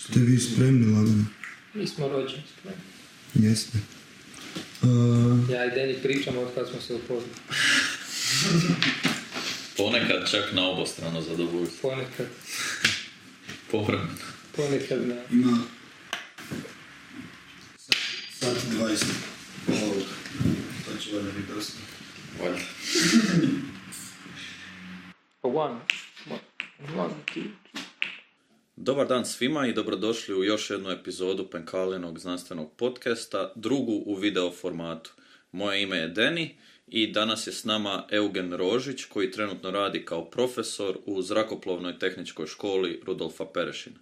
Ste 0.00 0.20
vi 0.20 0.38
spremni 0.38 0.86
lagano? 0.86 1.24
Mi 1.74 1.86
smo 1.86 2.08
rođeni 2.08 2.42
spremni. 2.58 2.80
Jeste. 3.34 3.78
Uh, 4.82 5.50
Ja 5.50 5.64
i 5.66 5.70
Deni 5.70 5.94
pričamo 6.02 6.40
od 6.40 6.48
kad 6.54 6.68
smo 6.68 6.80
se 6.80 6.94
upoznali. 6.94 7.32
Ponekad 9.76 10.30
čak 10.30 10.44
na 10.52 10.68
obostrano 10.68 11.22
zadovoljstvo. 11.22 11.90
Ponekad, 11.90 12.26
Povremeno. 13.70 14.10
ponekad 14.56 15.06
na... 15.08 15.14
ima 15.30 15.58
sat 18.40 18.56
i 18.56 18.76
20 18.76 19.04
ovog. 19.68 20.02
To 20.84 20.96
će 21.00 21.16
valjda 21.16 21.30
biti 21.30 21.52
dosta. 21.54 21.78
Valjda. 22.42 22.58
One, 25.42 25.58
one. 25.58 25.80
Dobar 28.84 29.06
dan 29.06 29.24
svima 29.24 29.66
i 29.66 29.72
dobrodošli 29.72 30.34
u 30.34 30.44
još 30.44 30.70
jednu 30.70 30.90
epizodu 30.90 31.50
Penkalinog 31.50 32.18
znanstvenog 32.18 32.72
podcasta, 32.76 33.52
drugu 33.54 34.02
u 34.06 34.14
video 34.14 34.50
formatu. 34.50 35.12
Moje 35.52 35.82
ime 35.82 35.96
je 35.96 36.08
Deni 36.08 36.56
i 36.86 37.06
danas 37.06 37.46
je 37.46 37.52
s 37.52 37.64
nama 37.64 38.06
Eugen 38.10 38.52
Rožić 38.52 39.04
koji 39.04 39.30
trenutno 39.30 39.70
radi 39.70 40.04
kao 40.04 40.30
profesor 40.30 40.98
u 41.06 41.22
zrakoplovnoj 41.22 41.98
tehničkoj 41.98 42.46
školi 42.46 43.00
Rudolfa 43.06 43.44
Perešina. 43.54 43.96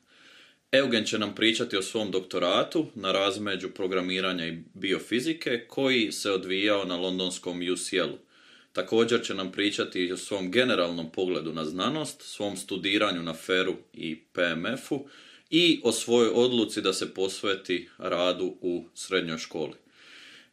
Eugen 0.72 1.04
će 1.04 1.18
nam 1.18 1.34
pričati 1.34 1.76
o 1.76 1.82
svom 1.82 2.10
doktoratu 2.10 2.86
na 2.94 3.12
razmeđu 3.12 3.70
programiranja 3.70 4.46
i 4.46 4.62
biofizike 4.74 5.64
koji 5.68 6.12
se 6.12 6.30
odvijao 6.30 6.84
na 6.84 6.96
londonskom 6.96 7.60
UCL-u. 7.72 8.29
Također 8.72 9.22
će 9.24 9.34
nam 9.34 9.52
pričati 9.52 10.12
o 10.12 10.16
svom 10.16 10.50
generalnom 10.50 11.10
pogledu 11.12 11.52
na 11.52 11.64
znanost, 11.64 12.22
svom 12.22 12.56
studiranju 12.56 13.22
na 13.22 13.34
FER-u 13.34 13.76
i 13.94 14.18
PMF-u 14.32 15.08
i 15.50 15.80
o 15.84 15.92
svojoj 15.92 16.30
odluci 16.34 16.82
da 16.82 16.92
se 16.92 17.14
posveti 17.14 17.88
radu 17.98 18.56
u 18.60 18.84
srednjoj 18.94 19.38
školi. 19.38 19.74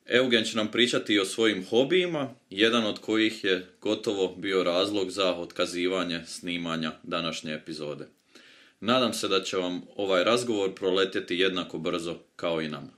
Eugen 0.05 0.43
će 0.43 0.57
nam 0.57 0.71
pričati 0.71 1.13
i 1.13 1.19
o 1.19 1.25
svojim 1.25 1.65
hobijima, 1.65 2.29
jedan 2.49 2.85
od 2.85 2.99
kojih 2.99 3.43
je 3.43 3.67
gotovo 3.81 4.35
bio 4.35 4.63
razlog 4.63 5.11
za 5.11 5.35
otkazivanje 5.35 6.21
snimanja 6.25 6.91
današnje 7.03 7.53
epizode. 7.53 8.07
Nadam 8.79 9.13
se 9.13 9.27
da 9.27 9.43
će 9.43 9.57
vam 9.57 9.81
ovaj 9.95 10.23
razgovor 10.23 10.75
proletjeti 10.75 11.35
jednako 11.35 11.77
brzo 11.77 12.15
kao 12.35 12.61
i 12.61 12.69
nama. 12.69 12.97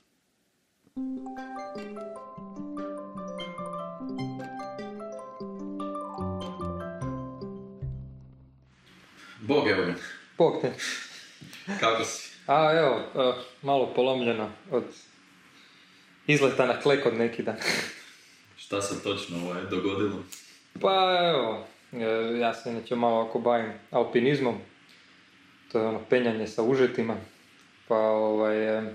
Bog 9.50 9.68
Eugen, 9.68 9.96
Bog 10.38 10.62
te. 10.62 10.72
kako 11.80 12.04
si? 12.04 12.30
A 12.48 12.74
evo, 12.78 13.02
malo 13.62 13.94
polomljeno 13.96 14.50
od 14.72 14.84
izleta 16.28 16.66
na 16.66 16.80
klek 16.80 17.06
od 17.06 17.14
neki 17.14 17.44
dan. 17.44 17.56
Šta 18.64 18.82
se 18.82 19.04
točno 19.04 19.38
ovaj, 19.46 19.62
dogodilo? 19.64 20.24
Pa 20.82 21.18
evo, 21.30 21.66
eh, 21.94 22.40
ja 22.40 22.54
se 22.54 22.72
inače 22.72 22.96
malo 22.96 23.22
ako 23.22 23.40
bavim 23.40 23.72
alpinizmom. 23.92 24.56
To 25.72 25.80
je 25.80 25.88
ono 25.88 26.00
penjanje 26.10 26.48
sa 26.48 26.64
užetima. 26.64 27.16
Pa 27.88 27.98
ovaj, 27.98 28.78
eh, 28.78 28.94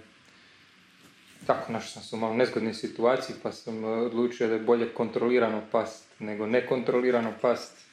tako 1.46 1.72
našao 1.72 1.90
sam 1.90 2.02
se 2.02 2.16
u 2.16 2.18
malo 2.18 2.34
nezgodnoj 2.34 2.74
situaciji 2.74 3.36
pa 3.42 3.52
sam 3.52 3.84
eh, 3.84 3.86
odlučio 3.86 4.48
da 4.48 4.54
je 4.54 4.60
bolje 4.60 4.88
kontrolirano 4.88 5.62
past 5.72 6.04
nego 6.18 6.46
nekontrolirano 6.46 7.32
past. 7.40 7.83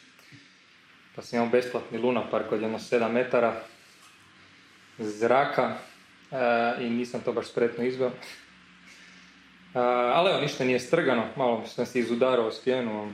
Pa 1.15 1.21
sam 1.21 1.37
imao 1.37 1.51
besplatni 1.51 1.97
Luna 1.97 2.29
Park 2.31 2.51
od 2.51 2.61
jedno 2.61 2.79
7 2.79 3.11
metara 3.11 3.61
zraka 4.97 5.75
eh, 6.31 6.85
i 6.85 6.89
nisam 6.89 7.21
to 7.21 7.33
baš 7.33 7.47
spretno 7.47 7.83
izveo. 7.83 8.07
Eh, 8.07 8.13
ali 10.13 10.31
evo, 10.31 10.41
ništa 10.41 10.63
nije 10.63 10.79
strgano, 10.79 11.27
malo 11.35 11.67
sam 11.67 11.85
se 11.85 11.99
izudarao 11.99 12.51
stijenu, 12.51 13.13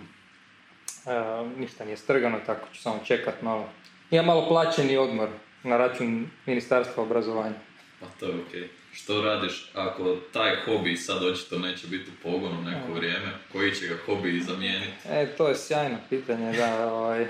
eh, 1.05 1.49
ništa 1.57 1.85
nije 1.85 1.97
strgano, 1.97 2.39
tako 2.45 2.67
ću 2.73 2.81
samo 2.81 2.99
čekat 3.05 3.41
malo. 3.41 3.69
Imam 4.11 4.25
malo 4.25 4.47
plaćeni 4.47 4.97
odmor 4.97 5.29
na 5.63 5.77
račun 5.77 6.29
Ministarstva 6.45 7.03
obrazovanja. 7.03 7.55
Pa 7.99 8.05
to 8.19 8.25
je 8.25 8.41
okej. 8.47 8.69
Što 8.93 9.21
radiš 9.21 9.71
ako 9.73 10.15
taj 10.33 10.55
hobi 10.65 10.97
sad 10.97 11.23
očito 11.23 11.59
neće 11.59 11.87
biti 11.87 12.11
u 12.11 12.23
pogonu 12.23 12.61
neko 12.61 12.93
vrijeme? 12.93 13.31
Koji 13.51 13.75
će 13.75 13.87
ga 13.87 13.95
hobi 14.05 14.41
zamijeniti? 14.41 14.91
E, 15.09 15.27
to 15.37 15.47
je 15.47 15.55
sjajno 15.55 15.97
pitanje, 16.09 16.51
da, 16.51 16.93
ovaj, 16.93 17.21
e, 17.21 17.27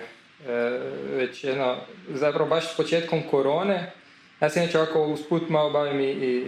već 1.16 1.44
jedno, 1.44 1.76
zapravo 2.10 2.50
baš 2.50 2.78
početkom 2.78 3.22
korone, 3.32 3.92
ja 4.40 4.50
se 4.50 4.60
inače 4.60 4.80
ovako 4.80 5.04
usput 5.04 5.50
malo 5.50 5.70
bavim 5.70 6.00
i, 6.00 6.04
i, 6.04 6.44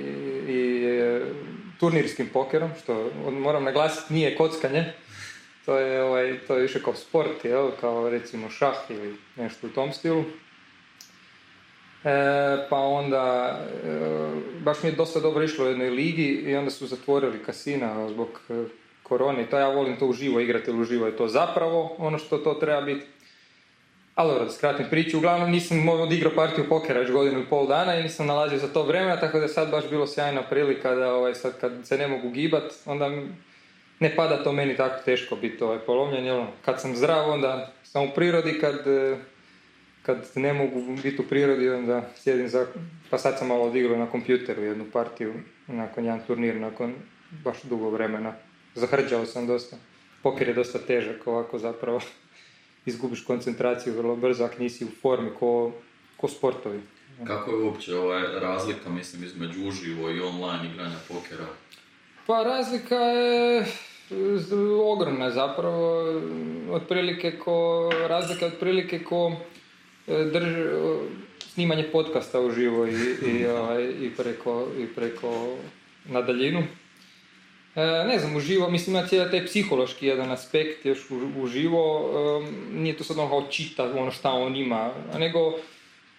i, 0.48 0.86
e, 0.86 1.22
turnirskim 1.80 2.30
pokerom, 2.34 2.72
što 2.84 3.12
moram 3.32 3.64
naglasiti 3.64 4.14
nije 4.14 4.36
kockanje, 4.36 4.94
to 5.66 5.78
je, 5.78 6.04
ovaj, 6.04 6.40
to 6.48 6.56
je 6.56 6.62
više 6.62 6.84
kao 6.84 6.96
sport, 6.96 7.46
jel, 7.46 7.72
kao 7.82 8.10
recimo 8.10 8.50
šah 8.50 8.76
ili 8.90 9.16
nešto 9.36 9.68
u 9.68 9.70
tom 9.70 9.94
stilu. 9.94 10.24
E, 12.04 12.68
pa 12.70 12.78
onda, 12.78 13.58
e, 13.84 14.00
baš 14.60 14.84
mi 14.84 14.90
je 14.90 14.96
dosta 14.96 15.20
dobro 15.20 15.44
išlo 15.44 15.66
u 15.66 15.68
jednoj 15.68 15.90
ligi 15.90 16.28
i 16.28 16.56
onda 16.56 16.72
su 16.72 16.88
zatvorili 16.88 17.44
kasina 17.44 18.10
zbog 18.10 18.42
e, 18.50 18.64
korone 19.04 19.46
to 19.46 19.58
ja 19.58 19.70
volim 19.70 19.98
to 19.98 20.08
uživo 20.08 20.40
igrati, 20.40 20.72
uživo 20.72 21.06
je 21.06 21.18
to 21.18 21.28
zapravo 21.28 21.96
ono 21.98 22.18
što 22.18 22.38
to 22.38 22.54
treba 22.54 22.82
biti. 22.82 23.06
Ali 24.20 24.40
da 24.40 24.50
skratim 24.50 24.86
priču, 24.90 25.18
uglavnom 25.18 25.52
nisam 25.52 25.90
odigrao 25.90 26.36
partiju 26.36 26.66
pokera 26.70 27.00
već 27.00 27.12
godinu 27.12 27.40
i 27.40 27.46
pol 27.50 27.68
dana 27.68 27.96
i 27.96 28.04
nisam 28.04 28.28
nalazio 28.28 28.58
za 28.58 28.68
to 28.68 28.84
vremena, 28.84 29.20
tako 29.20 29.38
da 29.38 29.44
je 29.44 29.50
sad 29.50 29.72
baš 29.72 29.90
bilo 29.90 30.08
sjajna 30.08 30.44
prilika 30.44 30.96
da 30.96 31.14
ovaj, 31.14 31.36
sad 31.36 31.60
kad 31.60 31.72
se 31.84 31.98
ne 31.98 32.08
mogu 32.08 32.30
gibat, 32.30 32.74
onda 32.86 33.10
ne 34.00 34.16
pada 34.16 34.44
to 34.44 34.52
meni 34.52 34.76
tako 34.76 35.04
teško 35.06 35.36
biti 35.36 35.64
ovaj, 35.64 35.80
polomljen, 35.80 36.26
jel, 36.26 36.38
ono, 36.38 36.48
kad 36.66 36.82
sam 36.82 36.96
zdrav 36.96 37.30
onda 37.30 37.74
sam 37.84 38.04
u 38.04 38.10
prirodi, 38.16 38.60
kad, 38.62 38.88
e, 38.88 39.18
kad 40.02 40.28
ne 40.36 40.54
mogu 40.54 40.82
biti 41.04 41.22
u 41.22 41.28
prirodi 41.28 41.70
onda 41.70 42.10
sjedim 42.16 42.48
za, 42.48 42.66
pa 43.10 43.18
sad 43.18 43.40
sam 43.40 43.48
malo 43.48 43.64
odigrao 43.64 43.98
na 43.98 44.12
kompjuteru 44.12 44.64
jednu 44.64 44.86
partiju, 44.94 45.34
nakon 45.68 46.06
jedan 46.06 46.22
turnir, 46.28 46.56
nakon 46.56 46.94
baš 47.44 47.62
dugo 47.64 47.90
vremena, 47.90 48.34
zahrđao 48.76 49.26
sam 49.26 49.48
dosta, 49.48 49.78
poker 50.24 50.48
je 50.48 50.54
dosta 50.54 50.80
težak 50.80 51.28
ovako 51.28 51.60
zapravo, 51.60 52.00
izgubiš 52.86 53.24
koncentraciju 53.24 53.94
vrlo 53.94 54.16
brzo 54.16 54.44
ako 54.44 54.60
nisi 54.60 54.86
u 54.86 54.90
formi 55.02 55.30
ko, 55.40 55.72
ko 56.18 56.28
sportovi. 56.28 56.82
Kako 57.28 57.52
je 57.52 57.64
uopće 57.64 57.96
ovaj 57.96 58.22
razlika, 58.40 58.90
mislim, 58.90 59.24
između 59.24 59.68
uživo 59.68 60.10
i 60.10 60.22
online 60.22 60.70
igranja 60.74 60.96
pokera? 61.08 61.46
Pa 62.28 62.44
razlika 62.44 62.96
je 62.96 63.66
ogromna 64.84 65.32
zapravo, 65.32 66.04
otprilike 66.72 67.32
ko, 67.40 67.90
razlika 68.08 68.46
je 68.46 68.52
otprilike 68.52 69.04
ko 69.04 69.32
e, 70.08 70.24
drž, 70.34 70.54
snimanje 71.40 71.84
podcasta 71.92 72.40
uživo 72.40 72.88
i, 72.88 73.16
i, 73.26 73.46
ovaj, 73.58 73.84
i, 73.84 74.12
preko, 74.18 74.68
i 74.78 74.88
preko 74.88 75.58
na 76.06 76.22
daljinu. 76.22 76.64
E, 77.76 77.82
ne 78.08 78.20
znam, 78.20 78.36
uživo, 78.36 78.70
mislim 78.70 78.96
ima 78.96 79.08
cijeli 79.08 79.32
taj 79.32 79.46
psihološki 79.46 80.08
jedan 80.08 80.32
aspekt 80.32 80.86
još 80.86 81.00
uživo, 81.42 82.10
e, 82.44 82.52
nije 82.74 82.98
to 82.98 83.04
sad 83.04 83.18
ono 83.18 83.30
kao 83.30 83.48
čita 83.50 83.84
ono 83.84 84.12
šta 84.12 84.32
on 84.32 84.56
ima, 84.56 84.92
nego 85.18 85.54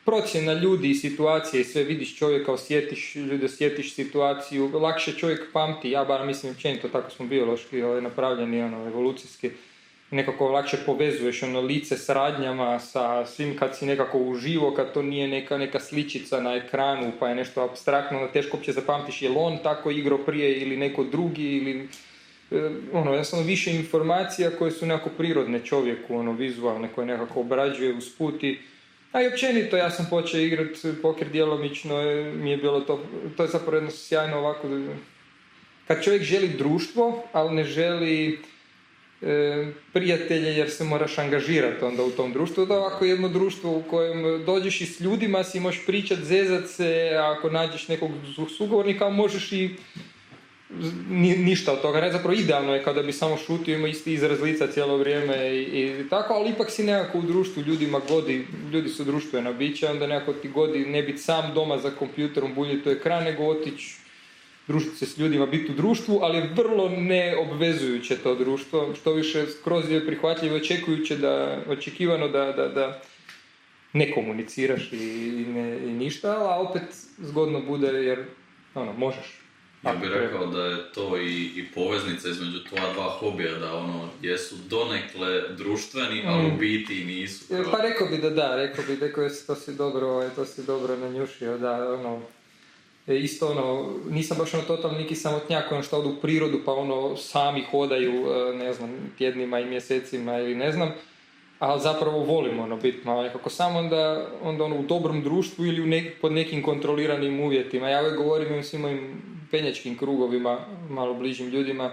procjena 0.05 0.53
ljudi 0.53 0.91
i 0.91 0.95
situacije 0.95 1.65
sve 1.65 1.85
vidiš 1.85 2.17
čovjeka, 2.17 2.53
osjetiš 2.53 3.17
ljude, 3.17 3.47
osjetiš 3.47 3.95
situaciju, 3.95 4.71
lakše 4.79 5.13
čovjek 5.13 5.53
pamti, 5.53 5.91
ja 5.91 6.05
bar 6.05 6.27
mislim 6.27 6.53
općenito, 6.53 6.89
tako 6.89 7.11
smo 7.11 7.27
biološki 7.27 7.83
ovaj, 7.83 8.03
napravljeni, 8.03 8.63
ono, 8.63 8.87
evolucijski, 8.87 9.51
nekako 10.11 10.49
lakše 10.49 10.77
povezuješ 10.87 11.43
ono 11.43 11.61
lice 11.61 11.97
s 11.97 12.09
radnjama, 12.09 12.79
sa 12.79 13.27
svim 13.27 13.57
kad 13.57 13.77
si 13.77 13.87
nekako 13.87 14.19
uživo, 14.19 14.75
kad 14.75 14.93
to 14.93 15.03
nije 15.03 15.29
neka, 15.29 15.59
neka 15.59 15.81
sličica 15.81 16.41
na 16.41 16.55
ekranu 16.55 17.13
pa 17.21 17.29
je 17.29 17.35
nešto 17.35 17.63
abstraktno, 17.63 18.19
onda 18.19 18.33
teško 18.33 18.57
uopće 18.57 18.73
zapamtiš 18.73 19.23
je 19.23 19.29
li 19.29 19.37
on 19.39 19.59
tako 19.63 19.91
igrao 19.91 20.19
prije 20.19 20.61
ili 20.61 20.77
neko 20.77 21.05
drugi 21.05 21.57
ili 21.57 21.89
e, 22.51 22.71
ono, 22.93 23.11
jednostavno 23.11 23.47
više 23.47 23.77
informacija 23.77 24.51
koje 24.59 24.71
su 24.71 24.87
nekako 24.87 25.11
prirodne 25.11 25.61
čovjeku, 25.65 26.17
ono, 26.17 26.33
vizualne, 26.33 26.89
koje 26.95 27.07
nekako 27.07 27.41
obrađuje 27.41 27.95
usput 27.95 28.43
i 28.43 28.59
a 29.13 29.23
i 29.23 29.27
općenito, 29.27 29.77
ja 29.77 29.91
sam 29.91 30.07
počeo 30.11 30.41
igrati 30.41 30.89
poker 31.03 31.29
djelomično, 31.29 32.01
e, 32.01 32.33
mi 32.35 32.51
je 32.51 32.57
bilo 32.57 32.81
to, 32.81 33.05
to 33.37 33.43
je 33.43 33.49
zapravo 33.49 33.77
jedno 33.77 33.91
sjajno 33.91 34.39
ovako, 34.39 34.69
da- 34.69 34.95
kad 35.87 36.05
čovjek 36.05 36.23
želi 36.23 36.49
društvo, 36.49 37.23
ali 37.33 37.55
ne 37.55 37.65
želi 37.65 38.39
prijatelje 39.93 40.57
jer 40.57 40.71
se 40.71 40.85
moraš 40.85 41.19
angažirati 41.19 41.85
onda 41.85 42.05
u 42.05 42.11
tom 42.11 42.33
društvu, 42.33 42.67
da 42.67 42.75
ovako 42.75 43.05
jedno 43.05 43.29
društvo 43.29 43.71
u 43.71 43.83
kojem 43.83 44.45
dođeš 44.45 44.81
i 44.81 44.87
s 44.87 45.01
ljudima 45.01 45.45
si 45.45 45.61
možeš 45.61 45.87
pričat, 45.87 46.19
zezat 46.19 46.69
se, 46.69 47.11
ako 47.17 47.51
nađeš 47.51 47.89
nekog 47.89 48.11
su- 48.35 48.47
sugovornika 48.49 49.09
možeš 49.09 49.53
i 49.53 49.71
ni- 51.11 51.37
ništa 51.37 51.73
od 51.73 51.81
toga, 51.83 52.01
ne, 52.01 52.13
zapravo 52.13 52.35
idealno 52.35 52.75
je 52.75 52.85
kada 52.85 53.03
bi 53.03 53.13
samo 53.13 53.37
šutio, 53.37 53.75
ima 53.75 53.89
isti 53.89 54.13
izraz 54.13 54.41
lica 54.41 54.67
cijelo 54.67 54.97
vrijeme 54.97 55.57
i, 55.57 56.05
tako, 56.11 56.35
ali 56.35 56.51
ipak 56.51 56.71
si 56.71 56.85
nekako 56.85 57.19
u 57.19 57.23
društvu, 57.23 57.63
ljudima 57.63 58.01
godi, 58.09 58.47
ljudi 58.73 58.89
su 58.89 59.05
društvena 59.05 59.53
bića, 59.53 59.91
onda 59.91 60.07
nekako 60.07 60.33
ti 60.33 60.49
godi 60.49 60.79
ne 60.79 61.03
biti 61.03 61.19
sam 61.19 61.55
doma 61.55 61.79
za 61.79 61.91
kompjuterom, 61.91 62.55
buljiti 62.55 62.89
u 62.89 62.93
ekran, 62.93 63.25
nego 63.25 63.45
otići 63.45 63.97
družiti 64.71 64.97
se 64.97 65.07
s 65.07 65.19
ljudima, 65.19 65.47
biti 65.47 65.73
u 65.73 65.75
društvu, 65.75 66.19
ali 66.23 66.39
je 66.39 66.51
vrlo 66.57 66.89
neobvezujuće 66.89 68.17
to 68.17 68.35
društvo, 68.35 68.95
što 68.95 69.13
više 69.13 69.47
skroz 69.47 69.91
je 69.91 70.07
prihvatljivo 70.07 70.57
očekujuće 70.57 71.17
da, 71.17 71.63
očekivano 71.69 72.29
da, 72.29 72.53
da, 72.53 72.69
da 72.69 73.01
ne 73.93 74.13
komuniciraš 74.13 74.93
i, 74.93 74.97
i 74.97 75.47
ne, 75.55 75.79
i 75.79 75.93
ništa, 75.93 76.31
a 76.31 76.61
opet 76.61 76.83
zgodno 77.19 77.61
bude 77.61 77.89
jer 77.89 78.25
ono, 78.75 78.93
možeš. 78.93 79.41
Ja 79.85 79.95
bih 79.95 80.11
rekao 80.13 80.47
da 80.47 80.65
je 80.65 80.93
to 80.95 81.17
i, 81.17 81.45
i 81.57 81.65
poveznica 81.75 82.29
između 82.29 82.65
tvoja 82.69 82.93
dva 82.93 83.09
hobija, 83.11 83.59
da 83.59 83.75
ono, 83.75 84.09
jesu 84.23 84.55
donekle 84.69 85.49
društveni, 85.49 86.23
ali 86.27 86.47
u 86.47 86.59
biti 86.59 87.01
i 87.03 87.05
nisu. 87.05 87.45
Pa 87.71 87.83
rekao 87.83 88.07
bi 88.07 88.19
da 88.19 88.31
da, 88.31 88.57
rekao 88.57 88.85
bi 88.85 88.93
je 88.93 89.13
to 89.47 89.55
si 89.55 89.75
dobro, 89.75 90.07
ovaj, 90.07 90.29
to 90.37 90.45
si 90.45 90.63
dobro 90.63 90.97
nanjušio, 90.97 91.59
da, 91.59 91.95
ono, 91.95 92.23
isto 93.19 93.49
ono, 93.49 93.87
nisam 94.11 94.39
baš 94.39 94.55
ono 94.55 94.63
totalno 94.63 94.99
neki 94.99 95.15
samotnjak, 95.15 95.73
ono 95.73 95.83
što 95.83 95.99
odu 95.99 96.09
u 96.09 96.21
prirodu 96.21 96.61
pa 96.65 96.73
ono 96.73 97.17
sami 97.17 97.63
hodaju, 97.71 98.13
e, 98.13 98.57
ne 98.57 98.73
znam, 98.73 98.91
tjednima 99.19 99.61
i 99.61 99.65
mjesecima 99.65 100.39
ili 100.39 100.55
ne 100.55 100.73
znam, 100.73 100.93
ali 101.59 101.81
zapravo 101.81 102.19
volim 102.19 102.61
ono 102.61 102.77
biti 102.77 102.99
malo 103.05 103.23
nekako 103.23 103.51
sam 103.51 103.77
onda, 103.77 104.29
onda 104.43 104.65
ono 104.65 104.77
u 104.77 104.83
dobrom 104.83 105.23
društvu 105.23 105.67
ili 105.67 105.81
u 105.81 105.87
nek- 105.87 106.11
pod 106.21 106.33
nekim 106.33 106.63
kontroliranim 106.63 107.41
uvjetima. 107.41 107.89
Ja 107.89 108.01
uvijek 108.01 108.17
govorim 108.17 108.59
i 108.59 108.63
svim 108.63 108.81
mojim 108.81 109.23
penjačkim 109.51 109.99
krugovima, 109.99 110.59
malo 110.89 111.15
bližim 111.15 111.49
ljudima, 111.49 111.93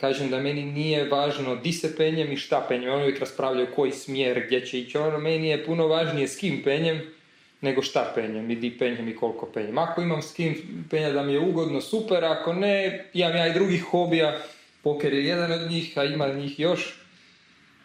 kažem 0.00 0.30
da 0.30 0.40
meni 0.40 0.62
nije 0.62 1.08
važno 1.08 1.56
di 1.56 1.72
se 1.72 1.96
penjem 1.96 2.32
i 2.32 2.36
šta 2.36 2.66
penjem. 2.68 2.92
Oni 2.92 3.02
uvijek 3.02 3.20
raspravljaju 3.20 3.66
koji 3.76 3.92
smjer, 3.92 4.42
gdje 4.46 4.66
će 4.66 4.80
ići. 4.80 4.98
Ono, 4.98 5.18
meni 5.18 5.48
je 5.48 5.64
puno 5.64 5.86
važnije 5.86 6.28
s 6.28 6.36
kim 6.36 6.62
penjem 6.64 7.00
nego 7.62 7.82
šta 7.82 8.12
penjem 8.14 8.50
i 8.50 8.54
di 8.54 8.78
penjem 8.78 9.08
i 9.08 9.16
koliko 9.16 9.46
penjem. 9.46 9.78
Ako 9.78 10.02
imam 10.02 10.22
s 10.22 10.34
kim 10.34 10.54
penja 10.90 11.10
da 11.10 11.22
mi 11.22 11.32
je 11.32 11.40
ugodno, 11.40 11.80
super. 11.80 12.24
Ako 12.24 12.52
ne, 12.52 13.04
imam 13.14 13.36
ja 13.36 13.46
i 13.46 13.54
drugih 13.54 13.82
hobija. 13.82 14.38
Poker 14.82 15.12
je 15.12 15.26
jedan 15.26 15.52
od 15.52 15.70
njih, 15.70 15.98
a 15.98 16.04
ima 16.04 16.28
njih 16.28 16.60
još 16.60 17.02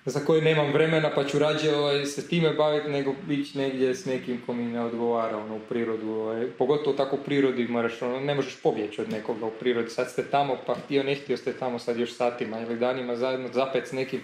za 0.09 0.19
koje 0.19 0.41
nemam 0.41 0.71
vremena 0.71 1.11
pa 1.15 1.23
ću 1.23 1.39
rađe 1.39 1.75
ovaj, 1.75 2.05
se 2.05 2.27
time 2.27 2.53
baviti 2.53 2.89
nego 2.89 3.15
ići 3.29 3.57
negdje 3.57 3.95
s 3.95 4.05
nekim 4.05 4.41
ko 4.45 4.53
mi 4.53 4.63
ne 4.63 4.81
odgovara 4.81 5.37
ono, 5.37 5.55
u 5.55 5.59
prirodu. 5.59 6.09
Ovaj. 6.09 6.47
Pogotovo 6.57 6.97
tako 6.97 7.15
u 7.15 7.23
prirodi 7.25 7.67
moraš, 7.67 8.01
ono, 8.01 8.19
ne 8.19 8.35
možeš 8.35 8.61
pobjeći 8.63 9.01
od 9.01 9.09
nekoga 9.09 9.45
u 9.45 9.51
prirodi. 9.59 9.89
Sad 9.89 10.11
ste 10.11 10.23
tamo 10.23 10.57
pa 10.65 10.75
htio 10.75 11.03
ne 11.03 11.15
htio 11.15 11.37
ste 11.37 11.53
tamo 11.53 11.79
sad 11.79 11.97
još 11.97 12.13
satima 12.13 12.59
ili 12.61 12.79
danima 12.79 13.15
zajedno 13.15 13.49
zapet 13.53 13.87
s 13.87 13.91
nekim 13.91 14.21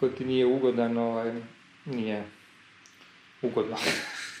ko 0.00 0.08
ti 0.08 0.24
nije 0.24 0.46
ugodan, 0.46 0.98
ovaj, 0.98 1.32
nije 1.84 2.24
ugodno. 3.42 3.76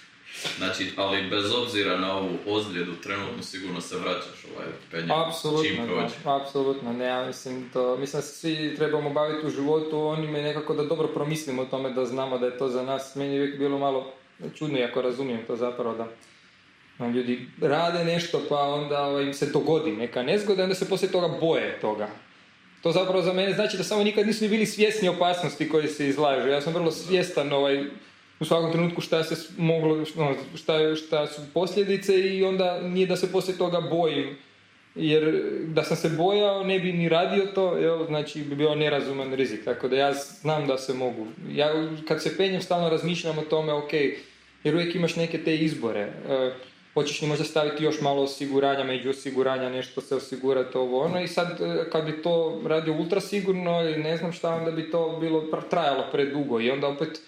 Znači, 0.58 0.90
ali 0.96 1.30
bez 1.30 1.52
obzira 1.54 1.96
na 1.98 2.16
ovu 2.16 2.38
ozljedu, 2.46 2.92
trenutno 3.02 3.42
sigurno 3.42 3.80
se 3.80 3.96
vraćaš 3.96 4.44
ovaj 4.54 4.66
penjem, 4.90 5.08
čim 5.08 5.16
Apsolutno, 5.28 5.86
prođe. 5.86 6.14
da, 6.24 6.36
apsolutno, 6.36 6.92
ne, 6.92 7.04
ja 7.04 7.26
mislim 7.26 7.70
to, 7.72 7.96
mislim 7.96 8.20
da 8.20 8.26
se 8.26 8.36
svi 8.36 8.76
trebamo 8.76 9.10
baviti 9.10 9.46
u 9.46 9.50
životu 9.50 10.00
onime 10.00 10.42
nekako 10.42 10.74
da 10.74 10.84
dobro 10.84 11.08
promislimo 11.08 11.62
o 11.62 11.66
tome, 11.66 11.90
da 11.90 12.04
znamo 12.04 12.38
da 12.38 12.46
je 12.46 12.58
to 12.58 12.68
za 12.68 12.82
nas, 12.82 13.14
meni 13.14 13.34
je 13.34 13.40
uvijek 13.40 13.58
bilo 13.58 13.78
malo 13.78 14.12
čudno, 14.54 14.78
iako 14.78 15.02
razumijem 15.02 15.46
to 15.46 15.56
zapravo 15.56 15.94
da 15.94 16.06
ljudi 17.06 17.48
rade 17.60 18.04
nešto 18.04 18.42
pa 18.48 18.58
onda 18.58 19.04
ovaj, 19.04 19.24
im 19.24 19.34
se 19.34 19.46
dogodi 19.46 19.92
neka 19.92 20.22
nezgoda 20.22 20.62
i 20.62 20.64
onda 20.64 20.74
se 20.74 20.88
poslije 20.88 21.12
toga 21.12 21.38
boje 21.40 21.78
toga. 21.80 22.08
To 22.82 22.92
zapravo 22.92 23.22
za 23.22 23.32
mene 23.32 23.52
znači 23.52 23.76
da 23.76 23.84
samo 23.84 24.04
nikad 24.04 24.26
nisu 24.26 24.44
ni 24.44 24.50
bili 24.50 24.66
svjesni 24.66 25.08
opasnosti 25.08 25.68
koje 25.68 25.88
se 25.88 26.08
izlažu. 26.08 26.48
Ja 26.48 26.60
sam 26.60 26.74
vrlo 26.74 26.90
svjestan 26.90 27.52
ovaj, 27.52 27.84
u 28.40 28.44
svakom 28.44 28.72
trenutku 28.72 29.00
šta 29.00 29.24
se 29.24 29.52
moglo, 29.58 30.04
ono, 30.16 30.34
šta, 30.56 30.94
šta 30.94 31.26
su 31.26 31.40
posljedice 31.54 32.20
i 32.20 32.44
onda 32.44 32.80
nije 32.80 33.06
da 33.06 33.16
se 33.16 33.32
poslije 33.32 33.58
toga 33.58 33.80
bojim. 33.80 34.36
Jer 34.94 35.42
da 35.66 35.82
sam 35.82 35.96
se 35.96 36.08
bojao 36.08 36.64
ne 36.64 36.78
bi 36.80 36.92
ni 36.92 37.08
radio 37.08 37.46
to, 37.54 37.76
jel, 37.76 38.06
znači 38.06 38.42
bi 38.42 38.54
bio 38.54 38.74
nerazuman 38.74 39.34
rizik. 39.34 39.64
Tako 39.64 39.88
da 39.88 39.96
ja 39.96 40.12
znam 40.12 40.66
da 40.66 40.78
se 40.78 40.94
mogu. 40.94 41.26
Ja 41.50 41.88
kad 42.08 42.22
se 42.22 42.36
penjem 42.36 42.62
stalno 42.62 42.88
razmišljam 42.88 43.38
o 43.38 43.42
tome, 43.42 43.72
ok, 43.72 43.92
jer 44.64 44.74
uvijek 44.74 44.94
imaš 44.94 45.16
neke 45.16 45.38
te 45.38 45.56
izbore. 45.56 46.00
E, 46.00 46.52
hoćeš 46.94 47.22
li 47.22 47.28
možda 47.28 47.44
staviti 47.44 47.84
još 47.84 48.00
malo 48.00 48.22
osiguranja, 48.22 48.84
među 48.84 49.10
osiguranja, 49.10 49.68
nešto 49.68 50.00
se 50.00 50.16
osigurati 50.16 50.78
ovo 50.78 51.04
ono 51.04 51.22
i 51.22 51.28
sad 51.28 51.60
e, 51.60 51.90
kad 51.90 52.04
bi 52.04 52.22
to 52.22 52.62
radio 52.66 52.94
ultra 52.94 53.20
sigurno 53.20 53.82
ili 53.82 54.02
ne 54.02 54.16
znam 54.16 54.32
šta, 54.32 54.54
onda 54.54 54.70
bi 54.70 54.90
to 54.90 55.18
bilo 55.20 55.40
trajalo 55.70 56.04
predugo 56.12 56.60
i 56.60 56.70
onda 56.70 56.88
opet 56.88 57.20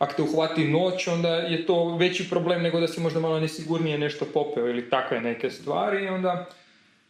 ako 0.00 0.14
te 0.14 0.22
uhvati 0.22 0.68
noć, 0.68 1.06
onda 1.06 1.28
je 1.28 1.66
to 1.66 1.96
veći 1.96 2.30
problem 2.30 2.62
nego 2.62 2.80
da 2.80 2.88
si 2.88 3.00
možda 3.00 3.20
malo 3.20 3.40
nesigurnije 3.40 3.98
nešto 3.98 4.24
popeo 4.24 4.68
ili 4.68 4.90
takve 4.90 5.20
neke 5.20 5.50
stvari 5.50 6.04
i 6.04 6.08
onda 6.08 6.46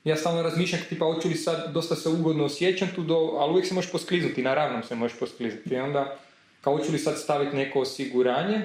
ja 0.04 0.16
stalno 0.16 0.42
razmišljam 0.42 0.82
tipa 0.88 1.04
hoću 1.04 1.28
li 1.28 1.34
sad 1.34 1.72
dosta 1.72 1.96
se 1.96 2.08
ugodno 2.08 2.44
osjećam 2.44 2.88
tu 2.94 3.02
do, 3.02 3.14
ali 3.14 3.50
uvijek 3.50 3.66
se 3.66 3.74
možeš 3.74 3.92
poskliznuti, 3.92 4.42
na 4.42 4.54
ravnom 4.54 4.82
se 4.82 4.94
možeš 4.94 5.18
poskliznuti. 5.18 5.74
I 5.74 5.78
onda 5.78 6.16
kao 6.60 6.76
hoću 6.76 6.92
li 6.92 6.98
sad 6.98 7.18
staviti 7.18 7.56
neko 7.56 7.80
osiguranje? 7.80 8.60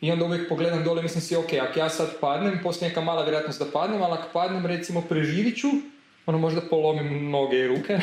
I 0.00 0.12
onda 0.12 0.24
uvijek 0.24 0.48
pogledam 0.48 0.84
dole 0.84 1.02
mislim 1.02 1.20
si, 1.20 1.36
ok, 1.36 1.52
ako 1.60 1.78
ja 1.78 1.88
sad 1.88 2.20
padnem, 2.20 2.60
postoji 2.62 2.88
neka 2.88 3.00
mala 3.00 3.22
vjerojatnost 3.22 3.58
da 3.58 3.70
padnem, 3.72 4.02
ali 4.02 4.12
ako 4.12 4.28
padnem, 4.32 4.66
recimo, 4.66 5.00
preživit 5.00 5.56
ću, 5.56 5.68
ono 6.26 6.38
možda 6.38 6.60
polomim 6.60 7.30
noge 7.30 7.58
i 7.58 7.66
ruke, 7.66 7.98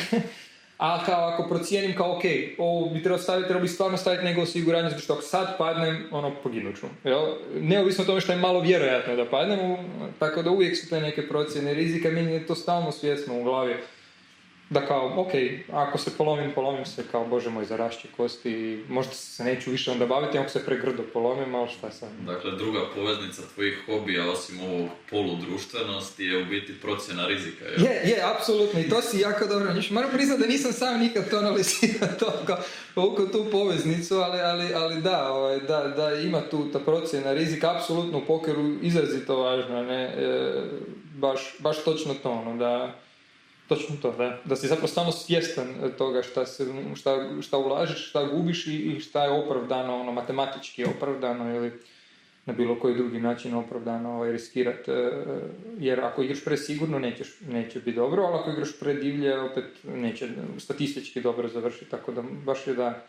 a 0.82 1.04
kao 1.04 1.28
ako 1.28 1.48
procijenim 1.48 1.96
kao, 1.96 2.16
ok, 2.16 2.22
ovo 2.58 2.88
bi 2.88 3.02
trebao 3.02 3.18
staviti, 3.18 3.48
trebao 3.48 3.62
bi 3.62 3.68
stvarno 3.68 3.96
staviti 3.96 4.24
neko 4.24 4.40
osiguranje, 4.40 4.90
zato 4.90 5.02
što 5.02 5.12
ako 5.12 5.22
sad 5.22 5.58
padnem, 5.58 6.04
ono, 6.10 6.32
poginut 6.42 6.80
ću. 6.80 6.86
Jel? 7.04 7.20
Neovisno 7.60 8.04
o 8.04 8.06
tome 8.06 8.20
što 8.20 8.32
je 8.32 8.38
malo 8.38 8.60
vjerojatno 8.60 9.16
da 9.16 9.24
padnem, 9.24 9.76
tako 10.18 10.42
da 10.42 10.50
uvijek 10.50 10.76
su 10.76 10.88
te 10.88 11.00
neke 11.00 11.28
procjene 11.28 11.74
rizika, 11.74 12.10
meni 12.10 12.32
je 12.32 12.46
to 12.46 12.54
stalno 12.54 12.92
svjesno 12.92 13.40
u 13.40 13.42
glavi 13.42 13.74
da 14.72 14.86
kao, 14.86 15.12
ok, 15.16 15.32
ako 15.72 15.98
se 15.98 16.10
polomim, 16.18 16.52
polomim 16.54 16.86
se 16.86 17.04
kao, 17.10 17.26
bože 17.26 17.50
moj, 17.50 17.64
zarašće 17.64 18.08
kosti 18.16 18.50
i 18.50 18.84
možda 18.88 19.12
se 19.12 19.44
neću 19.44 19.70
više 19.70 19.90
onda 19.90 20.06
baviti 20.06 20.38
ako 20.38 20.48
se 20.48 20.64
pregrdo 20.64 21.02
polomim, 21.12 21.54
ali 21.54 21.68
šta 21.70 21.90
sam. 21.90 22.08
Dakle, 22.26 22.50
druga 22.50 22.80
poveznica 22.94 23.42
tvojih 23.54 23.82
hobija, 23.86 24.30
osim 24.30 24.60
ovog 24.60 24.88
poludruštvenosti, 25.10 26.24
je 26.24 26.42
u 26.42 26.44
biti 26.44 26.80
procjena 26.80 27.26
rizika. 27.26 27.64
Jel? 27.64 27.84
Je, 27.84 28.10
je, 28.10 28.22
apsolutno, 28.36 28.80
i 28.80 28.88
to 28.88 29.02
si 29.02 29.18
jako 29.18 29.46
dobro 29.46 29.74
njuš. 29.74 29.90
Moram 29.90 30.10
priznati 30.10 30.40
da 30.40 30.46
nisam 30.46 30.72
sam 30.72 31.00
nikad 31.00 31.30
to 31.30 31.36
analizirao 31.36 32.08
toliko, 32.24 32.56
toliko 32.94 33.26
tu 33.26 33.46
poveznicu, 33.50 34.14
ali, 34.14 34.40
ali, 34.40 34.74
ali 34.74 35.02
da, 35.02 35.32
ovaj, 35.32 35.60
da, 35.60 35.92
da, 35.96 36.14
ima 36.14 36.40
tu 36.50 36.72
ta 36.72 36.78
procjena 36.78 37.32
rizika, 37.32 37.76
apsolutno 37.76 38.18
u 38.18 38.26
pokeru 38.26 38.74
izrazito 38.82 39.36
važna, 39.36 39.82
ne, 39.82 40.04
e, 40.04 40.52
baš, 41.14 41.56
baš 41.58 41.84
točno 41.84 42.14
to, 42.14 42.30
ono, 42.30 42.56
da, 42.56 43.01
točno 43.74 43.96
to, 44.02 44.12
da, 44.12 44.40
da 44.44 44.56
si 44.56 44.66
zapravo 44.66 44.88
samo 44.88 45.12
svjestan 45.12 45.68
toga 45.98 46.22
šta, 46.22 46.46
se, 46.46 46.66
šta, 46.96 47.28
šta 47.42 47.58
ulažeš, 47.58 48.08
šta 48.08 48.24
gubiš 48.24 48.66
i, 48.66 48.74
i 48.76 49.00
šta 49.00 49.24
je 49.24 49.30
opravdano, 49.30 50.00
ono, 50.00 50.12
matematički 50.12 50.84
opravdano 50.84 51.56
ili 51.56 51.72
na 52.46 52.52
bilo 52.52 52.78
koji 52.80 52.94
drugi 52.96 53.20
način 53.20 53.54
opravdano 53.54 54.14
ovaj, 54.14 54.32
riskirati, 54.32 54.90
jer 55.78 56.00
ako 56.00 56.22
igraš 56.22 56.44
presigurno 56.44 56.98
nećeš, 56.98 57.28
neće 57.40 57.78
biti 57.80 57.96
dobro, 57.96 58.22
ali 58.22 58.34
ako 58.38 58.50
igraš 58.50 58.78
predivlje 58.80 59.40
opet 59.40 59.64
neće 59.84 60.28
statistički 60.58 61.20
dobro 61.20 61.48
završiti, 61.48 61.90
tako 61.90 62.12
da 62.12 62.22
baš 62.22 62.66
je 62.66 62.74
da, 62.74 63.06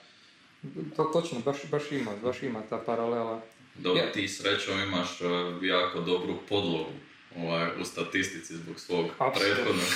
to 0.96 1.03
točno, 1.03 1.39
baš, 1.39 1.58
baš 1.72 1.91
ima, 1.91 2.12
baš 2.24 2.43
ima 2.43 2.62
ta 2.70 2.77
paralela. 2.77 3.41
Dobro, 3.75 4.03
Ja. 4.03 4.12
ti 4.12 4.27
srećom 4.27 4.79
imaš 4.79 5.22
e, 5.22 5.25
jako 5.65 6.01
dobru 6.01 6.36
podlogu 6.50 6.91
ovaj, 7.38 7.67
u 7.82 7.86
statistici 7.86 8.53
zbog 8.55 8.79
svog 8.79 9.05
Apsolutno. 9.20 9.55
prethodnog 9.55 9.88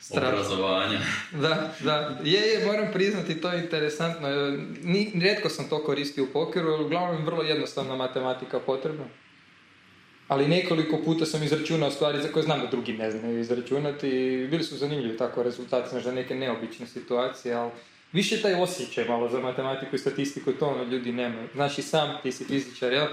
Strašno. 0.00 0.28
obrazovanja. 0.28 0.98
Da, 1.32 1.74
da, 1.80 2.18
je, 2.24 2.40
je, 2.40 2.66
moram 2.66 2.92
priznati, 2.92 3.40
to 3.40 3.52
je 3.52 3.62
interesantno. 3.62 4.28
Ni, 4.82 5.12
rijetko 5.14 5.48
sam 5.48 5.68
to 5.68 5.84
koristio 5.84 6.24
u 6.24 6.32
pokeru, 6.32 6.84
uglavnom 6.84 7.16
je 7.16 7.24
vrlo 7.24 7.42
jednostavna 7.42 7.96
matematika 7.96 8.60
potrebna. 8.60 9.04
Ali 10.28 10.48
nekoliko 10.48 10.98
puta 11.04 11.26
sam 11.26 11.42
izračunao 11.42 11.90
stvari 11.90 12.22
za 12.22 12.28
koje 12.28 12.42
znam 12.42 12.60
da 12.60 12.66
drugi 12.66 12.92
ne 12.92 13.10
znaju 13.10 13.40
izračunati 13.40 14.08
i 14.08 14.46
bili 14.46 14.64
su 14.64 14.76
zanimljivi 14.76 15.16
tako 15.16 15.42
rezultati, 15.42 15.88
znaš, 15.90 16.04
za 16.04 16.12
neke 16.12 16.34
neobične 16.34 16.86
situacije, 16.86 17.54
ali 17.54 17.70
više 18.12 18.42
taj 18.42 18.54
osjećaj 18.54 19.04
malo 19.04 19.28
za 19.28 19.40
matematiku 19.40 19.96
i 19.96 19.98
statistiku, 19.98 20.52
to 20.52 20.66
ono 20.66 20.84
ljudi 20.84 21.12
nemaju. 21.12 21.48
Znaš 21.54 21.78
i 21.78 21.82
sam, 21.82 22.18
ti 22.22 22.32
si 22.32 22.44
fizičar, 22.44 22.92
jel? 22.92 23.06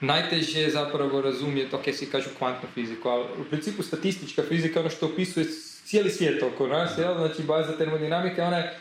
Najteže 0.00 0.60
je 0.60 0.70
zapravo 0.70 1.20
razumjeti, 1.20 1.76
ok, 1.76 1.84
svi 1.94 2.06
kažu 2.06 2.28
kvantnu 2.38 2.68
fiziku, 2.74 3.08
ali 3.08 3.24
u 3.40 3.44
principu 3.44 3.82
statistička 3.82 4.42
fizika 4.48 4.78
je 4.78 4.80
ono 4.80 4.90
što 4.90 5.06
opisuje 5.06 5.46
cijeli 5.84 6.10
svijet 6.10 6.42
oko 6.42 6.66
nas, 6.66 6.98
jel? 6.98 7.14
znači 7.16 7.42
baza 7.42 7.76
termodinamike, 7.76 8.42
ona 8.42 8.56
je 8.56 8.80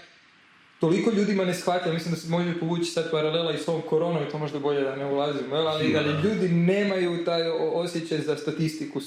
toliko 0.79 1.11
ljudima 1.11 1.45
ne 1.45 1.53
shvati, 1.53 1.91
mislim 1.91 2.13
da 2.13 2.19
se 2.19 2.29
može 2.29 2.59
povući 2.59 2.91
sad 2.91 3.11
paralela 3.11 3.53
i 3.53 3.57
s 3.57 3.67
ovom 3.67 3.81
koronom 3.81 4.23
i 4.23 4.31
to 4.31 4.37
možda 4.37 4.59
bolje 4.59 4.81
da 4.81 4.95
ne 4.95 5.05
ulazimo, 5.05 5.55
jel? 5.55 5.67
ali, 5.67 5.97
ali 5.97 6.21
ljudi 6.23 6.49
nemaju 6.49 7.25
taj 7.25 7.41
osjećaj 7.73 8.17
za 8.17 8.35
statistiku. 8.35 9.01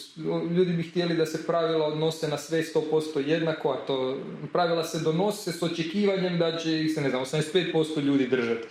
Ljudi 0.56 0.72
bi 0.72 0.82
htjeli 0.82 1.16
da 1.16 1.26
se 1.26 1.46
pravila 1.46 1.86
odnose 1.86 2.28
na 2.28 2.38
sve 2.38 2.62
100% 2.62 3.28
jednako, 3.28 3.70
a 3.70 3.86
to 3.86 4.18
pravila 4.52 4.84
se 4.84 5.00
donose 5.00 5.52
s 5.52 5.62
očekivanjem 5.62 6.38
da 6.38 6.58
će 6.58 6.80
ih 6.80 6.94
se, 6.94 7.00
ne 7.00 7.10
znam, 7.10 7.24
85% 7.24 8.00
ljudi 8.02 8.26
držati. 8.26 8.68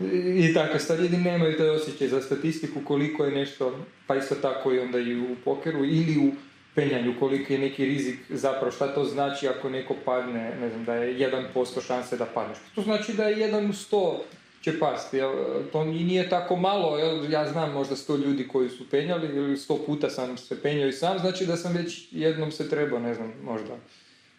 I 0.00 0.54
takve 0.54 0.78
stvari, 0.78 1.02
ljudi 1.02 1.16
nemaju 1.16 1.56
taj 1.56 1.68
osjećaj 1.68 2.08
za 2.08 2.20
statistiku 2.20 2.80
koliko 2.84 3.24
je 3.24 3.30
nešto, 3.30 3.78
pa 4.06 4.16
isto 4.16 4.34
tako 4.34 4.72
i 4.72 4.78
onda 4.78 4.98
i 4.98 5.20
u 5.20 5.36
pokeru 5.44 5.84
ili 5.84 6.28
u 6.28 6.32
penjanju, 6.74 7.14
koliki 7.18 7.52
je 7.52 7.58
neki 7.58 7.84
rizik 7.84 8.18
zapravo, 8.28 8.72
šta 8.72 8.94
to 8.94 9.04
znači 9.04 9.48
ako 9.48 9.68
neko 9.68 9.94
padne, 10.04 10.56
ne 10.60 10.70
znam, 10.70 10.84
da 10.84 10.94
je 10.94 11.30
1% 11.54 11.86
šanse 11.86 12.16
da 12.16 12.24
padneš. 12.24 12.58
To 12.74 12.82
znači 12.82 13.12
da 13.12 13.24
je 13.24 13.36
1 13.36 13.68
u 13.68 13.72
100 13.72 14.16
će 14.60 14.78
pasti, 14.78 15.16
jel? 15.16 15.32
to 15.72 15.84
nije 15.84 16.28
tako 16.28 16.56
malo, 16.56 16.98
ja 17.30 17.48
znam 17.48 17.72
možda 17.72 17.96
100 17.96 18.24
ljudi 18.24 18.48
koji 18.48 18.68
su 18.68 18.90
penjali, 18.90 19.36
ili 19.36 19.56
100 19.56 19.86
puta 19.86 20.10
sam 20.10 20.36
se 20.36 20.62
penjao 20.62 20.88
i 20.88 20.92
sam, 20.92 21.18
znači 21.18 21.46
da 21.46 21.56
sam 21.56 21.72
već 21.72 22.08
jednom 22.10 22.50
se 22.50 22.70
trebao, 22.70 22.98
ne 22.98 23.14
znam, 23.14 23.32
možda 23.44 23.76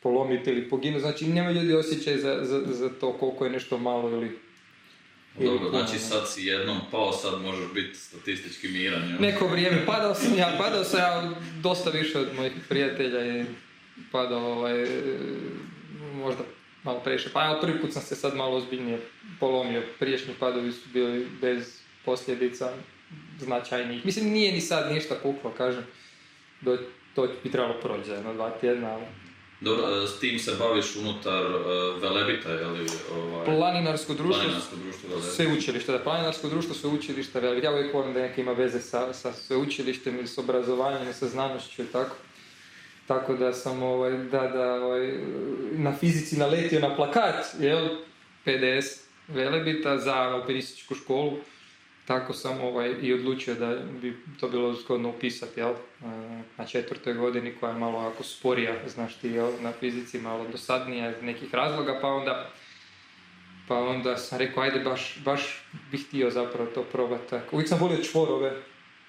polomiti 0.03 0.49
ili 0.49 0.69
poginuti, 0.69 1.01
znači 1.01 1.27
nema 1.27 1.51
ljudi 1.51 1.73
osjećaj 1.73 2.17
za, 2.17 2.39
za, 2.43 2.61
za 2.65 2.89
to 2.89 3.13
koliko 3.13 3.45
je 3.45 3.51
nešto 3.51 3.77
malo 3.77 4.09
ili 4.09 4.39
Dobro, 5.39 5.69
znači 5.69 5.99
sad 5.99 6.29
si 6.29 6.45
jednom 6.45 6.77
pao, 6.91 7.11
sad 7.11 7.41
možeš 7.41 7.73
biti 7.73 7.97
statistički 7.97 8.67
miran. 8.67 9.09
jel? 9.09 9.21
Neko 9.21 9.47
vrijeme, 9.47 9.85
padao 9.85 10.15
sam 10.15 10.37
ja, 10.37 10.55
padao 10.57 10.83
sam 10.83 10.99
ja 10.99 11.31
dosta 11.61 11.89
više 11.89 12.19
od 12.19 12.27
mojih 12.35 12.53
prijatelja 12.69 13.41
i 13.41 13.45
padao 14.11 14.51
ovaj, 14.51 14.87
možda 16.13 16.43
malo 16.83 16.99
previše. 16.99 17.29
Pa 17.33 17.43
ja 17.43 17.59
prvi 17.61 17.81
put 17.81 17.93
sam 17.93 18.01
se 18.01 18.15
sad 18.15 18.35
malo 18.35 18.57
ozbiljnije 18.57 18.99
polomio. 19.39 19.83
Priješnji 19.99 20.33
padovi 20.39 20.71
su 20.71 20.89
bili 20.93 21.27
bez 21.41 21.79
posljedica 22.05 22.73
značajnijih. 23.39 24.05
Mislim, 24.05 24.29
nije 24.29 24.51
ni 24.51 24.61
sad 24.61 24.91
ništa 24.91 25.15
puklo, 25.23 25.51
kažem. 25.57 25.83
Do, 26.61 26.77
to 27.15 27.27
bi 27.43 27.51
trebalo 27.51 27.81
proći 27.81 28.07
za 28.07 28.13
jedno 28.13 28.33
dva 28.33 28.49
tjedna, 28.49 28.89
ali 28.89 29.03
Dobro, 29.61 30.03
e, 30.03 30.07
s 30.07 30.19
tim 30.19 30.39
se 30.39 30.51
baviš 30.59 30.95
unutar 30.95 31.43
e, 31.43 31.99
Velebita, 31.99 32.49
je 32.49 32.65
li? 32.65 32.87
Ovaj, 33.15 33.45
Planinarsko 33.45 34.13
društvo, 34.13 34.41
Planinarsko 34.41 34.75
društvo 34.75 35.09
Velebit. 35.09 35.31
sve 35.31 35.47
učilište, 35.57 35.91
da 35.91 35.99
planinarsko 35.99 36.49
društvo, 36.49 36.75
sve 36.75 36.89
učilište, 36.89 37.39
Velebit. 37.39 37.63
ja 37.63 37.71
uvijek 37.71 37.93
volim 37.93 38.13
da 38.13 38.21
neke 38.21 38.41
ima 38.41 38.51
veze 38.51 38.79
sa, 38.81 39.13
sa 39.13 39.33
sveučilištem 39.33 40.17
ili 40.17 40.27
s 40.27 40.37
obrazovanjem 40.37 41.13
sa 41.13 41.27
znanošću 41.27 41.81
i 41.81 41.85
tako. 41.85 42.15
Tako 43.07 43.33
da 43.33 43.53
sam 43.53 43.83
ovaj, 43.83 44.11
da, 44.11 44.47
da, 44.47 44.73
ovaj, 44.73 45.13
na 45.71 45.95
fizici 45.97 46.37
naletio 46.37 46.79
na 46.79 46.95
plakat, 46.95 47.45
jel, 47.59 47.87
PDS 48.43 49.01
Velebita 49.27 49.97
za 49.97 50.15
alpinističku 50.15 50.95
školu. 50.95 51.37
Tako 52.11 52.33
sam 52.33 52.61
ovaj, 52.61 52.93
i 53.01 53.13
odlučio 53.13 53.55
da 53.55 53.75
bi 54.01 54.17
to 54.39 54.49
bilo 54.49 54.73
zgodno 54.73 55.09
upisati, 55.09 55.59
jel, 55.59 55.69
e, 55.69 55.75
na 56.57 56.65
četvrtoj 56.65 57.13
godini 57.13 57.53
koja 57.59 57.71
je 57.71 57.79
malo 57.79 57.99
ako 57.99 58.23
sporija, 58.23 58.73
znaš 58.87 59.15
ti, 59.15 59.29
jel, 59.29 59.51
na 59.61 59.71
fizici 59.71 60.19
malo 60.19 60.45
dosadnija 60.51 61.11
iz 61.11 61.21
nekih 61.21 61.53
razloga, 61.53 61.99
pa 62.01 62.07
onda 62.07 62.49
pa 63.67 63.79
onda 63.79 64.17
sam 64.17 64.39
rekao, 64.39 64.63
ajde, 64.63 64.79
baš, 64.79 65.19
baš 65.25 65.65
bih 65.91 66.07
htio 66.07 66.29
zapravo 66.29 66.69
to 66.75 66.83
probati. 66.83 67.35
Uvijek 67.51 67.69
sam 67.69 67.79
volio 67.79 68.03
čvorove 68.03 68.53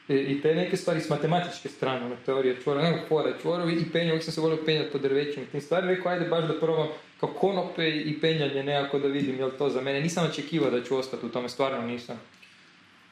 i, 0.08 0.14
i 0.14 0.40
te 0.42 0.54
neke 0.54 0.76
stvari 0.76 1.00
s 1.00 1.10
matematičke 1.10 1.68
strane, 1.68 2.06
ono, 2.06 2.16
teorije 2.26 2.56
čvorova, 2.62 2.90
ne 2.90 3.04
fora, 3.08 3.32
čvorovi 3.42 3.72
i 3.72 3.90
penje, 3.92 4.10
uvijek 4.10 4.24
sam 4.24 4.32
se 4.32 4.40
volio 4.40 4.64
penjati 4.66 4.92
po 4.92 4.98
drvećima 4.98 5.44
i 5.44 5.48
tim 5.48 5.60
stvarima. 5.60 5.92
Rekao, 5.92 6.12
ajde, 6.12 6.28
baš 6.28 6.44
da 6.44 6.60
probam 6.60 6.88
kao 7.20 7.28
konope 7.28 7.88
i 7.88 8.20
penjanje 8.20 8.62
nekako 8.62 8.98
da 8.98 9.08
vidim 9.08 9.38
jel 9.38 9.50
to 9.58 9.68
za 9.68 9.80
mene. 9.80 10.00
Nisam 10.00 10.26
očekivao 10.30 10.70
da 10.70 10.84
ću 10.84 10.96
ostati 10.96 11.26
u 11.26 11.28
tome, 11.28 11.48
stvarno 11.48 11.86
nisam. 11.86 12.20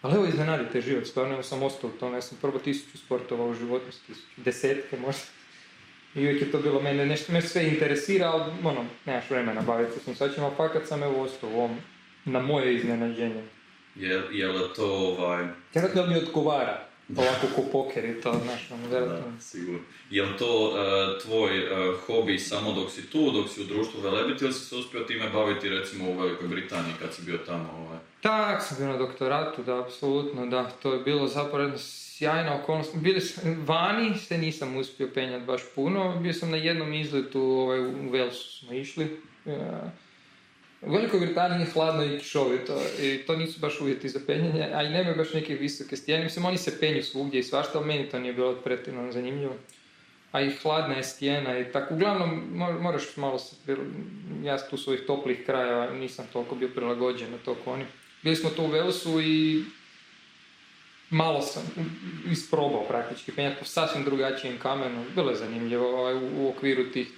Ali 0.02 0.14
evo 0.14 0.24
iznenadite 0.24 0.80
život, 0.80 1.06
stvarno 1.06 1.34
evo 1.34 1.42
sam 1.42 1.62
ostao 1.62 1.90
u 1.90 1.92
tome, 1.92 2.16
ja 2.16 2.22
sam 2.22 2.38
probao 2.40 2.60
tisuću 2.60 2.98
sportova 2.98 3.46
u 3.46 3.54
životu, 3.54 3.86
tisuću, 4.06 4.26
desetke 4.36 4.96
možda. 4.96 5.22
I 6.14 6.18
uvijek 6.18 6.42
je 6.42 6.50
to 6.52 6.58
bilo 6.58 6.80
mene, 6.80 7.06
nešto 7.06 7.32
me 7.32 7.42
sve 7.42 7.68
interesira, 7.68 8.30
ali 8.30 8.52
ono, 8.64 8.84
nemaš 9.06 9.30
vremena 9.30 9.60
baviti 9.60 9.92
se 9.92 10.00
s 10.00 10.04
tim 10.04 10.14
sačima, 10.14 10.46
a 10.46 10.56
fakat 10.56 10.86
sam 10.86 11.02
evo 11.02 11.22
ostao 11.22 11.50
u 11.50 11.58
ovom, 11.58 11.76
na 12.24 12.40
moje 12.40 12.74
iznenađenje. 12.74 13.44
Je, 13.94 14.22
je 14.30 14.48
li 14.48 14.68
to 14.76 14.86
ovaj... 14.86 15.44
Vjerojatno 15.74 16.06
mi 16.06 16.16
odgovara, 16.16 16.89
ovako 17.16 17.46
ko 17.54 17.62
poker 17.72 18.04
i 18.04 18.20
to, 18.20 18.40
znaš, 18.44 18.70
ono, 18.70 18.88
vjerojatno. 18.88 19.32
Sigurno. 19.40 19.80
Je 20.10 20.22
li 20.22 20.38
to 20.38 20.72
e, 20.76 21.18
tvoj 21.22 21.58
e, 21.58 21.92
hobi 22.06 22.38
samo 22.38 22.72
dok 22.72 22.90
si 22.90 23.10
tu, 23.10 23.30
dok 23.30 23.48
si 23.48 23.60
u 23.60 23.64
društvu 23.64 24.00
Velebit 24.00 24.42
ili 24.42 24.52
si 24.52 24.64
se 24.64 24.76
uspio 24.76 25.00
time 25.00 25.30
baviti 25.30 25.68
recimo 25.68 26.10
u 26.10 26.18
Velikoj 26.18 26.48
Britaniji 26.48 26.94
kad 27.00 27.14
si 27.14 27.22
bio 27.22 27.38
tamo? 27.38 27.86
Ovaj? 27.86 27.98
Tak, 28.20 28.62
sam 28.62 28.76
bio 28.76 28.86
na 28.86 28.96
doktoratu, 28.96 29.62
da, 29.62 29.80
apsolutno, 29.80 30.46
da, 30.46 30.70
to 30.82 30.92
je 30.92 31.00
bilo 31.00 31.26
zapravo 31.26 31.62
jedna 31.62 31.78
sjajna 31.78 32.54
okolnost. 32.54 32.96
Bili 32.96 33.20
vani 33.66 34.18
se 34.18 34.38
nisam 34.38 34.76
uspio 34.76 35.10
penjati 35.14 35.44
baš 35.44 35.62
puno, 35.74 36.16
bio 36.16 36.32
sam 36.32 36.50
na 36.50 36.56
jednom 36.56 36.94
izletu 36.94 37.40
ovaj, 37.40 37.80
u 37.80 37.92
Walesu 37.92 38.58
smo 38.58 38.72
išli. 38.72 39.20
E, 39.46 39.58
U 40.82 40.92
Velikoj 40.92 41.20
Britaniji 41.20 41.60
je 41.60 41.72
hladno 41.72 42.04
i 42.04 42.18
kišovito 42.18 42.82
i 43.02 43.18
to 43.26 43.36
nisu 43.36 43.60
baš 43.60 43.80
uvjeti 43.80 44.08
za 44.08 44.20
penjanje, 44.26 44.68
a 44.74 44.82
i 44.82 44.88
nemaju 44.88 45.16
baš 45.16 45.32
neke 45.34 45.54
visoke 45.54 45.96
stijene. 45.96 46.24
Mislim, 46.24 46.44
oni 46.44 46.58
se 46.58 46.80
penju 46.80 47.02
svugdje 47.02 47.40
i 47.40 47.42
svašta, 47.42 47.78
ali 47.78 47.86
meni 47.86 48.08
to 48.08 48.18
nije 48.18 48.32
bilo 48.32 48.54
pretjerano 48.54 49.12
zanimljivo. 49.12 49.56
A 50.32 50.40
i 50.40 50.50
hladna 50.50 50.94
je 50.94 51.02
stijena 51.02 51.58
i 51.58 51.72
tako. 51.72 51.94
Uglavnom, 51.94 52.42
mo- 52.54 52.80
moraš 52.80 53.16
malo 53.16 53.38
se... 53.38 53.56
Ja 54.44 54.68
tu 54.68 54.76
s 54.76 54.88
ovih 54.88 55.00
toplih 55.06 55.46
krajeva 55.46 55.90
nisam 55.90 56.26
toliko 56.32 56.54
bio 56.54 56.68
prilagođen 56.68 57.30
na 57.30 57.38
to 57.44 57.56
oni. 57.66 57.84
Bili 58.22 58.36
smo 58.36 58.50
tu 58.50 58.62
u 58.62 58.68
Walesu 58.68 59.22
i 59.24 59.64
malo 61.10 61.42
sam 61.42 61.62
isprobao 62.30 62.84
praktički 62.88 63.32
penjati 63.32 63.56
po 63.58 63.64
sasvim 63.64 64.04
drugačijem 64.04 64.58
kamenu. 64.58 65.04
Bilo 65.14 65.30
je 65.30 65.36
zanimljivo 65.36 66.00
ovaj, 66.00 66.14
u, 66.14 66.28
u 66.36 66.48
okviru 66.48 66.84
tih 66.92 67.08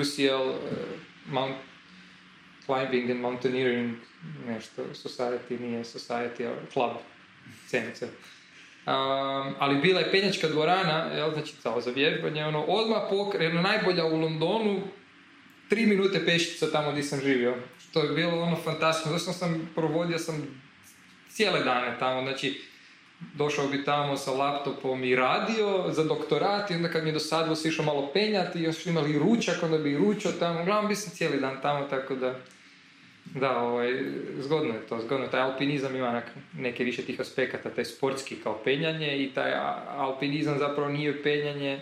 UCL 0.00 0.50
eh, 0.50 0.56
Mount 1.26 1.54
Climbing 2.66 3.10
and 3.10 3.20
Mountaineering 3.20 3.96
nešto 4.46 4.82
society, 4.94 5.60
nije 5.60 5.84
society, 5.84 6.46
ali 6.46 6.56
club, 6.72 6.90
CMC. 7.68 8.02
Um, 8.02 9.54
ali 9.58 9.80
bila 9.82 10.00
je 10.00 10.10
penjačka 10.10 10.48
dvorana, 10.48 11.04
jel, 11.14 11.32
znači 11.32 11.52
kao 11.62 11.80
za 11.80 11.90
vježbanje, 11.90 12.44
ono, 12.44 12.62
odmah 12.62 13.02
pokrenula, 13.10 13.62
najbolja 13.62 14.04
u 14.04 14.20
Londonu, 14.20 14.82
tri 15.68 15.86
minute 15.86 16.24
pešica 16.26 16.70
tamo 16.70 16.90
gdje 16.90 17.02
sam 17.02 17.20
živio. 17.20 17.54
Što 17.78 18.02
je 18.02 18.14
bilo 18.14 18.42
ono 18.42 18.56
fantastično. 18.56 19.12
Zašto 19.12 19.32
sam 19.32 19.70
provodio 19.74 20.18
sam 20.18 20.62
cijele 21.28 21.64
dane 21.64 21.96
tamo, 21.98 22.22
znači 22.22 22.62
došao 23.34 23.68
bi 23.68 23.84
tamo 23.84 24.16
sa 24.16 24.30
laptopom 24.30 25.04
i 25.04 25.16
radio 25.16 25.84
za 25.90 26.04
doktorat 26.04 26.70
i 26.70 26.74
onda 26.74 26.88
kad 26.88 27.02
mi 27.02 27.08
je 27.08 27.12
dosadilo 27.12 27.56
se 27.56 27.68
išao 27.68 27.84
malo 27.84 28.10
penjati 28.12 28.58
i 28.58 28.62
još 28.62 28.86
imali 28.86 29.12
i 29.12 29.18
ručak, 29.18 29.62
onda 29.62 29.78
bi 29.78 29.92
i 29.92 29.96
ručao 29.98 30.32
tamo. 30.32 30.62
Uglavnom 30.62 30.88
bi 30.88 30.94
sam 30.94 31.12
cijeli 31.12 31.40
dan 31.40 31.62
tamo, 31.62 31.86
tako 31.86 32.14
da 32.14 32.34
da, 33.24 33.58
ovaj, 33.58 34.02
zgodno 34.38 34.74
je 34.74 34.86
to, 34.88 35.00
zgodno. 35.00 35.26
Taj 35.26 35.40
alpinizam 35.40 35.96
ima 35.96 36.22
neke 36.52 36.84
više 36.84 37.02
tih 37.02 37.20
aspekata, 37.20 37.70
taj 37.70 37.84
sportski 37.84 38.36
kao 38.36 38.60
penjanje 38.64 39.18
i 39.18 39.30
taj 39.34 39.52
alpinizam 39.88 40.58
zapravo 40.58 40.88
nije 40.88 41.22
penjanje, 41.22 41.80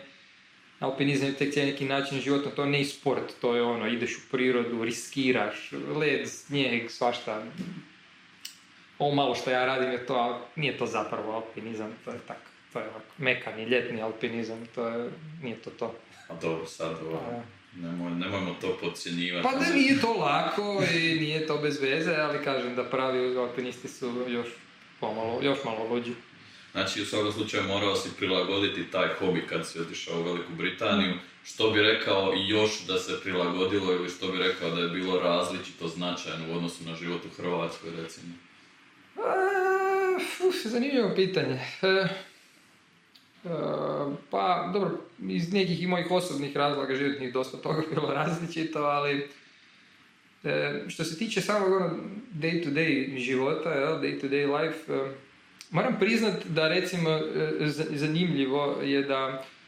alpinizam 0.78 1.28
je 1.28 1.34
tek 1.34 1.56
neki 1.56 1.84
način 1.84 2.20
života, 2.20 2.50
to 2.50 2.66
nije 2.66 2.84
sport, 2.84 3.32
to 3.40 3.56
je 3.56 3.62
ono, 3.62 3.88
ideš 3.88 4.16
u 4.16 4.20
prirodu, 4.30 4.84
riskiraš, 4.84 5.72
led, 5.96 6.28
snijeg, 6.28 6.90
svašta. 6.90 7.42
Ovo 9.02 9.14
malo 9.14 9.34
što 9.34 9.50
ja 9.50 9.66
radim 9.66 9.90
je 9.90 10.06
to, 10.06 10.14
ali 10.14 10.34
nije 10.56 10.78
to 10.78 10.86
zapravo 10.86 11.32
alpinizam, 11.32 11.90
to 12.04 12.10
je 12.10 12.18
tak, 12.26 12.36
to 12.72 12.78
je 12.78 12.88
ovako 12.88 13.12
mekani, 13.18 13.64
ljetni 13.64 14.02
alpinizam, 14.02 14.66
to 14.74 14.88
je, 14.88 15.10
nije 15.42 15.56
to 15.56 15.70
to. 15.70 15.94
A 16.28 16.34
dobro, 16.42 16.66
sad 16.66 16.90
A, 16.90 17.42
nemoj, 17.76 18.10
nemojmo 18.10 18.54
to 18.60 18.78
podcjenjivati. 18.80 19.48
Pa 19.48 19.58
da 19.58 19.74
nije 19.74 20.00
to 20.00 20.12
lako 20.12 20.82
i 20.94 21.20
nije 21.20 21.46
to 21.46 21.58
bez 21.58 21.80
veze, 21.80 22.14
ali 22.14 22.44
kažem 22.44 22.76
da 22.76 22.84
pravi 22.84 23.36
alpinisti 23.36 23.88
su 23.88 24.24
još 24.28 24.46
pomalo, 25.00 25.38
još 25.42 25.58
malo 25.64 25.88
luđi. 25.90 26.12
Znači, 26.72 27.02
u 27.02 27.06
svakom 27.06 27.32
slučaju 27.32 27.62
morao 27.62 27.96
si 27.96 28.16
prilagoditi 28.18 28.90
taj 28.90 29.08
hobi 29.18 29.46
kad 29.48 29.68
si 29.68 29.80
otišao 29.80 30.20
u 30.20 30.22
Veliku 30.22 30.52
Britaniju. 30.52 31.14
Što 31.44 31.70
bi 31.70 31.82
rekao 31.82 32.34
još 32.48 32.86
da 32.86 32.98
se 32.98 33.20
prilagodilo 33.22 33.92
ili 33.92 34.08
što 34.08 34.28
bi 34.28 34.38
rekao 34.38 34.70
da 34.70 34.80
je 34.80 34.88
bilo 34.88 35.20
različito 35.20 35.88
značajno 35.88 36.52
u 36.52 36.56
odnosu 36.56 36.84
na 36.84 36.96
život 36.96 37.20
u 37.24 37.42
Hrvatskoj, 37.42 37.90
recimo? 38.02 38.32
A, 39.16 40.16
uf, 40.48 40.66
zanimljivo 40.66 41.10
pitanje. 41.14 41.60
E, 41.82 41.86
e, 41.86 42.06
pa, 44.30 44.70
dobro, 44.72 44.90
iz 45.28 45.52
nekih 45.52 45.82
i 45.82 45.86
mojih 45.86 46.10
osobnih 46.10 46.56
razloga 46.56 46.94
životnih 46.94 47.32
dosta 47.32 47.56
toga 47.56 47.82
bilo 47.94 48.14
različito, 48.14 48.78
ali 48.78 49.28
e, 50.44 50.82
što 50.88 51.04
se 51.04 51.18
tiče 51.18 51.40
samog 51.40 51.72
ono 51.72 51.90
day 52.34 52.64
to 52.64 52.70
day 52.70 53.18
života, 53.18 53.70
day 54.02 54.20
to 54.20 54.26
day 54.28 54.62
life, 54.62 54.92
e, 54.92 55.10
moram 55.70 55.96
priznat 56.00 56.46
da 56.46 56.68
recimo 56.68 57.10
e, 57.10 57.20
za- 57.60 57.86
zanimljivo 57.90 58.78
je 58.82 59.02
da 59.02 59.44
e, 59.44 59.61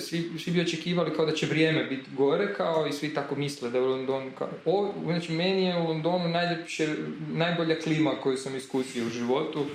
svi, 0.00 0.30
svi 0.38 0.52
bi 0.52 0.60
očekivali 0.60 1.14
kao 1.16 1.26
da 1.26 1.32
će 1.32 1.46
vrijeme 1.46 1.84
biti 1.84 2.10
gore, 2.16 2.54
kao 2.54 2.86
i 2.86 2.92
svi 2.92 3.14
tako 3.14 3.34
misle 3.34 3.70
da 3.70 3.78
je 3.78 3.84
u 3.84 3.88
Londonu 3.88 4.30
kao... 4.38 4.48
O, 4.64 4.92
znači, 5.04 5.32
meni 5.32 5.64
je 5.64 5.76
u 5.76 5.86
Londonu 5.86 6.28
najljepše, 6.28 6.94
najbolja 7.32 7.80
klima 7.80 8.10
koju 8.22 8.36
sam 8.36 8.56
iskusio 8.56 9.06
u 9.06 9.10
životu 9.10 9.66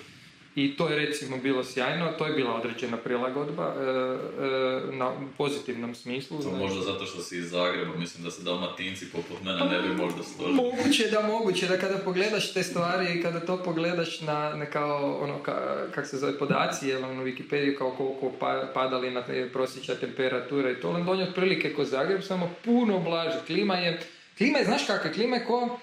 i 0.55 0.77
to 0.77 0.89
je 0.89 0.95
recimo 0.95 1.37
bilo 1.37 1.63
sjajno, 1.63 2.11
to 2.17 2.25
je 2.25 2.33
bila 2.33 2.55
određena 2.55 2.97
prilagodba 2.97 3.75
e, 3.77 3.81
e, 3.81 4.95
na 4.95 5.11
pozitivnom 5.37 5.95
smislu. 5.95 6.37
To 6.37 6.43
znači- 6.43 6.57
možda 6.57 6.81
zato 6.81 7.05
što 7.05 7.21
si 7.21 7.37
iz 7.37 7.49
Zagreba, 7.49 7.95
mislim 7.95 8.23
da 8.23 8.31
se 8.31 8.43
dalmatinci 8.43 9.11
poput 9.11 9.43
mene 9.43 9.65
ne 9.65 9.81
bi 9.81 9.87
možda 10.03 10.23
složili. 10.23 10.55
Moguće 10.55 11.07
da, 11.11 11.21
moguće 11.21 11.67
da 11.67 11.77
kada 11.77 11.97
pogledaš 11.97 12.53
te 12.53 12.63
stvari 12.63 13.19
i 13.19 13.21
kada 13.21 13.39
to 13.39 13.63
pogledaš 13.63 14.21
na, 14.21 14.55
na 14.55 14.65
kao 14.65 15.17
ono, 15.21 15.43
ka, 15.43 15.87
kak 15.95 16.07
se 16.07 16.17
zove 16.17 16.39
podaci, 16.39 16.87
jel, 16.87 17.03
ono, 17.03 17.23
Wikipediju 17.23 17.77
kao 17.77 17.91
koliko 17.91 18.37
pa, 18.39 18.71
padali 18.73 19.11
na 19.11 19.23
prosječna 19.53 19.95
temperatura 19.95 20.71
i 20.71 20.75
to, 20.75 20.91
London 20.91 21.19
je 21.19 21.27
otprilike 21.27 21.73
ko 21.73 21.85
Zagreb, 21.85 22.21
samo 22.23 22.51
puno 22.65 22.99
blaže. 22.99 23.39
Klima 23.47 23.75
je, 23.75 23.99
klima 24.37 24.57
je, 24.57 24.65
znaš 24.65 24.85
kakva, 24.87 25.11
klima 25.11 25.35
je 25.35 25.45
ko, 25.45 25.79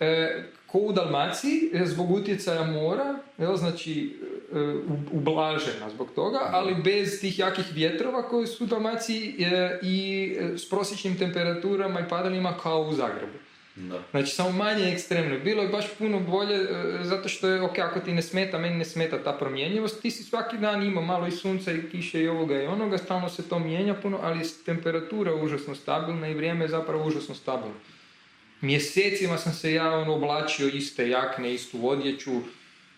e, 0.00 0.42
ko 0.72 0.78
u 0.78 0.92
Dalmaciji, 0.92 1.70
e, 1.72 1.86
zbog 1.86 2.10
utjecaja 2.10 2.64
mora, 2.64 3.18
jel, 3.38 3.56
znači 3.56 4.18
e, 4.52 4.58
u- 4.60 5.16
ublažena 5.16 5.90
zbog 5.90 6.08
toga, 6.14 6.38
ali 6.52 6.74
bez 6.84 7.20
tih 7.20 7.38
jakih 7.38 7.64
vjetrova 7.72 8.22
koji 8.22 8.46
su 8.46 8.64
u 8.64 8.66
Dalmaciji 8.66 9.36
e, 9.44 9.78
i 9.82 9.98
e, 10.40 10.58
s 10.58 10.68
prosječnim 10.68 11.18
temperaturama 11.18 12.00
i 12.00 12.08
padanjima 12.08 12.54
kao 12.62 12.82
u 12.82 12.92
Zagrebu. 12.92 13.32
Da. 13.76 13.98
Znači, 14.10 14.30
samo 14.34 14.50
manje 14.50 14.92
ekstremno. 14.92 15.38
Bilo 15.44 15.62
je 15.62 15.68
baš 15.68 15.84
puno 15.98 16.20
bolje, 16.20 16.56
e, 16.56 16.68
zato 17.02 17.28
što 17.28 17.48
je, 17.48 17.62
ok, 17.62 17.78
ako 17.78 18.00
ti 18.00 18.12
ne 18.12 18.22
smeta, 18.22 18.58
meni 18.58 18.76
ne 18.78 18.84
smeta 18.84 19.22
ta 19.22 19.32
promjenjivost, 19.32 20.02
ti 20.02 20.10
si 20.10 20.22
svaki 20.22 20.58
dan 20.58 20.82
ima 20.82 21.00
malo 21.00 21.26
i 21.26 21.30
sunca 21.30 21.72
i 21.72 21.82
kiše 21.92 22.22
i 22.22 22.28
ovoga 22.28 22.62
i 22.62 22.66
onoga, 22.66 22.98
stalno 22.98 23.28
se 23.28 23.48
to 23.48 23.58
mijenja 23.58 23.94
puno, 23.94 24.18
ali 24.22 24.38
je 24.38 24.44
temperatura 24.66 25.34
užasno 25.34 25.74
stabilna 25.74 26.28
i 26.28 26.34
vrijeme 26.34 26.64
je 26.64 26.68
zapravo 26.68 27.06
užasno 27.06 27.34
stabilno. 27.34 27.74
Mjesecima 28.60 29.38
sam 29.38 29.52
se 29.52 29.72
ja 29.72 29.92
ono 29.92 30.14
oblačio 30.14 30.68
iste 30.68 31.08
jakne, 31.08 31.54
istu 31.54 31.88
odjeću, 31.88 32.30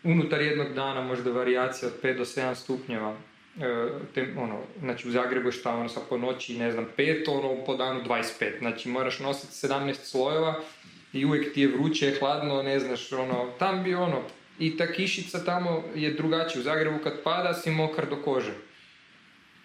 unutar 0.02 0.40
jednog 0.40 0.73
dana 0.75 1.00
možda 1.00 1.31
varijacija 1.31 1.88
od 1.88 1.95
5 2.02 2.16
do 2.16 2.25
7 2.25 2.54
stupnjeva. 2.54 3.16
E, 3.61 3.88
te, 4.14 4.26
ono, 4.38 4.59
znači 4.81 5.09
u 5.09 5.11
Zagrebu 5.11 5.49
je 5.49 5.52
šta 5.52 5.75
ono 5.75 5.88
sa 5.88 6.00
po 6.09 6.19
noći, 6.19 6.59
ne 6.59 6.73
znam, 6.73 6.87
5, 6.97 7.31
ono 7.31 7.64
po 7.64 7.76
danu 7.76 8.00
25. 8.04 8.59
Znači 8.59 8.88
moraš 8.88 9.19
nositi 9.19 9.66
17 9.66 9.95
slojeva 9.95 10.61
i 11.12 11.25
uvijek 11.25 11.54
ti 11.54 11.61
je 11.61 11.69
vruće, 11.69 12.16
hladno, 12.19 12.62
ne 12.62 12.78
znaš, 12.78 13.12
ono, 13.12 13.50
tam 13.59 13.85
bi 13.85 13.95
ono, 13.95 14.23
i 14.59 14.76
ta 14.76 14.92
kišica 14.92 15.45
tamo 15.45 15.85
je 15.95 16.11
drugačija. 16.11 16.61
U 16.61 16.64
Zagrebu 16.64 16.99
kad 17.04 17.23
pada 17.23 17.54
si 17.54 17.71
mokar 17.71 18.09
do 18.09 18.16
kože. 18.16 18.52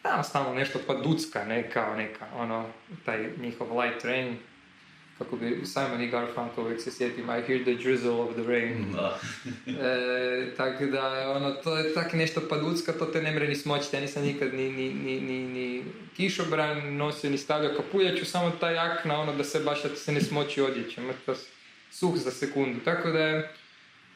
Tamo 0.01 0.23
stalno 0.23 0.53
nešto 0.53 0.79
pa 0.87 0.93
ducka, 0.93 1.45
ne 1.45 1.69
kao 1.69 1.95
neka, 1.95 2.25
ono, 2.35 2.65
taj 3.05 3.29
njihov 3.41 3.79
light 3.79 4.05
rain, 4.05 4.37
kako 5.17 5.35
bi 5.35 5.65
Simon 5.65 6.01
i 6.01 6.07
Garfunkel 6.07 6.63
uvijek 6.63 6.81
se 6.81 6.91
sjetim, 6.91 7.23
I 7.23 7.41
hear 7.47 7.63
the 7.63 7.73
drizzle 7.73 8.11
of 8.11 8.33
the 8.33 8.43
rain. 8.43 8.91
Da. 8.93 9.19
E, 9.87 10.53
tako 10.57 10.85
da, 10.85 11.31
ono, 11.35 11.51
to 11.51 11.77
je 11.77 11.93
tak 11.93 12.13
nešto 12.13 12.41
paducka, 12.49 12.93
to 12.93 13.05
te 13.05 13.21
ne 13.21 13.31
mre 13.31 13.47
ni 13.47 13.55
smoći. 13.55 13.95
Ja 13.95 14.01
nisam 14.01 14.23
nikad 14.23 14.53
ni, 14.53 14.71
ni, 14.71 14.93
ni, 14.93 15.21
ni, 15.21 15.39
ni 15.39 15.83
kišobran 16.17 16.95
nosio, 16.95 17.29
ni 17.29 17.37
stavljao 17.37 17.75
kapuljaču, 17.75 18.25
samo 18.25 18.51
ta 18.59 18.69
jakna, 18.69 19.19
ono, 19.19 19.35
da 19.35 19.43
se 19.43 19.59
baš 19.59 19.83
da 19.83 19.95
se 19.95 20.11
ne 20.11 20.21
smoći 20.21 20.61
odjeća. 20.61 21.01
Mrtav 21.01 21.35
suh 21.91 22.15
za 22.15 22.31
sekundu. 22.31 22.79
Tako 22.85 23.11
da 23.11 23.19
je 23.19 23.51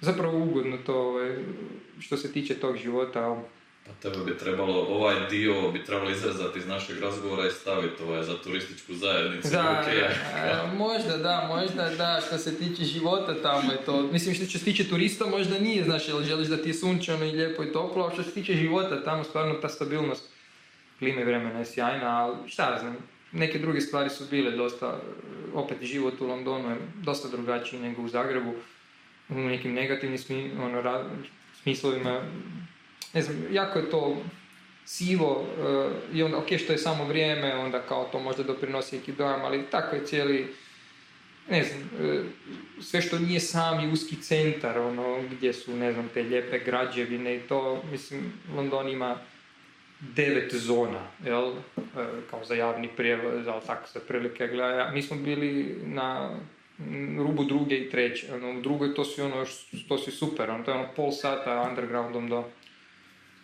zapravo 0.02 0.38
ugodno 0.38 0.78
to, 0.78 0.96
ovaj, 0.96 1.38
što 2.00 2.18
se 2.18 2.32
tiče 2.32 2.56
tog 2.56 2.78
života. 2.78 3.44
Tebe 4.02 4.18
bi 4.26 4.38
trebalo, 4.38 4.86
ovaj 4.90 5.16
dio 5.30 5.72
bi 5.72 5.84
trebalo 5.84 6.12
izrezati 6.12 6.60
iz 6.60 6.68
našeg 6.68 7.00
razgovora 7.00 7.48
i 7.48 7.52
staviti 7.52 8.04
ovaj 8.04 8.24
za 8.24 8.38
turističku 8.38 8.94
zajednicu. 8.94 9.48
Da, 9.52 9.82
UK. 9.82 9.94
e, 9.94 10.78
možda 10.78 11.18
da, 11.18 11.48
možda 11.48 11.90
da, 11.90 12.22
što 12.28 12.38
se 12.38 12.58
tiče 12.58 12.84
života 12.84 13.42
tamo 13.42 13.72
je 13.72 13.78
to, 13.86 14.02
mislim 14.02 14.36
što 14.36 14.46
se 14.46 14.66
tiče 14.66 14.90
turista 14.90 15.26
možda 15.26 15.60
nije, 15.60 15.84
znaš, 15.84 16.08
jel 16.08 16.24
želiš 16.24 16.48
da 16.48 16.58
ti 16.58 16.70
je 16.70 16.74
sunčano 16.74 17.26
i 17.26 17.32
lijepo 17.32 17.64
i 17.64 17.72
toplo, 17.72 18.06
a 18.06 18.14
što 18.14 18.24
se 18.24 18.32
tiče 18.32 18.54
života 18.54 19.04
tamo 19.04 19.24
stvarno 19.24 19.54
ta 19.54 19.70
stabilnost 19.70 20.30
klime 21.00 21.22
i 21.22 21.26
vremena 21.26 21.60
je 21.60 21.66
sjajna, 21.66 22.18
ali 22.18 22.50
šta 22.50 22.72
ja 22.72 22.80
znam, 22.80 22.98
neke 23.32 23.60
druge 23.60 23.82
stvari 23.82 24.10
su 24.10 24.24
bile 24.30 24.52
dosta, 24.52 25.00
opet 25.54 25.78
život 25.82 26.22
u 26.22 26.28
Londonu 26.28 26.70
je 26.70 26.78
dosta 26.96 27.28
drugačiji 27.28 27.80
nego 27.80 28.02
u 28.02 28.08
Zagrebu, 28.08 28.54
u 29.30 29.36
nekim 29.36 29.74
negativnim 29.74 30.18
smi, 30.18 30.52
ono, 30.62 30.82
ra- 30.82 31.06
smislovima, 31.64 32.22
ne 33.14 33.22
znam, 33.22 33.38
jako 33.52 33.80
je 33.80 33.90
to 33.90 34.18
sivo 34.86 35.46
eh, 35.60 36.18
i 36.18 36.24
onda, 36.24 36.38
ok, 36.38 36.48
što 36.64 36.72
je 36.72 36.78
samo 36.78 37.06
vrijeme, 37.06 37.56
onda 37.56 37.82
kao 37.82 38.10
to 38.12 38.20
možda 38.20 38.44
doprinosi 38.44 38.98
neki 38.98 39.12
dojam, 39.12 39.42
ali 39.46 39.66
tako 39.72 39.96
je 39.96 40.06
cijeli, 40.06 40.48
ne 41.50 41.64
znam, 41.64 41.82
eh, 41.82 42.24
sve 42.82 43.02
što 43.02 43.20
nije 43.20 43.40
sami 43.40 43.92
uski 43.92 44.16
centar, 44.16 44.80
ono, 44.80 45.22
gdje 45.32 45.54
su, 45.54 45.76
ne 45.76 45.94
znam, 45.94 46.10
te 46.14 46.24
lijepe 46.24 46.60
građevine 46.60 47.36
i 47.36 47.40
to, 47.40 47.84
mislim, 47.92 48.34
London 48.56 48.90
ima 48.90 49.18
devet 50.00 50.56
zona, 50.56 51.08
jel, 51.26 51.50
eh, 51.50 52.08
kao 52.30 52.46
za 52.46 52.56
javni 52.56 52.90
prijevoz, 52.98 53.48
ali 53.48 53.62
tako 53.68 53.88
se 53.88 54.00
prilike 54.08 54.48
gleda. 54.48 54.92
Mi 54.94 55.02
smo 55.02 55.18
bili 55.18 55.76
na 55.86 56.40
rubu 57.18 57.44
druge 57.44 57.76
i 57.76 57.90
treće, 57.90 58.34
ono, 58.34 58.60
u 58.60 58.62
drugoj 58.62 58.96
to 58.96 59.06
su 59.06 59.24
ono, 59.24 59.46
to 59.88 59.98
su 59.98 60.12
super, 60.12 60.50
ono, 60.50 60.64
to 60.64 60.72
je 60.72 60.78
ono 60.78 60.88
pol 60.96 61.12
sata 61.12 61.68
undergroundom 61.70 62.30
do 62.30 62.44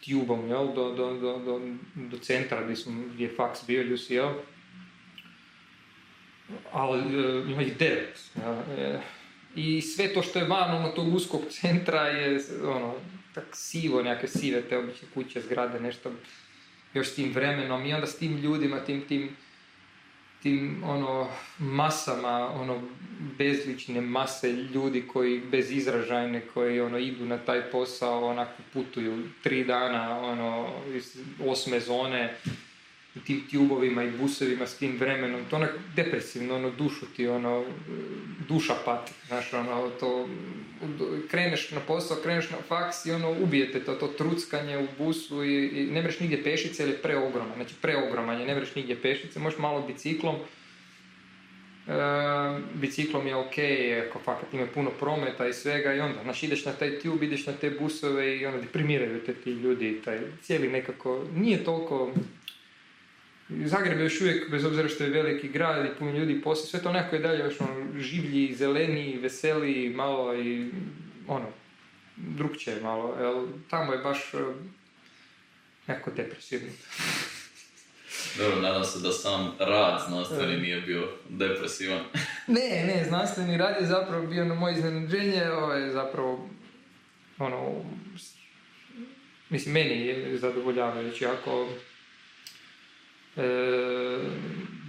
tubom, 0.05 0.49
jel, 0.49 0.73
do, 0.73 0.91
do, 0.91 1.13
do, 1.13 1.37
do, 1.37 1.61
do 1.95 2.17
centra 2.17 2.63
gdje, 2.63 2.75
smo, 2.75 3.03
gdje 3.13 3.25
je 3.25 3.35
faks 3.35 3.59
bio, 3.67 3.93
UCL. 3.93 4.39
Ali 6.71 6.99
e, 6.99 7.51
ima 7.51 7.61
ih 7.61 7.77
devet. 7.77 8.31
e, 8.77 8.99
I 9.55 9.81
sve 9.81 10.13
to 10.13 10.21
što 10.21 10.39
je 10.39 10.45
van 10.45 10.75
ono, 10.75 10.89
tog 10.89 11.13
uskog 11.13 11.41
centra 11.49 12.07
je 12.07 12.39
ono, 12.63 12.95
tak 13.33 13.45
sivo, 13.53 14.03
nekakve 14.03 14.27
sive 14.27 14.61
te 14.61 14.77
obične 14.77 15.07
kuće, 15.13 15.41
zgrade, 15.41 15.79
nešto 15.79 16.11
još 16.93 17.07
s 17.07 17.15
tim 17.15 17.33
vremenom 17.33 17.85
i 17.85 17.93
onda 17.93 18.07
s 18.07 18.17
tim 18.17 18.37
ljudima, 18.37 18.79
tim, 18.79 19.05
tim, 19.07 19.29
tim 20.47 20.83
ono, 20.85 21.27
masama, 21.59 22.51
ono, 22.61 22.81
bezlične 23.37 24.01
mase 24.01 24.51
ljudi 24.51 25.03
koji 25.07 25.41
bez 25.51 25.71
izražajne, 25.71 26.41
koji 26.53 26.81
ono, 26.81 26.97
idu 26.97 27.25
na 27.25 27.37
taj 27.37 27.61
posao, 27.71 28.25
onako 28.27 28.61
putuju 28.73 29.23
tri 29.43 29.63
dana 29.63 30.19
ono, 30.19 30.67
iz 30.95 31.17
osme 31.47 31.79
zone, 31.79 32.33
i 33.17 33.25
tim 33.25 33.41
tubovima 33.51 34.03
i 34.03 34.11
busevima 34.11 34.67
s 34.67 34.77
tim 34.77 34.97
vremenom, 34.99 35.41
to 35.49 35.55
onak 35.55 35.71
depresivno, 35.95 36.55
ono, 36.55 36.69
dušu 36.69 37.05
ti, 37.15 37.27
ono, 37.27 37.65
duša 38.47 38.73
pati, 38.85 39.11
znaš, 39.27 39.53
ono, 39.53 39.89
to, 39.89 40.29
kreneš 41.29 41.71
na 41.71 41.79
posao, 41.79 42.17
kreneš 42.23 42.49
na 42.49 42.57
faks 42.67 43.05
i 43.05 43.11
ono, 43.11 43.31
ubijete 43.31 43.79
to, 43.85 43.93
to 43.93 44.07
truckanje 44.07 44.77
u 44.77 44.87
busu 44.97 45.43
i, 45.43 45.67
i 45.67 45.91
ne 45.91 46.01
mreš 46.01 46.19
nigdje 46.19 46.43
pešice 46.43 46.83
jer 46.83 46.89
je 46.89 47.01
preogroman, 47.01 47.55
znači 47.55 47.73
preogroman 47.81 48.39
je, 48.39 48.47
ne 48.47 48.55
mreš 48.55 48.75
nigdje 48.75 49.01
pešice, 49.01 49.39
možeš 49.39 49.59
malo 49.59 49.87
biciklom, 49.87 50.35
E, 51.87 52.59
biciklom 52.73 53.27
je 53.27 53.35
ok, 53.35 53.53
ako 54.09 54.19
fakat 54.19 54.53
ima 54.53 54.65
puno 54.73 54.89
prometa 54.99 55.47
i 55.47 55.53
svega 55.53 55.93
i 55.93 55.99
onda, 55.99 56.23
znaš, 56.23 56.43
ideš 56.43 56.65
na 56.65 56.71
taj 56.71 56.99
tube, 56.99 57.25
ideš 57.25 57.45
na 57.45 57.53
te 57.53 57.69
busove 57.69 58.37
i 58.37 58.45
onda 58.45 58.61
deprimiraju 58.61 59.23
te 59.25 59.33
ti 59.33 59.51
ljudi, 59.51 60.01
taj 60.05 60.19
cijeli 60.41 60.67
nekako, 60.69 61.23
nije 61.35 61.63
toliko, 61.63 62.11
Zagreb 63.49 63.97
je 63.97 64.03
još 64.03 64.21
uvijek, 64.21 64.49
bez 64.51 64.65
obzira 64.65 64.89
što 64.89 65.03
je 65.03 65.09
veliki 65.09 65.47
grad 65.47 65.85
i 65.85 65.99
puno 65.99 66.11
ljudi 66.11 66.41
poslije, 66.41 66.67
sve 66.67 66.81
to 66.81 66.91
nekako 66.91 67.15
je 67.15 67.21
dalje 67.21 67.39
još 67.39 67.61
ono, 67.61 67.99
življi, 67.99 68.55
zeleniji, 68.55 69.17
veseliji, 69.17 69.89
malo 69.89 70.35
i 70.35 70.71
ono, 71.27 71.47
drugčije 72.15 72.81
malo, 72.81 73.15
jel, 73.19 73.47
tamo 73.69 73.93
je 73.93 73.99
baš 73.99 74.33
e, 74.33 74.37
nekako 75.87 76.11
depresivno. 76.11 76.69
Dobro, 78.37 78.61
nadam 78.61 78.83
se 78.83 78.99
da 78.99 79.11
sam 79.11 79.55
rad 79.59 80.01
znanstveni 80.07 80.57
nije 80.57 80.81
bio 80.81 81.07
depresivan. 81.29 81.99
Ne, 82.47 82.83
ne, 82.87 83.05
znanstveni 83.07 83.57
rad 83.57 83.75
je 83.81 83.87
zapravo 83.87 84.27
bio 84.27 84.45
na 84.45 84.53
moje 84.53 84.77
iznenađenje, 84.77 85.49
ovo 85.51 85.73
je 85.73 85.91
zapravo, 85.91 86.49
ono, 87.37 87.85
mislim, 89.49 89.73
meni 89.73 90.05
je 90.05 90.37
zadovoljavajući, 90.37 91.25
ako 91.25 91.67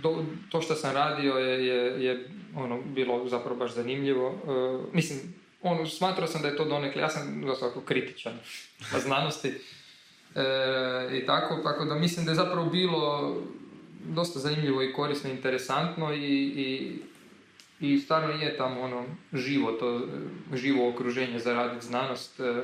do- 0.03 0.25
to 0.51 0.61
što 0.61 0.75
sam 0.75 0.95
radio 0.95 1.33
je, 1.33 1.67
je, 1.67 2.05
je 2.05 2.29
ono, 2.57 2.83
bilo 2.83 3.29
zapravo 3.29 3.57
baš 3.57 3.75
zanimljivo. 3.75 4.29
E, 4.29 4.97
mislim, 4.97 5.19
ono, 5.63 5.87
smatrao 5.87 6.27
sam 6.29 6.43
da 6.43 6.49
je 6.49 6.57
to 6.57 6.65
donekle, 6.65 7.03
ja 7.03 7.09
sam 7.09 7.45
ovako 7.45 7.81
kritičan 7.81 8.33
na 8.93 8.99
znanosti, 8.99 9.55
E, 10.35 11.19
i 11.19 11.27
tako, 11.27 11.55
tako 11.57 11.85
da 11.85 11.95
mislim 11.95 12.27
da 12.27 12.33
je 12.33 12.37
zapravo 12.37 12.67
bilo 12.67 13.37
dosta 14.05 14.39
zanimljivo 14.39 14.83
i 14.83 14.93
korisno, 14.93 15.31
interesantno 15.31 16.15
i, 16.15 16.19
i, 16.45 16.99
i 17.81 17.99
stvarno 17.99 18.29
je 18.31 18.57
tamo 18.57 18.81
ono 18.81 19.05
živo, 19.33 19.73
to 19.73 19.97
e, 20.53 20.57
živo 20.57 20.89
okruženje 20.89 21.39
za 21.39 21.55
raditi 21.55 21.87
znanost. 21.87 22.41
e, 22.41 22.63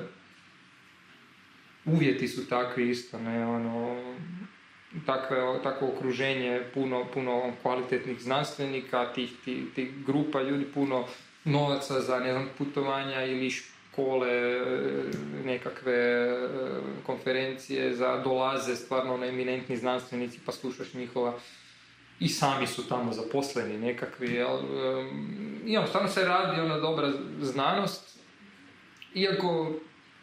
Uvjeti 1.85 2.29
su 2.29 2.49
takvi 2.49 2.91
isto, 2.91 3.19
ne, 3.19 3.47
ono, 3.47 3.97
takve, 5.07 5.63
takvo 5.63 5.89
okruženje, 5.89 6.63
puno, 6.75 7.05
puno 7.15 7.53
kvalitetnih 7.63 8.21
znanstvenika, 8.21 9.13
tih, 9.13 9.33
tih, 9.45 9.65
tih 9.75 10.05
grupa 10.07 10.43
ljudi, 10.43 10.65
puno 10.65 11.05
novaca 11.45 12.01
za 12.01 12.19
ne 12.19 12.33
znam, 12.33 12.49
putovanja 12.59 13.25
ili 13.25 13.51
škole, 13.51 14.31
e, 14.31 14.63
nekakve 15.45 15.95
e, 15.95 16.49
konferencije, 17.07 17.95
za 17.95 18.19
dolaze 18.25 18.77
stvarno 18.77 19.17
na 19.17 19.27
eminentni 19.27 19.77
znanstvenici 19.77 20.41
pa 20.47 20.53
slušaš 20.53 20.95
njihova 20.95 21.35
i 22.21 22.29
sami 22.29 22.67
su 22.67 22.89
tamo 22.89 23.13
zaposleni 23.13 23.79
nekakvi, 23.79 24.33
jel? 24.33 24.59
I 25.67 25.77
ono, 25.77 25.87
stvarno 25.87 26.09
se 26.09 26.25
radi 26.25 26.61
ona 26.61 26.79
dobra 26.79 27.13
znanost, 27.41 28.19
iako 29.15 29.73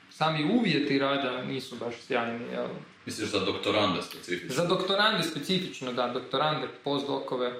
sami 0.10 0.52
uvjeti 0.54 1.00
rada 1.00 1.44
nisu 1.44 1.76
baš 1.76 1.96
sjajni, 2.02 2.46
jel? 2.52 2.68
Misliš 3.06 3.30
za 3.30 3.40
doktorande 3.40 4.02
specifično? 4.02 4.56
Za 4.56 4.66
doktorande 4.66 5.24
specifično, 5.24 5.94
da, 5.94 6.08
doktorande, 6.08 6.68
postdokove. 6.84 7.54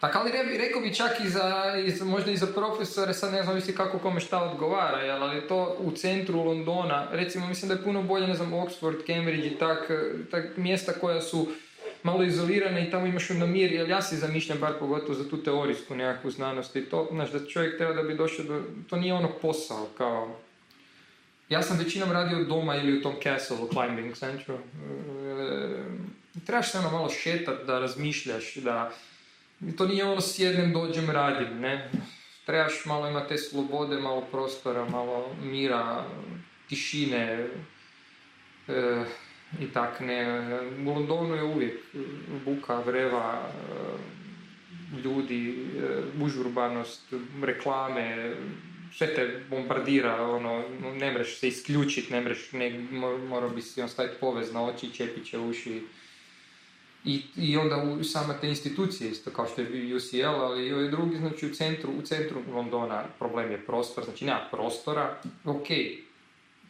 Tako, 0.00 0.18
ali 0.18 0.30
re- 0.32 0.58
rekao 0.58 0.80
bi 0.80 0.94
čak 0.94 1.10
i 1.24 1.28
za, 1.28 1.52
i 1.86 1.90
za- 1.90 2.04
možda 2.04 2.30
i 2.30 2.36
za 2.36 2.46
profesore, 2.46 3.14
sad 3.14 3.32
ne 3.32 3.42
znam 3.42 3.54
visi 3.54 3.74
kako 3.74 3.98
kome 3.98 4.20
šta 4.20 4.42
odgovara, 4.42 4.98
jel, 4.98 5.22
ali 5.22 5.48
to 5.48 5.76
u 5.78 5.90
centru 5.92 6.42
Londona, 6.42 7.06
recimo 7.10 7.46
mislim 7.48 7.68
da 7.68 7.74
je 7.74 7.82
puno 7.82 8.02
bolje, 8.02 8.26
ne 8.26 8.34
znam, 8.34 8.50
Oxford, 8.52 9.06
Cambridge 9.06 9.46
i 9.46 9.56
tak, 9.56 9.90
tak 10.30 10.56
mjesta 10.56 10.92
koja 10.92 11.20
su 11.20 11.46
malo 12.02 12.22
izolirane 12.22 12.84
i 12.84 12.90
tamo 12.90 13.06
imaš 13.06 13.30
onda 13.30 13.46
mir, 13.46 13.72
jer 13.72 13.88
ja 13.88 14.02
si 14.02 14.16
zamišljam, 14.16 14.58
bar 14.58 14.72
pogotovo 14.78 15.14
za 15.14 15.28
tu 15.30 15.42
teorijsku 15.42 15.94
nekakvu 15.94 16.30
znanost 16.30 16.76
i 16.76 16.82
to, 16.82 17.08
znaš, 17.10 17.30
da 17.30 17.46
čovjek 17.46 17.76
treba 17.76 17.94
da 17.94 18.02
bi 18.02 18.14
došao 18.14 18.44
do, 18.44 18.60
to 18.88 18.96
nije 18.96 19.14
ono 19.14 19.28
posao, 19.32 19.86
kao, 19.98 20.36
ja 21.48 21.62
sam 21.62 21.78
većinom 21.78 22.12
radio 22.12 22.44
doma 22.44 22.76
ili 22.76 22.98
u 22.98 23.02
tom 23.02 23.14
castle, 23.22 23.56
climbing 23.72 24.14
centru. 24.14 24.54
E, 24.54 24.58
trebaš 26.46 26.72
se 26.72 26.78
ono 26.78 26.90
malo 26.90 27.08
šetat 27.10 27.66
da 27.66 27.78
razmišljaš, 27.78 28.54
da 28.54 28.92
to 29.76 29.86
nije 29.86 30.04
ono 30.04 30.20
sjednem, 30.20 30.72
dođem, 30.72 31.10
radim, 31.10 31.60
ne. 31.60 31.90
Trebaš 32.46 32.84
malo 32.84 33.08
imati 33.08 33.28
te 33.28 33.38
slobode, 33.38 34.00
malo 34.00 34.20
prostora, 34.20 34.84
malo 34.84 35.34
mira, 35.42 36.04
tišine 36.68 37.48
e, 38.68 39.04
i 39.60 39.66
tak 39.72 40.00
ne. 40.00 40.42
U 40.86 40.90
Londonu 40.90 41.34
je 41.34 41.42
uvijek 41.42 41.80
buka, 42.44 42.80
vreva, 42.80 43.40
e, 43.42 44.98
ljudi, 45.04 45.66
e, 45.78 46.22
užurbanost, 46.22 47.12
reklame, 47.42 48.34
sve 48.92 49.14
te 49.14 49.40
bombardira, 49.50 50.22
ono, 50.22 50.62
ne 50.94 51.12
mreš 51.12 51.38
se 51.38 51.48
isključit, 51.48 52.10
ne 52.10 52.20
mreš, 52.20 52.52
ne, 52.52 52.70
mo- 52.92 53.28
morao 53.28 53.50
bi 53.50 53.62
si 53.62 53.82
on 53.82 53.88
staviti 53.88 54.16
povez 54.20 54.52
na 54.52 54.64
oči, 54.64 54.94
čepiće, 54.94 55.38
uši. 55.38 55.82
I, 57.04 57.22
I 57.36 57.56
onda 57.56 57.76
u 57.76 58.04
same 58.04 58.34
te 58.40 58.48
institucije 58.48 59.10
isto, 59.10 59.30
kao 59.30 59.46
što 59.46 59.60
je 59.60 59.96
UCL, 59.96 60.26
ali 60.26 60.86
i 60.86 60.90
drugi, 60.90 61.16
znači 61.16 61.46
u 61.46 61.54
centru, 61.54 61.90
u 61.98 62.02
centru 62.02 62.42
Londona 62.52 63.04
problem 63.18 63.50
je 63.50 63.66
prostor, 63.66 64.04
znači 64.04 64.24
nema 64.24 64.48
prostora, 64.50 65.20
ok, 65.44 65.66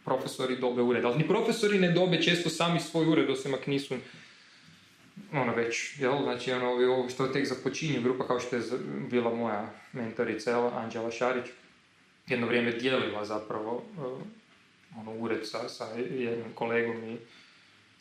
profesori 0.04 0.56
dobe 0.56 0.82
ured, 0.82 1.04
ali 1.04 1.18
ni 1.18 1.28
profesori 1.28 1.78
ne 1.78 1.92
dobe 1.92 2.22
često 2.22 2.50
sami 2.50 2.80
svoj 2.80 3.06
ured, 3.06 3.30
osim 3.30 3.54
ako 3.54 3.70
nisu 3.70 3.94
ono 5.32 5.54
već, 5.54 5.98
jel, 5.98 6.22
znači 6.22 6.52
ono, 6.52 6.70
ovi 6.70 7.10
što 7.10 7.26
tek 7.26 7.46
započinju 7.46 8.02
grupa 8.02 8.26
kao 8.26 8.40
što 8.40 8.56
je 8.56 8.62
bila 9.10 9.34
moja 9.34 9.70
mentorica, 9.92 10.50
jel, 10.50 10.68
Anđela 10.74 11.10
Šarić, 11.10 11.46
jedno 12.28 12.46
vrijeme 12.46 12.70
dijelila 12.72 13.24
zapravo 13.24 13.74
uh, 13.98 14.20
ono, 15.00 15.12
ured 15.12 15.48
sa, 15.48 15.68
sa 15.68 15.84
jednim 15.94 16.52
kolegom 16.54 17.04
i 17.04 17.18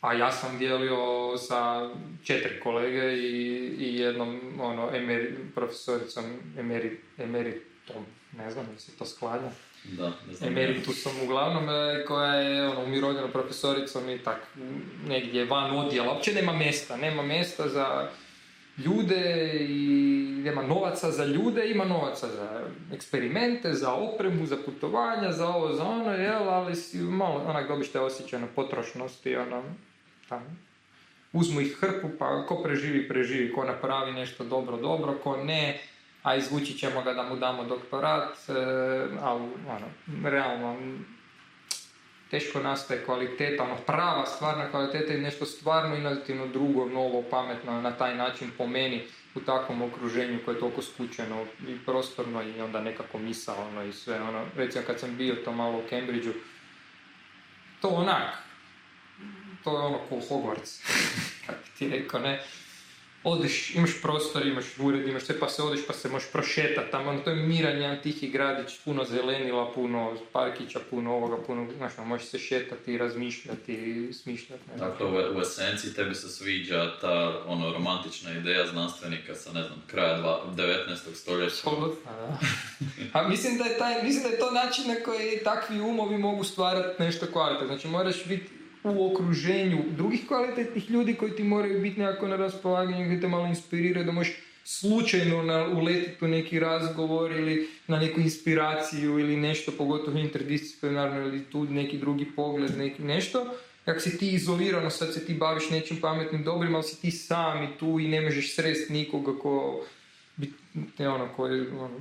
a 0.00 0.12
ja 0.12 0.32
sam 0.32 0.58
dijelio 0.58 1.36
sa 1.36 1.90
četiri 2.24 2.60
kolege 2.60 3.12
i, 3.12 3.66
i 3.78 3.98
jednom 3.98 4.40
ono, 4.60 4.96
emeri, 4.96 5.34
profesoricom 5.54 6.24
emeri, 6.58 7.00
emeritom, 7.18 8.04
ne 8.36 8.50
znam 8.50 8.66
da 8.72 8.78
se 8.78 8.96
to 8.96 9.04
sklanja, 9.04 9.50
Da, 9.84 10.12
ne 10.28 10.34
znam. 10.34 10.48
emeritusom 10.50 11.12
uglavnom, 11.24 11.68
e, 11.68 12.04
koja 12.04 12.34
je 12.34 12.68
ono, 12.68 12.84
umirovljena 12.84 13.28
profesoricom 13.28 14.10
i 14.10 14.18
tak 14.18 14.40
negdje 15.08 15.44
van 15.44 15.76
odjela. 15.78 16.12
Uopće 16.12 16.32
nema 16.32 16.52
mjesta, 16.52 16.96
nema 16.96 17.22
mjesta 17.22 17.68
za 17.68 18.10
ljude 18.84 19.56
i 19.68 20.08
nema 20.44 20.62
novaca 20.62 21.10
za 21.10 21.24
ljude, 21.24 21.70
ima 21.70 21.84
novaca 21.84 22.28
za 22.28 22.60
eksperimente, 22.92 23.72
za 23.72 23.92
opremu, 23.92 24.46
za 24.46 24.56
putovanja, 24.66 25.32
za 25.32 25.48
ovo, 25.48 25.72
za 25.72 25.84
ono, 25.84 26.12
jel, 26.12 26.48
ali 26.48 26.76
si 26.76 26.98
malo 26.98 27.44
onak 27.46 27.68
dobiš 27.68 27.92
te 27.92 28.00
osjećaj 28.00 28.40
na 28.40 28.46
potrošnosti, 28.46 29.36
ono, 29.36 29.62
tam, 30.28 30.58
uzmu 31.32 31.60
ih 31.60 31.76
hrpu, 31.80 32.08
pa 32.18 32.46
ko 32.46 32.62
preživi, 32.62 33.08
preživi, 33.08 33.52
ko 33.52 33.64
napravi 33.64 34.12
nešto 34.12 34.44
dobro, 34.44 34.76
dobro, 34.76 35.18
ko 35.22 35.36
ne, 35.36 35.80
a 36.22 36.36
izvući 36.36 36.78
ćemo 36.78 37.02
ga 37.02 37.14
da 37.14 37.22
mu 37.22 37.36
damo 37.36 37.64
doktorat, 37.64 38.36
e, 38.48 38.52
ali 39.20 39.42
ono, 39.68 40.28
realno, 40.30 40.76
teško 42.30 42.60
nastaje 42.60 43.04
kvaliteta, 43.04 43.62
ono 43.62 43.76
prava 43.76 44.26
stvarna 44.26 44.70
kvaliteta 44.70 45.14
i 45.14 45.20
nešto 45.20 45.46
stvarno 45.46 45.96
inovativno 45.96 46.46
drugo, 46.46 46.88
novo, 46.88 47.22
pametno 47.30 47.80
na 47.80 47.90
taj 47.90 48.16
način 48.16 48.50
po 48.58 48.66
meni 48.66 49.04
u 49.34 49.40
takvom 49.40 49.82
okruženju 49.82 50.38
koje 50.44 50.54
je 50.54 50.60
toliko 50.60 50.82
skučeno 50.82 51.46
i 51.68 51.78
prostorno 51.86 52.42
i 52.42 52.60
onda 52.60 52.80
nekako 52.80 53.18
misalno 53.18 53.84
i 53.84 53.92
sve 53.92 54.20
ono. 54.20 54.44
Recimo 54.56 54.84
kad 54.86 55.00
sam 55.00 55.16
bio 55.16 55.34
to 55.34 55.52
malo 55.52 55.78
u 55.78 55.82
Cambridgeu, 55.90 56.32
to 57.80 57.88
onak, 57.88 58.34
to 59.64 59.78
je 59.78 59.86
ono 59.86 59.98
ko 60.08 60.14
Hogwarts, 60.14 60.82
kako 61.46 61.62
ti 61.78 61.88
rekao, 61.88 62.20
ne. 62.20 62.42
Odeš, 63.24 63.74
imaš 63.74 63.90
prostor, 64.02 64.46
imaš 64.46 64.64
ured, 64.78 65.08
imaš 65.08 65.22
sve, 65.22 65.38
pa 65.40 65.48
se 65.48 65.62
odeš, 65.62 65.80
pa 65.86 65.92
se 65.92 66.08
možeš 66.08 66.28
prošetati 66.32 66.90
tamo, 66.90 67.10
ono, 67.10 67.20
to 67.20 67.30
je 67.30 67.36
miran 67.36 67.76
jedan 67.76 68.02
tihi 68.02 68.28
gradić, 68.28 68.78
puno 68.84 69.04
zelenila, 69.04 69.72
puno 69.74 70.16
parkića, 70.32 70.80
puno 70.90 71.14
ovoga, 71.14 71.36
puno, 71.46 71.66
znaš, 71.76 71.92
ono, 71.98 72.08
možeš 72.08 72.26
se 72.26 72.38
šetati, 72.38 72.98
razmišljati, 72.98 73.72
i 73.74 74.12
smišljati. 74.12 74.62
ne. 74.70 74.78
Dakle, 74.78 75.06
u, 75.06 75.38
u 75.38 75.40
esenciji 75.40 75.94
tebi 75.94 76.14
se 76.14 76.28
sviđa 76.28 76.98
ta 77.00 77.42
ono, 77.46 77.72
romantična 77.72 78.32
ideja 78.32 78.66
znanstvenika 78.66 79.34
sa, 79.34 79.52
ne 79.52 79.62
znam, 79.62 79.82
kraja 79.86 80.18
dva, 80.18 80.42
19. 80.56 81.14
stoljeća. 81.14 81.56
Apsolutno, 81.56 82.12
da. 82.12 82.38
A 83.18 83.28
mislim 83.28 83.58
da, 83.58 83.64
je 83.64 83.78
taj, 83.78 84.02
mislim 84.02 84.22
da 84.22 84.28
je 84.28 84.38
to 84.38 84.50
način 84.50 84.84
na 84.88 84.94
koji 85.04 85.44
takvi 85.44 85.80
umovi 85.80 86.18
mogu 86.18 86.44
stvarati 86.44 87.02
nešto 87.02 87.26
kvalitetno. 87.32 87.66
Znači 87.66 87.88
moraš 87.88 88.24
biti 88.26 88.57
u 88.84 89.12
okruženju 89.12 89.78
drugih 89.96 90.26
kvalitetnih 90.28 90.90
ljudi 90.90 91.14
koji 91.14 91.36
ti 91.36 91.42
moraju 91.42 91.80
biti 91.80 92.00
nekako 92.00 92.28
na 92.28 92.36
raspolaganju, 92.36 93.06
koji 93.06 93.20
te 93.20 93.28
malo 93.28 93.46
inspiriraju 93.46 94.06
da 94.06 94.12
možeš 94.12 94.36
slučajno 94.64 95.42
na, 95.42 95.66
uletiti 95.66 96.24
u 96.24 96.28
neki 96.28 96.60
razgovor 96.60 97.32
ili 97.32 97.68
na 97.86 97.98
neku 97.98 98.20
inspiraciju 98.20 99.18
ili 99.18 99.36
nešto, 99.36 99.72
pogotovo 99.72 100.18
interdisciplinarno 100.18 101.26
ili 101.26 101.44
tu 101.44 101.64
neki 101.64 101.98
drugi 101.98 102.24
pogled, 102.36 102.76
neki 102.78 103.02
nešto. 103.02 103.46
Kako 103.84 104.00
si 104.00 104.18
ti 104.18 104.30
izolirano, 104.30 104.90
sad 104.90 105.14
se 105.14 105.26
ti 105.26 105.34
baviš 105.34 105.70
nečim 105.70 106.00
pametnim, 106.00 106.44
dobrim, 106.44 106.74
ali 106.74 106.84
si 106.84 107.00
ti 107.00 107.10
sam 107.10 107.62
i 107.62 107.78
tu 107.78 108.00
i 108.00 108.08
ne 108.08 108.20
možeš 108.20 108.54
sresti 108.54 108.92
nikoga 108.92 109.38
ko 109.38 109.84
ne 110.98 111.08
ono 111.08 111.28
koji 111.36 111.58
je 111.58 111.70
ono, 111.72 112.00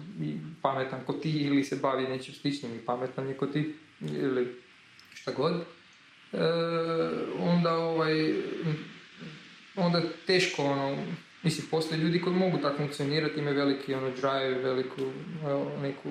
pametan 0.62 1.00
ko 1.06 1.14
ti 1.14 1.32
ili 1.32 1.64
se 1.64 1.76
bavi 1.76 2.08
nečim 2.08 2.34
sličnim 2.34 2.76
i 2.76 2.86
pametan 2.86 3.28
je 3.28 3.38
ko 3.38 3.48
ti 3.48 3.76
ili 4.02 4.62
šta 5.14 5.32
god. 5.32 5.66
E, 6.34 6.38
onda 7.40 7.74
ovaj 7.74 8.34
onda 9.76 10.02
teško 10.28 10.64
ono 10.64 10.98
mislim 11.44 11.68
postoje 11.72 12.00
ljudi 12.00 12.22
koji 12.22 12.36
mogu 12.36 12.58
tako 12.58 12.78
funkcionirati 12.78 13.40
imaju 13.40 13.56
veliki 13.56 13.94
ono 13.94 14.10
drive 14.10 14.60
veliku 14.64 15.02
neku 15.82 16.10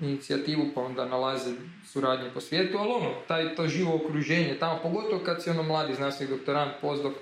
inicijativu 0.00 0.66
pa 0.74 0.80
onda 0.80 1.04
nalaze 1.04 1.54
suradnje 1.84 2.30
po 2.34 2.40
svijetu, 2.40 2.78
ali 2.78 2.90
ono, 2.90 3.10
taj, 3.28 3.54
to 3.54 3.68
živo 3.68 3.94
okruženje 3.94 4.56
tamo, 4.60 4.80
pogotovo 4.82 5.24
kad 5.24 5.42
si 5.42 5.50
ono 5.50 5.62
mladi 5.62 5.94
znanstveni 5.94 6.32
doktorant, 6.32 6.72
postdok, 6.80 7.14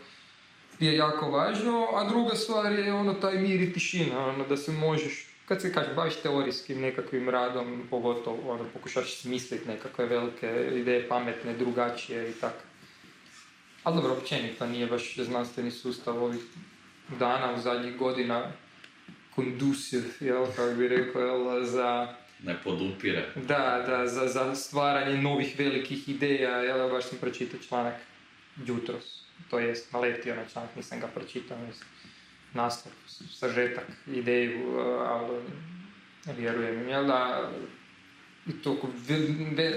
je 0.80 0.96
jako 0.96 1.30
važno, 1.30 1.88
a 1.94 2.08
druga 2.08 2.34
stvar 2.34 2.72
je 2.72 2.92
ono 2.92 3.14
taj 3.14 3.38
mir 3.38 3.62
i 3.62 3.72
tišina, 3.72 4.26
ono 4.26 4.46
da 4.46 4.56
se 4.56 4.72
možeš, 4.72 5.33
kad 5.48 5.62
se 5.62 5.72
kaže, 5.72 5.94
baviš 5.94 6.16
teorijskim 6.16 6.80
nekakvim 6.80 7.28
radom, 7.28 7.86
pogotovo 7.90 8.52
ono, 8.52 8.64
pokušaš 8.72 9.16
smisliti 9.16 9.68
nekakve 9.68 10.06
velike 10.06 10.70
ideje, 10.74 11.08
pametne, 11.08 11.52
drugačije 11.52 12.30
i 12.30 12.32
tako. 12.32 12.62
Ali 13.84 13.96
dobro, 13.96 14.12
općenito 14.12 14.66
nije 14.66 14.86
baš 14.86 15.16
znanstveni 15.16 15.70
sustav 15.70 16.24
ovih 16.24 16.40
dana, 17.18 17.54
u 17.54 17.60
zadnjih 17.60 17.96
godina, 17.96 18.52
conducive, 19.34 20.08
jel, 20.20 20.46
kako 20.56 20.74
bi 20.74 20.88
rekao, 20.88 21.22
jel, 21.22 21.64
za, 21.64 22.14
Ne 22.42 22.56
podupire. 22.64 23.32
da, 23.36 23.84
da, 23.86 24.06
za, 24.06 24.26
za 24.26 24.54
stvaranje 24.54 25.22
novih 25.22 25.54
velikih 25.58 26.08
ideja, 26.08 26.50
jel, 26.50 26.90
baš 26.90 27.04
sam 27.04 27.18
pročitao 27.18 27.60
članak 27.68 27.94
jutros, 28.66 29.22
to 29.50 29.58
jest 29.58 29.92
naletio 29.92 30.34
na 30.34 30.42
članak, 30.52 30.76
nisam 30.76 31.00
ga 31.00 31.06
pročitao, 31.06 31.58
mislim, 31.58 31.88
nastav, 32.54 32.92
sažetak, 33.30 33.84
ideju, 34.06 34.78
ali 35.08 35.42
vjerujem 36.36 36.80
im, 36.80 36.88
jel 36.88 37.06
da, 37.06 37.50
i 38.46 38.52
to, 38.52 38.76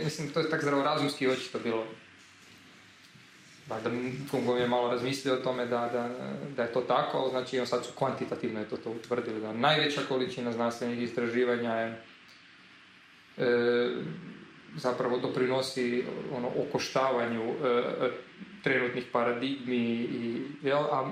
mislim, 0.03 0.29
to 0.33 0.39
je 0.39 0.49
tak 0.49 0.61
zdravorazumski 0.61 1.27
očito 1.27 1.59
bilo. 1.59 1.85
Valjda 3.69 3.89
Kongo 4.31 4.55
je 4.55 4.67
malo 4.67 4.91
razmislio 4.91 5.33
o 5.33 5.37
tome 5.37 5.65
da, 5.65 5.89
da, 5.93 6.09
da 6.55 6.63
je 6.63 6.73
to 6.73 6.81
tako, 6.81 7.27
znači 7.29 7.59
on 7.59 7.67
sad 7.67 7.85
su 7.85 7.91
kvantitativno 7.95 8.59
je 8.59 8.69
to, 8.69 8.77
to 8.77 8.91
utvrdili, 8.91 9.41
da 9.41 9.53
najveća 9.53 10.01
količina 10.07 10.51
znanstvenih 10.51 11.01
istraživanja 11.01 11.73
je 11.73 12.01
e, 13.37 13.89
zapravo 14.75 15.17
doprinosi 15.17 16.03
ono, 16.31 16.51
okoštavanju 16.67 17.43
e, 17.43 18.09
trenutnih 18.63 19.05
paradigmi, 19.11 19.85
i, 19.95 20.41
jel, 20.63 20.79
a 20.79 21.11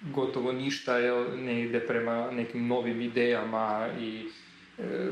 gotovo 0.00 0.52
ništa 0.52 0.98
jel, 0.98 1.26
ne 1.36 1.62
ide 1.62 1.80
prema 1.80 2.30
nekim 2.30 2.66
novim 2.66 3.00
idejama 3.00 3.88
i 4.00 4.28
e, 4.78 5.10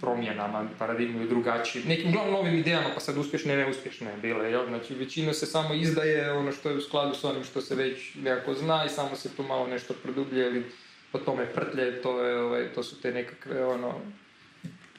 promjenama, 0.00 0.68
paradigmu 0.78 1.22
i 1.22 1.28
drugačiji, 1.28 1.84
nekim 1.84 2.12
glavno 2.12 2.32
novim 2.32 2.54
idejama, 2.54 2.88
pa 2.94 3.00
sad 3.00 3.18
uspješne 3.18 3.54
i 3.54 3.56
neuspješne 3.56 4.16
bile, 4.22 4.50
jel? 4.50 4.66
Znači, 4.66 4.94
većina 4.94 5.32
se 5.32 5.46
samo 5.46 5.74
izdaje 5.74 6.32
ono 6.32 6.52
što 6.52 6.70
je 6.70 6.76
u 6.76 6.80
skladu 6.80 7.14
s 7.14 7.24
onim 7.24 7.44
što 7.44 7.60
se 7.60 7.74
već 7.74 8.14
nekako 8.14 8.54
zna 8.54 8.84
i 8.86 8.88
samo 8.88 9.16
se 9.16 9.36
tu 9.36 9.42
malo 9.42 9.66
nešto 9.66 9.94
produblje 10.02 10.46
ili 10.46 10.64
po 11.12 11.18
tome 11.18 11.46
prtlje, 11.46 12.02
to, 12.02 12.24
je, 12.24 12.40
ovaj, 12.40 12.72
to 12.72 12.82
su 12.82 13.00
te 13.00 13.12
nekakve, 13.12 13.64
ono, 13.64 13.94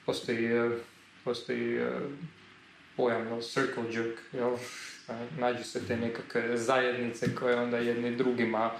postoji, 0.06 0.46
eh, 0.46 0.70
postoji 1.24 1.78
eh, 1.78 1.90
pojam, 2.98 3.28
jel, 3.28 3.42
circle 3.42 3.84
jerk, 3.94 4.20
jel? 4.34 4.58
Nađu 5.38 5.64
se 5.64 5.88
te 5.88 5.98
nekakve 5.98 6.58
zajednice 6.58 7.36
koje 7.36 7.56
onda 7.56 7.78
jedni 7.78 8.16
drugima 8.16 8.72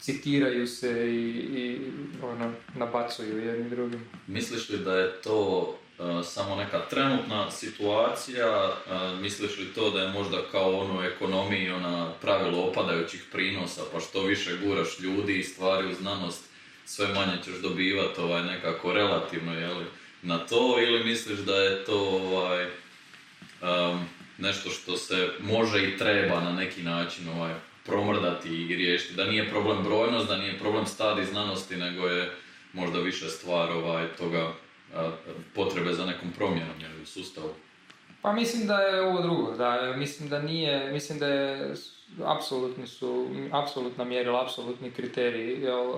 citiraju 0.00 0.66
se 0.66 0.90
i, 1.10 1.28
i 1.30 1.80
ono, 2.22 2.52
nabacuju 2.74 3.44
jedni 3.46 3.70
drugim. 3.70 4.04
Misliš 4.26 4.68
li 4.68 4.78
da 4.78 4.98
je 4.98 5.12
to 5.22 5.38
uh, 5.98 6.26
samo 6.26 6.56
neka 6.56 6.80
trenutna 6.90 7.50
situacija? 7.50 8.68
Uh, 8.68 9.20
misliš 9.20 9.58
li 9.58 9.72
to 9.74 9.90
da 9.90 10.00
je 10.00 10.12
možda 10.12 10.38
kao 10.50 10.78
ono 10.78 11.04
ekonomiji 11.04 11.70
ona 11.70 12.12
pravilo 12.20 12.62
opadajućih 12.62 13.24
prinosa, 13.32 13.82
pa 13.92 14.00
što 14.00 14.22
više 14.22 14.56
guraš 14.64 15.00
ljudi 15.00 15.38
i 15.38 15.44
stvari 15.44 15.88
u 15.88 15.94
znanost, 15.94 16.44
sve 16.84 17.08
manje 17.08 17.42
ćeš 17.44 17.54
dobivati 17.54 18.20
ovaj, 18.20 18.42
nekako 18.42 18.92
relativno 18.92 19.54
jeli, 19.54 19.84
na 20.22 20.38
to 20.38 20.76
ili 20.80 21.04
misliš 21.04 21.38
da 21.38 21.56
je 21.56 21.84
to 21.84 21.98
ovaj, 21.98 22.64
um, 22.64 24.08
nešto 24.44 24.70
što 24.70 24.96
se 24.96 25.28
može 25.40 25.88
i 25.88 25.96
treba 25.96 26.40
na 26.40 26.52
neki 26.52 26.82
način 26.82 27.28
ovaj, 27.28 27.54
promrdati 27.86 28.48
i 28.48 28.76
riješiti. 28.76 29.14
Da 29.14 29.24
nije 29.24 29.50
problem 29.50 29.84
brojnost, 29.84 30.28
da 30.28 30.36
nije 30.36 30.58
problem 30.58 30.86
stadi 30.86 31.24
znanosti, 31.24 31.76
nego 31.76 32.06
je 32.06 32.30
možda 32.72 32.98
više 32.98 33.28
stvar 33.28 33.70
ovaj, 33.70 34.06
toga 34.18 34.52
potrebe 35.54 35.92
za 35.92 36.06
nekom 36.06 36.32
promjenom 36.36 36.76
u 37.02 37.06
sustavu. 37.06 37.54
Pa 38.22 38.32
mislim 38.32 38.66
da 38.66 38.78
je 38.78 39.02
ovo 39.02 39.22
drugo, 39.22 39.56
da 39.56 39.94
mislim 39.96 40.28
da 40.28 40.42
nije, 40.42 40.92
mislim 40.92 41.18
da 41.18 41.26
je 41.26 41.74
apsolutni 42.24 42.86
su, 42.86 43.28
apsolutna 43.52 44.04
mjerila, 44.04 44.42
apsolutni 44.42 44.90
kriteriji, 44.90 45.62
jel, 45.62 45.92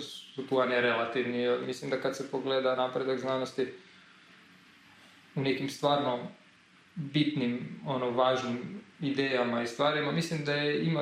su 0.00 0.46
tu, 0.46 0.58
a 0.58 0.66
ne 0.66 0.80
relativni. 0.80 1.58
Mislim 1.66 1.90
da 1.90 2.00
kad 2.00 2.16
se 2.16 2.30
pogleda 2.30 2.76
napredak 2.76 3.18
znanosti 3.18 3.72
u 5.34 5.40
nekim 5.40 5.68
stvarno 5.68 6.18
bitnim, 6.98 7.80
ono, 7.86 8.10
važnim 8.10 8.58
idejama 9.00 9.62
i 9.62 9.66
stvarima, 9.66 10.12
mislim 10.12 10.44
da 10.44 10.52
je, 10.52 10.84
ima, 10.84 11.00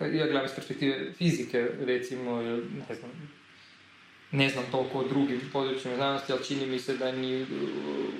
ja 0.00 0.26
gledam 0.26 0.44
iz 0.44 0.54
perspektive 0.54 1.12
fizike, 1.12 1.68
recimo, 1.80 2.42
ne 2.88 2.94
znam, 2.94 3.10
ne 4.32 4.48
znam 4.48 4.64
toliko 4.70 4.98
o 4.98 5.08
drugim 5.08 5.40
područjima 5.52 5.96
znanosti, 5.96 6.32
ali 6.32 6.44
čini 6.44 6.66
mi 6.66 6.78
se 6.78 6.96
da 6.96 7.12
ni 7.12 7.46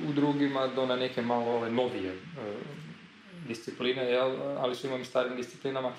u 0.08 0.12
drugima 0.12 0.66
do 0.66 0.86
na 0.86 0.96
neke 0.96 1.22
malo 1.22 1.50
ove 1.50 1.70
novije 1.70 2.10
e, 2.10 2.16
discipline, 3.48 4.02
jel? 4.02 4.36
ali 4.58 4.74
su 4.74 4.86
imam 4.86 5.04
starim 5.04 5.36
disciplinama. 5.36 5.92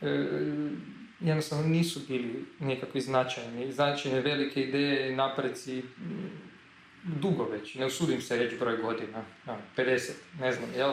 E, 0.00 0.26
jednostavno 1.20 1.66
nisu 1.66 2.00
bili 2.08 2.44
nekakvi 2.60 3.00
značajni, 3.00 3.72
značajne 3.72 4.20
velike 4.20 4.62
ideje 4.62 5.16
napreci 5.16 5.82
dugo 7.04 7.44
već, 7.44 7.74
ne 7.74 7.86
usudim 7.86 8.20
se 8.20 8.36
reći 8.36 8.56
broj 8.56 8.76
godina, 8.76 9.24
50, 9.76 10.10
ne 10.40 10.52
znam, 10.52 10.68
jel, 10.76 10.92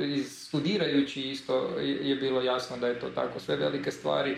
i 0.00 0.22
studirajući 0.22 1.22
isto 1.22 1.78
je 1.80 2.16
bilo 2.16 2.42
jasno 2.42 2.76
da 2.76 2.88
je 2.88 3.00
to 3.00 3.10
tako, 3.10 3.40
sve 3.40 3.56
velike 3.56 3.90
stvari, 3.90 4.36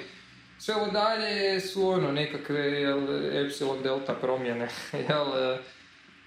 sve 0.59 0.75
ovo 0.75 0.87
dalje 0.87 1.61
su 1.61 1.89
ono 1.89 2.13
nekakve 2.13 2.61
jel, 2.61 3.01
epsilon 3.47 3.83
delta 3.83 4.15
promjene, 4.15 4.69
jel, 5.09 5.57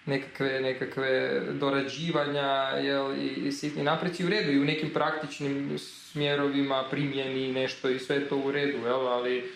nekakve, 0.06 0.62
nekakve 0.62 1.42
dorađivanja 1.52 2.48
jel, 2.82 3.14
i, 3.18 3.48
i 3.48 3.52
sitni 3.52 3.84
napreci 3.84 4.26
u 4.26 4.30
redu 4.30 4.52
i 4.52 4.60
u 4.60 4.66
nekim 4.66 4.90
praktičnim 4.90 5.78
smjerovima 5.80 6.88
primjeni 6.92 7.54
nešto 7.54 7.90
i 7.90 8.00
sve 8.00 8.28
to 8.30 8.38
u 8.38 8.52
redu, 8.52 8.78
jel, 8.78 9.08
ali 9.08 9.52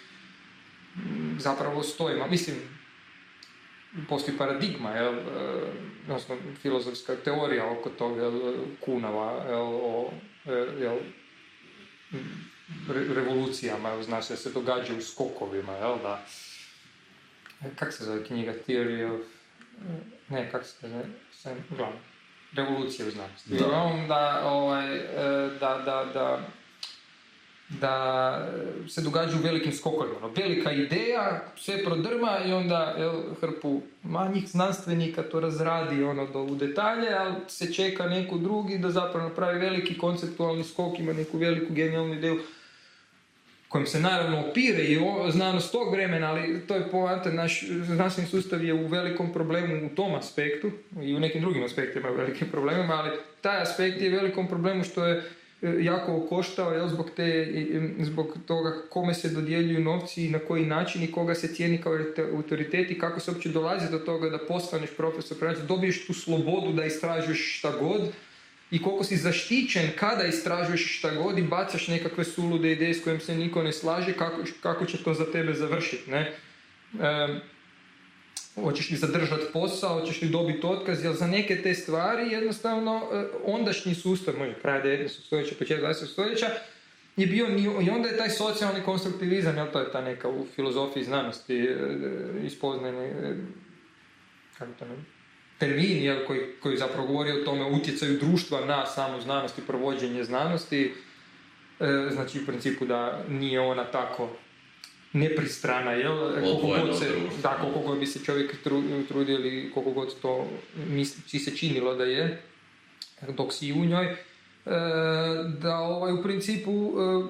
zapravo 1.37 1.83
stojimo, 1.83 2.27
mislim, 2.27 2.55
postoji 4.09 4.37
paradigma, 4.37 4.89
jel, 4.89 5.13
e, 5.13 5.21
odnosno 6.03 6.37
filozofska 6.61 7.15
teorija 7.15 7.71
oko 7.71 7.89
toga, 7.89 8.21
jel, 8.21 8.53
kunava, 8.85 9.43
jel, 9.49 9.61
o 9.61 10.11
e, 10.45 10.83
jel, 10.83 10.97
revolucijama, 13.15 14.03
zna 14.03 14.21
se, 14.21 14.37
se 14.37 14.51
događa 14.51 14.93
u 14.97 15.01
skokovima, 15.01 15.73
jel, 15.73 15.97
da, 16.03 16.25
kak 17.75 17.93
se 17.93 18.03
zove 18.03 18.23
knjiga, 18.25 18.53
Theory 18.67 19.15
of, 19.15 19.21
ne, 20.29 20.51
kak 20.51 20.65
se 20.65 20.89
zove, 20.89 21.03
sam, 21.31 21.65
uglavnom, 21.71 21.99
revolucija 22.53 23.07
u 23.07 23.11
znanosti. 23.11 23.49
Da. 23.49 24.05
Da, 24.07 24.41
ovaj, 24.45 24.95
e, 24.95 25.03
da, 25.59 25.81
da, 25.85 26.05
da, 26.13 26.47
da 27.79 28.47
se 28.87 29.01
događa 29.01 29.37
u 29.37 29.41
velikim 29.41 29.73
skokovima. 29.73 30.17
Ono, 30.17 30.33
velika 30.35 30.71
ideja, 30.71 31.43
sve 31.57 31.83
prodrma 31.83 32.39
i 32.47 32.53
onda 32.53 32.95
jel, 32.97 33.21
hrpu 33.41 33.81
manjih 34.03 34.47
znanstvenika 34.47 35.23
to 35.23 35.39
razradi 35.39 36.03
ono, 36.03 36.27
do, 36.27 36.43
u 36.43 36.55
detalje, 36.55 37.13
ali 37.13 37.33
se 37.47 37.73
čeka 37.73 38.05
neko 38.05 38.37
drugi 38.37 38.77
da 38.77 38.89
zapravo 38.89 39.29
napravi 39.29 39.59
veliki 39.59 39.97
konceptualni 39.97 40.63
skok, 40.63 40.99
ima 40.99 41.13
neku 41.13 41.37
veliku 41.37 41.73
genijalnu 41.73 42.13
ideju 42.13 42.39
kojim 43.67 43.87
se 43.87 43.99
naravno 43.99 44.39
opire 44.39 44.83
i 44.83 44.99
znanost 45.29 45.71
tog 45.71 45.91
vremena, 45.91 46.29
ali 46.29 46.67
to 46.67 46.75
je 46.75 46.89
poanta, 46.91 47.31
naš 47.31 47.65
znanstveni 47.67 48.29
sustav 48.29 48.63
je 48.63 48.73
u 48.73 48.87
velikom 48.87 49.33
problemu 49.33 49.85
u 49.85 49.95
tom 49.95 50.15
aspektu 50.15 50.71
i 51.01 51.15
u 51.15 51.19
nekim 51.19 51.41
drugim 51.41 51.63
aspektima 51.63 52.11
u 52.11 52.15
velikim 52.15 52.47
problemima, 52.51 52.93
ali 52.93 53.09
taj 53.41 53.61
aspekt 53.61 54.01
je 54.01 54.09
u 54.09 54.15
velikom 54.15 54.47
problemu 54.47 54.83
što 54.83 55.05
je 55.05 55.23
jako 55.61 56.25
koštao 56.29 56.73
jel, 56.73 56.87
zbog, 56.89 57.09
te, 57.15 57.47
zbog 57.99 58.37
toga 58.45 58.81
kome 58.89 59.13
se 59.13 59.29
dodjeljuju 59.29 59.79
novci 59.79 60.25
i 60.25 60.29
na 60.29 60.39
koji 60.39 60.65
način 60.65 61.03
i 61.03 61.11
koga 61.11 61.35
se 61.35 61.55
cijeni 61.55 61.81
kao 61.81 61.97
autoritet 62.35 62.91
i 62.91 62.99
kako 62.99 63.19
se 63.19 63.31
uopće 63.31 63.49
dolazi 63.49 63.91
do 63.91 63.99
toga 63.99 64.29
da 64.29 64.45
postaneš 64.47 64.89
profesor, 64.97 65.37
znači 65.37 65.61
dobiješ 65.67 66.07
tu 66.07 66.13
slobodu 66.13 66.73
da 66.73 66.85
istražuješ 66.85 67.59
šta 67.59 67.71
god 67.79 68.01
i 68.71 68.81
koliko 68.81 69.03
si 69.03 69.17
zaštićen 69.17 69.89
kada 69.95 70.23
istražuješ 70.23 70.97
šta 70.97 71.15
god 71.15 71.37
i 71.37 71.43
bacaš 71.43 71.87
nekakve 71.87 72.23
sulude 72.23 72.71
ideje 72.71 72.93
s 72.93 73.03
kojim 73.03 73.19
se 73.19 73.35
niko 73.35 73.63
ne 73.63 73.71
slaže, 73.71 74.13
kako, 74.13 74.41
kako 74.61 74.85
će 74.85 75.03
to 75.03 75.13
za 75.13 75.31
tebe 75.31 75.53
završiti. 75.53 76.11
Ne? 76.11 76.33
Hoćeš 78.55 78.89
li 78.89 78.97
zadržati 78.97 79.45
posao, 79.53 79.99
hoćeš 79.99 80.21
li 80.21 80.29
dobiti 80.29 80.67
otkaz, 80.67 81.03
jer 81.03 81.13
za 81.13 81.27
neke 81.27 81.61
te 81.61 81.73
stvari 81.73 82.31
jednostavno 82.31 83.01
e, 83.13 83.25
ondašnji 83.45 83.95
sustav, 83.95 84.33
možda 84.37 84.55
kraj 84.55 84.81
19. 84.83 85.07
stoljeća, 85.07 85.55
početak 85.59 85.83
20. 85.83 86.05
stoljeća, 86.05 86.49
je 87.15 87.27
bio, 87.27 87.47
i 87.81 87.89
onda 87.89 88.09
je 88.09 88.17
taj 88.17 88.29
socijalni 88.29 88.83
konstruktivizam, 88.85 89.57
jel 89.57 89.67
to 89.73 89.79
je 89.79 89.91
ta 89.91 90.01
neka 90.01 90.29
u 90.29 90.45
filozofiji 90.55 91.03
znanosti 91.03 91.57
e, 91.57 91.71
e, 92.43 92.49
kako 94.57 94.71
to 94.79 94.85
ne, 94.85 94.95
termin 95.57 96.03
jel, 96.03 96.25
koji, 96.27 96.41
koji 96.61 96.77
zapravo 96.77 97.07
govori 97.07 97.31
o 97.31 97.45
tome 97.45 97.65
utjecaju 97.65 98.19
društva 98.19 98.65
na 98.65 98.85
samu 98.85 99.21
znanost 99.21 99.57
i 99.57 99.67
provođenje 99.67 100.23
znanosti, 100.23 100.93
znači 102.11 102.39
u 102.39 102.45
principu 102.45 102.85
da 102.85 103.23
nije 103.29 103.59
ona 103.59 103.91
tako 103.91 104.29
nepristrana, 105.13 105.91
jel? 105.91 106.17
Koliko 106.33 106.67
god, 106.67 106.99
se, 106.99 107.05
da, 107.43 107.49
koliko 107.49 107.79
god 107.79 107.99
bi 107.99 108.05
se 108.05 108.23
čovjek 108.23 108.55
trudio 109.07 109.35
ili 109.35 109.71
koliko 109.73 109.91
god 109.91 110.21
to 110.21 110.47
misli, 110.87 111.39
se 111.39 111.57
činilo 111.57 111.95
da 111.95 112.03
je, 112.03 112.41
dok 113.27 113.53
si 113.53 113.73
u 113.73 113.85
njoj, 113.85 114.05
e, 114.05 114.15
da 115.61 115.77
ovaj, 115.77 116.13
u 116.13 116.23
principu 116.23 116.71
e, 116.71 117.23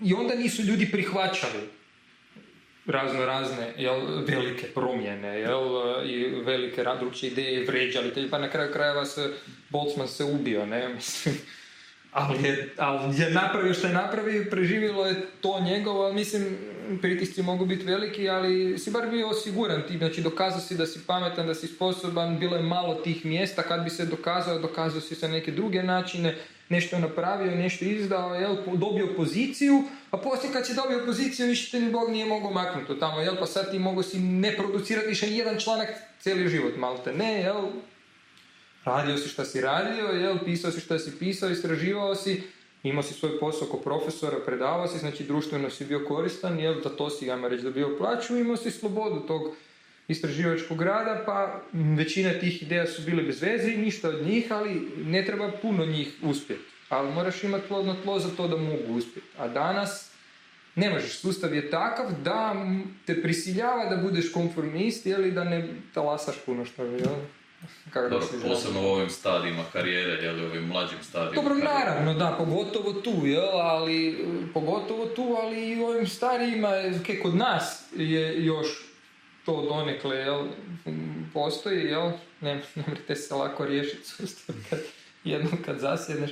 i 0.00 0.14
onda 0.14 0.34
nisu 0.34 0.62
ljudi 0.62 0.88
prihvaćali 0.90 1.76
razno 2.86 3.24
razne 3.24 3.72
jel, 3.76 4.00
velike 4.26 4.66
promjene 4.66 5.40
jel, 5.40 5.62
i 6.06 6.24
velike 6.24 6.84
drugčije 6.98 7.32
ideje 7.32 7.64
vređali, 7.66 8.30
pa 8.30 8.38
na 8.38 8.50
kraju 8.50 8.72
krajeva 8.72 9.04
se 9.04 9.32
Boltzmann 9.70 10.08
se 10.08 10.24
ubio, 10.24 10.66
ne, 10.66 10.88
mislim, 10.94 11.34
ali 12.16 12.48
je, 12.48 12.68
ali 12.76 13.20
je 13.20 13.30
napravio 13.30 13.74
što 13.74 13.86
je 13.86 13.92
napravio, 13.92 14.44
preživjelo 14.50 15.06
je 15.06 15.26
to 15.40 15.60
njegovo, 15.60 16.02
ali 16.02 16.14
mislim, 16.14 16.58
pritisci 17.02 17.42
mogu 17.42 17.64
biti 17.66 17.84
veliki, 17.84 18.28
ali 18.28 18.78
si 18.78 18.90
bar 18.90 19.10
bio 19.10 19.28
osiguran 19.28 19.82
ti, 19.88 19.98
znači 19.98 20.22
dokazao 20.22 20.60
si 20.60 20.76
da 20.76 20.86
si 20.86 21.00
pametan, 21.06 21.46
da 21.46 21.54
si 21.54 21.66
sposoban, 21.66 22.38
bilo 22.38 22.56
je 22.56 22.62
malo 22.62 22.94
tih 22.94 23.24
mjesta, 23.24 23.62
kad 23.62 23.84
bi 23.84 23.90
se 23.90 24.06
dokazao, 24.06 24.58
dokazao 24.58 25.00
si 25.00 25.14
sa 25.14 25.28
neke 25.28 25.52
druge 25.52 25.82
načine, 25.82 26.36
nešto 26.68 26.96
je 26.96 27.02
napravio, 27.02 27.56
nešto 27.56 27.84
izdao, 27.84 28.34
jel, 28.34 28.56
dobio 28.74 29.14
poziciju, 29.16 29.82
a 30.10 30.16
poslije 30.16 30.52
kad 30.52 30.66
si 30.66 30.74
dobio 30.74 31.06
poziciju, 31.06 31.46
više 31.46 31.70
te 31.70 31.80
ni 31.80 31.90
Bog 31.90 32.10
nije 32.10 32.26
mogao 32.26 32.50
maknuti 32.50 33.00
tamo, 33.00 33.20
jel, 33.20 33.36
pa 33.38 33.46
sad 33.46 33.70
ti 33.70 33.78
mogu 33.78 34.02
si 34.02 34.18
ne 34.18 34.56
producirati 34.56 35.08
više 35.08 35.30
jedan 35.30 35.58
članak 35.58 35.88
cijeli 36.20 36.48
život, 36.48 36.76
malte 36.76 37.12
ne, 37.12 37.40
jel, 37.40 37.62
radio 38.86 39.16
si 39.16 39.28
šta 39.28 39.44
si 39.44 39.60
radio, 39.60 40.06
jel, 40.06 40.38
pisao 40.44 40.70
si 40.70 40.80
šta 40.80 40.98
si 40.98 41.18
pisao, 41.18 41.50
istraživao 41.50 42.14
si, 42.14 42.42
imao 42.82 43.02
si 43.02 43.14
svoj 43.14 43.38
posao 43.40 43.68
kao 43.68 43.80
profesora, 43.80 44.36
predavao 44.46 44.88
si, 44.88 44.98
znači 44.98 45.24
društveno 45.24 45.70
si 45.70 45.84
bio 45.84 46.04
koristan, 46.08 46.60
jel, 46.60 46.80
da 46.80 46.88
to 46.88 47.10
si, 47.10 47.30
ajmo 47.30 47.48
reći, 47.48 47.64
dobio 47.64 47.96
plaću, 47.98 48.36
imao 48.36 48.56
si 48.56 48.70
slobodu 48.70 49.20
tog 49.26 49.54
istraživačkog 50.08 50.82
rada, 50.82 51.22
pa 51.26 51.62
većina 51.72 52.32
tih 52.32 52.62
ideja 52.62 52.86
su 52.86 53.02
bile 53.02 53.22
bez 53.22 53.42
veze 53.42 53.72
i 53.72 53.78
ništa 53.78 54.08
od 54.08 54.26
njih, 54.26 54.52
ali 54.52 54.88
ne 54.96 55.24
treba 55.24 55.50
puno 55.62 55.86
njih 55.86 56.08
uspjeti. 56.22 56.62
Ali 56.88 57.12
moraš 57.12 57.44
imati 57.44 57.68
plodno 57.68 57.96
tlo 58.02 58.18
za 58.18 58.28
to 58.36 58.48
da 58.48 58.56
mogu 58.56 58.94
uspjeti. 58.94 59.28
A 59.38 59.48
danas 59.48 60.10
ne 60.74 60.90
možeš, 60.90 61.18
sustav 61.18 61.54
je 61.54 61.70
takav 61.70 62.06
da 62.24 62.54
te 63.06 63.22
prisiljava 63.22 63.84
da 63.84 63.96
budeš 63.96 64.32
konformist 64.32 65.06
ili 65.06 65.32
da 65.32 65.44
ne 65.44 65.68
talasaš 65.94 66.36
puno 66.46 66.64
što 66.64 66.84
je, 66.84 67.02
Dobro, 67.94 68.20
posebno 68.48 68.82
u 68.82 68.84
ovim 68.84 69.10
stadijima 69.10 69.64
karijere, 69.72 70.12
jel, 70.22 70.40
u 70.40 70.46
ovim 70.46 70.66
mlađim 70.66 70.98
stadijima 71.02 71.42
Dobro, 71.42 71.54
naravno, 71.54 72.14
da, 72.14 72.34
pogotovo 72.38 72.92
tu, 72.92 73.26
jel, 73.26 73.60
ali, 73.60 74.26
pogotovo 74.54 75.06
tu, 75.06 75.36
ali 75.42 75.68
i 75.68 75.80
u 75.80 75.86
ovim 75.86 76.06
starijima, 76.06 76.70
ke 77.06 77.20
kod 77.22 77.34
nas 77.34 77.84
je 77.96 78.44
još 78.44 78.68
to 79.44 79.62
donekle, 79.62 80.16
jel, 80.16 80.46
postoji, 81.34 81.84
jel, 81.84 82.10
ne, 82.40 82.54
ne 82.74 82.84
morate 82.86 83.16
se 83.16 83.34
lako 83.34 83.66
riješiti 83.66 84.04
sustav 84.04 84.56
kad, 84.70 84.78
jednom 85.24 85.62
kad 85.64 85.78
zasjedneš. 85.78 86.30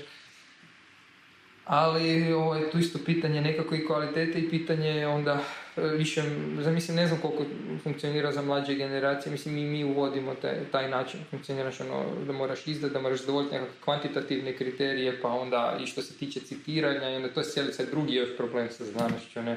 Ali 1.64 2.32
ovo 2.32 2.54
je 2.54 2.70
tu 2.70 2.78
isto 2.78 2.98
pitanje 3.04 3.40
nekako 3.40 3.74
i 3.74 3.86
kvalitete 3.86 4.38
i 4.38 4.50
pitanje 4.50 5.06
onda 5.06 5.44
e, 5.76 5.80
više, 5.80 6.22
mislim 6.70 6.96
ne 6.96 7.06
znam 7.06 7.20
koliko 7.20 7.44
funkcionira 7.82 8.32
za 8.32 8.42
mlađe 8.42 8.74
generacije, 8.74 9.32
mislim 9.32 9.58
i 9.58 9.64
mi 9.64 9.84
uvodimo 9.84 10.34
taj, 10.34 10.64
taj 10.72 10.90
način, 10.90 11.20
funkcioniraš 11.30 11.80
ono 11.80 12.04
da 12.26 12.32
moraš 12.32 12.66
izdati, 12.66 12.92
da 12.92 13.00
moraš 13.00 13.20
zadovoljiti 13.20 13.54
nekakve 13.54 13.74
kvantitativne 13.84 14.56
kriterije, 14.56 15.20
pa 15.22 15.28
onda 15.28 15.78
i 15.82 15.86
što 15.86 16.02
se 16.02 16.14
tiče 16.14 16.40
citiranja 16.40 17.10
i 17.10 17.16
onda 17.16 17.28
to 17.28 17.40
je 17.40 17.44
cijeli 17.44 17.72
sad 17.72 17.90
drugi 17.90 18.14
još 18.14 18.36
problem 18.36 18.68
sa 18.70 18.84
znanošću, 18.84 19.42
ne 19.42 19.56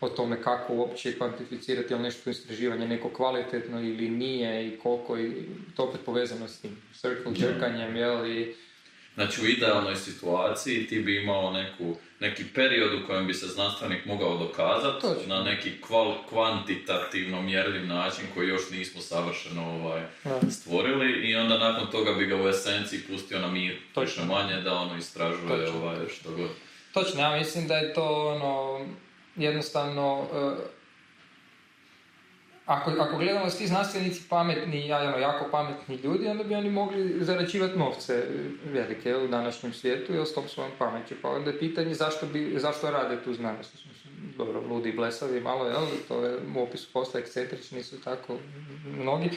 o 0.00 0.08
tome 0.08 0.42
kako 0.42 0.74
uopće 0.74 1.18
kvantificirati 1.18 1.92
je 1.92 1.96
li 1.96 2.02
nešto 2.02 2.30
istraživanje 2.30 2.88
neko 2.88 3.08
kvalitetno 3.08 3.80
ili 3.80 4.08
nije 4.08 4.68
i 4.68 4.78
koliko 4.78 5.18
i 5.18 5.32
to 5.76 5.82
opet 5.82 6.00
povezano 6.04 6.48
s 6.48 6.60
tim 6.60 6.76
circle 6.92 7.32
jerkanjem, 7.36 7.96
jel, 7.96 8.26
i 8.26 8.54
Znači 9.14 9.42
u 9.42 9.46
idealnoj 9.48 9.96
situaciji 9.96 10.86
ti 10.86 11.00
bi 11.00 11.22
imao 11.22 11.52
neku, 11.52 11.96
neki 12.28 12.44
period 12.54 12.94
u 12.94 13.06
kojem 13.06 13.26
bi 13.26 13.34
se 13.34 13.46
znanstvenik 13.46 14.04
mogao 14.06 14.38
dokazati 14.38 15.06
na 15.26 15.42
neki 15.42 15.80
kval, 15.80 16.14
kvantitativno 16.28 17.42
mjerljiv 17.42 17.86
način 17.86 18.24
koji 18.34 18.48
još 18.48 18.70
nismo 18.70 19.00
savršeno 19.00 19.62
ovaj, 19.62 20.02
stvorili 20.50 21.28
i 21.28 21.36
onda 21.36 21.58
nakon 21.58 21.90
toga 21.90 22.12
bi 22.12 22.26
ga 22.26 22.36
u 22.36 22.48
esenciji 22.48 23.00
pustio 23.10 23.38
na 23.38 23.50
mir, 23.50 23.76
točno. 23.94 24.24
Manje 24.24 24.60
da 24.60 24.74
ono 24.74 24.96
istražuje 24.96 25.70
ovaj, 25.70 25.96
što 26.08 26.30
god. 26.30 26.50
Točno, 26.92 27.20
ja 27.20 27.36
mislim 27.36 27.68
da 27.68 27.76
je 27.76 27.94
to 27.94 28.28
ono, 28.28 28.86
jednostavno, 29.36 30.20
uh, 30.20 30.58
ako, 32.66 32.90
ako 32.98 33.18
gledamo 33.18 33.50
svi 33.50 33.66
znanstvenici 33.66 34.22
pametni, 34.28 34.92
ono, 34.92 35.18
jako 35.18 35.48
pametni 35.50 35.96
ljudi, 35.96 36.28
onda 36.28 36.44
bi 36.44 36.54
oni 36.54 36.70
mogli 36.70 37.24
zarađivati 37.24 37.78
novce 37.78 38.26
velike 38.64 39.16
u 39.16 39.28
današnjem 39.28 39.72
svijetu 39.72 40.14
i 40.14 40.26
s 40.26 40.34
tom 40.34 40.48
svojom 40.48 40.72
pameću. 40.78 41.14
Pa 41.22 41.28
onda 41.28 41.50
je 41.50 41.58
pitanje 41.58 41.94
zašto, 41.94 42.26
bi, 42.26 42.54
zašto 42.56 42.90
rade 42.90 43.22
tu 43.24 43.34
znanost. 43.34 43.76
Dobro, 44.36 44.60
ludi 44.60 44.88
i 44.88 44.96
blesavi 44.96 45.40
malo, 45.40 45.66
jel? 45.66 45.86
To 46.08 46.24
je 46.24 46.38
u 46.56 46.62
opisu 46.62 46.92
posla 46.92 47.20
ekscentrični 47.20 47.82
su 47.82 48.00
tako 48.00 48.36
mnogi. 48.84 49.30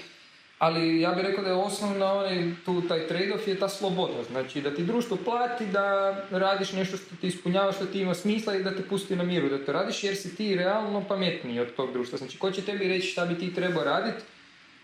Ali 0.59 1.01
ja 1.01 1.11
bih 1.11 1.25
rekao 1.25 1.43
da 1.43 1.49
je 1.49 1.55
osnovna 1.55 2.13
onaj, 2.13 2.51
tu 2.65 2.81
taj 2.87 3.07
trade-off 3.07 3.47
je 3.47 3.59
ta 3.59 3.69
sloboda. 3.69 4.23
Znači 4.23 4.61
da 4.61 4.75
ti 4.75 4.83
društvo 4.83 5.17
plati 5.25 5.65
da 5.65 6.15
radiš 6.31 6.71
nešto 6.71 6.97
što 6.97 7.15
ti 7.15 7.27
ispunjava, 7.27 7.71
što 7.71 7.85
ti 7.85 7.99
ima 7.99 8.13
smisla 8.13 8.55
i 8.55 8.63
da 8.63 8.75
te 8.75 8.83
pusti 8.83 9.15
na 9.15 9.23
miru 9.23 9.49
da 9.49 9.65
to 9.65 9.71
radiš 9.71 10.03
jer 10.03 10.15
si 10.15 10.35
ti 10.35 10.55
realno 10.55 11.03
pametniji 11.07 11.59
od 11.59 11.75
tog 11.75 11.93
društva. 11.93 12.17
Znači 12.17 12.37
ko 12.37 12.51
će 12.51 12.61
tebi 12.61 12.87
reći 12.87 13.07
šta 13.07 13.25
bi 13.25 13.39
ti 13.39 13.53
trebao 13.53 13.83
raditi, 13.83 14.23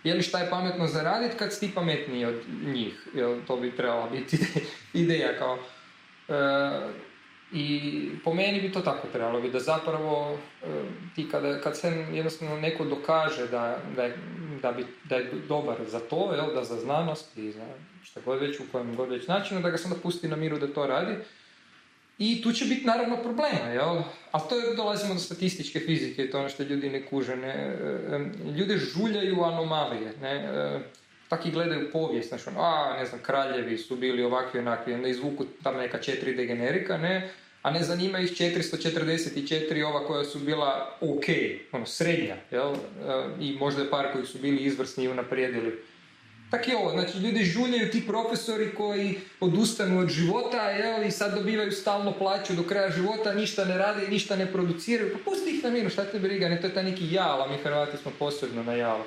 je 0.04 0.14
li 0.14 0.22
šta 0.22 0.40
je 0.40 0.50
pametno 0.50 0.88
za 0.88 1.02
raditi 1.02 1.38
kad 1.38 1.54
si 1.54 1.60
ti 1.60 1.72
pametniji 1.76 2.26
od 2.26 2.42
njih. 2.66 3.08
Jel, 3.16 3.38
to 3.48 3.58
bi 3.58 3.72
trebala 3.72 4.10
biti 4.10 4.38
ideja 5.04 5.38
kao... 5.40 5.58
E, 6.30 7.13
i 7.54 8.10
po 8.24 8.34
meni 8.34 8.62
bi 8.62 8.72
to 8.72 8.82
tako 8.82 9.08
trebalo 9.08 9.42
biti, 9.42 9.54
da 9.54 9.60
zapravo 9.60 10.38
e, 10.64 10.68
ti 11.16 11.30
kada, 11.32 11.62
kad 11.62 11.78
se 11.78 11.88
jednostavno 12.14 12.58
neko 12.58 12.86
dokaže 12.86 13.48
da, 13.48 13.78
da, 13.96 14.04
je, 14.04 14.18
da, 14.62 14.72
bi, 14.72 14.86
da 15.04 15.16
je 15.16 15.32
dobar 15.48 15.78
za 15.88 16.00
to, 16.00 16.34
jel, 16.36 16.54
da 16.54 16.64
za 16.64 16.76
znanost 16.80 17.38
i 17.38 17.52
za 17.52 17.66
što 18.04 18.22
god 18.26 18.42
već, 18.42 18.60
u 18.60 18.64
kojem 18.72 18.96
god 18.96 19.10
već 19.10 19.28
načinu, 19.28 19.62
da 19.62 19.70
ga 19.70 19.78
se 19.78 19.88
onda 19.88 20.00
pusti 20.00 20.28
na 20.28 20.36
miru 20.36 20.58
da 20.60 20.68
to 20.68 20.88
radi. 20.88 21.16
I 22.18 22.42
tu 22.42 22.52
će 22.52 22.66
biti 22.66 22.86
naravno 22.86 23.18
problema, 23.18 23.70
jel? 23.74 24.02
A 24.32 24.40
to 24.40 24.56
je, 24.56 24.76
dolazimo 24.76 25.14
do 25.14 25.20
statističke 25.20 25.80
fizike, 25.80 26.30
to 26.30 26.38
je 26.38 26.42
ono 26.42 26.50
što 26.50 26.64
ljudi 26.64 26.90
ne 26.90 27.06
kuže. 27.06 27.36
Ne? 27.36 27.48
E, 27.48 28.16
e, 28.16 28.52
ljude 28.58 28.78
žuljaju 28.78 29.44
anomalije, 29.44 30.14
ne? 30.22 30.50
tako 31.30 31.48
i 31.48 31.52
gledaju 31.52 31.92
povijest, 31.92 32.30
znači, 32.30 32.50
ono, 32.50 32.60
a, 32.62 32.98
ne 33.00 33.06
znam, 33.06 33.22
kraljevi 33.22 33.78
su 33.78 33.96
bili 33.96 34.24
ovakvi, 34.24 34.60
onakvi, 34.60 34.94
onda 34.94 35.08
izvuku 35.08 35.46
tam 35.64 35.78
neka 35.78 35.98
četiri 35.98 36.36
degenerika, 36.36 36.98
ne, 36.98 37.30
a 37.64 37.72
ne 37.72 37.84
zanima 37.84 38.20
ih 38.20 38.32
444 38.32 39.84
ova 39.86 40.08
koja 40.08 40.24
su 40.24 40.40
bila 40.40 40.98
ok, 41.02 41.26
ono, 41.72 41.86
srednja, 41.86 42.36
jel? 42.52 42.74
E, 42.74 42.76
I 43.40 43.56
možda 43.60 43.82
je 43.82 43.90
par 43.90 44.12
koji 44.14 44.26
su 44.26 44.38
bili 44.38 44.64
izvrsni 44.64 45.04
i 45.04 45.08
unaprijedili. 45.08 45.84
Tako 46.52 46.72
je 46.72 46.78
ovo, 46.78 46.92
znači 46.92 47.18
ljudi 47.18 47.44
žuljaju 47.44 47.92
ti 47.92 48.08
profesori 48.08 48.76
koji 48.76 49.20
odustanu 49.40 50.00
od 50.00 50.10
života 50.10 50.70
jel, 50.70 51.04
i 51.04 51.12
sad 51.12 51.36
dobivaju 51.36 51.72
stalno 51.72 52.12
plaću 52.12 52.54
do 52.54 52.64
kraja 52.64 52.92
života, 52.92 53.34
ništa 53.34 53.66
ne 53.66 53.78
rade 53.78 54.08
ništa 54.08 54.36
ne 54.36 54.52
produciraju. 54.52 55.14
Pa 55.14 55.32
pusti 55.32 55.50
ih 55.50 55.64
na 55.64 55.70
miru, 55.70 55.90
šta 55.90 56.06
te 56.06 56.20
briga, 56.20 56.50
ne 56.50 56.62
to 56.62 56.68
je 56.68 56.74
taj 56.74 56.84
neki 56.84 57.14
jal, 57.14 57.50
mi 57.50 57.58
Hrvati 57.58 57.98
smo 57.98 58.12
posebno 58.20 58.64
na 58.64 58.74
jalu 58.74 59.04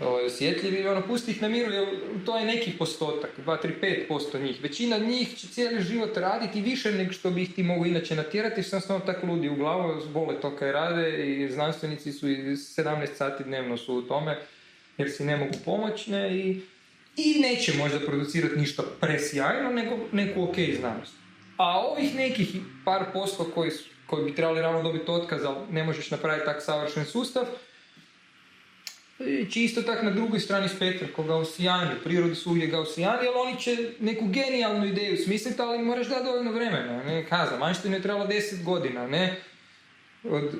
ovaj, 0.00 0.26
osjetljivi, 0.26 0.86
ono, 0.86 1.02
pusti 1.06 1.30
ih 1.30 1.42
na 1.42 1.48
miru, 1.48 1.72
jer 1.72 1.88
to 2.26 2.38
je 2.38 2.44
neki 2.44 2.72
postotak, 2.78 3.30
2, 3.46 3.56
3, 3.80 4.06
5% 4.08 4.42
njih. 4.42 4.62
Većina 4.62 4.98
njih 4.98 5.36
će 5.36 5.48
cijeli 5.48 5.82
život 5.82 6.16
raditi 6.16 6.60
više 6.60 6.92
nego 6.92 7.12
što 7.12 7.30
bi 7.30 7.42
ih 7.42 7.54
ti 7.54 7.62
mogu 7.62 7.86
inače 7.86 8.16
natjerati, 8.16 8.62
što 8.62 8.80
sam 8.80 9.00
tako 9.06 9.26
ludi 9.26 9.48
u 9.48 9.56
glavu, 9.56 10.02
vole 10.12 10.40
to 10.40 10.56
kaj 10.56 10.72
rade 10.72 11.26
i 11.26 11.50
znanstvenici 11.50 12.12
su 12.12 12.28
i 12.28 12.36
17 12.36 13.06
sati 13.14 13.44
dnevno 13.44 13.76
su 13.76 13.94
u 13.94 14.02
tome, 14.02 14.38
jer 14.98 15.10
si 15.10 15.24
ne 15.24 15.36
mogu 15.36 15.54
pomoći, 15.64 16.10
ne, 16.10 16.36
i, 16.36 16.60
i 17.16 17.38
neće 17.40 17.72
možda 17.78 18.00
producirati 18.00 18.56
ništa 18.56 18.82
presjajno, 19.00 19.70
nego 19.70 19.98
neku 20.12 20.42
ok 20.42 20.56
znanost. 20.80 21.12
A 21.56 21.80
ovih 21.80 22.14
nekih 22.14 22.48
par 22.84 23.04
posto 23.12 23.44
koji, 23.54 23.70
koji 24.06 24.24
bi 24.24 24.34
trebali 24.34 24.62
ravno 24.62 24.82
dobiti 24.82 25.10
otkaz, 25.10 25.44
ali 25.44 25.56
ne 25.70 25.84
možeš 25.84 26.10
napraviti 26.10 26.44
tak 26.44 26.62
savršen 26.62 27.04
sustav, 27.04 27.44
će 29.50 29.64
isto 29.64 29.82
tako 29.82 30.04
na 30.04 30.10
drugoj 30.10 30.40
strani 30.40 30.68
spektra, 30.68 31.08
ko 31.16 31.22
gausijani, 31.22 31.90
u 32.00 32.04
prirodi 32.04 32.34
su 32.34 32.50
uvijek 32.50 32.70
gausijani, 32.70 33.28
ali 33.28 33.28
oni 33.48 33.60
će 33.60 33.76
neku 34.00 34.26
genijalnu 34.26 34.86
ideju 34.86 35.16
smisliti, 35.16 35.62
ali 35.62 35.78
moraš 35.78 36.08
dati 36.08 36.24
dovoljno 36.24 36.52
vremena, 36.52 37.04
ne, 37.04 37.26
kaza, 37.28 37.58
Manštinu 37.58 37.96
je 37.96 38.02
trebalo 38.02 38.26
10 38.26 38.64
godina, 38.64 39.06
ne, 39.06 39.36
od 40.24 40.54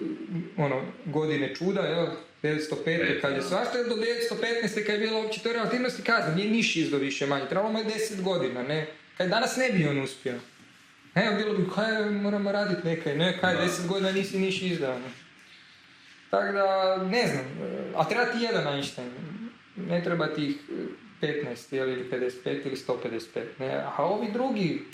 ono, 0.56 0.82
godine 1.04 1.54
čuda, 1.54 1.80
jel, 1.80 2.06
905. 2.42 3.20
kad 3.20 3.32
je 3.32 3.42
svašta, 3.42 3.82
do 3.88 3.94
915. 3.94 4.86
kad 4.86 4.94
je 4.94 5.06
bilo 5.06 5.22
uopće 5.22 5.40
to 5.40 5.52
relativnosti 5.52 6.02
kaza, 6.02 6.34
nije 6.34 6.50
niš 6.50 6.76
izdo 6.76 6.96
više 6.96 7.26
manje, 7.26 7.46
trebalo 7.48 7.72
mu 7.72 7.78
je 7.78 7.84
10 7.84 8.22
godina, 8.22 8.62
ne, 8.62 8.86
kad 9.16 9.28
danas 9.28 9.56
ne 9.56 9.70
bi 9.70 9.88
on 9.88 10.02
uspio. 10.02 10.34
Ne, 11.14 11.34
bilo 11.36 11.54
bi, 11.54 11.64
kaj 11.74 12.10
moramo 12.10 12.52
raditi 12.52 12.88
nekaj, 12.88 13.16
ne, 13.16 13.38
kaj, 13.40 13.54
10 13.54 13.86
godina 13.86 14.12
nisi 14.12 14.38
niš 14.38 14.62
izdao, 14.62 14.98
ne. 14.98 15.27
Tako 16.30 16.52
da, 16.52 16.96
ne 16.96 17.26
znam, 17.26 17.44
a 17.96 18.04
treba 18.04 18.24
ti 18.24 18.38
jedan 18.44 18.74
Einstein, 18.74 19.10
ne 19.76 20.04
treba 20.04 20.26
ti 20.26 20.58
15 21.20 21.76
ili 21.76 22.10
55 22.12 22.66
ili 22.66 22.76
155, 22.76 23.44
ne, 23.58 23.84
a 23.96 24.04
ovi 24.04 24.32
drugi, 24.32 24.84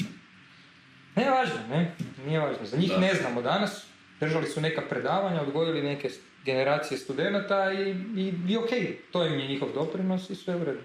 ne 1.16 1.30
važno, 1.30 1.60
ne, 1.70 1.94
nije 2.26 2.40
važno, 2.40 2.66
za 2.66 2.76
njih 2.76 2.92
ne 3.00 3.14
znamo 3.14 3.42
danas, 3.42 3.86
držali 4.20 4.46
su 4.46 4.60
neka 4.60 4.82
predavanja, 4.88 5.42
odgojili 5.42 5.82
neke 5.82 6.10
generacije 6.44 6.98
studenata 6.98 7.72
i, 7.72 7.90
i, 8.16 8.34
i 8.48 8.56
ok, 8.56 8.70
to 9.12 9.26
im 9.26 9.38
je 9.40 9.48
njihov 9.48 9.68
doprinos 9.74 10.30
i 10.30 10.34
sve 10.34 10.56
u 10.56 10.64
redu, 10.64 10.80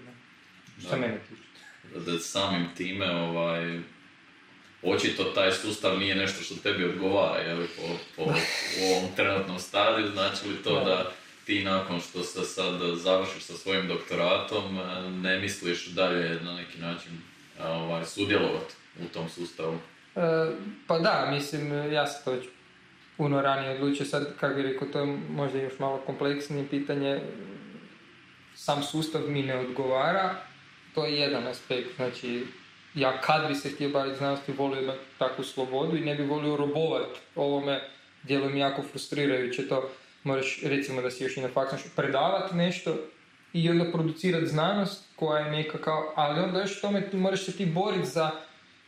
što 0.79 0.97
mene 0.97 1.19
tiče. 1.29 1.41
Da 2.05 2.19
samim 2.19 2.67
time, 2.77 3.11
ovaj, 3.11 3.79
očito 4.83 5.23
taj 5.23 5.51
sustav 5.51 5.99
nije 5.99 6.15
nešto 6.15 6.43
što 6.43 6.55
tebi 6.55 6.85
odgovara, 6.85 7.41
je 7.41 7.67
po, 7.77 7.83
po 8.15 8.23
u 8.81 8.97
ovom 8.97 9.15
trenutnom 9.15 9.59
stadiju, 9.59 10.07
znači 10.11 10.47
li 10.47 10.63
to 10.63 10.83
da. 10.85 11.11
ti 11.45 11.63
nakon 11.63 12.01
što 12.01 12.23
se 12.23 12.43
sad 12.43 12.81
završiš 12.95 13.43
sa 13.43 13.53
svojim 13.53 13.87
doktoratom 13.87 14.77
e, 14.77 15.09
ne 15.09 15.39
misliš 15.39 15.87
dalje 15.87 16.41
na 16.41 16.53
neki 16.53 16.79
način 16.79 17.11
ovaj, 17.63 18.05
sudjelovati 18.05 18.73
u 19.05 19.07
tom 19.13 19.29
sustavu? 19.29 19.77
E, 20.15 20.21
pa 20.87 20.99
da, 20.99 21.29
mislim, 21.31 21.91
ja 21.91 22.07
sam 22.07 22.23
to 22.25 22.31
već 22.31 22.45
puno 23.17 23.41
ranije 23.41 23.75
odlučio, 23.75 24.05
sad 24.05 24.37
kako 24.39 24.55
bih 24.55 24.65
rekao, 24.65 24.87
to 24.87 24.99
je 24.99 25.17
možda 25.29 25.59
još 25.59 25.79
malo 25.79 25.97
kompleksnije 25.97 26.69
pitanje, 26.69 27.21
sam 28.55 28.83
sustav 28.83 29.21
mi 29.27 29.43
ne 29.43 29.59
odgovara, 29.59 30.35
to 30.95 31.05
je 31.05 31.19
jedan 31.19 31.47
aspekt, 31.47 31.95
znači 31.95 32.45
ja 32.95 33.21
kad 33.21 33.47
bi 33.47 33.55
se 33.55 33.69
htio 33.69 33.89
baviti 33.89 34.17
znanosti 34.17 34.51
volio 34.51 34.81
imati 34.81 34.99
takvu 35.17 35.43
slobodu 35.43 35.97
i 35.97 36.05
ne 36.05 36.15
bi 36.15 36.23
volio 36.23 36.55
robovati 36.55 37.19
ovome, 37.35 37.81
djeluje 38.23 38.53
mi 38.53 38.59
jako 38.59 38.81
frustrirajuće 38.81 39.67
to, 39.67 39.89
moraš 40.23 40.61
recimo 40.63 41.01
da 41.01 41.11
si 41.11 41.23
još 41.23 41.37
i 41.37 41.41
na 41.41 41.49
faksu 41.53 41.89
predavati 41.95 42.55
nešto 42.55 42.95
i 43.53 43.69
onda 43.69 43.91
producirati 43.91 44.47
znanost 44.47 45.03
koja 45.15 45.45
je 45.45 45.51
neka 45.51 45.77
kao, 45.77 46.13
ali 46.15 46.39
onda 46.39 46.59
još 46.59 46.81
tome 46.81 47.09
ti 47.09 47.17
moraš 47.17 47.45
se 47.45 47.57
ti 47.57 47.65
boriti 47.65 48.07
za, 48.07 48.31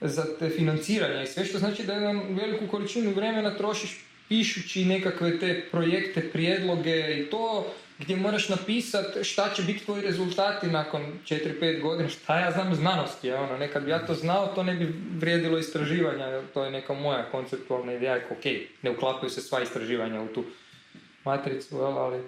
za 0.02 0.38
te 0.40 0.50
financiranje. 0.50 1.24
I 1.24 1.28
sve 1.28 1.46
što 1.46 1.58
znači 1.58 1.84
da 1.84 1.94
jedan 1.94 2.22
veliku 2.30 2.68
količinu 2.68 3.12
vremena 3.12 3.58
trošiš 3.58 4.06
pišući 4.30 4.86
nekakve 4.86 5.40
te 5.40 5.64
projekte, 5.72 6.30
prijedloge 6.32 7.20
i 7.20 7.30
to 7.30 7.74
gdje 8.02 8.16
moraš 8.16 8.50
napisati 8.50 9.24
šta 9.24 9.50
će 9.56 9.64
biti 9.64 9.86
tvoji 9.86 10.02
rezultati 10.02 10.68
nakon 10.68 11.02
4-5 11.26 11.82
godina, 11.82 12.10
šta 12.10 12.40
ja 12.40 12.52
znam 12.52 12.76
znanosti, 12.76 13.28
je 13.28 13.36
ono, 13.36 13.58
nekad 13.58 13.84
bi 13.84 13.92
ja 13.92 14.06
to 14.06 14.14
znao, 14.14 14.48
to 14.48 14.64
ne 14.64 14.76
bi 14.76 14.96
vrijedilo 15.18 15.58
istraživanja, 15.58 16.42
to 16.54 16.64
je 16.64 16.72
neka 16.72 16.94
moja 16.94 17.32
konceptualna 17.32 17.94
ideja, 17.94 18.16
ok, 18.32 18.46
ne 18.82 18.92
uklapaju 18.92 19.30
se 19.30 19.42
sva 19.42 19.62
istraživanja 19.62 20.22
u 20.22 20.28
tu 20.28 20.44
matricu, 21.26 21.78
ali 21.82 22.20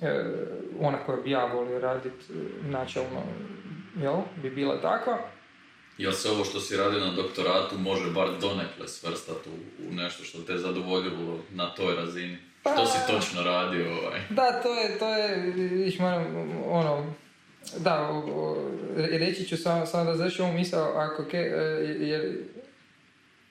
e, 0.00 0.24
ona 0.80 0.98
koja 0.98 1.20
bi 1.20 1.30
ja 1.30 1.44
volio 1.44 1.78
raditi 1.78 2.24
e, 2.30 2.68
načelno, 2.68 3.22
jel, 4.02 4.16
bi 4.42 4.50
bila 4.50 4.80
takva. 4.80 5.18
Jel 5.98 6.12
se 6.12 6.30
ovo 6.30 6.44
što 6.44 6.60
si 6.60 6.76
radio 6.76 7.00
na 7.00 7.12
doktoratu 7.12 7.78
može 7.78 8.10
bar 8.10 8.28
donekle 8.40 8.88
svrstati 8.88 9.48
u, 9.48 9.88
u 9.88 9.94
nešto 9.94 10.24
što 10.24 10.38
te 10.38 10.58
zadovoljilo 10.58 11.38
na 11.50 11.74
toj 11.74 11.94
razini? 11.94 12.47
Pa, 12.76 12.82
što 12.82 12.86
si 12.86 12.98
točno 13.06 13.42
radio? 13.42 13.86
Ovaj? 13.86 14.20
Da, 14.30 14.60
to 14.62 14.74
je, 14.74 14.98
to 14.98 15.14
je, 15.14 15.36
viš 15.54 15.98
moram, 15.98 16.26
ono, 16.70 17.14
da, 17.78 18.22
reći 18.96 19.44
ću 19.44 19.56
samo, 19.56 19.86
samo 19.86 20.04
da 20.04 20.16
zašto 20.16 20.42
ovom 20.42 20.56
misao, 20.56 20.92
ako 20.96 21.24
ke, 21.24 21.38
e, 21.38 21.60
jer 22.00 22.38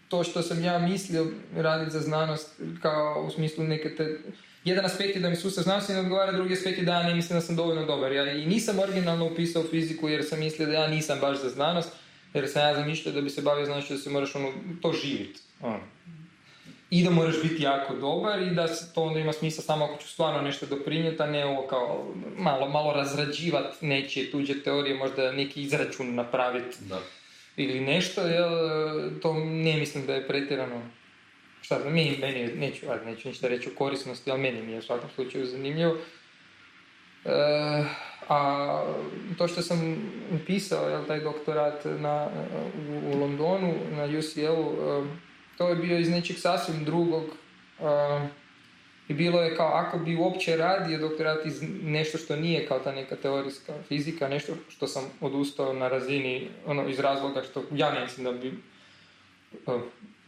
to 0.09 0.23
što 0.23 0.41
sam 0.41 0.63
ja 0.63 0.79
mislio 0.79 1.27
raditi 1.55 1.91
za 1.91 1.99
znanost 1.99 2.61
kao 2.81 3.23
u 3.27 3.31
smislu 3.31 3.63
neke 3.63 3.95
te 3.95 4.19
jedan 4.63 4.85
aspekt 4.85 5.15
je 5.15 5.21
da 5.21 5.29
mi 5.29 5.35
sustav 5.35 5.63
znanosti 5.63 5.93
ne 5.93 5.99
odgovara, 5.99 6.31
drugi 6.31 6.53
aspekt 6.53 6.77
je 6.77 6.85
da 6.85 6.91
ja 6.91 7.03
ne 7.03 7.15
mislim 7.15 7.39
da 7.39 7.45
sam 7.45 7.55
dovoljno 7.55 7.85
dobar. 7.85 8.11
Ja 8.11 8.31
i 8.31 8.45
nisam 8.45 8.79
originalno 8.79 9.25
upisao 9.25 9.63
fiziku 9.63 10.09
jer 10.09 10.25
sam 10.25 10.39
mislio 10.39 10.67
da 10.67 10.73
ja 10.73 10.87
nisam 10.87 11.19
baš 11.21 11.41
za 11.41 11.49
znanost, 11.49 11.89
jer 12.33 12.49
sam 12.49 12.61
ja 12.61 12.75
zamišljao 12.75 13.15
da 13.15 13.21
bi 13.21 13.29
se 13.29 13.41
bavio 13.41 13.65
znanosti 13.65 13.93
da 13.93 13.99
se 13.99 14.09
moraš 14.09 14.35
ono, 14.35 14.51
to 14.81 14.93
živjeti. 14.93 15.39
Ono. 15.61 15.79
I 16.89 17.03
da 17.03 17.09
moraš 17.09 17.35
biti 17.43 17.63
jako 17.63 17.95
dobar 17.95 18.41
i 18.41 18.49
da 18.49 18.67
to 18.95 19.03
onda 19.03 19.19
ima 19.19 19.33
smisla 19.33 19.63
samo 19.63 19.85
ako 19.85 20.01
ću 20.01 20.07
stvarno 20.07 20.41
nešto 20.41 20.65
doprinijeti, 20.65 21.23
a 21.23 21.27
ne 21.27 21.45
ovo 21.45 21.67
kao 21.67 22.13
malo, 22.37 22.69
malo 22.69 22.93
razrađivati 22.93 23.85
nečije 23.85 24.31
tuđe 24.31 24.63
teorije, 24.63 24.97
možda 24.97 25.31
neki 25.31 25.61
izračun 25.61 26.15
napraviti. 26.15 26.77
Da. 26.79 26.99
Ili 27.57 27.79
nešto, 27.79 28.21
jel, 28.21 28.51
to 29.21 29.33
ne 29.33 29.77
mislim 29.77 30.05
da 30.05 30.13
je 30.13 30.27
pretjerano 30.27 30.81
šta 31.61 31.79
znam, 31.81 31.93
meni, 31.93 32.17
meni 32.21 32.55
neću, 32.55 32.85
neću 33.05 33.27
ništa 33.27 33.47
reći 33.47 33.69
o 33.69 33.77
korisnosti, 33.77 34.31
ali 34.31 34.41
meni 34.41 34.61
mi 34.61 34.71
je 34.71 34.79
u 34.79 34.81
svakom 34.81 35.09
slučaju 35.15 35.45
zanimljivo. 35.45 35.95
E, 37.25 37.83
a 38.29 38.83
to 39.37 39.47
što 39.47 39.61
sam 39.61 39.97
upisao, 40.41 40.89
jel, 40.89 41.05
taj 41.05 41.19
doktorat 41.19 41.85
na, 41.85 42.29
u, 42.89 43.09
u 43.09 43.19
Londonu, 43.19 43.73
na 43.91 44.03
UCL-u, 44.03 44.75
e, 44.89 45.26
to 45.57 45.69
je 45.69 45.75
bio 45.75 45.99
iz 45.99 46.09
nečeg 46.09 46.37
sasvim 46.39 46.85
drugog. 46.85 47.23
E, 47.79 48.27
I 49.07 49.13
bilo 49.13 49.41
je 49.41 49.55
kao, 49.55 49.67
ako 49.67 49.97
bi 49.97 50.15
uopće 50.15 50.57
radio 50.57 50.97
doktorat 50.97 51.45
iz 51.45 51.63
nešto 51.83 52.17
što 52.17 52.35
nije 52.35 52.67
kao 52.67 52.79
ta 52.79 52.91
neka 52.91 53.15
teorijska 53.15 53.73
fizika, 53.87 54.27
nešto 54.27 54.53
što 54.69 54.87
sam 54.87 55.03
odustao 55.21 55.73
na 55.73 55.87
razini, 55.87 56.49
ono, 56.65 56.89
iz 56.89 56.99
razloga 56.99 57.43
što 57.43 57.63
ja 57.71 57.99
mislim 58.03 58.23
da 58.23 58.31
bi 58.31 58.53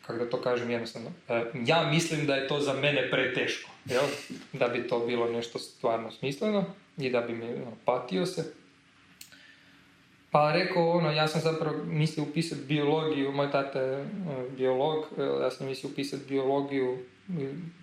kako 0.10 0.24
da 0.24 0.30
to 0.30 0.42
kažem 0.42 0.70
jednostavno, 0.70 1.12
e, 1.28 1.44
ja 1.66 1.90
mislim 1.92 2.26
da 2.26 2.36
je 2.36 2.48
to 2.48 2.60
za 2.60 2.74
mene 2.74 3.12
preteško, 3.12 3.72
jel? 3.86 4.04
da 4.54 4.68
bi 4.68 4.88
to 4.88 5.00
bilo 5.00 5.32
nešto 5.32 5.60
stvarno 5.60 6.12
smisleno 6.12 6.66
i 6.98 7.10
da 7.10 7.22
bi 7.22 7.34
mi 7.34 7.46
ono, 7.46 7.78
patio 7.86 8.26
se. 8.26 8.54
Pa 10.32 10.52
rekao, 10.54 10.90
ono, 10.90 11.12
ja 11.12 11.28
sam 11.28 11.42
zapravo 11.42 11.84
mislio 11.84 12.24
upisati 12.24 12.62
biologiju, 12.62 13.32
moj 13.32 13.52
tata 13.52 13.80
je 13.80 14.06
biolog, 14.58 15.06
e, 15.18 15.22
ja 15.22 15.52
sam 15.52 15.68
mislio 15.68 15.92
upisati 15.92 16.24
biologiju, 16.28 16.98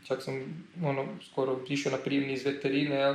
čak 0.05 0.23
sam 0.23 0.65
ono, 0.85 1.05
skoro 1.31 1.61
išao 1.69 1.93
na 1.93 1.99
prijemni 1.99 2.33
iz 2.33 2.45
veterine, 2.45 2.97
jel? 2.97 3.15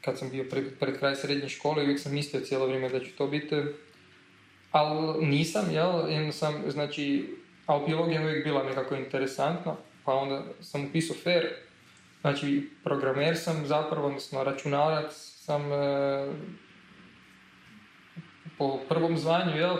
kad 0.00 0.18
sam 0.18 0.30
bio 0.30 0.44
pred, 0.50 0.64
pred 0.80 0.98
kraj 0.98 1.16
srednje 1.16 1.48
škole, 1.48 1.82
uvijek 1.82 2.00
sam 2.00 2.14
mislio 2.14 2.44
cijelo 2.44 2.66
vrijeme 2.66 2.88
da 2.88 3.00
ću 3.00 3.16
to 3.18 3.26
biti 3.26 3.56
ali 4.72 5.26
nisam, 5.26 5.70
jel, 5.70 6.08
jer 6.08 6.32
sam, 6.32 6.62
znači, 6.68 7.36
ali 7.66 7.86
biologija 7.86 8.20
uvijek 8.20 8.44
bila 8.44 8.64
nekako 8.64 8.94
interesantna, 8.94 9.76
pa 10.04 10.14
onda 10.14 10.42
sam 10.60 10.84
upisao 10.84 11.16
FAIR, 11.24 11.48
znači 12.20 12.70
programer 12.84 13.36
sam 13.36 13.66
zapravo, 13.66 14.06
odnosno 14.06 14.44
računalac 14.44 15.12
sam 15.16 15.72
e, 15.72 16.26
po 18.58 18.80
prvom 18.88 19.18
zvanju, 19.18 19.56
jel, 19.56 19.76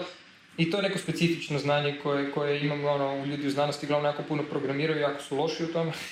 i 0.56 0.70
to 0.70 0.76
je 0.76 0.82
neko 0.82 0.98
specifično 0.98 1.58
znanje 1.58 1.98
koje, 2.02 2.30
koje 2.30 2.60
imam, 2.60 2.84
ono, 2.84 3.24
ljudi 3.24 3.46
u 3.46 3.50
znanosti 3.50 3.86
glavno 3.86 4.08
jako 4.08 4.22
puno 4.22 4.42
programiraju, 4.42 5.00
jako 5.00 5.22
su 5.22 5.36
loši 5.36 5.64
u 5.64 5.72
tome. 5.72 5.92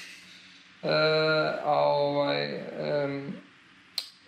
E, 0.83 0.89
a 1.65 1.75
ovaj, 1.75 2.61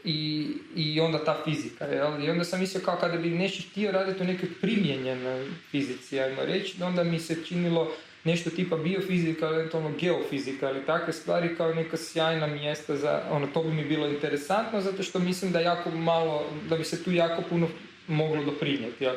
i, 0.04 0.48
i 0.76 1.00
onda 1.00 1.24
ta 1.24 1.40
fizika. 1.44 1.84
Jel? 1.84 2.24
I 2.24 2.30
onda 2.30 2.44
sam 2.44 2.60
mislio 2.60 2.84
kao 2.84 2.96
kada 2.96 3.16
bi 3.16 3.30
nešto 3.30 3.62
htio 3.70 3.92
raditi 3.92 4.22
u 4.22 4.26
nekoj 4.26 4.48
primjenjenoj 4.60 5.46
fizici, 5.70 6.20
ajmo 6.20 6.44
reći, 6.44 6.82
onda 6.82 7.04
mi 7.04 7.18
se 7.18 7.44
činilo 7.44 7.92
nešto 8.24 8.50
tipa 8.50 8.76
biofizika, 8.76 9.46
eventualno 9.46 9.92
geofizika 10.00 10.70
ili 10.70 10.86
takve 10.86 11.12
stvari 11.12 11.56
kao 11.56 11.74
neka 11.74 11.96
sjajna 11.96 12.46
mjesta 12.46 12.96
za, 12.96 13.22
ono, 13.30 13.46
to 13.46 13.62
bi 13.62 13.72
mi 13.72 13.84
bilo 13.84 14.06
interesantno 14.06 14.80
zato 14.80 15.02
što 15.02 15.18
mislim 15.18 15.52
da 15.52 15.60
jako 15.60 15.90
malo, 15.90 16.46
da 16.68 16.76
bi 16.76 16.84
se 16.84 17.04
tu 17.04 17.12
jako 17.12 17.42
puno 17.48 17.68
moglo 18.08 18.44
doprinijeti. 18.44 19.04
Jel? 19.04 19.16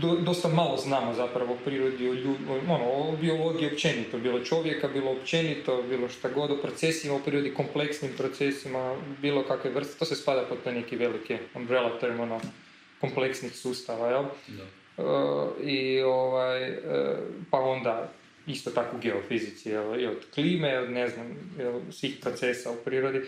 do, 0.00 0.16
dosta 0.16 0.48
malo 0.48 0.76
znamo 0.76 1.14
zapravo 1.14 1.54
o 1.54 1.58
prirodi, 1.64 2.08
o, 2.08 2.14
ljud, 2.14 2.36
ono, 2.68 2.84
o 2.84 3.16
biologiji 3.20 3.72
općenito, 3.72 4.18
bilo 4.18 4.44
čovjeka, 4.44 4.88
bilo 4.88 5.10
općenito, 5.10 5.82
bilo 5.82 6.08
šta 6.08 6.28
god 6.28 6.50
o 6.50 6.56
procesima 6.56 7.14
u 7.14 7.20
prirodi, 7.20 7.54
kompleksnim 7.54 8.12
procesima, 8.16 8.96
bilo 9.22 9.42
kakve 9.42 9.70
vrste, 9.70 9.98
to 9.98 10.04
se 10.04 10.16
spada 10.16 10.44
pod 10.48 10.58
te 10.64 10.72
neki 10.72 10.96
velike 10.96 11.38
umbrella 11.54 11.98
term, 12.00 12.20
ono, 12.20 12.40
kompleksnih 13.00 13.56
sustava, 13.56 14.08
jel? 14.08 14.24
Da. 14.48 14.64
Uh, 15.04 15.50
I 15.64 16.02
ovaj, 16.02 16.70
uh, 16.70 16.78
pa 17.50 17.58
onda 17.58 18.12
isto 18.46 18.70
tako 18.70 18.96
u 18.96 19.00
geofizici, 19.00 19.68
jel? 19.68 20.00
i 20.00 20.06
od 20.06 20.26
klime, 20.34 20.78
od 20.78 20.90
ne 20.90 21.08
znam, 21.08 21.54
jel, 21.58 21.80
svih 21.90 22.16
procesa 22.22 22.70
u 22.70 22.76
prirodi. 22.84 23.20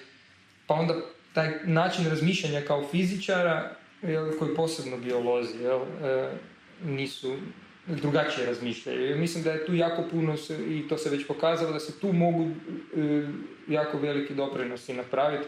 Pa 0.66 0.74
onda 0.74 0.94
taj 1.32 1.50
način 1.64 2.08
razmišljanja 2.08 2.60
kao 2.60 2.88
fizičara 2.90 3.76
jel, 4.03 4.38
koji 4.38 4.55
posebno 4.55 4.96
biolozi 4.96 5.59
jel, 5.62 5.80
e, 5.80 6.30
nisu 6.84 7.36
drugačije 7.86 8.46
razmišljaju. 8.46 9.18
Mislim 9.18 9.44
da 9.44 9.53
je 9.53 9.66
tu 9.66 9.74
jako 9.74 10.05
puno, 10.11 10.36
i 10.68 10.88
to 10.88 10.98
se 10.98 11.11
već 11.11 11.26
pokazalo, 11.26 11.72
da 11.72 11.80
se 11.80 12.00
tu 12.00 12.12
mogu 12.12 12.48
e, 12.96 13.26
jako 13.68 13.98
veliki 13.98 14.34
doprinosi 14.34 14.92
napraviti, 14.92 15.44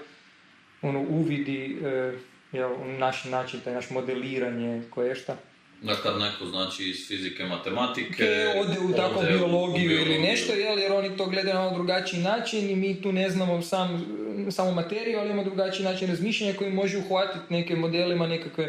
ono, 0.82 1.00
uvidi, 1.00 1.78
e, 1.84 2.12
jel, 2.52 2.70
naš 2.98 3.24
način, 3.24 3.60
taj 3.60 3.74
naš 3.74 3.90
modeliranje, 3.90 4.82
koje 4.90 5.14
šta. 5.14 5.36
Da 5.84 5.94
kad 5.94 6.18
neko 6.18 6.46
znači 6.46 6.84
iz 6.84 7.08
fizike, 7.08 7.44
matematike... 7.44 8.46
ode 8.56 8.78
u 8.80 8.96
takvu 8.96 9.22
biologiju, 9.28 9.90
ili 9.90 10.18
nešto, 10.18 10.52
jel, 10.52 10.78
jer 10.78 10.92
oni 10.92 11.16
to 11.16 11.26
gledaju 11.26 11.54
na 11.54 11.74
drugačiji 11.74 12.20
način 12.20 12.70
i 12.70 12.76
mi 12.76 13.02
tu 13.02 13.12
ne 13.12 13.30
znamo 13.30 13.62
sam, 13.62 14.06
samo 14.50 14.72
materiju, 14.72 15.18
ali 15.18 15.30
imamo 15.30 15.44
drugačiji 15.44 15.84
način 15.84 16.08
razmišljanja 16.08 16.52
koji 16.58 16.72
može 16.72 16.98
uhvatiti 16.98 17.44
neke 17.48 17.76
modelima, 17.76 18.26
nekakve 18.26 18.68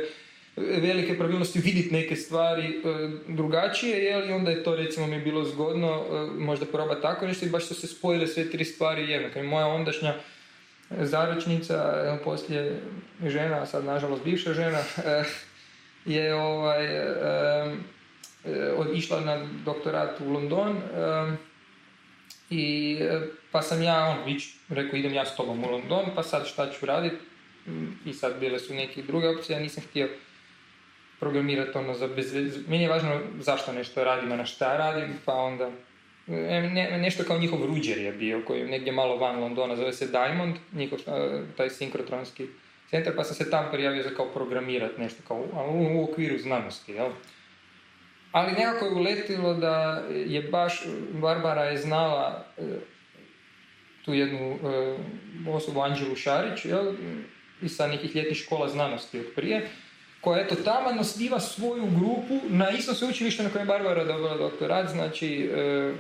velike 0.57 1.17
pravilnosti, 1.17 1.59
vidjeti 1.59 1.93
neke 1.93 2.15
stvari 2.15 2.63
e, 2.63 3.09
drugačije, 3.27 4.03
jel, 4.03 4.29
i 4.29 4.33
onda 4.33 4.51
je 4.51 4.63
to 4.63 4.75
recimo 4.75 5.07
mi 5.07 5.21
bilo 5.21 5.45
zgodno 5.45 5.87
e, 5.87 6.39
možda 6.39 6.65
probati 6.65 7.01
tako 7.01 7.27
nešto 7.27 7.45
i 7.45 7.49
baš 7.49 7.65
su 7.65 7.75
se 7.75 7.87
spojile 7.87 8.27
sve 8.27 8.49
tri 8.51 8.65
stvari 8.65 9.09
jednako. 9.09 9.43
moja 9.43 9.67
ondašnja 9.67 10.15
zaručnica, 10.89 12.19
poslije 12.23 12.81
žena, 13.25 13.65
sad 13.65 13.85
nažalost 13.85 14.23
bivša 14.23 14.53
žena, 14.53 14.79
e, 15.05 15.23
je 16.05 16.35
ovaj, 16.35 16.85
e, 16.85 17.11
od- 18.77 18.95
išla 18.95 19.19
na 19.19 19.47
doktorat 19.65 20.21
u 20.21 20.31
London 20.31 20.81
i 22.49 22.97
e, 23.01 23.21
pa 23.51 23.61
sam 23.61 23.81
ja 23.81 24.05
on, 24.05 24.29
ić, 24.29 24.43
rekao 24.69 24.97
idem 24.97 25.13
ja 25.13 25.25
s 25.25 25.35
tobom 25.35 25.63
u 25.63 25.71
London, 25.71 26.05
pa 26.15 26.23
sad 26.23 26.47
šta 26.47 26.71
ću 26.71 26.85
raditi 26.85 27.15
i 28.05 28.13
sad 28.13 28.39
bile 28.39 28.59
su 28.59 28.73
neke 28.73 29.01
druge 29.01 29.29
opcije, 29.29 29.55
ja 29.55 29.59
nisam 29.59 29.83
htio 29.89 30.09
programirati 31.19 31.77
ono 31.77 31.93
za 31.93 32.07
bez. 32.07 32.33
Meni 32.67 32.83
je 32.83 32.89
važno 32.89 33.19
zašto 33.39 33.73
nešto 33.73 34.03
radim, 34.03 34.31
a 34.31 34.35
na 34.35 34.45
šta 34.45 34.77
radim, 34.77 35.13
pa 35.25 35.33
onda 35.33 35.71
ne, 36.27 36.97
nešto 37.01 37.23
kao 37.23 37.37
njihov 37.37 37.65
ruđer 37.65 37.97
je 37.97 38.11
bio, 38.11 38.41
koji 38.47 38.59
je 38.59 38.67
negdje 38.67 38.91
malo 38.91 39.17
van 39.17 39.39
Londona, 39.39 39.75
zove 39.75 39.93
se 39.93 40.07
Diamond, 40.07 40.55
njihov 40.73 40.99
e, 41.07 41.41
taj 41.57 41.69
sinkrotronski 41.69 42.47
centar, 42.89 43.15
pa 43.15 43.23
sam 43.23 43.35
se 43.35 43.49
tam 43.49 43.65
prijavio 43.71 44.03
za 44.03 44.09
kao 44.09 44.25
programirat 44.25 44.97
nešto, 44.97 45.23
kao, 45.27 45.37
u, 45.69 45.99
u 45.99 46.03
okviru 46.03 46.37
znanosti, 46.37 46.91
jel? 46.91 47.09
Ali 48.31 48.51
nekako 48.51 48.85
je 48.85 48.91
uletilo 48.91 49.53
da 49.53 50.03
je 50.09 50.41
baš, 50.41 50.83
Barbara 51.11 51.63
je 51.63 51.77
znala 51.77 52.45
e, 52.57 52.61
tu 54.05 54.13
jednu 54.13 54.39
e, 54.39 54.97
osobu, 55.49 55.81
Anđelu 55.81 56.15
Šarić, 56.15 56.65
jel? 56.65 56.93
i 57.61 57.69
sa 57.69 57.87
nekih 57.87 58.15
ljetnih 58.15 58.37
škola 58.37 58.69
znanosti 58.69 59.19
od 59.19 59.25
prije, 59.35 59.69
koja 60.21 60.43
eto 60.43 60.55
tamo 60.55 60.99
osniva 60.99 61.39
svoju 61.39 61.85
grupu 61.85 62.39
na 62.49 62.69
istom 62.69 62.95
sveučilištu 62.95 63.43
na 63.43 63.49
kojem 63.49 63.67
je 63.67 63.73
Barbara 63.73 64.03
dobila 64.03 64.37
doktorat, 64.37 64.89
znači 64.89 65.49
e, 65.53 65.93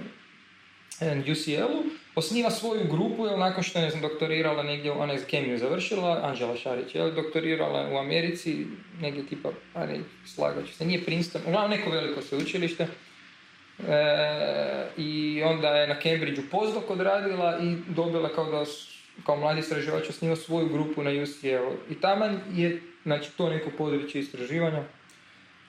UCL-u, 1.31 1.83
osniva 2.15 2.51
svoju 2.51 2.87
grupu, 2.91 3.25
jer 3.25 3.39
nakon 3.39 3.63
što 3.63 3.79
je 3.79 3.91
doktorirala 4.01 4.63
negdje, 4.63 4.91
ona 4.91 5.13
je 5.13 5.25
kemiju 5.29 5.57
završila, 5.57 6.21
Anđela 6.23 6.55
Šarić, 6.57 6.95
je 6.95 7.11
doktorirala 7.11 7.89
u 7.91 7.97
Americi, 7.97 8.65
negdje 9.01 9.25
tipa, 9.25 9.49
a 9.73 9.85
ne, 9.85 9.99
slagat 10.25 10.67
ću 10.67 10.73
se, 10.73 10.85
nije 10.85 11.05
Princeton, 11.05 11.41
uglavnom 11.47 11.71
neko 11.71 11.89
veliko 11.89 12.21
sveučilište, 12.21 12.87
E, 13.79 14.87
I 14.97 15.43
onda 15.43 15.67
je 15.67 15.87
na 15.87 15.95
Cambridgeu 16.01 16.43
postdoc 16.51 16.83
odradila 16.89 17.59
i 17.59 17.75
dobila 17.87 18.29
kao 18.29 18.51
da 18.51 18.65
kao 19.25 19.35
mladi 19.35 19.59
istraživač 19.59 20.09
osniva 20.09 20.35
svoju 20.35 20.69
grupu 20.69 21.03
na 21.03 21.11
UCL. 21.11 21.91
I 21.93 22.01
taman 22.01 22.39
je 22.53 22.81
znači, 23.03 23.31
to 23.37 23.49
neko 23.49 23.71
područje 23.77 24.21
istraživanja 24.21 24.83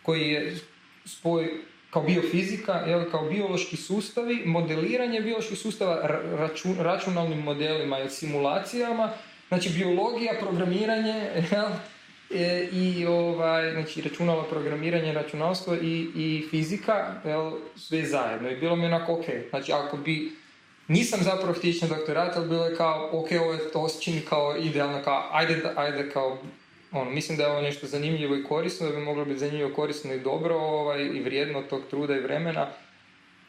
koji 0.03 0.31
je 0.31 0.57
spoj 1.05 1.49
kao 1.97 2.03
biofizika, 2.03 2.73
jel, 2.73 3.11
kao 3.11 3.25
biološki 3.25 3.77
sustavi, 3.77 4.43
modeliranje 4.47 5.21
bioloških 5.21 5.59
sustava 5.59 5.95
ra- 6.05 6.37
račun- 6.39 6.83
računalnim 6.83 7.39
modelima 7.39 7.99
i 8.01 8.11
simulacijama, 8.11 9.11
znači 9.49 9.71
biologija, 9.71 10.35
programiranje, 10.41 11.31
jel, 11.51 11.67
e, 12.31 12.69
i 12.73 13.07
ovaj, 13.07 13.73
znači 13.73 14.03
računalo 14.03 14.43
programiranje, 14.43 15.13
računalstvo 15.13 15.75
i, 15.75 16.09
i 16.17 16.47
fizika, 16.51 17.15
jel, 17.25 17.53
sve 17.77 18.05
zajedno. 18.05 18.51
I 18.51 18.57
bilo 18.57 18.77
mi 18.77 18.87
onako 18.87 19.13
ok, 19.13 19.25
znači 19.51 19.73
ako 19.73 19.97
bi 19.97 20.33
nisam 20.89 21.21
zapravo 21.23 21.53
htio 21.53 21.73
doktorat, 21.89 22.37
ali 22.37 22.49
bilo 22.49 22.67
je 22.67 22.77
kao, 22.77 23.09
ok, 23.13 23.29
ovo 23.41 23.53
je 23.53 23.71
to 23.73 23.89
kao 24.29 24.57
idealno, 24.59 25.03
kao, 25.05 25.29
ajde, 25.33 25.63
ajde, 25.77 26.11
kao, 26.11 26.39
ono, 26.93 27.11
mislim 27.11 27.39
da 27.39 27.45
je 27.45 27.51
ovo 27.51 27.61
nešto 27.61 27.87
zanimljivo 27.87 28.37
i 28.37 28.45
korisno, 28.45 28.87
da 28.87 28.97
bi 28.97 29.05
moglo 29.05 29.25
biti 29.25 29.39
zanimljivo, 29.39 29.75
korisno 29.75 30.15
i 30.15 30.21
dobro, 30.21 30.55
ovaj, 30.57 31.05
i 31.05 31.21
vrijedno 31.21 31.63
tog 31.63 31.83
truda 31.91 32.17
i 32.17 32.21
vremena. 32.21 32.71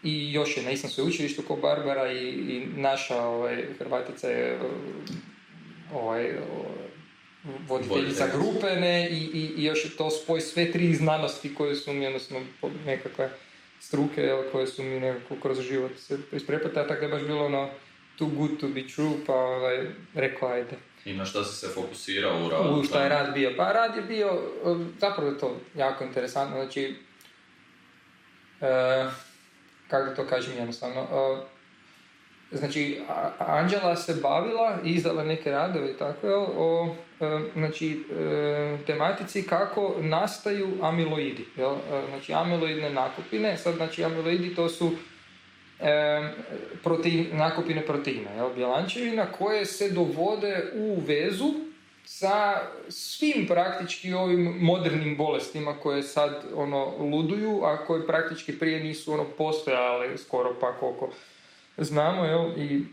I 0.04 0.34
još 0.34 0.58
je, 0.58 0.64
na 0.64 0.72
istom 0.72 0.90
sveučilištu 0.90 1.42
kao 1.42 1.56
Barbara 1.56 2.12
i, 2.12 2.28
i 2.28 2.68
naša 2.76 3.22
ovaj, 3.22 3.64
Hrvatica 3.80 4.30
je 4.30 4.60
ovaj, 5.94 6.32
voditeljica 7.68 8.28
grupe, 8.38 8.76
ne, 8.76 9.10
i, 9.10 9.30
i, 9.34 9.54
i 9.58 9.64
još 9.64 9.86
je 9.86 9.98
to 9.98 10.10
spoj 10.10 10.42
sve 10.42 10.72
tri 10.72 10.94
znanosti 10.94 11.56
koje 11.56 11.76
su 11.76 11.94
mi, 11.94 12.08
odnosno 12.08 12.40
nekakve 12.86 13.30
struke 13.80 14.22
jel, 14.22 14.44
koje 14.52 14.68
su 14.68 14.84
mi 14.84 15.00
nekako 15.00 15.36
kroz 15.42 15.62
život 15.62 15.92
se 15.98 16.18
isprepletale, 16.32 16.88
tako 16.88 17.00
da 17.00 17.06
je 17.06 17.12
baš 17.12 17.22
bilo 17.22 17.46
ono 17.46 17.70
too 18.18 18.28
good 18.28 18.60
to 18.60 18.68
be 18.68 18.88
true, 18.96 19.14
pa 19.28 19.34
ovaj, 19.34 19.86
rekao 20.14 20.50
ajde. 20.50 20.87
I 21.08 21.14
na 21.14 21.26
šta 21.26 21.44
si 21.44 21.56
se 21.56 21.68
fokusirao 21.68 22.46
u 22.46 22.50
radu? 22.50 22.80
U 22.80 22.84
šta 22.84 23.04
je 23.04 23.10
rad 23.10 23.34
bio? 23.34 23.54
Pa 23.58 23.72
rad 23.72 23.96
je 23.96 24.02
bio, 24.02 24.42
um, 24.64 24.94
zapravo 25.00 25.30
je 25.30 25.38
to 25.38 25.58
jako 25.76 26.04
interesantno, 26.04 26.56
znači, 26.56 26.96
e, 28.62 29.06
kako 29.88 30.16
to 30.16 30.28
kažem 30.28 30.54
jednostavno, 30.58 31.02
e, 31.02 32.58
znači, 32.58 33.02
Anđela 33.40 33.96
se 33.96 34.14
bavila 34.14 34.78
i 34.86 34.90
izdala 34.90 35.24
neke 35.24 35.52
radove 35.52 35.98
tako, 35.98 36.28
jel, 36.28 36.46
o 36.58 36.96
e, 37.20 37.40
znači, 37.54 38.04
e, 38.12 38.78
tematici 38.86 39.44
kako 39.44 39.96
nastaju 40.00 40.78
amiloidi, 40.82 41.46
jel, 41.58 41.74
e, 41.74 42.04
znači 42.10 42.34
amiloidne 42.34 42.90
nakupine, 42.90 43.58
sad 43.58 43.76
znači 43.76 44.04
amiloidi 44.04 44.56
to 44.56 44.70
su 44.70 44.92
protein, 46.84 47.28
nakupine 47.34 47.86
proteina, 47.86 48.32
jel, 48.32 48.54
bjelančevina 48.56 49.32
koje 49.32 49.66
se 49.66 49.90
dovode 49.90 50.72
u 50.76 51.00
vezu 51.08 51.54
sa 52.06 52.62
svim 52.90 53.48
praktički 53.48 54.14
ovim 54.14 54.58
modernim 54.60 55.18
bolestima 55.18 55.74
koje 55.80 56.04
sad 56.04 56.46
ono 56.56 56.98
luduju, 56.98 57.64
a 57.64 57.86
koje 57.86 58.08
praktički 58.08 58.60
prije 58.60 58.84
nisu 58.84 59.14
ono 59.14 59.24
postojale 59.24 60.18
skoro 60.18 60.56
pa 60.62 60.74
koliko 60.74 61.10
znamo, 61.78 62.26
jel, 62.26 62.58
i 62.58 62.86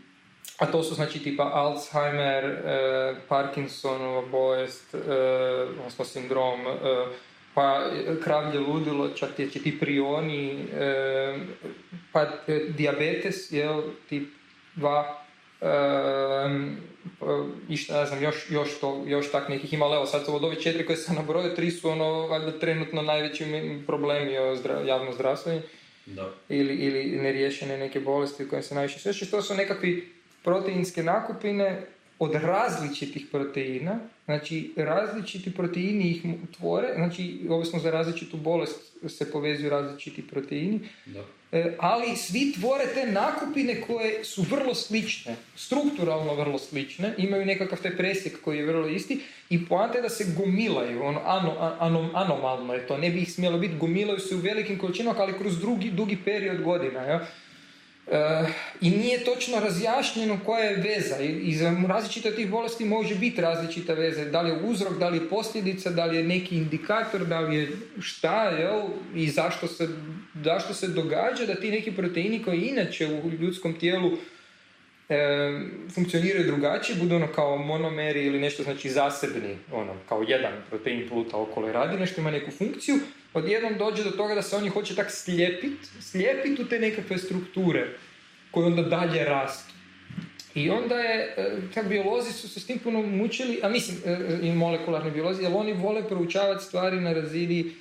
a 0.57 0.65
to 0.65 0.83
su 0.83 0.95
znači 0.95 1.23
tipa 1.23 1.43
Alzheimer, 1.43 2.45
e, 2.45 3.15
Parkinsonova 3.27 4.21
bolest, 4.31 4.95
e, 4.95 4.97
odnosno 5.79 6.05
sindrom, 6.05 6.67
e, 6.67 6.71
pa 7.55 7.89
kravlje 8.23 8.59
ludilo, 8.59 9.09
čak 9.09 9.35
ti, 9.35 9.49
ti 9.49 9.79
prioni, 9.79 10.67
e, 10.73 11.37
pa 12.11 12.25
diabetes, 12.69 13.51
jel, 13.51 13.81
tip 14.09 14.29
2, 14.75 15.03
e, 15.61 15.65
i 17.69 17.77
šta 17.77 17.99
ja 17.99 18.05
znam, 18.05 18.23
još, 18.23 18.51
još, 18.51 18.79
to, 18.79 19.03
još 19.07 19.31
tak 19.31 19.49
nekih 19.49 19.73
ima, 19.73 19.85
ali 19.85 19.95
evo 19.95 20.05
sad 20.05 20.23
od 20.27 20.43
ove 20.43 20.61
četiri 20.61 20.85
koje 20.85 20.97
sam 20.97 21.15
nabrojio, 21.15 21.55
tri 21.55 21.71
su 21.71 21.89
ono, 21.89 22.27
valjda 22.27 22.59
trenutno 22.59 23.01
najveći 23.01 23.45
problemi 23.87 24.37
o 24.37 24.55
zdra, 24.55 24.81
javno 24.81 25.13
zdravstveni 25.13 25.61
Da. 26.05 26.31
ili, 26.49 26.75
ili 26.75 27.03
neriješene 27.03 27.77
neke 27.77 27.99
bolesti 27.99 28.45
u 28.45 28.49
koje 28.49 28.63
se 28.63 28.75
najviše 28.75 28.99
sveće. 28.99 29.25
To 29.25 29.41
su 29.41 29.55
nekakvi 29.55 30.13
proteinske 30.43 31.03
nakupine 31.03 31.87
od 32.19 32.33
različitih 32.33 33.25
proteina, 33.31 33.99
znači 34.25 34.73
različiti 34.75 35.53
proteini 35.53 36.09
ih 36.09 36.21
tvore, 36.57 36.87
znači 36.95 37.47
ovisno 37.49 37.79
za 37.79 37.91
različitu 37.91 38.37
bolest 38.37 38.79
se 39.07 39.31
povezuju 39.31 39.69
različiti 39.69 40.27
proteini, 40.27 40.79
Da. 41.05 41.23
E, 41.51 41.75
ali 41.79 42.15
svi 42.15 42.53
tvore 42.59 42.83
te 42.93 43.11
nakupine 43.11 43.81
koje 43.81 44.23
su 44.23 44.45
vrlo 44.49 44.75
slične, 44.75 45.35
strukturalno 45.55 46.33
vrlo 46.33 46.59
slične, 46.59 47.13
imaju 47.17 47.45
nekakav 47.45 47.81
taj 47.81 47.97
presjek 47.97 48.41
koji 48.41 48.57
je 48.57 48.65
vrlo 48.65 48.87
isti 48.87 49.19
i 49.49 49.65
poanta 49.65 49.97
je 49.97 50.01
da 50.01 50.09
se 50.09 50.25
gomilaju, 50.37 51.03
ono, 51.03 51.21
ano, 51.25 51.55
ano- 51.79 52.11
anomalno 52.13 52.73
je 52.73 52.87
to, 52.87 52.97
ne 52.97 53.09
bi 53.09 53.21
ih 53.21 53.31
smjelo 53.31 53.57
biti, 53.57 53.77
gomilaju 53.77 54.19
se 54.19 54.35
u 54.35 54.39
velikim 54.39 54.77
količinama, 54.77 55.19
ali 55.19 55.37
kroz 55.37 55.59
drugi, 55.59 55.91
dugi 55.91 56.17
period 56.25 56.61
godina, 56.61 57.01
ja? 57.01 57.27
E, 58.11 58.45
I 58.81 58.89
nije 58.89 59.23
točno 59.23 59.59
razjašnjeno 59.59 60.39
koja 60.45 60.63
je 60.63 60.75
veza. 60.75 61.19
I, 61.19 61.55
za 61.55 61.75
različite 61.87 62.35
tih 62.35 62.49
bolesti 62.49 62.85
može 62.85 63.15
biti 63.15 63.41
različita 63.41 63.93
veza. 63.93 64.25
Da 64.25 64.41
li 64.41 64.49
je 64.49 64.61
uzrok, 64.63 64.97
da 64.97 65.09
li 65.09 65.17
je 65.17 65.29
posljedica, 65.29 65.89
da 65.89 66.05
li 66.05 66.17
je 66.17 66.23
neki 66.23 66.57
indikator, 66.57 67.25
da 67.25 67.39
li 67.39 67.55
je 67.55 67.71
šta, 67.99 68.43
jel? 68.43 68.81
I 69.15 69.27
zašto 69.29 69.67
se, 69.67 69.87
zašto 70.43 70.73
se 70.73 70.87
događa 70.87 71.45
da 71.45 71.55
ti 71.55 71.71
neki 71.71 71.91
proteini 71.91 72.43
koji 72.43 72.61
inače 72.61 73.07
u 73.07 73.29
ljudskom 73.29 73.79
tijelu 73.79 74.11
e, 75.09 75.17
funkcioniraju 75.95 76.45
drugačije, 76.45 76.95
budu 76.95 77.15
ono 77.15 77.27
kao 77.27 77.57
monomeri 77.57 78.25
ili 78.25 78.39
nešto 78.39 78.63
znači 78.63 78.89
zasebni, 78.89 79.57
ono, 79.71 79.93
kao 80.09 80.25
jedan 80.27 80.53
protein 80.69 81.09
pluta 81.09 81.37
okolo 81.37 81.69
i 81.69 81.73
radi 81.73 81.97
nešto, 81.97 82.21
ima 82.21 82.31
neku 82.31 82.51
funkciju, 82.51 82.95
odjednom 83.35 83.77
dođe 83.77 84.03
do 84.03 84.11
toga 84.11 84.35
da 84.35 84.41
se 84.41 84.55
oni 84.55 84.69
hoće 84.69 84.95
tak 84.95 85.11
slijepit, 85.11 85.77
slijepit 86.01 86.59
u 86.59 86.67
te 86.67 86.79
nekakve 86.79 87.17
strukture 87.17 87.87
koje 88.51 88.65
onda 88.65 88.81
dalje 88.81 89.23
rastu. 89.23 89.73
I 90.55 90.69
onda 90.69 90.95
je, 90.95 91.33
e, 91.37 91.57
tak 91.73 91.87
biolozi 91.87 92.33
su 92.33 92.49
se 92.49 92.59
s 92.59 92.65
tim 92.65 92.79
puno 92.79 93.01
mučili, 93.01 93.59
a 93.63 93.69
mislim, 93.69 93.97
e, 94.05 94.39
i 94.41 94.51
molekularni 94.51 95.11
biolozi, 95.11 95.43
jer 95.43 95.51
oni 95.55 95.73
vole 95.73 96.07
proučavati 96.07 96.65
stvari 96.65 96.99
na 96.99 97.13
razini 97.13 97.71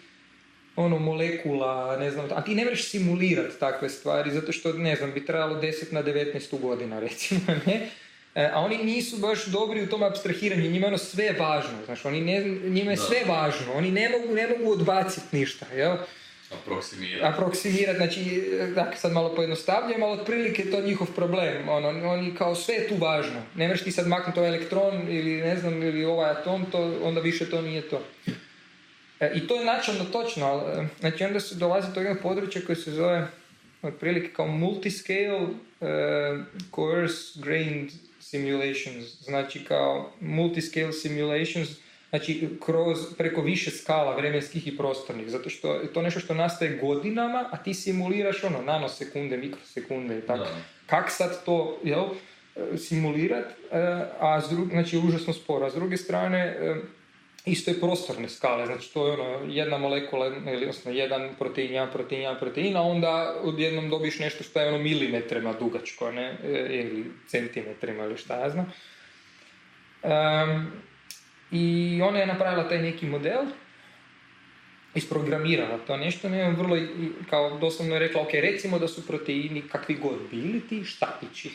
ono, 0.77 0.99
molekula, 0.99 1.97
ne 1.97 2.11
znam, 2.11 2.27
a 2.35 2.45
ti 2.45 2.55
ne 2.55 2.65
možeš 2.65 2.89
simulirati 2.89 3.61
takve 3.61 3.89
stvari, 3.89 4.31
zato 4.31 4.53
što, 4.53 4.73
ne 4.73 4.97
znam, 4.97 5.13
bi 5.13 5.27
trajalo 5.27 5.61
10 5.61 5.93
na 5.93 6.03
19 6.03 6.61
godina, 6.61 7.01
recimo, 7.01 7.41
ne? 7.67 7.91
E, 8.35 8.51
a 8.53 8.61
oni 8.61 8.85
nisu 8.85 9.19
baš 9.19 9.47
dobri 9.47 9.83
u 9.83 9.89
tom 9.89 10.03
abstrahiranju, 10.03 10.71
njima 10.71 10.87
je 10.87 10.89
ono 10.89 10.99
sve 10.99 11.33
važno, 11.39 11.85
znaš, 11.85 12.05
oni 12.05 12.21
ne, 12.21 12.45
njima 12.71 12.91
je 12.91 12.97
Da. 12.97 13.03
sve 13.03 13.25
važno, 13.29 13.73
oni 13.75 13.91
ne 13.91 14.09
mogu, 14.09 14.35
ne 14.35 14.49
mogu 14.49 14.73
odbaciti 14.73 15.37
ništa, 15.37 15.67
jel? 15.75 15.97
Aproksimirati. 16.63 17.25
aproksimirati, 17.25 17.97
znači, 17.97 18.21
dakle, 18.75 18.97
sad 18.97 19.13
malo 19.13 19.35
pojednostavljujem, 19.35 20.03
ali 20.03 20.21
otprilike 20.21 20.63
je 20.63 20.71
to 20.71 20.81
njihov 20.81 21.07
problem, 21.17 21.69
ono, 21.69 21.89
oni 21.89 22.35
kao 22.35 22.55
sve 22.55 22.75
je 22.75 22.89
tu 22.89 22.95
važno, 22.97 23.43
ne 23.55 23.69
možeš 23.69 23.85
ti 23.85 23.93
sad 23.93 24.07
maknuti 24.07 24.39
ovaj 24.39 24.49
elektron 24.49 25.09
ili 25.09 25.37
ne 25.37 25.57
znam, 25.57 25.83
ili 25.83 26.05
ovaj 26.05 26.31
atom, 26.31 26.67
to, 26.73 26.99
onda 27.03 27.21
više 27.21 27.51
to 27.51 27.63
nije 27.63 27.89
to. 27.89 28.03
E, 29.21 29.33
I 29.35 29.47
to 29.47 29.55
je 29.57 29.65
načelno 29.65 30.05
točno, 30.05 30.47
ali 30.47 30.83
e, 30.83 30.87
znači 31.01 31.25
onda 31.25 31.41
se 31.41 31.55
dolazi 31.55 31.93
do 31.95 32.01
jednog 32.01 32.23
područja 32.23 32.63
koje 32.67 32.77
se 32.77 32.91
zove 32.91 33.27
otprilike 33.83 34.33
kao 34.33 34.47
multiscale 34.47 35.41
uh, 35.41 35.51
coarse 36.75 37.41
grained 37.41 37.91
simulations, 38.25 39.25
znači 39.25 39.65
kao 39.65 40.13
multiscale 40.21 40.93
simulations, 40.93 41.69
znači 42.11 42.49
kroz, 42.65 42.99
preko 43.19 43.41
više 43.43 43.71
skala 43.71 44.17
vremenskih 44.17 44.67
i 44.67 44.77
prostornih, 44.77 45.29
zato 45.29 45.51
što 45.51 45.75
je 45.75 45.93
to 45.93 46.03
nešto 46.03 46.21
što 46.21 46.35
nastaje 46.35 46.79
godinama, 46.83 47.49
a 47.53 47.57
ti 47.57 47.75
simuliraš 47.75 48.45
ono, 48.45 48.63
nanosekunde, 48.63 49.37
mikrosekunde 49.37 50.19
i 50.19 50.27
tako. 50.27 50.47
Kak 50.87 51.11
sad 51.11 51.45
to, 51.45 51.81
jel, 51.85 52.05
simulirat, 52.77 53.45
e, 53.45 53.79
a 54.21 54.41
s 54.41 54.45
znači 54.71 54.99
užasno 54.99 55.33
sporo, 55.33 55.67
a 55.67 55.71
s 55.71 55.75
druge 55.75 55.97
strane, 55.97 56.39
e, 56.39 56.75
isto 57.45 57.71
je 57.71 57.81
prostorne 57.81 58.29
skale, 58.29 58.67
znači 58.67 58.93
to 58.95 59.07
je 59.07 59.13
ono, 59.13 59.53
jedna 59.53 59.79
molekula, 59.79 60.27
ili 60.27 60.57
odnosno 60.57 60.91
jedan 60.91 61.31
protein, 61.39 61.73
jedan 61.73 61.91
protein, 61.93 62.23
jedan 62.23 62.39
protein, 62.39 62.77
a 62.77 62.83
onda 62.83 63.41
odjednom 63.43 63.91
dobiš 63.91 64.19
nešto 64.19 64.45
što 64.45 64.61
je 64.61 64.69
ono 64.69 64.79
milimetrima 64.79 65.53
dugačko, 65.53 66.13
ne, 66.13 66.37
e, 66.45 66.69
ili 66.71 67.05
centimetrima 67.27 68.05
ili 68.05 68.17
šta 68.17 68.41
ja 68.41 68.51
znam. 68.51 68.73
Em, 70.03 70.73
I 71.51 72.01
ona 72.03 72.19
je 72.19 72.27
napravila 72.27 72.69
taj 72.69 72.83
neki 72.83 73.07
model, 73.07 73.45
isprogramirala 74.95 75.79
to 75.79 75.97
nešto, 75.97 76.29
ne, 76.29 76.51
vrlo, 76.51 76.79
kao 77.31 77.59
doslovno 77.59 77.95
je 77.95 77.99
rekla, 77.99 78.23
ok, 78.23 78.33
recimo 78.33 78.79
da 78.79 78.89
su 78.89 79.07
proteini 79.07 79.63
kakvi 79.69 79.95
god 79.95 80.19
bili 80.31 80.69
ti 80.69 80.85
štapići. 80.85 81.51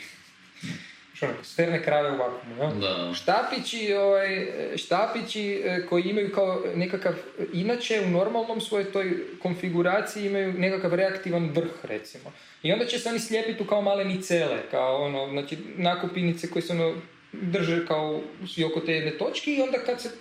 Što 1.19 1.25
ono, 1.25 1.43
sferne 1.43 1.83
krave 1.83 2.11
u 2.11 2.17
vakumu, 2.17 2.55
jel? 2.59 2.71
Da. 2.79 3.13
Štapići, 3.13 3.93
ovaj, 3.93 4.47
štapići 4.75 5.61
e, 5.65 5.85
koji 5.89 6.03
imaju 6.03 6.31
kao 6.31 6.63
nekakav, 6.75 7.13
inače 7.53 8.01
u 8.05 8.09
normalnom 8.09 8.61
svojoj 8.61 8.91
toj 8.91 9.17
konfiguraciji 9.41 10.25
imaju 10.25 10.53
nekakav 10.53 10.93
reaktivan 10.93 11.49
vrh 11.49 11.71
recimo. 11.83 12.31
I 12.63 12.73
onda 12.73 12.85
će 12.85 12.99
se 12.99 13.09
oni 13.09 13.19
slijepiti 13.19 13.63
u 13.63 13.65
kao 13.65 13.81
male 13.81 14.05
micele, 14.05 14.57
kao 14.71 15.03
ono, 15.03 15.27
znači 15.31 15.57
nakupinice 15.77 16.49
koje 16.49 16.63
se 16.63 16.73
ono 16.73 16.93
drže 17.31 17.85
kao 17.85 18.21
svi 18.53 18.63
oko 18.63 18.79
te 18.79 18.93
jedne 18.93 19.17
točke 19.17 19.51
i 19.51 19.61
onda 19.61 19.77
kad 19.77 20.01
se 20.01 20.11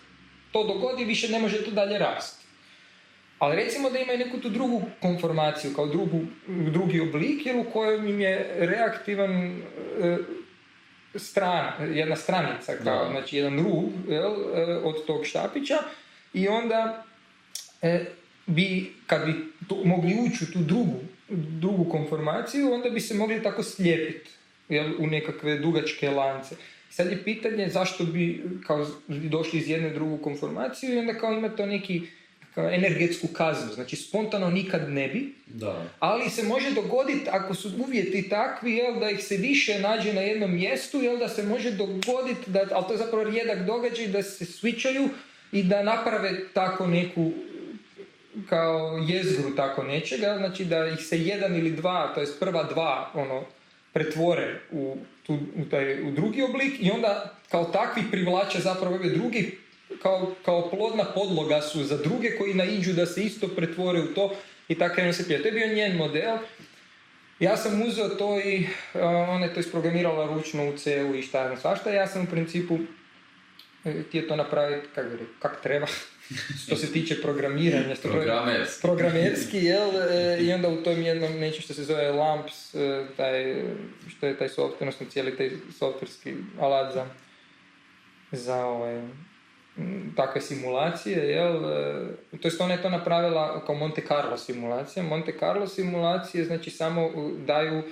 to 0.53 0.65
dogodi 0.65 1.05
više 1.05 1.29
ne 1.29 1.39
može 1.39 1.65
to 1.65 1.71
dalje 1.71 1.99
rasti. 1.99 2.45
Ali 3.39 3.57
recimo 3.57 3.91
da 3.91 3.99
imaju 3.99 4.19
neku 4.19 4.39
tu 4.39 4.49
drugu 4.49 4.83
konformaciju, 5.01 5.75
kao 5.75 5.87
drugu, 5.87 6.21
drugi 6.47 7.01
oblik, 7.01 7.47
jer 7.47 7.57
u 7.57 7.65
kojem 7.73 8.09
im 8.09 8.21
je 8.21 8.55
reaktivan 8.59 9.33
e, 9.33 10.19
strana, 11.15 11.73
jedna 11.85 12.17
stranica, 12.17 12.73
kao, 12.77 13.05
Da. 13.05 13.11
znači 13.11 13.37
jedan 13.37 13.59
rub 13.59 13.93
jel, 14.09 14.33
e, 14.55 14.77
od 14.77 15.07
tog 15.07 15.27
štapića 15.27 15.79
i 16.35 16.49
onda 16.49 17.05
e, 17.83 18.05
bi, 18.47 18.93
kad 19.07 19.27
bi 19.27 19.35
tu, 19.69 19.83
mogli 19.85 20.17
ući 20.27 20.45
u 20.45 20.53
tu 20.53 20.59
drugu, 20.59 21.01
drugu 21.61 21.91
konformaciju, 21.91 22.73
onda 22.73 22.91
bi 22.91 23.01
se 23.01 23.15
mogli 23.15 23.43
tako 23.43 23.63
slijepiti 23.63 24.31
jel, 24.69 24.93
u 24.99 25.07
nekakve 25.07 25.59
dugačke 25.59 26.11
lance. 26.11 26.57
Sad 26.91 27.11
je 27.11 27.25
pitanje 27.25 27.69
zašto 27.69 28.05
bi 28.05 28.45
kao 28.67 28.87
došli 29.09 29.59
iz 29.59 29.69
jedne 29.69 29.91
drugu 29.91 30.19
konformaciju 30.19 30.95
i 30.95 30.99
onda 30.99 31.15
kao 31.15 31.33
ima 31.33 31.49
to 31.49 31.67
neki 31.67 32.03
energetsku 32.57 33.27
kaznu, 33.33 33.73
znači 33.73 33.97
spontano 33.97 34.51
nikad 34.51 34.91
ne 34.91 35.09
bi, 35.09 35.35
Da. 35.47 35.85
ali 35.99 36.31
se 36.31 36.43
može 36.43 36.71
dogoditi 36.71 37.29
ako 37.31 37.55
su 37.55 37.71
uvjeti 37.87 38.29
takvi 38.29 38.73
jel, 38.73 39.01
da 39.01 39.11
ih 39.11 39.25
se 39.25 39.37
više 39.37 39.79
nađe 39.79 40.13
na 40.13 40.21
jednom 40.21 40.55
mjestu, 40.55 41.03
jel, 41.03 41.19
da 41.19 41.29
se 41.29 41.43
može 41.43 41.71
dogoditi, 41.71 42.51
da, 42.51 42.67
ali 42.73 42.85
to 42.87 42.93
je 42.93 42.99
zapravo 42.99 43.25
rijedak 43.25 43.67
događaj, 43.67 44.07
da 44.07 44.23
se 44.23 44.45
switchaju 44.45 45.09
i 45.53 45.63
da 45.63 45.83
naprave 45.83 46.33
tako 46.55 46.87
neku 46.87 47.33
kao 48.49 49.05
jezgru 49.09 49.57
tako 49.57 49.83
nečega, 49.83 50.35
znači 50.39 50.65
da 50.65 50.87
ih 50.87 50.99
se 51.01 51.21
jedan 51.21 51.57
ili 51.57 51.71
dva, 51.71 52.13
to 52.15 52.21
jest 52.21 52.41
prva 52.41 52.65
dva, 52.65 53.11
ono, 53.15 53.45
pretvore 53.93 54.61
u, 54.71 54.97
tu, 55.23 55.35
u, 55.35 55.65
taj, 55.71 56.03
u 56.09 56.11
drugi 56.11 56.43
oblik 56.43 56.73
i 56.81 56.91
onda 56.91 57.35
kao 57.51 57.65
takvi 57.65 58.03
privlače 58.11 58.61
zapravo 58.61 58.95
ove 58.95 59.09
drugi 59.09 59.59
kao, 60.03 60.35
kao 60.45 60.71
plodna 60.71 61.05
podloga 61.05 61.61
su 61.61 61.85
za 61.85 61.97
druge 61.97 62.37
koji 62.39 62.55
naiđu 62.55 62.93
da 62.93 63.07
se 63.07 63.23
isto 63.23 63.49
pretvore 63.49 64.01
u 64.01 64.15
to 64.15 64.35
i 64.69 64.75
tako 64.75 64.95
krenu 64.95 65.13
se 65.13 65.27
pije. 65.27 65.43
To 65.43 65.49
je 65.49 65.53
bio 65.53 65.75
njen 65.75 65.97
model. 65.97 66.39
Ja 67.41 67.57
sam 67.57 67.83
uzeo 67.83 68.09
to 68.09 68.41
i 68.41 68.67
uh, 68.95 69.01
ona 69.29 69.45
je 69.45 69.55
to 69.55 69.61
isprogramirala 69.61 70.35
ručno 70.35 70.69
u 70.69 70.77
C-u 70.77 71.15
i 71.15 71.23
šta 71.23 71.43
je 71.43 71.57
svašta. 71.57 71.91
Ja 71.91 72.07
sam 72.07 72.23
u 72.23 72.27
principu 72.27 72.79
e, 73.85 74.03
htio 74.09 74.23
to 74.23 74.37
napraviti 74.37 74.89
kak, 74.95 75.07
bi 75.07 75.13
rekao, 75.13 75.35
kak 75.39 75.63
treba, 75.63 75.87
što 76.63 76.77
se 76.77 76.93
tiče 76.93 77.23
programiranja. 77.23 77.95
što 77.95 78.09
Programerski. 78.09 78.83
programerski, 78.83 79.57
jel, 79.57 79.91
e, 80.11 80.39
i 80.41 80.53
onda 80.53 80.69
u 80.69 80.83
tom 80.83 81.03
jednom 81.03 81.33
nečem 81.33 81.63
što 81.63 81.75
se 81.75 81.85
zove 81.85 82.11
LAMPS, 82.11 82.75
e, 82.75 83.07
taj, 83.17 83.65
što 84.09 84.27
je 84.27 84.39
taj 84.39 84.49
software, 84.49 84.81
odnosno 84.81 85.07
cijeli 85.11 85.37
taj 85.37 85.51
softverski 85.79 86.35
alat 86.61 86.95
za, 86.95 87.07
za 88.33 88.67
ovaj, 88.67 89.03
takve 90.17 90.41
simulacije, 90.41 91.31
jel, 91.31 91.73
e, 92.33 92.39
to 92.43 92.49
jest 92.49 92.61
ona 92.61 92.75
je 92.75 92.83
to 92.83 92.91
napravila 92.91 93.65
kao 93.67 93.75
Monte 93.75 94.03
Carlo 94.09 94.37
simulacija. 94.37 95.03
Monte 95.03 95.33
Carlo 95.39 95.67
simulacije 95.67 96.45
znači 96.45 96.71
samo 96.71 97.11
daju 97.47 97.83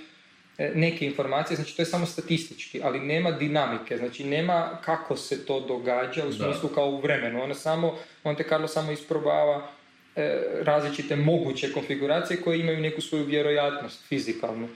e, 0.58 0.72
neke 0.74 1.06
informacije, 1.06 1.56
znači 1.56 1.76
to 1.76 1.82
je 1.82 1.86
samo 1.86 2.06
statistički, 2.06 2.80
ali 2.84 3.00
nema 3.00 3.30
dinamike, 3.30 3.96
znači 3.96 4.24
nema 4.24 4.78
kako 4.84 5.16
se 5.16 5.46
to 5.46 5.60
događa 5.60 6.26
u 6.26 6.32
smislu 6.32 6.68
kao 6.68 6.88
u 6.88 7.00
vremenu. 7.00 7.42
Ona 7.42 7.54
samo, 7.54 7.98
Monte 8.24 8.44
Carlo 8.48 8.68
samo 8.68 8.92
isprobava 8.92 9.68
e, 10.16 10.40
različite 10.62 11.16
moguće 11.16 11.72
konfiguracije 11.72 12.40
koje 12.40 12.60
imaju 12.60 12.80
neku 12.80 13.00
svoju 13.00 13.24
vjerojatnost 13.24 14.08
fizikalnu. 14.08 14.68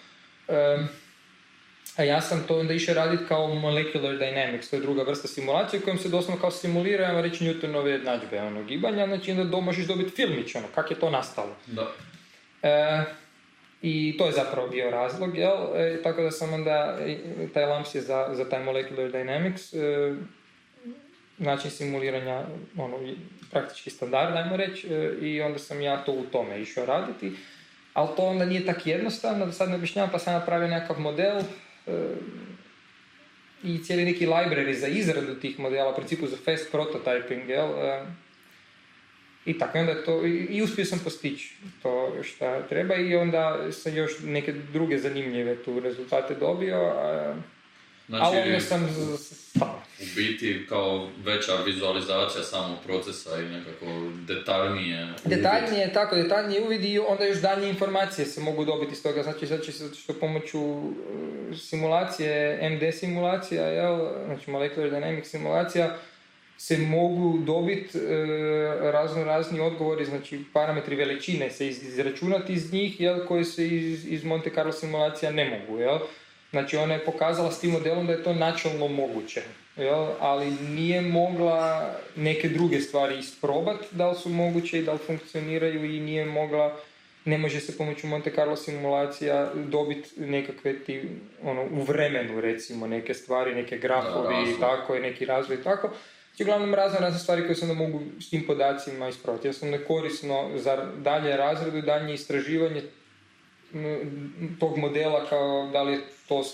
A 2.01 2.05
ja 2.05 2.21
sam 2.21 2.45
to 2.49 2.59
onda 2.59 2.75
išao 2.75 2.95
raditi 2.95 3.25
kao 3.29 3.55
molecular 3.55 4.15
dynamics, 4.15 4.71
to 4.71 4.77
je 4.77 4.83
druga 4.83 5.03
vrsta 5.03 5.29
simulacije 5.29 5.81
u 5.81 5.83
kojem 5.83 5.99
se 5.99 6.09
doslovno 6.09 6.41
kao 6.41 6.51
simulira, 6.51 7.07
ajmo 7.07 7.21
reći, 7.21 7.45
Newtonove 7.45 7.87
jednadžbe, 7.87 8.41
ono, 8.43 8.63
gibanja, 8.63 9.07
znači 9.07 9.31
onda 9.31 9.45
do, 9.45 9.61
možeš 9.61 9.87
dobiti 9.87 10.11
filmić, 10.11 10.55
ono, 10.55 10.67
kak 10.75 10.91
je 10.91 11.01
to 11.01 11.11
nastalo. 11.11 11.57
Da. 11.67 11.93
E, 12.63 13.05
I 13.83 14.15
to 14.19 14.27
je 14.27 14.33
zapravo 14.33 14.69
bio 14.69 14.91
razlog, 14.91 15.39
jel? 15.39 15.57
E, 15.77 16.03
tako 16.03 16.23
da 16.23 16.31
sam 16.31 16.53
onda, 16.53 16.99
e, 17.01 17.17
taj 17.55 17.67
LAMS 17.67 17.95
je 17.95 18.01
za, 18.01 18.29
za 18.33 18.49
taj 18.49 18.65
molecular 18.65 19.11
dynamics, 19.11 19.77
e, 19.77 20.17
način 21.39 21.71
simuliranja, 21.71 22.45
ono, 22.77 22.97
praktički 23.51 23.91
standard, 23.91 24.37
ajmo 24.37 24.57
reći, 24.57 24.95
e, 24.95 25.15
i 25.21 25.43
onda 25.43 25.59
sam 25.59 25.81
ja 25.81 26.05
to 26.05 26.13
u 26.13 26.25
tome 26.25 26.61
išao 26.61 26.87
raditi. 26.87 27.33
Ali 27.95 28.09
to 28.17 28.23
onda 28.23 28.45
nije 28.45 28.67
tako 28.67 28.81
jednostavno, 28.85 29.47
da 29.47 29.53
sad 29.53 29.69
ne 29.69 29.75
objašnjavam, 29.75 30.11
pa 30.11 30.19
sam 30.19 30.35
napravio 30.35 30.69
nekakav 30.69 31.01
model 31.01 31.43
i 33.63 33.85
cijeli 33.85 34.05
neki 34.05 34.27
library 34.27 34.73
za 34.73 34.87
izradu 34.87 35.35
tih 35.35 35.59
modela, 35.59 35.93
u 35.93 35.97
principu 35.97 36.27
za 36.27 36.37
fast 36.45 36.73
prototyping, 36.73 37.49
jel? 37.49 37.69
E, 37.69 38.07
i 39.47 39.59
tako, 39.59 39.79
onda 39.79 40.05
to, 40.05 40.27
i, 40.27 40.63
uspio 40.63 40.85
sam 40.85 41.01
postići 41.05 41.55
to 41.83 42.23
šta 42.23 42.63
treba 42.69 42.95
i 42.95 43.17
onda 43.17 43.73
sam 43.73 43.97
još 43.97 44.13
neke 44.23 44.53
druge 44.53 44.99
zanimljive 44.99 45.57
tu 45.63 45.81
rezultate 45.81 46.35
dobio, 46.35 46.77
a, 46.77 47.35
Znači, 48.11 48.25
ali 48.27 48.39
onda 48.43 48.61
sam 48.61 48.85
u 48.85 50.05
biti 50.17 50.67
kao 50.69 51.09
veća 51.19 51.53
vizualizacija 51.57 52.45
samog 52.45 52.79
procesa 52.87 53.31
i 53.37 53.45
nekako 53.45 53.87
detaljnije. 54.27 55.09
Detaljnije 55.25 55.81
je 55.81 55.93
tako, 55.93 56.17
detaljnije 56.17 56.63
uvid 56.63 56.85
i 56.85 56.99
onda 56.99 57.25
još 57.25 57.39
dalje 57.39 57.69
informacije 57.69 58.27
se 58.27 58.41
mogu 58.41 58.65
dobiti 58.65 58.93
iz 58.93 59.03
toga. 59.03 59.23
Znači, 59.23 59.47
znači 59.47 59.73
što 59.73 60.13
pomoću 60.13 60.59
e, 60.59 61.57
simulacije, 61.57 62.59
MD 62.71 62.95
simulacija, 62.95 63.67
jel, 63.67 63.99
znači 64.27 64.51
molecular 64.51 64.91
dynamic 64.91 65.25
simulacija, 65.25 65.97
se 66.59 66.79
mogu 66.79 67.39
dobiti 67.39 67.99
razno 68.83 69.25
razni 69.25 69.61
odgovori, 69.61 70.05
znači 70.05 70.45
parametri 70.53 70.97
veličine 70.97 71.51
se 71.51 71.69
iz- 71.69 71.83
izračunati 71.83 72.53
iz 72.53 72.73
njih, 72.73 73.01
jel, 73.01 73.27
koji 73.27 73.45
se 73.45 73.69
iz, 73.69 74.07
iz 74.07 74.25
Monte 74.25 74.51
Carlo 74.55 74.73
simulacija 74.73 75.33
ne 75.33 75.45
mogu, 75.45 75.81
jel. 75.81 75.99
Znači 76.51 76.77
ona 76.77 76.95
je 76.95 77.05
pokazala 77.05 77.53
s 77.53 77.61
tim 77.61 77.71
modelom 77.71 78.07
da 78.07 78.13
je 78.13 78.23
to 78.23 78.35
načelno 78.35 78.89
moguće, 78.89 79.43
jel? 79.77 80.07
ali 80.21 80.51
nije 80.51 81.01
mogla 81.01 81.95
neke 82.17 82.49
druge 82.49 82.81
stvari 82.81 83.19
isprobati 83.19 83.87
da 83.91 84.11
li 84.11 84.17
su 84.17 84.29
moguće 84.29 84.79
i 84.79 84.83
da 84.83 84.93
li 84.93 84.99
funkcioniraju 84.99 85.85
i 85.85 86.01
nije 86.01 86.25
mogla, 86.25 86.77
ne 87.25 87.39
može 87.39 87.61
se 87.61 87.79
pomoću 87.79 88.07
Monte 88.07 88.33
Carlo 88.35 88.57
simulacija 88.57 89.51
dobiti 89.55 90.21
nekakve 90.21 90.79
ti, 90.79 91.09
ono, 91.43 91.63
u 91.63 91.83
vremenu 91.83 92.41
recimo 92.41 92.87
neke 92.87 93.15
stvari, 93.15 93.55
neke 93.55 93.79
grafovi 93.79 94.35
i 94.51 94.61
tako 94.61 94.97
i 94.97 95.01
neki 95.01 95.25
razvoj 95.25 95.57
i 95.57 95.63
tako. 95.63 95.91
Znači 96.29 96.43
uglavnom 96.43 96.75
razne 96.75 97.01
razne 97.01 97.19
stvari 97.19 97.43
koje 97.43 97.55
se 97.55 97.65
onda 97.65 97.75
mogu 97.75 98.01
s 98.21 98.31
tim 98.31 98.47
podacima 98.47 99.09
ispraviti. 99.09 99.47
Jednostavno 99.47 99.77
je 99.77 99.85
korisno 99.85 100.51
za 100.57 100.87
dalje 100.97 101.37
razredu 101.37 101.79
i 101.79 101.83
dalje 101.83 102.15
istraživanje 102.15 102.83
tog 104.61 104.79
modela 104.79 105.27
kao 105.29 105.69
da 105.73 105.83
li 105.83 105.93
je 105.93 106.01
to, 106.31 106.45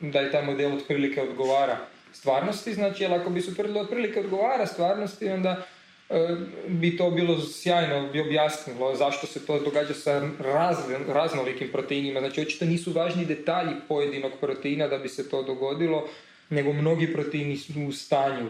da 0.00 0.20
je 0.20 0.30
taj 0.30 0.42
model 0.42 0.76
otprilike 0.76 1.22
odgovara 1.22 1.76
stvarnosti, 2.12 2.74
znači, 2.74 3.02
jer 3.02 3.12
ako 3.12 3.30
bi 3.30 3.40
utvrdilo 3.40 3.80
otprilike 3.80 4.20
odgovara 4.20 4.66
stvarnosti, 4.66 5.28
onda 5.28 5.66
e, 6.10 6.36
bi 6.68 6.96
to 6.96 7.10
bilo 7.10 7.40
sjajno, 7.40 8.08
bi 8.12 8.20
objasnilo 8.20 8.94
zašto 8.94 9.26
se 9.26 9.46
to 9.46 9.58
događa 9.60 9.94
sa 9.94 10.22
razli- 10.38 11.06
raznolikim 11.08 11.68
proteinima. 11.72 12.20
Znači, 12.20 12.40
očito 12.40 12.64
nisu 12.64 12.92
važni 12.92 13.24
detalji 13.24 13.72
pojedinog 13.88 14.32
proteina 14.40 14.88
da 14.88 14.98
bi 14.98 15.08
se 15.08 15.28
to 15.28 15.42
dogodilo, 15.42 16.08
nego 16.50 16.72
mnogi 16.72 17.12
proteini 17.12 17.56
su 17.56 17.72
u 17.88 17.92
stanju 17.92 18.48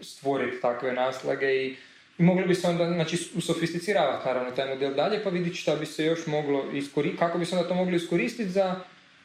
stvoriti 0.00 0.60
takve 0.60 0.92
naslage 0.92 1.46
i 1.46 1.76
mogli 2.18 2.46
bi 2.46 2.54
se 2.54 2.68
onda, 2.68 2.86
znači, 2.86 3.18
usofisticiravati 3.36 4.26
naravno 4.28 4.50
taj 4.50 4.68
model 4.68 4.94
dalje, 4.94 5.24
pa 5.24 5.30
vidjeti 5.30 5.56
šta 5.56 5.76
bi 5.76 5.86
se 5.86 6.04
još 6.04 6.26
moglo 6.26 6.64
iskoristiti, 6.72 7.18
kako 7.18 7.38
bi 7.38 7.46
se 7.46 7.56
onda 7.56 7.68
to 7.68 7.74
moglo 7.74 7.96
iskoristiti 7.96 8.50
za 8.50 8.80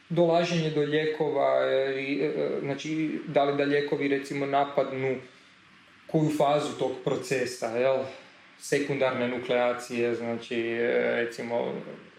dolaženje 0.08 0.70
do 0.70 0.80
lijekova, 0.80 1.64
e, 1.64 2.02
i, 2.02 2.20
e, 2.22 2.50
znači, 2.62 3.20
da 3.26 3.44
li 3.44 3.56
da 3.56 3.64
lijekovi 3.64 4.08
recimo 4.08 4.46
napadnu 4.46 5.16
koju 6.06 6.30
fazu 6.38 6.72
tog 6.78 6.92
procesa, 7.04 7.66
jel? 7.66 7.96
Sekundarne 8.58 9.28
nukleacije, 9.28 10.14
znači, 10.14 10.60
e, 10.60 11.12
recimo, 11.14 11.74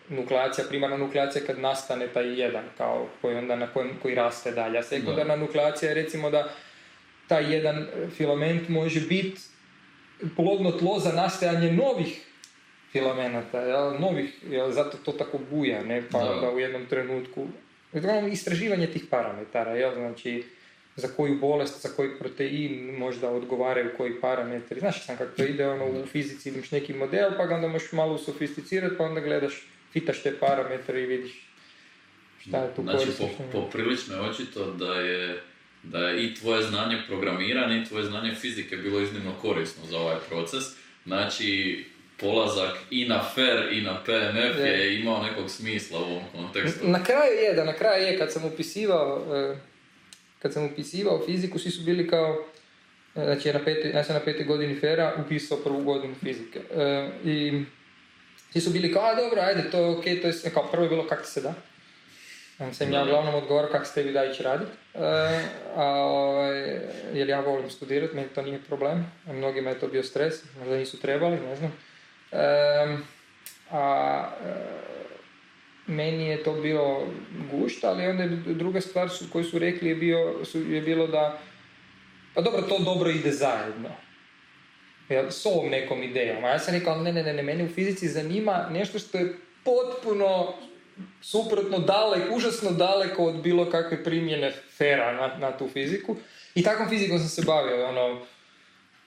nukleacija, 0.10 0.66
primarna 0.70 0.98
nukleacija 0.98 1.46
kad 1.46 1.60
nastane 1.60 2.08
taj 2.08 2.40
jedan, 2.40 2.64
kao 2.78 3.08
koji 3.22 3.36
onda 3.36 3.56
na 3.56 3.68
kojem, 3.68 3.92
koji 4.02 4.16
raste 4.16 4.52
dalje. 4.52 4.80
A 4.80 4.84
sekundarna 4.84 5.36
nukleacija 5.36 5.90
je 5.90 5.96
recimo 5.96 6.30
da 6.30 6.50
taj 7.28 7.54
jedan 7.54 7.88
filament 8.18 8.70
može 8.70 9.02
biti 9.02 9.42
plodno 10.36 10.72
tlo 10.72 11.00
za 11.00 11.12
nastajanje 11.12 11.72
novih 11.72 12.26
filamenata, 12.92 13.62
jel, 13.62 14.00
novih, 14.00 14.44
jel, 14.50 14.72
zato 14.72 14.98
to 15.06 15.12
tako 15.12 15.40
buja, 15.52 15.84
ne, 15.84 16.04
pa 16.12 16.20
Da. 16.20 16.32
onda 16.32 16.50
u 16.52 16.60
jednom 16.60 16.86
trenutku, 16.86 17.48
uglavnom 17.94 18.32
istraživanje 18.32 18.88
tih 18.88 19.04
parametara, 19.10 19.72
jel, 19.72 19.94
znači, 19.94 20.44
za 20.96 21.08
koju 21.08 21.40
bolest, 21.40 21.82
za 21.82 21.90
koji 21.90 22.20
protein 22.20 22.96
možda 22.98 23.30
odgovaraju 23.30 23.90
koji 23.98 24.22
parametri. 24.22 24.80
Znaš 24.80 25.06
sam 25.06 25.18
kako 25.18 25.38
to 25.38 25.44
ide, 25.44 25.68
ono, 25.68 25.86
u 25.86 26.06
fizici 26.06 26.50
imaš 26.50 26.72
neki 26.72 26.94
model, 26.94 27.32
pa 27.38 27.46
ga 27.46 27.56
onda 27.56 27.68
možeš 27.68 27.92
malo 27.92 28.18
sofisticirati, 28.18 28.96
pa 28.98 29.04
onda 29.04 29.22
gledaš, 29.22 29.68
pitaš 29.94 30.24
te 30.24 30.38
parametre 30.40 31.02
i 31.02 31.06
vidiš 31.06 31.50
šta 32.40 32.58
je 32.58 32.76
tu 32.76 32.84
Znači, 32.84 33.06
po, 33.06 33.24
koristiš. 33.24 33.40
ono. 33.40 33.52
poprilično 33.52 34.16
je 34.16 34.22
očito 34.22 34.72
da 34.72 34.94
je, 34.94 35.42
da 35.84 36.10
je 36.10 36.26
i 36.26 36.36
tvoje 36.36 36.64
znanje 36.64 37.02
programiranja 37.08 37.82
i 37.82 37.86
tvoje 37.86 38.04
znanje 38.06 38.36
fizike 38.36 38.78
bilo 38.78 39.02
iznimno 39.02 39.34
korisno 39.42 39.86
za 39.86 39.98
ovaj 39.98 40.18
proces. 40.30 40.64
Znači, 41.06 41.86
polazak 42.20 42.78
i 42.89 43.07
na 43.07 43.24
FER 43.36 43.67
i 43.72 43.82
na 43.82 44.03
PNF 44.05 44.57
Je. 44.59 44.65
je 44.65 44.99
imao 44.99 45.24
nekog 45.24 45.49
smisla 45.49 45.99
u 45.99 46.03
ovom 46.03 46.24
kontekstu. 46.36 46.88
Na 46.88 47.03
kraju 47.03 47.34
je, 47.34 47.53
da 47.53 47.63
na 47.63 47.74
kraju 47.74 48.07
je, 48.07 48.17
kad 48.17 48.32
sam 48.32 48.45
upisivao, 48.45 49.36
e, 49.36 49.55
kad 50.39 50.53
sam 50.53 50.65
upisivao 50.65 51.26
fiziku, 51.26 51.59
svi 51.59 51.72
su 51.72 51.84
bili 51.84 52.07
kao, 52.07 52.45
e, 53.15 53.24
znači 53.24 53.47
ja, 53.47 53.53
na 53.53 53.63
peti, 53.65 53.88
ja 53.88 54.03
sam 54.03 54.15
na 54.15 54.22
petoj 54.22 54.45
godini 54.45 54.80
fera 54.80 55.15
upisao 55.26 55.57
prvu 55.57 55.84
godinu 55.84 56.15
fizike. 56.24 56.59
E, 56.76 57.09
I 57.24 57.63
svi 58.51 58.61
su 58.61 58.70
bili 58.70 58.93
kao, 58.93 59.03
a 59.03 59.15
dobro, 59.15 59.41
ajde, 59.41 59.72
to 59.72 59.78
je 59.78 59.97
okej, 59.97 60.22
to 60.22 60.28
je 60.28 60.34
kao 60.53 60.67
prvo 60.72 60.84
je 60.84 60.89
bilo 60.89 61.07
kako 61.07 61.22
ti 61.22 61.30
se 61.30 61.41
da. 61.41 61.53
Sam 62.74 62.93
ja 62.93 63.03
uglavnom 63.03 63.36
odgovarao 63.36 63.72
kako 63.72 63.86
se 63.86 63.93
tebi 63.93 64.11
da 64.11 64.26
ići 64.26 64.43
raditi. 64.43 64.72
E, 64.93 64.99
a, 65.76 65.86
ovaj, 65.86 66.80
jer 67.13 67.30
ja 67.30 67.39
volim 67.39 67.70
studirati, 67.70 68.15
meni 68.15 68.28
to 68.36 68.41
nije 68.41 68.59
problem. 68.67 69.11
A 69.28 69.34
mnogima 69.34 69.70
je 69.70 69.80
to 69.80 69.88
bio 69.88 70.03
stres, 70.03 70.36
možda 70.59 70.78
nisu 70.78 70.99
trebali, 70.99 71.38
ne 71.39 71.55
znam. 71.55 71.74
E, 72.32 72.98
a 73.72 74.26
e, 74.46 74.80
meni 75.88 76.26
je 76.26 76.44
to 76.44 76.54
bilo 76.54 77.08
gušt, 77.52 77.84
ali 77.84 78.08
onda 78.08 78.24
je 78.24 78.30
druga 78.46 78.82
stvar 78.82 79.10
su, 79.10 79.26
koju 79.32 79.44
su 79.44 79.60
rekli 79.60 79.90
je, 79.90 79.96
bio, 79.96 80.46
su, 80.46 80.62
je 80.72 80.82
bilo 80.82 81.08
da 81.08 81.40
pa 82.34 82.42
dobro, 82.42 82.62
to 82.62 82.80
dobro 82.80 83.10
ide 83.10 83.32
zajedno. 83.32 83.90
Jel, 85.10 85.26
s 85.30 85.46
ovom 85.46 85.70
nekom 85.70 86.04
idejom. 86.04 86.44
A 86.46 86.50
ja 86.50 86.60
sam 86.60 86.74
rekao, 86.74 87.02
ne, 87.02 87.14
ne, 87.14 87.34
ne, 87.34 87.44
ne, 87.44 87.64
u 87.64 87.68
fizici 87.68 88.08
zanima 88.08 88.68
nešto 88.72 89.00
što 89.00 89.18
je 89.18 89.36
potpuno 89.64 90.54
suprotno 91.22 91.80
daleko, 91.80 92.36
užasno 92.36 92.72
daleko 92.72 93.26
od 93.26 93.42
bilo 93.42 93.70
kakve 93.70 94.04
primjene 94.04 94.52
fera 94.78 95.14
na, 95.14 95.38
na 95.38 95.58
tu 95.58 95.68
fiziku. 95.68 96.16
I 96.56 96.64
takvom 96.64 96.90
fizikom 96.90 97.20
sam 97.20 97.28
se 97.28 97.42
bavio, 97.46 97.88
ono, 97.88 98.22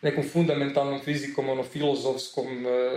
nekom 0.02 0.24
fundamentalnom 0.28 1.00
fizikom, 1.00 1.48
ono, 1.48 1.62
filozofskom, 1.62 2.66
e, 2.66 2.90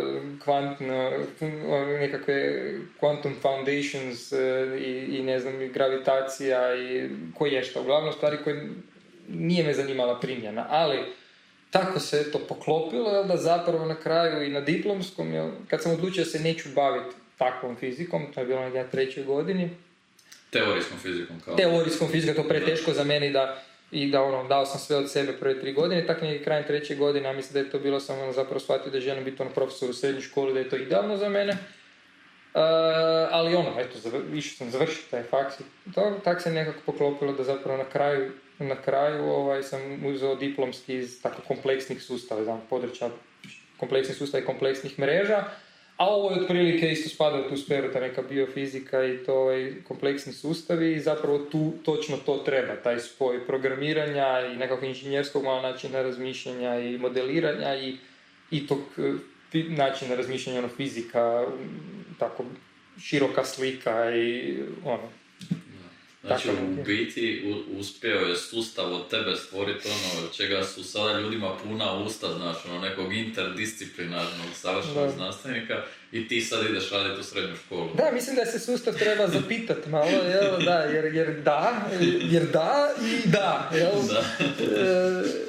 kvantno, 0.44 1.12
fun- 1.40 1.66
ono, 1.68 1.86
nekakve 1.86 2.64
quantum 3.02 3.34
foundations 3.42 4.32
e, 4.34 4.38
i, 4.80 5.18
i 5.18 5.24
ne 5.24 5.40
znam, 5.40 5.62
i 5.62 5.68
gravitacija 5.70 6.76
i 6.76 7.10
koji 7.38 7.52
je 7.54 7.64
šta. 7.64 7.82
Uglavnom 7.82 8.14
stvari 8.14 8.38
koje 8.44 8.70
nije 9.30 9.64
me 9.64 9.74
zanimala 9.74 10.20
primjena, 10.20 10.66
ali 10.70 10.98
tako 11.72 12.00
se 12.00 12.32
to 12.32 12.40
poklopilo, 12.40 13.12
jel, 13.12 13.28
da 13.28 13.38
zapravo 13.38 13.86
na 13.86 13.96
kraju 13.96 14.44
i 14.46 14.50
na 14.50 14.62
diplomskom, 14.62 15.34
jel, 15.34 15.50
kad 15.68 15.84
sam 15.84 15.92
odlučio 15.92 16.24
da 16.24 16.30
se 16.30 16.40
neću 16.40 16.70
baviti 16.76 17.16
takvom 17.38 17.76
fizikom, 17.76 18.22
to 18.34 18.40
je 18.40 18.46
bilo 18.46 18.70
na 18.70 18.84
trećoj 18.84 19.24
godini, 19.24 19.70
Teorijskom 20.50 20.98
fizikom 20.98 21.40
kao. 21.46 21.56
teorijskom 21.56 22.08
fizikom, 22.08 22.36
to 22.36 22.42
je 22.42 22.48
preteško 22.50 22.94
za 22.94 23.04
meni 23.04 23.32
da 23.32 23.64
i 23.92 24.12
da 24.12 24.24
ono, 24.24 24.48
dao 24.48 24.66
sam 24.66 24.80
sve 24.80 24.96
od 24.96 25.12
sebe 25.12 25.34
prve 25.34 25.60
tri 25.60 25.74
godine, 25.74 26.06
tako 26.08 26.26
negdje 26.26 26.44
krajem 26.44 26.64
treće 26.68 26.96
godine, 26.96 27.30
a 27.30 27.34
mislim 27.34 27.54
da 27.54 27.60
je 27.60 27.70
to 27.70 27.80
bilo 27.80 28.00
sam 28.00 28.20
ono, 28.20 28.32
zapravo 28.32 28.60
shvatio 28.60 28.92
da 28.92 29.00
želim 29.00 29.24
biti 29.24 29.42
ono 29.42 29.52
profesor 29.52 29.90
u 29.90 29.94
srednjoj 29.94 30.22
školi, 30.22 30.54
da 30.54 30.60
je 30.60 30.70
to 30.70 30.76
idealno 30.76 31.18
za 31.18 31.30
mene. 31.30 31.52
E, 31.52 31.58
ali 33.32 33.56
ono, 33.56 33.80
eto, 33.80 34.00
zavr- 34.00 34.38
išao 34.38 34.58
sam 34.58 34.70
završiti 34.70 35.12
taj 35.12 35.24
faks 35.24 35.60
i 35.60 35.64
to, 35.94 36.20
tak 36.24 36.42
se 36.42 36.52
nekako 36.52 36.80
poklopilo 36.86 37.34
da 37.34 37.44
zapravo 37.44 37.78
na 37.78 37.90
kraju, 37.90 38.32
na 38.60 38.76
kraju 38.76 39.24
ovaj, 39.24 39.64
sam 39.64 40.06
uzeo 40.06 40.36
diplomski 40.36 40.96
iz 40.96 41.22
tako 41.22 41.42
kompleksnih 41.48 42.04
sustava, 42.04 42.44
znam, 42.44 42.62
područja 42.70 43.10
kompleksnih 43.78 44.18
sustava 44.18 44.44
i 44.44 44.46
kompleksnih 44.46 45.00
mreža, 45.00 45.44
a 45.98 46.08
ovo 46.08 46.32
je 46.32 46.42
otprilike 46.42 46.92
isto 46.92 47.10
spada 47.10 47.40
u 47.46 47.50
tu 47.50 47.58
sferu, 47.58 47.94
ta 47.94 48.00
neka 48.00 48.22
biofizika 48.22 49.06
i 49.06 49.18
to 49.18 49.34
ovaj, 49.34 49.74
kompleksni 49.88 50.34
sustavi 50.34 50.94
i 50.94 51.00
zapravo 51.00 51.38
tu 51.38 51.74
točno 51.86 52.18
to 52.18 52.38
treba, 52.38 52.76
taj 52.76 53.00
spoj 53.00 53.46
programiranja 53.46 54.28
i 54.54 54.58
nekakvog 54.58 54.84
inženjerskog 54.84 55.44
malo 55.44 55.62
načina 55.62 56.02
razmišljanja 56.02 56.80
i 56.80 56.98
modeliranja 56.98 57.76
i, 57.76 57.98
i 58.52 58.68
tog 58.68 58.80
eh, 58.98 59.64
načina 59.70 60.16
razmišljanja 60.16 60.60
ono, 60.60 60.68
fizika, 60.68 61.46
tako 62.20 62.44
široka 63.00 63.46
slika 63.46 64.16
i 64.16 64.58
ono, 64.86 65.10
Znači, 66.26 66.48
Tako 66.48 66.58
u 66.64 66.84
biti 66.84 67.44
u- 67.48 67.80
uspio 67.80 68.16
je 68.16 68.36
sustav 68.36 68.94
od 68.94 69.10
tebe 69.10 69.36
stvoriti 69.36 69.88
ono 69.88 70.28
čega 70.28 70.64
su 70.64 70.84
sada 70.84 71.20
ljudima 71.20 71.58
puna 71.64 71.94
usta, 71.94 72.34
znaš, 72.34 72.58
ono 72.66 72.80
nekog 72.80 73.14
interdisciplinarnog 73.14 74.48
savršenog 74.54 75.12
znanstvenika 75.16 75.84
i 76.12 76.28
ti 76.28 76.42
sad 76.42 76.66
ideš 76.66 76.92
raditi 76.92 77.20
u 77.20 77.24
srednju 77.24 77.56
školu. 77.66 77.90
Da, 77.98 78.12
mislim 78.14 78.36
da 78.36 78.46
se 78.46 78.60
sustav 78.60 78.94
treba 78.94 79.28
zapitati 79.28 79.90
malo, 79.90 80.10
jel, 80.10 80.60
da, 80.66 80.74
jer, 80.74 81.16
jer 81.16 81.42
da, 81.42 81.90
jer 82.22 82.44
da 82.44 82.94
i 83.02 83.28
da, 83.30 83.72
jel? 83.74 83.92
Da. 84.08 84.24
E, 84.82 85.46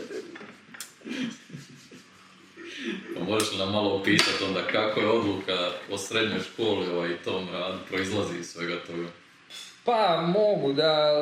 Pa 3.14 3.24
možeš 3.24 3.52
li 3.52 3.58
nam 3.58 3.72
malo 3.72 3.90
opisati 3.90 4.44
onda 4.44 4.62
kako 4.72 5.00
je 5.00 5.08
odluka 5.08 5.70
o 5.90 5.98
srednjoj 5.98 6.40
školi 6.52 6.86
ovaj, 6.86 7.10
i 7.10 7.24
tom 7.24 7.48
radu 7.52 7.78
proizlazi 7.88 8.38
iz 8.40 8.46
svega 8.46 8.76
toga? 8.86 9.08
Pa 9.86 10.32
mogu 10.36 10.72
da 10.72 11.12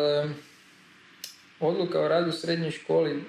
odluka 1.61 2.01
o 2.01 2.09
radu 2.09 2.29
u 2.29 2.33
srednjoj 2.33 2.71
školi 2.71 3.25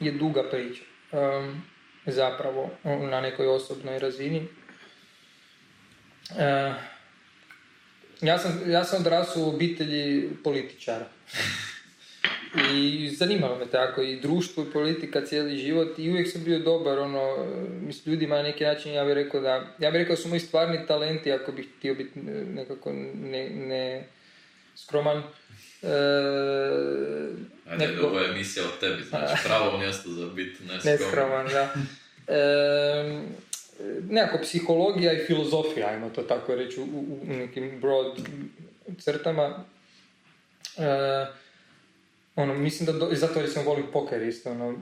je 0.00 0.12
duga 0.12 0.42
priča. 0.50 0.82
Em, 1.12 1.62
zapravo 2.06 2.70
na 2.84 3.20
nekoj 3.20 3.46
osobnoj 3.46 3.98
razini. 3.98 4.48
E, 6.38 6.72
ja, 8.20 8.38
sam, 8.38 8.60
ja 8.66 8.84
sam 8.84 9.00
odrasao 9.00 9.42
u 9.42 9.48
obitelji 9.48 10.30
političara. 10.44 11.06
I 12.74 13.10
zanimalo 13.10 13.58
me 13.58 13.66
tako 13.66 14.02
i 14.02 14.20
društvo 14.20 14.62
i 14.62 14.72
politika 14.72 15.26
cijeli 15.26 15.56
život 15.56 15.98
i 15.98 16.10
uvijek 16.10 16.32
sam 16.32 16.44
bio 16.44 16.58
dobar, 16.58 16.98
ono, 16.98 17.46
s 17.92 18.06
ljudima 18.06 18.36
na 18.36 18.42
neki 18.42 18.64
način 18.64 18.92
ja 18.92 19.04
bih 19.04 19.14
rekao 19.14 19.40
da, 19.40 19.66
ja 19.78 19.90
bih 19.90 19.98
rekao 19.98 20.16
da 20.16 20.22
su 20.22 20.28
moji 20.28 20.40
stvarni 20.40 20.86
talenti 20.86 21.32
ako 21.32 21.52
bih 21.52 21.66
htio 21.78 21.94
biti 21.94 22.18
e, 22.18 22.22
nekako 22.54 22.92
ne, 23.14 23.50
ne 23.50 24.08
skroman. 24.76 25.22
E, 25.82 25.88
Ajde, 27.70 27.86
nekako- 27.86 28.06
ovo 28.06 28.18
je 28.20 28.30
emisija 28.30 28.64
o 28.64 28.80
tebi, 28.80 29.02
znači 29.02 29.42
pravo 29.44 29.78
mjesto 29.78 30.10
za 30.10 30.26
biti 30.26 30.64
neskroman. 30.64 30.98
Neskroman, 30.98 31.46
da. 31.46 31.72
E, 32.34 33.22
nekako 34.10 34.38
psihologija 34.42 35.12
i 35.12 35.24
filozofija, 35.26 35.88
ajmo 35.88 36.10
to 36.10 36.22
tako 36.22 36.54
reći, 36.54 36.80
u, 36.80 36.84
u 36.84 37.26
nekim 37.26 37.80
broad 37.80 38.16
crtama. 38.98 39.64
E, 40.76 41.26
ono, 42.36 42.54
mislim 42.54 42.86
da, 42.86 42.92
do, 42.92 43.08
zato 43.12 43.40
recimo 43.42 43.64
volim 43.64 43.86
poker 43.92 44.22
isto, 44.22 44.50
ono, 44.50 44.74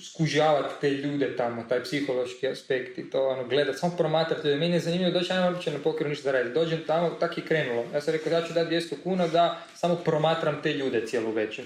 skužavati 0.00 0.74
te 0.80 0.90
ljude 0.90 1.36
tamo, 1.36 1.64
taj 1.68 1.82
psihološki 1.82 2.48
aspekt 2.48 2.98
i 2.98 3.10
to, 3.10 3.28
ono, 3.28 3.44
gledat, 3.44 3.78
samo 3.78 3.96
promatrati, 3.96 4.48
meni 4.48 4.74
je 4.74 4.80
zanimljivo 4.80 5.10
doći, 5.10 5.32
ajmo 5.32 5.50
uopće 5.50 5.70
na 5.70 5.78
pokeru 5.78 6.10
ništa 6.10 6.22
zaraditi, 6.22 6.54
dođem 6.54 6.82
tamo, 6.86 7.10
tak 7.10 7.38
je 7.38 7.44
krenulo. 7.44 7.84
Ja 7.94 8.00
sam 8.00 8.12
rekao, 8.12 8.32
ja 8.32 8.46
ću 8.46 8.52
dati 8.52 8.74
200 8.74 8.94
kuna 9.02 9.28
da 9.28 9.62
samo 9.74 9.94
promatram 9.94 10.62
te 10.62 10.72
ljude 10.72 11.06
cijelu 11.06 11.30
večer. 11.30 11.64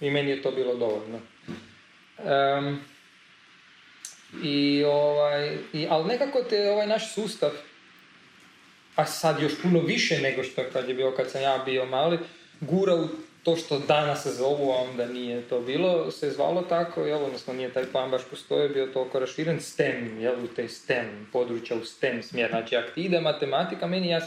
I 0.00 0.10
meni 0.10 0.30
je 0.30 0.42
to 0.42 0.50
bilo 0.50 0.74
dovoljno. 0.74 1.20
Em, 2.24 2.80
I, 4.44 4.84
ovaj, 4.84 5.56
i, 5.72 5.86
ali 5.90 6.08
nekako 6.08 6.42
te 6.42 6.70
ovaj 6.70 6.86
naš 6.86 7.14
sustav, 7.14 7.50
a 8.96 9.04
sad 9.06 9.42
još 9.42 9.52
puno 9.62 9.80
više 9.80 10.20
nego 10.20 10.42
što 10.42 10.62
kad 10.72 10.88
je 10.88 10.94
bio 10.94 11.10
kad 11.10 11.30
sam 11.30 11.42
ja 11.42 11.62
bio 11.64 11.84
mali, 11.86 12.18
gura 12.60 12.94
u 12.94 13.08
to 13.48 13.56
što 13.56 13.78
danas 13.78 14.22
se 14.22 14.30
zovu, 14.30 14.72
a 14.72 14.76
onda 14.76 15.06
nije 15.06 15.42
to 15.42 15.60
bilo, 15.60 16.10
se 16.10 16.30
zvalo 16.30 16.62
tako, 16.62 17.00
jel, 17.00 17.24
odnosno 17.24 17.54
nije 17.54 17.72
taj 17.72 17.84
plan 17.84 18.10
baš 18.10 18.22
postoje, 18.30 18.68
bio 18.68 18.86
toliko 18.86 19.18
raširen 19.18 19.60
STEM, 19.60 20.20
jel, 20.20 20.34
u 20.44 20.46
te 20.46 20.68
STEM, 20.68 21.28
područja 21.32 21.76
u 21.76 21.84
STEM 21.84 22.22
smjer, 22.22 22.50
znači 22.50 22.76
ako 22.76 22.90
ti 22.90 23.02
ide 23.02 23.20
matematika, 23.20 23.86
meni 23.86 24.08
ja 24.08 24.20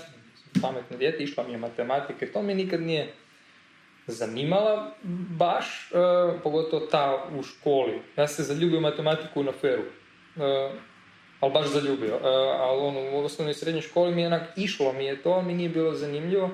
pametno 0.62 0.98
dijete, 0.98 1.24
išla 1.24 1.44
mi 1.44 1.52
je 1.52 1.58
matematika, 1.58 2.26
to 2.34 2.42
mi 2.42 2.56
nikad 2.56 2.82
nije 2.82 3.14
zanimala 4.08 4.96
baš, 5.38 5.92
e, 5.92 5.96
pogotovo 6.44 6.86
ta 6.86 7.26
u 7.40 7.44
školi. 7.44 8.02
Ja 8.18 8.28
se 8.28 8.44
zaljubio 8.44 8.80
matematiku 8.80 9.44
na 9.44 9.52
feru, 9.52 9.84
e, 10.38 10.72
ali 11.40 11.54
baš 11.54 11.68
zaljubio. 11.68 12.16
E, 12.16 12.28
ali 12.60 12.82
ono, 12.82 13.00
u 13.00 13.26
osnovnoj 13.26 13.52
i 13.52 13.56
srednjoj 13.56 13.82
školi 13.82 14.16
mi 14.16 14.22
je 14.22 14.28
onak, 14.28 14.44
išlo 14.56 14.94
mi 14.94 15.06
je 15.06 15.22
to, 15.22 15.42
mi 15.42 15.54
nije 15.54 15.70
bilo 15.70 15.94
zanimljivo. 15.94 16.52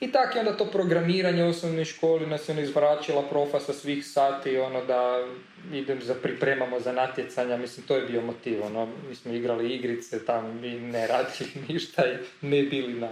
I 0.00 0.12
tako 0.12 0.38
je 0.38 0.40
onda 0.40 0.56
to 0.56 0.64
programiranje 0.64 1.44
u 1.44 1.48
osnovnoj 1.48 1.84
školi 1.84 2.26
nas 2.26 2.48
je 2.48 2.72
ono 3.12 3.28
profa 3.28 3.60
sa 3.60 3.72
svih 3.72 4.06
sati, 4.06 4.58
ono 4.58 4.84
da 4.84 5.26
idem 5.72 6.02
za 6.02 6.14
pripremamo 6.14 6.80
za 6.80 6.92
natjecanja, 6.92 7.56
mislim 7.56 7.86
to 7.86 7.96
je 7.96 8.06
bio 8.06 8.20
motiv, 8.20 8.64
ono, 8.64 8.88
mi 9.08 9.14
smo 9.14 9.32
igrali 9.32 9.74
igrice, 9.74 10.24
tamo 10.24 10.52
mi 10.52 10.70
ne 10.80 11.06
radili 11.06 11.50
ništa 11.68 12.02
i 12.06 12.46
ne 12.46 12.62
bili 12.62 12.94
na 12.94 13.08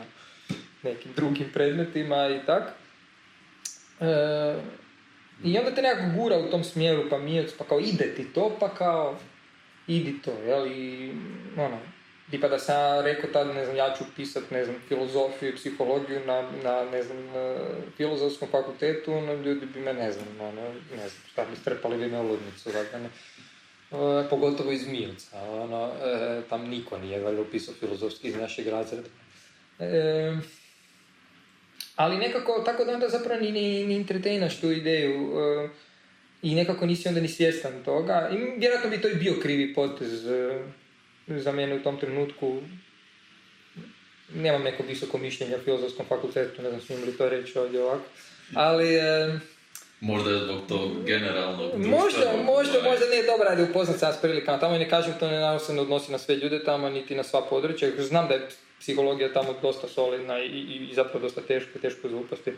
nekim 0.82 1.12
drugim 1.16 1.51
predmetima 1.53 2.28
i 2.28 2.47
tak. 2.47 2.72
E, 4.01 4.57
I 5.45 5.59
onda 5.59 5.74
te 5.74 5.82
nekako 5.82 6.16
gura 6.16 6.39
u 6.39 6.51
tom 6.51 6.64
smjeru, 6.64 7.11
pa 7.11 7.18
mijec, 7.18 7.53
pa 7.59 7.64
kao 7.64 7.80
ide 7.80 8.14
ti 8.14 8.24
to, 8.35 8.57
pa 8.61 8.74
kao 8.74 9.18
idi 9.87 10.22
to, 10.22 10.32
jel, 10.47 10.66
i 10.66 11.12
ono, 11.57 11.78
tipa 12.31 12.49
da 12.49 12.59
sam 12.59 12.75
ja 12.75 13.03
rekao 13.03 13.31
tad, 13.31 13.55
ne 13.55 13.64
znam, 13.64 13.77
ja 13.77 13.95
ću 13.99 14.05
pisat, 14.16 14.51
ne 14.51 14.64
znam, 14.64 14.77
filozofiju 14.89 15.49
i 15.49 15.57
psihologiju 15.57 16.20
na, 16.27 16.43
na, 16.64 16.91
ne 16.91 17.03
znam, 17.03 17.27
na 17.27 17.57
filozofskom 17.97 18.49
fakultetu, 18.49 19.12
ono, 19.12 19.35
ljudi 19.35 19.66
bi 19.66 19.81
me, 19.81 19.95
ne 19.95 20.12
znam, 20.12 20.41
ono, 20.41 20.62
ne 20.72 21.09
znam, 21.09 21.22
šta 21.33 21.45
bi 21.45 21.57
strpali 21.57 21.97
bi 21.97 22.07
me 22.07 22.20
u 22.20 22.29
ludnicu, 22.29 22.70
valjda 22.75 22.99
ne. 22.99 23.09
E, 23.93 24.29
pogotovo 24.31 24.72
iz 24.72 24.87
Milca, 24.87 25.43
ono, 25.43 25.91
e, 26.05 26.41
tam 26.49 26.68
niko 26.68 26.99
nije 26.99 27.20
valjda 27.20 27.43
upisao 27.43 27.75
filozofski 27.81 28.29
iz 28.29 28.37
našeg 28.37 28.68
razreda. 28.68 29.09
E, 29.79 30.37
ali 31.97 32.16
nekako, 32.16 32.62
tako 32.64 32.85
da 32.85 32.93
onda 32.93 33.09
zapravo 33.09 33.41
ni, 33.41 33.53
ni, 33.53 33.87
ni 33.87 33.97
entertainaš 33.97 34.61
tu 34.61 34.70
ideju 34.70 35.41
e, 35.41 35.68
i 36.43 36.55
nekako 36.55 36.87
nisi 36.87 37.09
onda 37.09 37.20
ni 37.20 37.29
svjestan 37.29 37.85
toga. 37.85 38.31
I 38.33 38.61
vjerojatno 38.61 38.91
bi 38.91 39.01
to 39.01 39.09
i 39.09 39.14
bio 39.14 39.35
krivi 39.43 39.75
potez 39.75 40.27
za 41.27 41.53
mene 41.53 41.75
u 41.75 41.83
tom 41.83 42.01
trenutku. 42.01 42.61
Nemam 44.35 44.62
neko 44.62 44.83
visoko 44.83 45.18
mišljenje 45.18 45.57
o 45.57 45.61
filozofskom 45.61 46.07
fakultetu, 46.07 46.62
ne 46.62 46.68
znam 46.68 46.81
smijem 46.81 47.05
li 47.05 47.16
to 47.16 47.29
reći 47.29 47.59
ovdje 47.59 47.83
ovako. 47.83 48.05
Ali... 48.55 48.95
E, 48.95 49.39
Možda 50.01 50.31
je 50.31 50.39
zbog 50.39 50.61
tog 50.68 51.05
generalnog 51.07 51.72
Možda, 51.77 51.91
društvenog, 51.91 52.45
možda, 52.45 52.79
ovaj, 52.79 52.91
možda 52.91 53.07
nije 53.07 53.22
dobro 53.22 53.47
ajde 53.49 53.62
upoznat 53.62 53.99
sam 53.99 54.12
s 54.12 54.20
prilikama 54.20 54.61
tamo 54.61 54.77
i 54.77 54.79
ne 54.79 54.89
kažem 54.89 55.14
to 55.20 55.29
ne 55.31 55.59
se 55.59 55.72
ne 55.72 55.81
odnosi 55.81 56.12
na 56.12 56.18
sve 56.18 56.37
ljude 56.37 56.64
tamo 56.64 56.91
niti 56.91 57.14
na 57.14 57.22
sva 57.22 57.43
područja. 57.51 57.91
Znam 57.99 58.29
da 58.29 58.35
je 58.35 58.49
psihologija 58.81 59.33
tamo 59.33 59.55
dosta 59.62 59.89
solidna 59.89 60.39
i, 60.39 60.47
i, 60.47 60.89
i 60.91 60.95
zapravo 60.95 61.20
dosta 61.20 61.41
teško, 61.41 61.79
teško 61.79 62.09
za 62.09 62.16
upasti. 62.16 62.51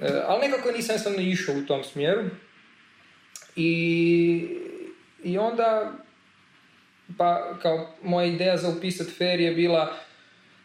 E, 0.00 0.22
ali 0.26 0.48
nekako 0.48 0.72
nisam 0.72 0.98
sam 0.98 1.20
išao 1.20 1.54
u 1.54 1.66
tom 1.66 1.84
smjeru. 1.84 2.22
I, 3.56 4.48
I 5.24 5.38
onda, 5.38 5.92
pa 7.18 7.58
kao 7.62 7.94
moja 8.02 8.26
ideja 8.26 8.56
za 8.56 8.68
upisat 8.68 9.06
fer 9.18 9.40
je 9.40 9.52
bila, 9.52 9.96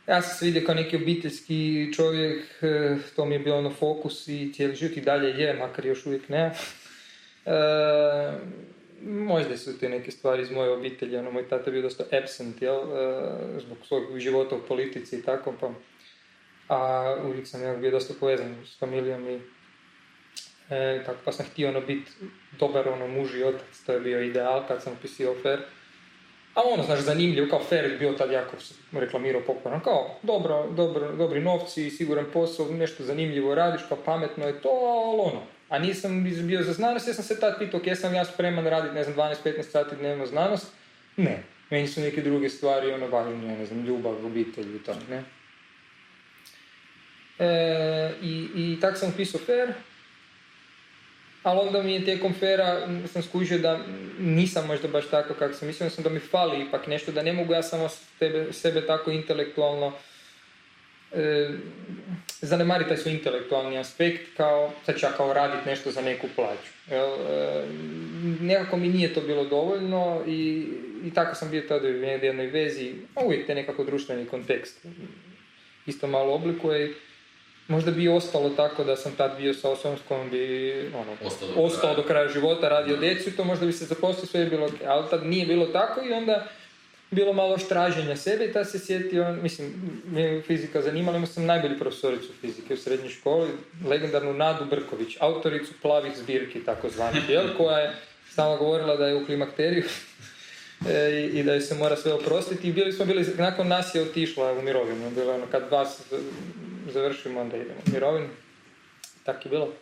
ja 0.08 0.22
sam 0.22 0.38
se 0.38 0.46
vidio 0.46 0.64
kao 0.66 0.76
neki 0.76 0.96
obiteljski 0.96 1.94
čovjek, 1.96 2.46
e, 2.62 2.96
to 3.16 3.26
mi 3.26 3.36
je 3.36 3.40
bilo 3.40 3.62
na 3.62 3.70
fokus 3.70 4.28
i 4.28 4.54
cijeli 4.54 4.76
život 4.76 4.98
i 4.98 5.02
dalje 5.02 5.30
je, 5.30 5.54
makar 5.54 5.86
još 5.86 6.06
uvijek 6.06 6.30
ne. 6.30 6.52
E, 7.46 7.52
možda 9.04 9.58
su 9.58 9.80
te 9.80 9.90
neke 9.90 10.12
stvari 10.12 10.42
iz 10.42 10.52
moje 10.52 10.70
obitelji, 10.70 11.18
ono, 11.18 11.32
moj 11.32 11.48
tata 11.48 11.70
je 11.70 11.72
bio 11.72 11.82
dosta 11.82 12.04
absent, 12.22 12.62
jel, 12.62 12.76
e, 12.76 13.60
zbog 13.60 13.78
svog 13.88 14.20
života 14.20 14.56
u 14.56 14.68
politici 14.68 15.16
i 15.16 15.22
tako, 15.22 15.54
pa, 15.60 15.70
a 16.76 17.16
uvijek 17.26 17.48
sam 17.48 17.62
jel, 17.62 17.78
bio 17.78 17.92
dosta 17.92 18.14
povezan 18.20 18.56
s 18.66 18.80
familijom 18.80 19.30
i 19.30 19.40
e, 20.70 21.04
tako, 21.06 21.20
pa 21.26 21.32
sam 21.32 21.46
htio 21.46 21.70
ono 21.70 21.82
biti 21.82 22.12
dobar 22.60 22.90
ono 22.90 23.08
muž 23.08 23.36
i 23.36 23.44
otac, 23.44 23.84
to 23.86 23.94
je 23.94 24.00
bio 24.00 24.22
ideal 24.22 24.68
kad 24.68 24.84
sam 24.84 24.94
upisio 24.94 25.36
fer. 25.44 25.60
A 26.58 26.62
ono, 26.74 26.84
znaš, 26.84 27.00
zanimljivo, 27.00 27.48
kao 27.50 27.60
fer 27.60 27.86
je 27.86 27.98
bio 27.98 28.14
tad 28.14 28.32
jako 28.32 28.56
reklamirao 28.92 29.42
popularno, 29.42 29.84
kao 29.84 30.16
dobro, 30.24 30.68
dobro, 30.68 31.12
dobri 31.12 31.42
novci, 31.42 31.90
siguran 31.90 32.26
posao, 32.34 32.70
nešto 32.70 33.04
zanimljivo 33.04 33.56
radiš, 33.56 33.82
pa 33.90 33.96
pametno 34.06 34.48
je 34.48 34.62
to, 34.62 34.70
ali 34.70 35.22
ono, 35.22 35.44
a 35.70 35.80
nisam 35.80 36.24
bio 36.24 36.64
za 36.64 36.74
znanost, 36.74 37.08
ja 37.08 37.14
sam 37.14 37.24
se 37.24 37.40
tad 37.40 37.60
pitao, 37.60 37.80
jesam 37.84 38.16
ja 38.16 38.26
spreman 38.26 38.68
raditi, 38.68 38.96
ne 38.96 39.04
znam, 39.04 39.16
12-15 39.16 39.64
sati 39.64 39.96
dnevno 39.96 40.26
znanost? 40.26 40.68
Ne. 41.18 41.44
Meni 41.70 41.88
su 41.88 42.02
neke 42.02 42.22
druge 42.22 42.50
stvari, 42.50 42.92
ono, 42.92 43.08
važnije, 43.08 43.58
ne 43.58 43.66
znam, 43.66 43.86
ljubav, 43.86 44.26
obitelj 44.26 44.76
i 44.76 44.80
to, 44.80 44.96
ne. 45.10 45.24
E, 47.40 48.12
I 48.22 48.48
i 48.56 48.78
tak 48.82 48.98
sam 48.98 49.10
upisao 49.10 49.42
FER, 49.42 49.74
ali 51.48 51.68
onda 51.68 51.84
mi 51.84 51.94
je 51.94 52.06
tijekom 52.06 52.34
fera, 52.34 52.88
sam 53.08 53.24
skužio 53.24 53.58
da 53.58 53.80
nisam 54.20 54.68
možda 54.68 54.88
baš 54.88 55.10
tako 55.10 55.34
kako 55.34 55.54
sam 55.54 55.68
mislio, 55.68 55.90
sam 55.90 56.04
da 56.04 56.10
mi 56.10 56.20
fali 56.20 56.62
ipak 56.62 56.88
nešto, 56.88 57.12
da 57.12 57.24
ne 57.24 57.34
mogu 57.34 57.54
ja 57.54 57.64
samo 57.64 57.90
tebe, 58.20 58.54
sebe 58.54 58.82
tako 58.82 59.12
intelektualno 59.12 59.94
e, 61.12 61.50
zanemariti 62.42 62.90
taj 62.90 62.98
svoj 62.98 63.14
intelektualni 63.14 63.78
aspekt, 63.78 64.38
kao, 64.38 64.72
sad 64.86 65.00
ću 65.00 65.06
ja 65.06 65.12
kao 65.12 65.34
raditi 65.34 65.70
nešto 65.70 65.92
za 65.92 66.02
neku 66.02 66.28
plaću. 66.36 66.72
Jel, 66.92 67.10
e, 67.10 67.66
nekako 68.42 68.78
mi 68.78 68.88
nije 68.88 69.14
to 69.14 69.22
bilo 69.22 69.46
dovoljno 69.46 70.24
i, 70.28 70.68
i 71.06 71.14
tako 71.14 71.36
sam 71.36 71.52
bio 71.52 71.62
tada 71.62 71.88
u 71.88 71.92
jednoj 71.92 72.48
vezi, 72.48 72.94
uvijek 73.26 73.48
te 73.48 73.56
nekako 73.56 73.84
društveni 73.84 74.26
kontekst 74.26 74.86
isto 75.88 76.08
malo 76.08 76.34
oblikuje. 76.34 76.94
Možda 77.68 77.92
bi 77.92 78.10
ostalo 78.10 78.50
tako 78.50 78.84
da 78.84 78.96
sam 78.96 79.12
tad 79.16 79.38
bio 79.38 79.54
sa 79.54 79.70
osobom 79.70 79.98
s 79.98 80.02
kojom 80.08 80.30
bi 80.30 80.72
ono, 80.96 81.12
ostao 81.56 81.82
kraja. 81.82 81.96
do 81.96 82.04
kraja 82.04 82.28
života, 82.28 82.70
radio 82.70 82.98
djecu 82.98 83.30
i 83.30 83.32
to 83.32 83.44
možda 83.44 83.66
bi 83.66 83.72
se 83.72 83.86
zaposlio, 83.86 84.26
sve 84.26 84.40
je 84.40 84.50
bilo 84.50 84.66
ok. 84.66 84.74
Ali 84.88 85.10
tad 85.10 85.26
nije 85.26 85.46
bilo 85.46 85.66
tako 85.66 86.02
i 86.02 86.14
onda 86.14 86.48
bilo 87.12 87.34
malo 87.34 87.52
još 87.52 87.68
traženja 87.68 88.16
sebe 88.16 88.46
i 88.46 88.54
tad 88.54 88.70
se 88.70 88.80
sjetio, 88.80 89.38
mislim, 89.42 89.74
me 90.06 90.22
je 90.22 90.42
fizika 90.42 90.82
zanimala, 90.82 91.18
imao 91.18 91.28
sam 91.28 91.46
najbolju 91.46 91.80
profesoricu 91.80 92.28
fizike 92.42 92.74
u 92.74 92.78
srednjoj 92.78 93.10
školi, 93.10 93.50
legendarnu 93.90 94.34
Nadu 94.34 94.66
Brković, 94.66 95.18
autoricu 95.20 95.74
plavih 95.82 96.12
zbirki, 96.18 96.60
takozvanih, 96.60 97.30
jel, 97.30 97.46
koja 97.58 97.78
je 97.78 97.96
stalno 98.32 98.58
govorila 98.58 98.96
da 98.96 99.08
je 99.08 99.16
u 99.16 99.26
klimakteriju 99.26 99.84
e, 100.90 101.30
i, 101.34 101.44
da 101.44 101.54
joj 101.54 101.62
se 101.62 101.76
mora 101.76 101.96
sve 101.96 102.14
oprostiti. 102.14 102.68
I 102.70 102.74
bili 102.74 102.94
smo 102.94 103.06
bili, 103.06 103.26
nakon 103.38 103.68
nas 103.68 103.96
je 103.96 104.02
otišla 104.02 104.54
u 104.54 104.62
mirovinu, 104.62 105.10
bilo 105.10 105.34
ono, 105.34 105.46
kad 105.52 105.64
vas 105.72 106.02
završimo, 106.92 107.42
onda 107.42 107.58
idemo 107.58 107.80
u 107.88 107.92
mirovinu. 107.92 108.30
Tak 109.24 109.46
je 109.46 109.50
bilo. 109.50 109.74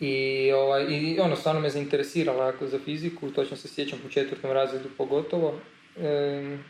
I, 0.00 0.52
ovaj, 0.52 0.86
I 0.90 1.18
ono, 1.20 1.36
stvarno 1.36 1.60
me 1.60 1.70
zainteresirala 1.70 2.46
jako 2.46 2.66
za 2.66 2.78
fiziku, 2.84 3.30
točno 3.30 3.56
se 3.56 3.68
sjećam 3.68 3.98
po 4.02 4.08
četvrtom 4.08 4.52
razredu 4.52 4.88
pogotovo. 4.98 5.60
Em, 5.98 6.64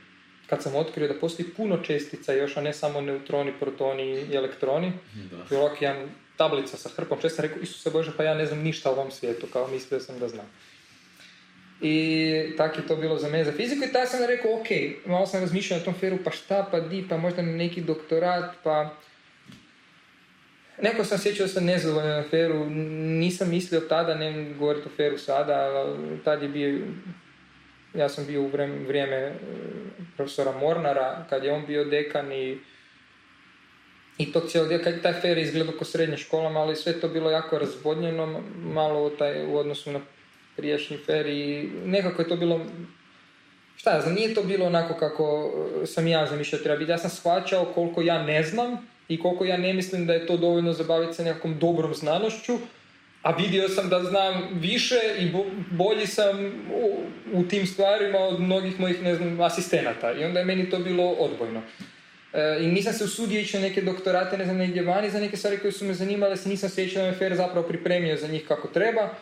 kad 0.47 0.63
sam 0.63 0.75
otkrio 0.75 1.09
da 1.09 1.21
postoji 1.21 1.49
puno 1.49 1.77
čestica 1.77 2.33
još, 2.33 2.57
a 2.57 2.61
ne 2.61 2.73
samo 2.73 3.01
neutroni, 3.01 3.53
protoni 3.61 4.03
i 4.03 4.35
elektroni. 4.35 4.93
Da. 5.31 5.45
Bilo 5.51 5.61
ovak 5.61 5.83
jedan 5.83 6.09
tablica 6.37 6.77
sa 6.77 6.89
hrpom 6.89 7.21
čestica, 7.21 7.43
rekao, 7.43 7.63
Isuse 7.63 7.91
Bože, 7.91 8.13
pa 8.17 8.25
ja 8.25 8.35
ne 8.35 8.47
znam 8.47 8.59
ništa 8.59 8.91
o 8.91 8.93
ovom 8.93 9.11
svijetu, 9.11 9.47
kao 9.53 9.69
mislio 9.69 10.01
sam 10.01 10.19
da 10.19 10.29
znam. 10.29 10.47
I 11.81 12.55
tako 12.57 12.81
je 12.81 12.87
to 12.87 12.97
bilo 12.97 13.19
za 13.19 13.29
mene 13.29 13.45
za 13.45 13.53
fiziku 13.53 13.85
i 13.85 13.93
tada 13.93 14.07
sam 14.07 14.21
rekao, 14.29 14.55
ok, 14.55 14.67
malo 15.07 15.27
sam 15.27 15.41
razmišljao 15.41 15.79
na 15.79 15.85
tom 15.85 15.95
feru, 15.95 16.19
pa 16.25 16.31
šta, 16.31 16.69
pa 16.71 16.81
di, 16.81 17.07
pa 17.09 17.17
možda 17.17 17.43
neki 17.43 17.81
doktorat, 17.81 18.55
pa... 18.63 18.97
Neko 20.83 21.05
sam 21.05 21.19
sjećao 21.19 21.47
da 21.47 21.53
sam 21.53 21.65
nezadovoljan 21.65 22.17
na 22.17 22.29
feru, 22.31 22.71
nisam 22.71 23.51
mislio 23.51 23.81
tada, 23.81 24.15
ne 24.15 24.55
govoriti 24.59 24.89
o 24.89 24.97
feru 24.97 25.19
sada, 25.19 25.55
ali 25.55 26.19
tad 26.25 26.43
je 26.43 26.49
bio, 26.49 26.81
ja 27.95 28.09
sam 28.09 28.27
bio 28.27 28.43
u 28.43 28.51
vrijeme, 28.89 29.17
e, 29.17 29.33
profesora 30.17 30.53
Mornara, 30.53 31.27
kad 31.31 31.45
je 31.45 31.53
on 31.53 31.67
bio 31.67 31.85
dekan 31.85 32.33
i 32.33 32.59
i 34.19 34.33
to 34.33 34.41
cijelo 34.41 34.69
dio, 34.69 34.81
kad 34.85 34.95
je 34.95 35.03
taj 35.03 35.13
fer 35.13 35.39
izgledao 35.39 35.75
kao 35.75 35.85
srednja 35.85 36.17
škola, 36.17 36.61
ali 36.61 36.77
sve 36.77 37.01
to 37.01 37.09
bilo 37.09 37.31
jako 37.31 37.59
razvodnjeno, 37.59 38.43
malo 38.57 39.11
taj, 39.11 39.47
u 39.47 39.57
odnosu 39.57 39.93
na 39.93 40.01
prijašnji 40.57 40.97
fer 40.97 41.27
i 41.27 41.71
nekako 41.85 42.23
je 42.23 42.29
to 42.29 42.37
bilo, 42.37 42.61
šta 43.77 43.95
ja 43.95 44.01
znam, 44.01 44.15
nije 44.15 44.35
to 44.35 44.43
bilo 44.43 44.67
onako 44.67 44.95
kako 44.95 45.53
sam 45.87 46.07
ja 46.07 46.27
zamišljao 46.27 46.63
treba 46.63 46.79
biti. 46.79 46.91
Ja 46.91 46.99
sam 46.99 47.11
shvaćao 47.11 47.65
koliko 47.65 48.03
ja 48.03 48.23
ne 48.23 48.43
znam 48.43 48.94
i 49.09 49.21
koliko 49.21 49.45
ja 49.45 49.57
ne 49.57 49.73
mislim 49.73 50.07
da 50.07 50.13
je 50.13 50.27
to 50.27 50.37
dovoljno 50.37 50.73
zabaviti 50.73 51.15
se 51.15 51.25
nekakvom 51.25 51.59
dobrom 51.59 51.95
znanošću, 51.95 52.59
a 53.23 53.31
vidio 53.31 53.69
sam 53.69 53.89
da 53.89 54.03
znam 54.03 54.49
više 54.53 55.01
i 55.19 55.31
bo- 55.31 55.51
bolji 55.71 56.07
sam 56.07 56.47
u, 56.75 56.97
u 57.33 57.43
tim 57.43 57.67
stvarima 57.67 58.19
od 58.19 58.41
mnogih 58.41 58.81
mojih, 58.81 59.03
ne 59.03 59.15
znam, 59.15 59.41
asistenata. 59.41 60.13
I 60.13 60.25
onda 60.25 60.39
je 60.39 60.45
meni 60.45 60.71
to 60.71 60.79
bilo 60.79 61.11
odbojno. 61.11 61.63
E, 62.33 62.59
I 62.61 62.67
nisam 62.67 62.93
se 62.93 63.05
usudio 63.05 63.41
ići 63.41 63.57
na 63.57 63.63
neke 63.63 63.83
doktorate, 63.83 64.39
ne 64.39 64.45
znam, 64.45 64.57
negdje 64.57 64.83
vani 64.83 65.11
za 65.11 65.21
neke 65.21 65.37
stvari 65.37 65.59
koje 65.59 65.73
su 65.73 65.85
me 65.85 65.95
zanimale, 65.95 66.37
se 66.37 66.49
nisam 66.49 66.71
se 66.71 66.87
da 66.87 67.03
me 67.03 67.13
Fer 67.13 67.37
zapravo 67.37 67.69
pripremio 67.69 68.17
za 68.17 68.29
njih 68.29 68.45
kako 68.49 68.69
treba. 68.69 69.15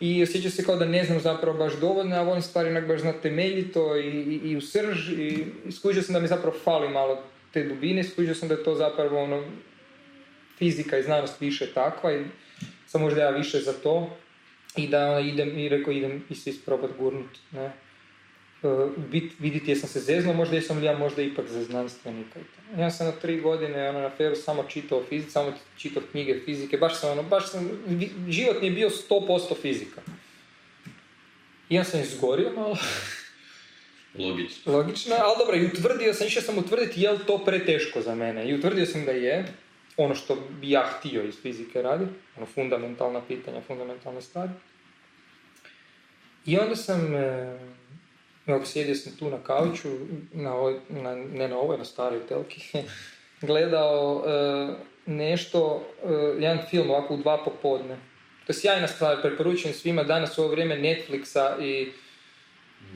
I 0.00 0.22
osjećam 0.22 0.50
se 0.50 0.64
kao 0.64 0.76
da 0.76 0.84
ne 0.84 1.04
znam 1.04 1.20
zapravo 1.20 1.58
baš 1.58 1.72
dovoljno, 1.80 2.16
a 2.16 2.22
volim 2.22 2.42
stvari 2.42 2.70
onak 2.70 2.86
baš 2.86 3.00
znati 3.00 3.22
temeljito 3.22 3.96
i, 3.96 4.08
i, 4.08 4.50
i 4.50 4.56
u 4.56 4.60
srž 4.60 5.12
i, 5.12 5.46
i 5.68 6.02
sam 6.02 6.12
da 6.12 6.20
mi 6.20 6.28
zapravo 6.28 6.56
fali 6.64 6.88
malo 6.88 7.22
te 7.54 7.64
dubine, 7.64 8.04
skužio 8.04 8.34
sam 8.34 8.48
da 8.48 8.54
je 8.54 8.64
to 8.64 8.74
zapravo 8.74 9.22
ono, 9.22 9.44
fizika 10.58 10.98
i 10.98 11.02
znanost 11.02 11.40
više 11.40 11.72
takva 11.74 12.12
i 12.12 12.24
sam 12.86 13.00
možda 13.00 13.20
ja 13.20 13.30
više 13.30 13.60
za 13.60 13.72
to 13.72 14.16
i 14.76 14.88
da 14.88 15.10
ono, 15.10 15.20
idem 15.20 15.58
i 15.58 15.68
rekao 15.68 15.92
idem 15.92 16.24
i 16.30 16.34
se 16.34 16.50
isprobat 16.50 16.90
gurnut, 16.98 17.38
ne. 17.52 17.64
E, 17.64 17.72
bit, 19.10 19.32
vidjeti 19.38 19.70
jesam 19.70 19.88
se 19.88 20.00
zeznuo, 20.00 20.34
možda 20.34 20.56
jesam 20.56 20.78
li 20.78 20.86
ja 20.86 20.98
možda 20.98 21.22
ipak 21.22 21.46
za 21.48 21.64
znanstvenika. 21.64 22.40
Ja 22.78 22.90
sam 22.90 23.06
na 23.06 23.12
tri 23.12 23.40
godine 23.40 23.88
ono, 23.88 24.00
na 24.00 24.10
feru 24.10 24.34
samo 24.34 24.64
čitao 24.64 25.02
fiziku, 25.08 25.32
samo 25.32 25.52
čitao 25.76 26.02
knjige 26.10 26.40
fizike, 26.44 26.76
baš 26.76 27.00
sam 27.00 27.10
ono, 27.10 27.22
baš 27.22 27.50
sam, 27.50 27.70
život 28.28 28.60
mi 28.60 28.66
je 28.66 28.72
bio 28.72 28.90
100% 28.90 29.60
fizika. 29.62 30.00
I 31.68 31.74
ja 31.74 31.84
sam 31.84 32.00
izgorio 32.00 32.52
malo, 32.56 32.76
Logično. 34.18 34.72
logično, 34.72 35.14
ali 35.18 35.34
dobro, 35.38 35.56
i 35.56 35.66
utvrdio 35.66 36.14
sam, 36.14 36.26
išao 36.26 36.42
sam 36.42 36.58
utvrditi 36.58 37.00
je 37.00 37.10
li 37.10 37.18
to 37.26 37.44
preteško 37.44 38.00
za 38.00 38.14
mene. 38.14 38.48
I 38.48 38.54
utvrdio 38.54 38.86
sam 38.86 39.04
da 39.04 39.10
je, 39.10 39.44
ono 39.96 40.14
što 40.14 40.36
bi 40.60 40.70
ja 40.70 40.82
htio 40.82 41.22
iz 41.22 41.34
fizike 41.42 41.82
raditi, 41.82 42.12
ono 42.36 42.46
fundamentalna 42.46 43.20
pitanja, 43.28 43.60
fundamentalne 43.60 44.22
stvari. 44.22 44.50
I 46.46 46.58
onda 46.58 46.76
sam, 46.76 47.14
e, 47.14 47.58
evo, 48.46 48.64
sjedio 48.64 48.94
sam 48.94 49.16
tu 49.16 49.30
na 49.30 49.38
kauču, 49.38 49.88
na 50.32 50.54
ovoj, 50.54 50.80
na, 50.88 51.14
ne 51.14 51.48
na 51.48 51.58
ovoj, 51.58 51.78
na 51.78 51.84
staroj 51.84 52.26
telki, 52.26 52.60
gledao 53.48 54.24
e, 54.26 54.74
nešto, 55.06 55.86
e, 56.04 56.12
jedan 56.38 56.58
film 56.70 56.90
ovako 56.90 57.14
u 57.14 57.16
dva 57.16 57.44
popodne. 57.44 57.96
To 58.46 58.50
je 58.50 58.54
sjajna 58.54 58.88
stvar, 58.88 59.22
preporučujem 59.22 59.74
svima 59.74 60.02
danas 60.02 60.38
u 60.38 60.42
ovo 60.42 60.50
vrijeme 60.50 60.76
Netflixa 60.76 61.62
i 61.62 61.92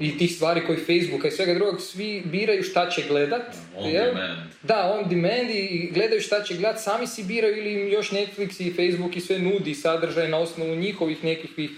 i 0.00 0.18
tih 0.18 0.32
stvari 0.34 0.60
koji 0.66 0.78
Facebooka 0.78 1.28
i 1.28 1.30
svega 1.30 1.54
drugog, 1.54 1.80
svi 1.80 2.22
biraju 2.24 2.62
šta 2.62 2.90
će 2.90 3.02
gledat. 3.08 3.56
On 3.76 3.90
jel? 3.90 4.04
demand. 4.04 4.38
Da, 4.62 4.98
on 4.98 5.08
demand 5.08 5.50
i 5.50 5.90
gledaju 5.94 6.20
šta 6.20 6.42
će 6.42 6.54
gledat, 6.54 6.80
sami 6.80 7.06
si 7.06 7.24
biraju 7.24 7.56
ili 7.56 7.72
im 7.72 7.92
još 7.92 8.10
Netflix 8.10 8.62
i 8.62 8.72
Facebook 8.72 9.16
i 9.16 9.20
sve 9.20 9.38
nudi 9.38 9.74
sadržaj 9.74 10.28
na 10.28 10.38
osnovu 10.38 10.74
njihovih 10.76 11.24
nekakvih 11.24 11.70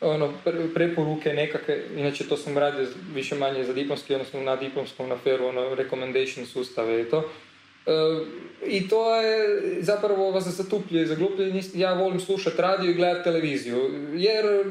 ono, 0.00 0.32
pre- 0.44 0.74
preporuke 0.74 1.32
nekakve, 1.32 1.82
inače 1.96 2.24
to 2.28 2.36
sam 2.36 2.58
radio 2.58 2.86
više 3.14 3.34
manje 3.34 3.64
za 3.64 3.72
diplomski, 3.72 4.14
odnosno 4.14 4.40
na 4.42 4.56
diplomskom 4.56 5.08
na 5.08 5.16
feru, 5.24 5.46
ono, 5.46 5.74
recommendation 5.74 6.46
sustave 6.46 7.00
i 7.02 7.04
to. 7.04 7.30
E, 7.86 7.90
I 8.66 8.88
to 8.88 9.20
je 9.20 9.60
zapravo 9.80 10.30
vas 10.30 10.44
zatupljuje, 10.44 11.06
zaglupljuje, 11.06 11.52
nis- 11.52 11.78
ja 11.78 11.94
volim 11.94 12.20
slušati 12.20 12.62
radio 12.62 12.90
i 12.90 12.94
gledati 12.94 13.24
televiziju, 13.24 13.90
jer 14.14 14.64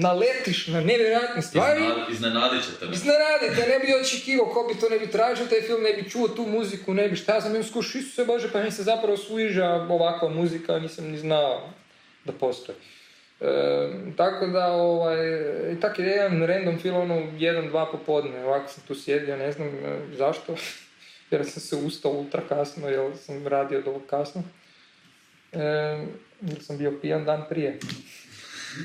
naletiš 0.00 0.66
na 0.66 0.80
nevjerojatne 0.80 1.42
stvari, 1.42 1.80
Iznenad- 1.80 2.10
Iznenadit. 2.10 2.62
Iznenadite, 2.92 3.68
ne 3.68 3.78
bi 3.78 3.94
očekivao, 4.02 4.46
ko 4.46 4.68
bi 4.68 4.80
to 4.80 4.88
ne 4.88 4.98
bi 4.98 5.06
tražio, 5.06 5.46
taj 5.46 5.60
film 5.60 5.82
ne 5.82 5.92
bi 5.92 6.10
čuo 6.10 6.28
tu 6.28 6.42
muziku, 6.44 6.94
ne 6.94 7.08
bi 7.08 7.16
šta, 7.16 7.34
ja 7.34 7.40
sam 7.40 7.56
im 7.56 7.64
skuš, 7.64 7.94
Isuse 7.94 8.24
Bože, 8.24 8.52
pa 8.52 8.62
mi 8.62 8.70
se 8.70 8.82
zapravo 8.82 9.16
sviđa 9.16 9.66
ovakva 9.68 10.28
muzika, 10.28 10.78
nisam 10.78 11.04
ni 11.04 11.18
znao 11.18 11.70
da 12.24 12.32
postoji. 12.32 12.78
E, 13.40 13.46
tako 14.16 14.46
da, 14.46 14.66
ovaj, 14.66 15.16
tak 15.80 15.98
je 15.98 16.06
jedan 16.06 16.42
random 16.42 16.78
film, 16.78 16.96
ono, 16.96 17.32
jedan, 17.38 17.68
dva 17.68 17.86
popodne, 17.86 18.44
ovako 18.44 18.68
sam 18.68 18.82
tu 18.88 18.94
sjedio, 18.94 19.36
ne 19.36 19.52
znam 19.52 19.68
e, 19.68 19.72
zašto, 20.16 20.54
jer 21.30 21.44
sam 21.46 21.62
se 21.62 21.76
ustao 21.76 22.12
ultra 22.12 22.42
kasno, 22.48 22.88
jer 22.88 23.16
sam 23.18 23.46
radio 23.46 23.82
do 23.82 24.00
kasno, 24.10 24.42
e, 25.52 25.58
jer 26.40 26.62
sam 26.62 26.78
bio 26.78 26.98
pijan 27.02 27.24
dan 27.24 27.44
prije. 27.48 27.78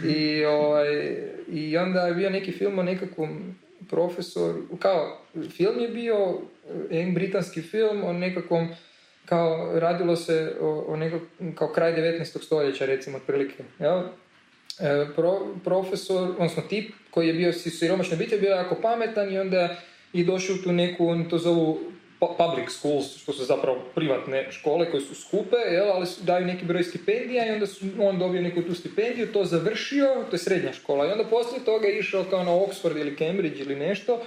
I, 0.06 0.46
ovaj, 0.46 1.18
I 1.52 1.78
onda 1.78 2.08
je 2.08 2.14
bio 2.14 2.30
neki 2.30 2.52
film 2.52 2.80
o 2.80 2.84
nekakvom 2.84 3.56
profesoru, 3.90 4.78
kao, 4.80 5.22
film 5.58 5.80
je 5.80 5.88
bio, 5.88 6.16
eh, 6.70 6.96
jedan 6.98 7.14
britanski 7.14 7.62
film 7.62 8.04
o 8.04 8.14
nekakvom, 8.14 8.68
kao, 9.26 9.80
radilo 9.80 10.16
se 10.16 10.56
o, 10.62 10.86
o 10.88 10.96
nekak, 10.96 11.22
kao 11.56 11.68
kraj 11.68 11.94
19. 11.94 12.44
stoljeća, 12.44 12.86
recimo, 12.86 13.18
otprilike, 13.18 13.64
jel? 13.80 14.02
E, 14.80 15.06
pro, 15.16 15.40
profesor, 15.64 16.30
odnosno 16.30 16.64
tip 16.70 16.92
koji 17.12 17.28
je 17.28 17.34
bio 17.34 17.54
si- 17.54 17.70
siromašna 17.70 18.16
obitelj, 18.16 18.40
bio 18.40 18.50
jako 18.50 18.76
pametan 18.82 19.34
i 19.34 19.40
onda 19.40 19.76
je 20.14 20.24
došao 20.24 20.56
tu 20.64 20.72
neku, 20.72 21.08
oni 21.08 21.30
to 21.30 21.38
zovu 21.38 21.80
public 22.20 22.70
schools, 22.70 23.18
što 23.22 23.34
su 23.34 23.46
zapravo 23.46 23.80
privatne 23.96 24.52
škole 24.52 24.92
koje 24.92 25.02
su 25.02 25.16
skupe, 25.16 25.56
jel, 25.56 25.92
ali 25.92 26.08
daju 26.22 26.46
neki 26.46 26.66
broj 26.66 26.84
stipendija 26.84 27.48
i 27.48 27.52
onda 27.52 27.68
su, 27.68 27.86
on 28.00 28.20
dobio 28.20 28.42
neku 28.42 28.62
tu 28.62 28.74
stipendiju, 28.74 29.32
to 29.34 29.46
završio, 29.46 30.26
to 30.30 30.36
je 30.36 30.40
srednja 30.40 30.74
škola, 30.74 31.06
i 31.06 31.12
onda 31.12 31.24
poslije 31.24 31.66
toga 31.66 31.88
je 31.88 32.00
išao 32.00 32.24
kao 32.24 32.44
na 32.44 32.52
Oxford 32.52 33.00
ili 33.00 33.18
Cambridge 33.18 33.60
ili 33.60 33.76
nešto, 33.76 34.22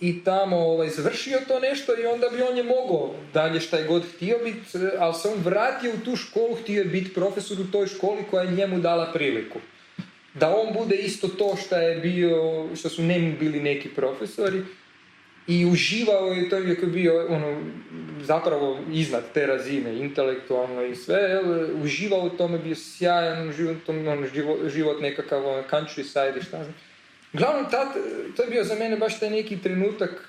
i 0.00 0.24
tamo 0.24 0.56
ovaj, 0.56 0.88
završio 0.88 1.38
to 1.48 1.60
nešto 1.60 1.92
i 2.00 2.06
onda 2.06 2.28
bi 2.28 2.42
on 2.42 2.56
je 2.56 2.62
mogao 2.62 3.14
dalje 3.34 3.60
šta 3.60 3.76
je 3.76 3.86
god 3.86 4.02
htio 4.14 4.38
biti, 4.44 4.78
ali 4.98 5.14
se 5.14 5.28
on 5.28 5.38
vratio 5.44 5.92
u 5.94 6.04
tu 6.04 6.16
školu, 6.16 6.54
htio 6.54 6.78
je 6.78 6.84
biti 6.84 7.14
profesor 7.14 7.60
u 7.60 7.70
toj 7.72 7.86
školi 7.86 8.24
koja 8.30 8.42
je 8.42 8.50
njemu 8.50 8.80
dala 8.80 9.12
priliku. 9.12 9.58
Da 10.34 10.56
on 10.56 10.74
bude 10.74 10.96
isto 10.96 11.28
to 11.28 11.56
što 11.56 11.76
je 11.76 11.96
bio, 11.96 12.66
što 12.76 12.88
su 12.88 13.02
njemu 13.02 13.36
bili 13.40 13.60
neki 13.60 13.88
profesori 13.88 14.62
i 15.46 15.66
uživao 15.66 16.26
je, 16.26 16.48
to 16.48 16.56
je 16.56 16.76
bio 16.76 17.26
ono, 17.28 17.62
zapravo 18.22 18.78
iznad 18.92 19.22
te 19.34 19.46
razine, 19.46 19.98
intelektualno 19.98 20.84
i 20.84 20.96
sve, 20.96 21.16
jel, 21.16 21.44
uživao 21.82 22.20
u 22.20 22.30
tome, 22.30 22.58
bio 22.58 22.74
sjajan 22.74 23.52
život, 23.52 23.88
ono, 23.88 24.26
život, 24.34 24.58
život 24.68 25.00
nekakav 25.00 25.46
ono, 25.46 25.62
countryside 25.70 26.38
i 26.38 26.42
šta 26.42 26.64
znam. 26.64 26.74
Uglavnom, 27.32 27.70
tad, 27.70 27.88
to 28.36 28.42
je 28.42 28.50
bio 28.50 28.64
za 28.64 28.74
mene 28.74 28.96
baš 28.96 29.20
taj 29.20 29.30
neki 29.30 29.58
trenutak, 29.58 30.28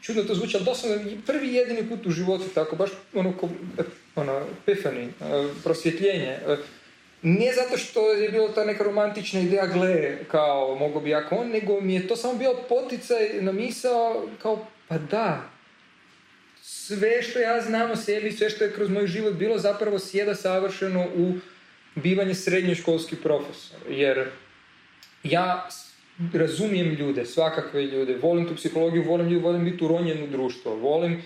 čudno 0.00 0.22
to 0.22 0.34
zvuči, 0.34 0.56
ali 0.56 0.64
doslovno 0.64 1.10
prvi 1.26 1.54
jedini 1.54 1.88
put 1.88 2.06
u 2.06 2.10
životu, 2.10 2.44
tako 2.54 2.76
baš 2.76 2.90
ono, 3.14 3.32
ko, 3.32 3.48
ono 4.16 4.46
epiphany, 4.66 5.08
eh, 5.20 5.48
prosvjetljenje. 5.64 6.38
Ne 7.22 7.52
zato 7.52 7.76
što 7.76 8.12
je 8.12 8.28
bilo 8.28 8.48
ta 8.48 8.64
neka 8.64 8.84
romantična 8.84 9.40
ideja, 9.40 9.66
gle, 9.66 10.18
kao, 10.28 10.74
mogo 10.74 11.00
bi 11.00 11.10
jako 11.10 11.34
on, 11.34 11.48
nego 11.48 11.80
mi 11.80 11.94
je 11.94 12.08
to 12.08 12.16
samo 12.16 12.34
bio 12.34 12.54
poticaj 12.68 13.28
na 13.40 13.52
misao, 13.52 14.28
kao, 14.42 14.66
pa 14.88 14.98
da, 14.98 15.50
sve 16.62 17.22
što 17.22 17.38
ja 17.38 17.60
znam 17.60 17.90
o 17.90 17.96
sebi, 17.96 18.32
sve 18.32 18.50
što 18.50 18.64
je 18.64 18.72
kroz 18.72 18.90
moj 18.90 19.06
život 19.06 19.34
bilo, 19.34 19.58
zapravo 19.58 19.98
sjeda 19.98 20.34
savršeno 20.34 21.06
u 21.16 21.32
bivanje 21.94 22.34
srednjoškolski 22.34 23.16
profesor. 23.16 23.78
Jer 23.88 24.28
ja 25.22 25.68
razumijem 26.34 26.94
ljude, 26.94 27.26
svakakve 27.26 27.82
ljude, 27.82 28.16
volim 28.22 28.48
tu 28.48 28.56
psihologiju, 28.56 29.04
volim 29.08 29.28
ljude, 29.28 29.44
volim 29.44 29.64
biti 29.64 29.84
uronjen 29.84 30.22
u 30.22 30.26
društvo, 30.26 30.74
volim 30.74 31.22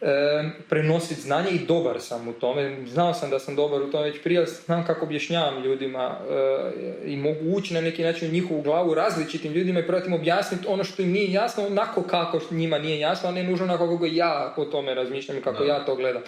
e, 0.00 0.50
prenositi 0.68 1.20
znanje 1.20 1.50
i 1.50 1.66
dobar 1.66 2.00
sam 2.00 2.28
u 2.28 2.32
tome. 2.32 2.86
Znao 2.86 3.14
sam 3.14 3.30
da 3.30 3.38
sam 3.38 3.56
dobar 3.56 3.82
u 3.82 3.90
tome 3.90 4.10
već 4.10 4.22
prije, 4.22 4.46
znam 4.46 4.86
kako 4.86 5.06
objašnjavam 5.06 5.62
ljudima 5.62 6.18
e, 6.30 7.10
i 7.10 7.16
mogu 7.16 7.40
ući 7.56 7.74
na 7.74 7.80
neki 7.80 8.02
način 8.02 8.28
u 8.28 8.32
njihovu 8.32 8.62
glavu 8.62 8.94
različitim 8.94 9.52
ljudima 9.52 9.80
i 9.80 9.86
probati 9.86 10.08
im 10.08 10.14
objasniti 10.14 10.66
ono 10.68 10.84
što 10.84 11.02
im 11.02 11.12
nije 11.12 11.32
jasno, 11.32 11.66
onako 11.66 12.02
kako 12.02 12.40
njima 12.50 12.78
nije 12.78 13.00
jasno, 13.00 13.28
a 13.28 13.32
ne 13.32 13.42
nužno 13.42 13.64
onako 13.64 13.88
kako 13.88 14.06
ja 14.06 14.54
o 14.56 14.64
tome 14.64 14.94
razmišljam 14.94 15.38
i 15.38 15.42
kako 15.42 15.64
Da. 15.64 15.72
ja 15.72 15.84
to 15.84 15.94
gledam. 15.94 16.22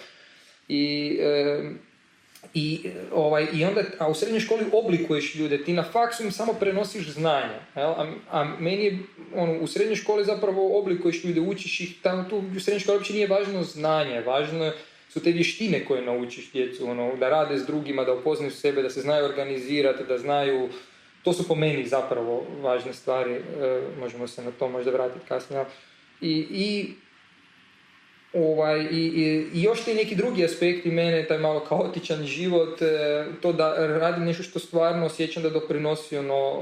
I, 0.67 1.17
e, 1.21 1.61
i, 2.53 2.89
ovaj, 3.13 3.47
I 3.53 3.65
onda, 3.65 3.83
a 3.99 4.07
u 4.07 4.13
srednjoj 4.13 4.39
školi 4.39 4.65
oblikuješ 4.73 5.35
ljude, 5.35 5.63
ti 5.63 5.73
na 5.73 5.83
faksu 5.83 6.23
im 6.23 6.31
samo 6.31 6.53
prenosiš 6.53 7.09
znanje. 7.09 7.59
Jel? 7.75 7.89
A, 7.89 8.11
a 8.31 8.43
meni 8.59 8.85
je, 8.85 8.99
ono, 9.35 9.59
u 9.59 9.67
srednjoj 9.67 9.95
školi 9.95 10.25
zapravo 10.25 10.79
oblikuješ 10.79 11.23
ljude, 11.23 11.41
učiš 11.41 11.79
ih, 11.79 11.95
tamo 12.01 12.23
tu 12.29 12.43
u 12.57 12.59
srednjoj 12.59 12.79
školi 12.79 12.97
uopće 12.97 13.13
nije 13.13 13.27
važno 13.27 13.63
znanje, 13.63 14.21
važno 14.21 14.71
su 15.09 15.23
te 15.23 15.31
vještine 15.31 15.85
koje 15.85 16.01
naučiš 16.01 16.51
djecu, 16.51 16.89
ono, 16.89 17.15
da 17.15 17.29
rade 17.29 17.57
s 17.57 17.65
drugima, 17.65 18.03
da 18.03 18.13
upoznaju 18.13 18.51
sebe, 18.51 18.81
da 18.81 18.89
se 18.89 19.01
znaju 19.01 19.25
organizirati, 19.25 20.03
da 20.07 20.17
znaju, 20.17 20.69
to 21.23 21.33
su 21.33 21.47
po 21.47 21.55
meni 21.55 21.87
zapravo 21.87 22.45
važne 22.61 22.93
stvari, 22.93 23.33
e, 23.33 23.41
možemo 23.99 24.27
se 24.27 24.43
na 24.43 24.51
to 24.51 24.69
možda 24.69 24.91
vratiti 24.91 25.25
kasnije. 25.27 25.65
I, 26.21 26.47
i 26.49 26.93
Ovaj, 28.33 28.87
i, 28.91 28.97
i, 28.97 29.47
I 29.53 29.63
još 29.63 29.83
ti 29.83 29.93
neki 29.93 30.15
drugi 30.15 30.45
aspekti 30.45 30.91
mene, 30.91 31.25
taj 31.27 31.37
malo 31.37 31.59
kaotičan 31.59 32.25
život, 32.25 32.81
e, 32.81 33.25
to 33.41 33.53
da 33.53 33.87
radim 33.87 34.23
nešto 34.23 34.43
što 34.43 34.59
stvarno 34.59 35.05
osjećam 35.05 35.43
da 35.43 35.49
doprinosi 35.49 36.17
ono, 36.17 36.61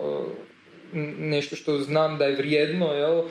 e, 0.94 0.98
nešto 1.20 1.56
što 1.56 1.78
znam 1.78 2.18
da 2.18 2.26
je 2.26 2.36
vrijedno, 2.36 2.94
jel? 2.94 3.24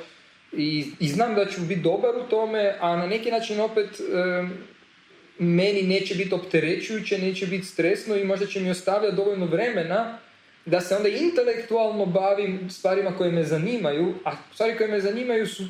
I, 0.53 0.87
i 1.01 1.09
znam 1.09 1.35
da 1.35 1.47
ću 1.47 1.61
biti 1.61 1.81
dobar 1.81 2.17
u 2.17 2.31
tome, 2.31 2.77
a 2.81 2.97
na 2.97 3.07
neki 3.07 3.31
način 3.31 3.61
opet 3.61 4.01
e, 4.01 4.49
meni 5.39 5.83
neće 5.83 6.15
biti 6.15 6.35
opterećujuće, 6.35 7.19
neće 7.19 7.47
biti 7.47 7.67
stresno 7.67 8.17
i 8.17 8.25
možda 8.25 8.47
će 8.47 8.61
mi 8.61 8.71
ostavljati 8.71 9.17
dovoljno 9.17 9.47
vremena 9.47 10.19
da 10.71 10.81
se 10.81 10.97
onda 10.97 11.09
intelektualno 11.09 12.07
bavim 12.07 12.71
stvarima 12.71 13.17
koje 13.17 13.33
me 13.33 13.45
zanimaju, 13.45 14.15
a 14.25 14.33
stvari 14.55 14.77
koje 14.77 14.89
me 14.89 15.01
zanimaju 15.01 15.47
su 15.47 15.63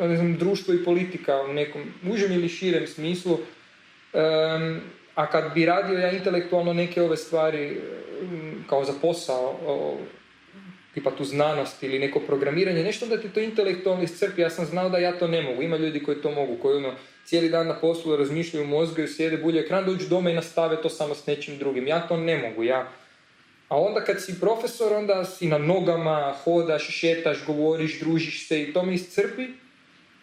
ne 0.00 0.16
znam, 0.16 0.36
društvo 0.36 0.74
i 0.74 0.84
politika 0.84 1.42
u 1.42 1.52
nekom 1.52 1.82
užem 2.10 2.32
ili 2.32 2.48
širem 2.48 2.86
smislu. 2.86 3.38
Em, 4.12 4.80
a 5.14 5.26
kad 5.30 5.54
bi 5.54 5.66
radio 5.66 5.98
ja 5.98 6.10
intelektualno 6.10 6.72
neke 6.72 7.02
ove 7.02 7.16
stvari 7.16 7.80
mm, 8.22 8.64
kao 8.68 8.84
za 8.84 8.92
posao, 9.02 9.58
o, 9.66 9.98
tipa 10.94 11.10
tu 11.10 11.24
znanost 11.24 11.82
ili 11.82 11.98
neko 11.98 12.20
programiranje, 12.20 12.84
nešto 12.84 13.06
da 13.06 13.20
ti 13.20 13.28
to 13.28 13.40
intelektualno 13.40 14.02
iscrpi. 14.02 14.42
Ja 14.42 14.50
sam 14.50 14.66
znao 14.66 14.88
da 14.88 14.98
ja 14.98 15.18
to 15.18 15.28
ne 15.28 15.42
mogu. 15.42 15.62
Ima 15.62 15.76
ljudi 15.76 16.02
koji 16.02 16.22
to 16.22 16.30
mogu, 16.30 16.56
koji 16.62 16.76
ono, 16.76 16.94
cijeli 17.24 17.48
dan 17.48 17.66
na 17.66 17.80
poslu 17.80 18.16
razmišljaju 18.16 18.66
mozgaju, 18.66 19.08
sjede 19.08 19.36
bulje 19.36 19.60
ekran, 19.60 19.84
dođu 19.84 20.08
doma 20.08 20.30
i 20.30 20.34
nastave 20.34 20.82
to 20.82 20.88
samo 20.88 21.14
s 21.14 21.26
nečim 21.26 21.58
drugim. 21.58 21.86
Ja 21.86 22.08
to 22.08 22.16
ne 22.16 22.38
mogu. 22.38 22.62
Ja, 22.62 22.92
a 23.74 23.78
onda 23.78 24.04
kad 24.04 24.22
si 24.22 24.40
profesor, 24.40 24.92
onda 24.92 25.24
si 25.24 25.46
na 25.46 25.58
nogama, 25.58 26.34
hodaš, 26.44 26.88
šetaš, 26.88 27.44
govoriš, 27.46 28.00
družiš 28.00 28.48
se 28.48 28.62
i 28.62 28.72
to 28.72 28.82
me 28.82 28.94
iscrpi, 28.94 29.46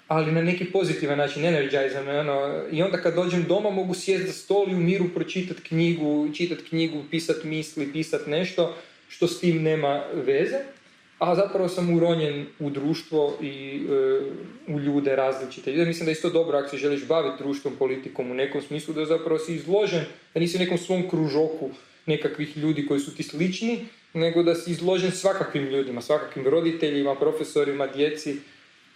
ali 0.08 0.32
na 0.32 0.42
neki 0.42 0.66
pozitivan 0.66 1.18
način, 1.18 1.46
energize 1.46 2.02
me, 2.02 2.20
ono, 2.20 2.54
i 2.72 2.84
onda 2.84 2.98
kad 2.98 3.16
dođem 3.16 3.44
doma 3.44 3.70
mogu 3.70 3.94
sjesti 3.94 4.28
za 4.28 4.34
stol 4.34 4.70
i 4.70 4.76
u 4.76 4.80
miru 4.80 5.06
pročitati 5.14 5.62
knjigu, 5.62 6.30
čitati 6.34 6.64
knjigu, 6.64 7.04
pisati 7.12 7.48
misli, 7.48 7.94
pisati 7.94 8.30
nešto 8.30 8.76
što 9.08 9.28
s 9.28 9.40
tim 9.40 9.64
nema 9.64 10.04
veze, 10.14 10.60
a 11.20 11.36
zapravo 11.36 11.70
sam 11.70 11.94
uronjen 11.94 12.46
u 12.60 12.70
društvo 12.70 13.38
i 13.42 13.82
e, 13.90 14.74
u 14.74 14.80
ljude 14.80 15.16
različite. 15.16 15.76
Ja 15.76 15.86
mislim 15.86 16.06
da 16.06 16.12
je 16.12 16.14
isto 16.14 16.30
dobro 16.30 16.58
ako 16.58 16.70
se 16.70 16.78
želiš 16.78 17.08
baviti 17.08 17.44
društvom, 17.44 17.76
politikom 17.80 18.32
u 18.32 18.34
nekom 18.34 18.62
smislu, 18.62 18.94
da 18.94 19.06
zapravo 19.06 19.40
si 19.40 19.56
izložen, 19.56 20.04
da 20.34 20.40
nisi 20.40 20.58
u 20.58 20.60
nekom 20.60 20.78
svom 20.78 21.10
kružoku 21.10 21.70
nekakvih 22.06 22.58
ljudi 22.58 22.88
koji 22.88 23.00
su 23.00 23.16
ti 23.16 23.24
slični, 23.24 23.86
nego 24.14 24.44
da 24.44 24.56
si 24.56 24.72
izložen 24.72 25.12
svakakvim 25.12 25.64
ljudima, 25.64 26.02
svakakvim 26.02 26.48
roditeljima, 26.48 27.16
profesorima, 27.16 27.88
djeci 27.88 28.36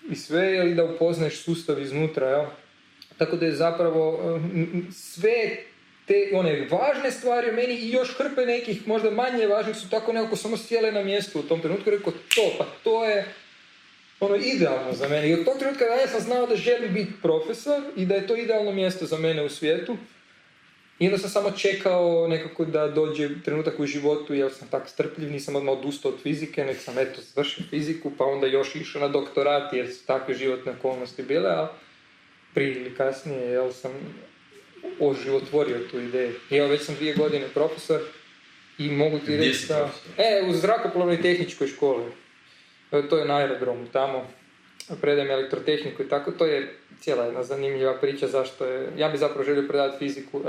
i 0.10 0.16
sve, 0.16 0.72
i 0.72 0.74
da 0.74 0.84
upoznaješ 0.84 1.44
sustav 1.44 1.82
iznutra, 1.82 2.30
jel? 2.30 2.46
Tako 3.18 3.36
da 3.36 3.46
je 3.46 3.56
zapravo 3.56 4.20
eh, 4.38 4.92
sve 4.92 5.58
te 6.06 6.30
one 6.34 6.68
važne 6.72 7.12
stvari 7.12 7.50
u 7.50 7.54
meni 7.54 7.74
i 7.74 7.92
još 7.92 8.18
hrpe 8.18 8.46
nekih 8.46 8.88
možda 8.88 9.12
manje 9.12 9.48
važnih 9.48 9.76
su 9.76 9.90
tako 9.90 10.14
nekako 10.14 10.36
samo 10.36 10.58
sjele 10.58 10.92
na 10.92 11.04
mjestu 11.04 11.40
u 11.40 11.44
tom 11.44 11.62
trenutku 11.62 11.90
rekao 11.90 12.14
to, 12.36 12.52
pa 12.58 12.66
to 12.84 13.06
je 13.06 13.26
ono 14.20 14.36
idealno 14.36 14.94
za 14.94 15.08
mene. 15.10 15.30
I 15.30 15.34
od 15.34 15.46
tog 15.46 15.60
trenutka 15.60 15.86
ja 15.86 16.08
sam 16.08 16.22
znao 16.22 16.48
da 16.48 16.56
želim 16.56 16.94
biti 16.94 17.12
profesor 17.22 17.82
i 17.96 18.06
da 18.06 18.16
je 18.16 18.28
to 18.28 18.36
idealno 18.36 18.72
mjesto 18.72 19.06
za 19.06 19.18
mene 19.18 19.44
u 19.44 19.50
svijetu. 19.50 19.98
I 21.00 21.06
onda 21.08 21.18
sam 21.18 21.30
samo 21.30 21.52
čekao 21.52 22.28
nekako 22.28 22.66
da 22.66 22.88
dođe 22.88 23.30
trenutak 23.46 23.80
u 23.80 23.86
životu, 23.86 24.34
jer 24.34 24.54
sam 24.54 24.68
tak 24.68 24.90
strpljiv, 24.90 25.32
nisam 25.32 25.56
odmah 25.56 25.78
odustao 25.78 26.12
od 26.12 26.22
fizike, 26.24 26.66
nek 26.66 26.78
sam 26.78 26.98
eto 26.98 27.22
završio 27.22 27.64
fiziku, 27.70 28.12
pa 28.18 28.26
onda 28.26 28.48
još 28.48 28.76
išao 28.76 29.02
na 29.02 29.08
doktorat 29.08 29.74
jer 29.74 29.94
su 29.94 30.06
takve 30.06 30.34
životne 30.34 30.72
okolnosti 30.72 31.24
bile, 31.24 31.50
a 31.50 31.68
prije 32.54 32.76
ili 32.76 32.96
kasnije, 32.96 33.42
jel 33.42 33.72
sam 33.72 33.92
oživotvorio 35.00 35.80
tu 35.92 36.00
ideju. 36.00 36.34
I 36.50 36.56
evo 36.56 36.68
već 36.68 36.82
sam 36.82 36.96
dvije 36.96 37.14
godine 37.14 37.48
profesor 37.54 38.02
i 38.78 38.92
mogu 38.92 39.20
ti 39.20 39.38
reći 39.38 39.68
da... 39.68 39.92
E, 40.18 40.44
u 40.50 40.54
zrakoplovnoj 40.54 41.22
tehničkoj 41.22 41.68
školi. 41.68 42.04
To 43.10 43.18
je 43.18 43.26
na 43.26 43.38
aerodromu 43.38 43.86
tamo. 43.94 44.28
Predajem 45.02 45.32
elektrotehniku 45.32 46.04
i 46.04 46.10
tako. 46.10 46.32
To 46.32 46.46
je 46.46 46.76
cijela 47.02 47.26
jedna 47.26 47.44
zanimljiva 47.44 47.98
priča 47.98 48.28
zašto 48.28 48.66
je... 48.66 48.90
Ja 48.98 49.10
bi 49.10 49.18
zapravo 49.18 49.44
želio 49.44 49.68
predavati 49.68 49.98
fiziku, 49.98 50.42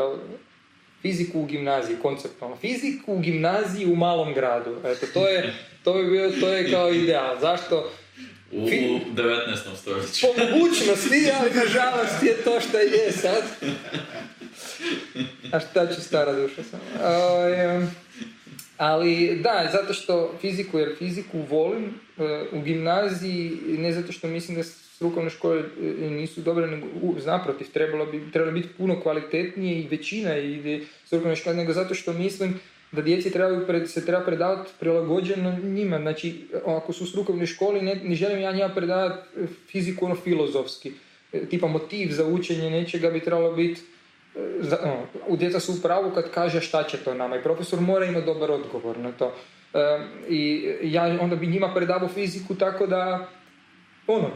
fiziku 1.03 1.41
u 1.41 1.47
gimnaziji, 1.47 1.97
konceptualno. 2.03 2.57
Fiziku 2.57 3.15
u 3.15 3.19
gimnaziji 3.19 3.87
u 3.87 3.97
malom 3.97 4.35
gradu. 4.35 4.77
Eto, 4.85 5.07
to 5.15 5.29
je, 5.29 5.55
to 5.85 5.93
bi 5.93 6.11
bio, 6.11 6.31
to 6.41 6.49
je 6.49 6.71
kao 6.71 6.93
ideal. 6.93 7.41
Zašto? 7.41 7.93
U, 8.53 8.65
u 8.65 8.69
19. 8.69 9.77
stoljeću. 9.77 10.27
po 10.27 10.45
mogućnosti, 10.45 11.31
ali 11.41 11.51
nažalost 11.51 12.23
je 12.23 12.37
to 12.45 12.61
što 12.61 12.79
je 12.79 13.13
sad. 13.13 13.43
A 15.53 15.61
šta 15.61 15.95
će 15.95 16.01
stara 16.01 16.33
duša 16.33 16.63
sam? 16.63 16.81
Ovaj, 17.05 17.87
ali 18.77 19.39
da, 19.43 19.69
zato 19.73 19.95
što 19.95 20.35
fiziku, 20.41 20.79
jer 20.79 20.97
fiziku 20.99 21.39
volim 21.39 21.85
e, 22.19 22.45
u 22.53 22.61
gimnaziji, 22.61 23.59
ne 23.67 23.93
zato 23.93 24.13
što 24.13 24.27
mislim 24.27 24.57
da 24.57 24.63
strukovne 24.97 25.31
škole 25.31 25.61
e, 25.61 26.11
nisu 26.11 26.41
dobre, 26.41 26.67
nego 26.67 26.87
naprotiv, 27.27 27.67
trebalo 27.73 28.07
bi, 28.07 28.33
trebalo 28.33 28.53
biti 28.53 28.69
puno 28.79 29.01
kvalitetnije 29.01 29.81
i 29.81 29.89
većina 29.89 30.37
ide 30.37 30.81
strukovne 31.05 31.37
škole, 31.37 31.57
nego 31.57 31.73
zato 31.73 31.95
što 31.95 32.13
mislim 32.13 32.61
da 32.93 33.03
djeci 33.03 33.33
pred, 33.67 33.91
se 33.91 34.07
treba 34.07 34.25
predavati 34.25 34.71
prilagođeno 34.81 35.59
njima. 35.63 35.99
Znači, 35.99 36.49
ako 36.67 36.93
su 36.93 37.05
u 37.05 37.07
strukovnoj 37.07 37.47
školi, 37.47 37.83
ne, 37.83 37.95
ne 37.95 38.15
želim 38.15 38.41
ja 38.41 38.53
njima 38.53 38.69
predavati 38.69 39.29
e, 39.37 39.47
fiziku 39.69 40.05
ono 40.05 40.15
filozofski. 40.15 40.93
E, 41.33 41.47
Tipa 41.47 41.67
motiv 41.67 42.09
za 42.11 42.27
učenje 42.27 42.71
nečega 42.71 43.11
bi 43.11 43.21
trebalo 43.21 43.53
biti 43.53 43.81
za, 44.61 44.79
ono, 44.83 45.07
u 45.29 45.37
djeca 45.37 45.61
su 45.61 45.73
u 45.73 45.83
pravu 45.83 46.11
kad 46.15 46.31
kaže 46.31 46.61
šta 46.61 46.83
će 46.83 46.97
to 46.97 47.15
nama 47.15 47.37
i 47.37 47.43
profesor 47.43 47.81
mora 47.81 48.05
imati 48.05 48.27
dobar 48.27 48.51
odgovor 48.51 48.99
na 48.99 49.13
to. 49.13 49.35
E, 49.75 50.01
I 50.29 50.69
ja 50.83 51.19
onda 51.21 51.37
bi 51.37 51.47
njima 51.47 51.75
predavao 51.75 52.09
fiziku 52.09 52.55
tako 52.55 52.87
da 52.87 53.29
ono, 54.07 54.31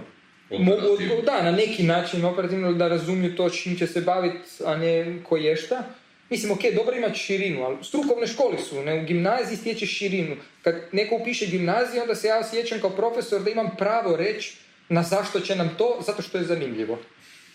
mogu, 0.58 1.22
da, 1.24 1.42
na 1.42 1.50
neki 1.50 1.82
način 1.82 2.24
operativno 2.24 2.72
da 2.72 2.88
razumiju 2.88 3.36
to 3.36 3.50
čim 3.50 3.76
će 3.78 3.86
se 3.86 4.00
baviti, 4.00 4.48
a 4.64 4.76
ne 4.76 5.16
ko 5.28 5.36
je 5.36 5.56
šta. 5.56 5.84
Mislim, 6.30 6.52
ok, 6.52 6.60
dobro 6.76 6.96
imati 6.96 7.18
širinu, 7.18 7.64
ali 7.64 7.76
strukovne 7.82 8.26
škole 8.26 8.58
su, 8.58 8.82
ne, 8.82 9.00
u 9.02 9.04
gimnaziji 9.04 9.56
stječeš 9.56 9.98
širinu. 9.98 10.36
Kad 10.62 10.74
neko 10.92 11.16
upiše 11.16 11.46
gimnaziju, 11.46 12.02
onda 12.02 12.14
se 12.14 12.28
ja 12.28 12.38
osjećam 12.38 12.80
kao 12.80 12.90
profesor 12.90 13.42
da 13.42 13.50
imam 13.50 13.70
pravo 13.78 14.16
reći 14.16 14.56
na 14.88 15.02
zašto 15.02 15.40
će 15.40 15.56
nam 15.56 15.74
to, 15.78 15.98
zato 16.06 16.22
što 16.22 16.38
je 16.38 16.44
zanimljivo. 16.44 16.98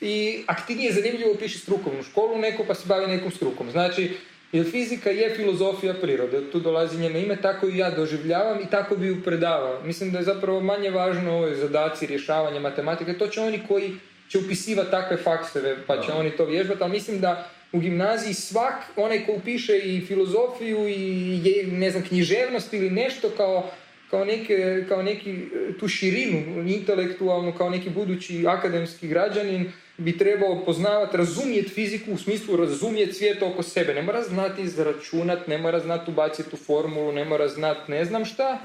I 0.01 0.43
ako 0.45 0.61
ti 0.67 0.75
nije 0.75 0.93
zanimljivo, 0.93 1.31
upiši 1.31 1.57
strukovnu 1.57 2.03
školu 2.03 2.37
neku 2.37 2.63
pa 2.67 2.75
se 2.75 2.83
bavi 2.85 3.07
nekom 3.07 3.31
strukom. 3.31 3.71
Znači, 3.71 4.17
jer 4.51 4.71
fizika 4.71 5.09
je 5.09 5.35
filozofija 5.35 5.93
prirode, 5.93 6.37
od 6.37 6.51
tu 6.51 6.59
dolazi 6.59 6.97
njeno 6.97 7.19
ime, 7.19 7.41
tako 7.41 7.67
i 7.67 7.77
ja 7.77 7.91
doživljavam 7.91 8.61
i 8.61 8.69
tako 8.69 8.95
bi 8.95 9.07
ju 9.07 9.23
predavao. 9.23 9.81
Mislim 9.83 10.11
da 10.11 10.17
je 10.17 10.23
zapravo 10.23 10.61
manje 10.61 10.89
važno 10.89 11.37
ove 11.37 11.55
zadaci, 11.55 12.07
rješavanje 12.07 12.59
matematike, 12.59 13.13
to 13.13 13.27
će 13.27 13.41
oni 13.41 13.59
koji 13.67 13.91
će 14.29 14.37
upisivati 14.37 14.91
takve 14.91 15.17
fakseve, 15.17 15.77
pa 15.87 16.01
će 16.01 16.11
oni 16.11 16.31
to 16.31 16.45
vježbati, 16.45 16.83
ali 16.83 16.91
mislim 16.91 17.19
da 17.19 17.49
u 17.71 17.79
gimnaziji 17.79 18.33
svak, 18.33 18.83
onaj 18.95 19.25
ko 19.25 19.31
upiše 19.31 19.77
i 19.77 20.05
filozofiju 20.07 20.87
i 20.87 21.41
je, 21.43 21.67
ne 21.67 21.91
znam, 21.91 22.03
književnost 22.03 22.73
ili 22.73 22.89
nešto 22.89 23.29
kao, 23.29 23.71
kao, 24.09 24.25
neke, 24.25 24.85
kao 24.89 25.03
neki 25.03 25.31
e, 25.31 25.77
tu 25.79 25.87
širinu 25.87 26.69
intelektualnu, 26.69 27.53
kao 27.57 27.69
neki 27.69 27.89
budući 27.89 28.45
akademski 28.47 29.07
građanin, 29.07 29.71
bi 29.97 30.17
trebao 30.17 30.65
poznavati, 30.65 31.17
razumjeti 31.17 31.69
fiziku 31.69 32.11
u 32.11 32.17
smislu 32.17 32.57
razumjeti 32.57 33.13
svijet 33.13 33.41
oko 33.41 33.63
sebe. 33.63 33.93
Ne 33.93 34.01
mora 34.01 34.21
znati 34.21 34.61
izračunat, 34.61 35.47
ne 35.47 35.57
mora 35.57 35.79
znati 35.79 36.11
ubaciti 36.11 36.49
tu 36.49 36.57
formulu, 36.57 37.11
ne 37.11 37.25
mora 37.25 37.47
znati 37.47 37.91
ne 37.91 38.05
znam 38.05 38.25
šta, 38.25 38.59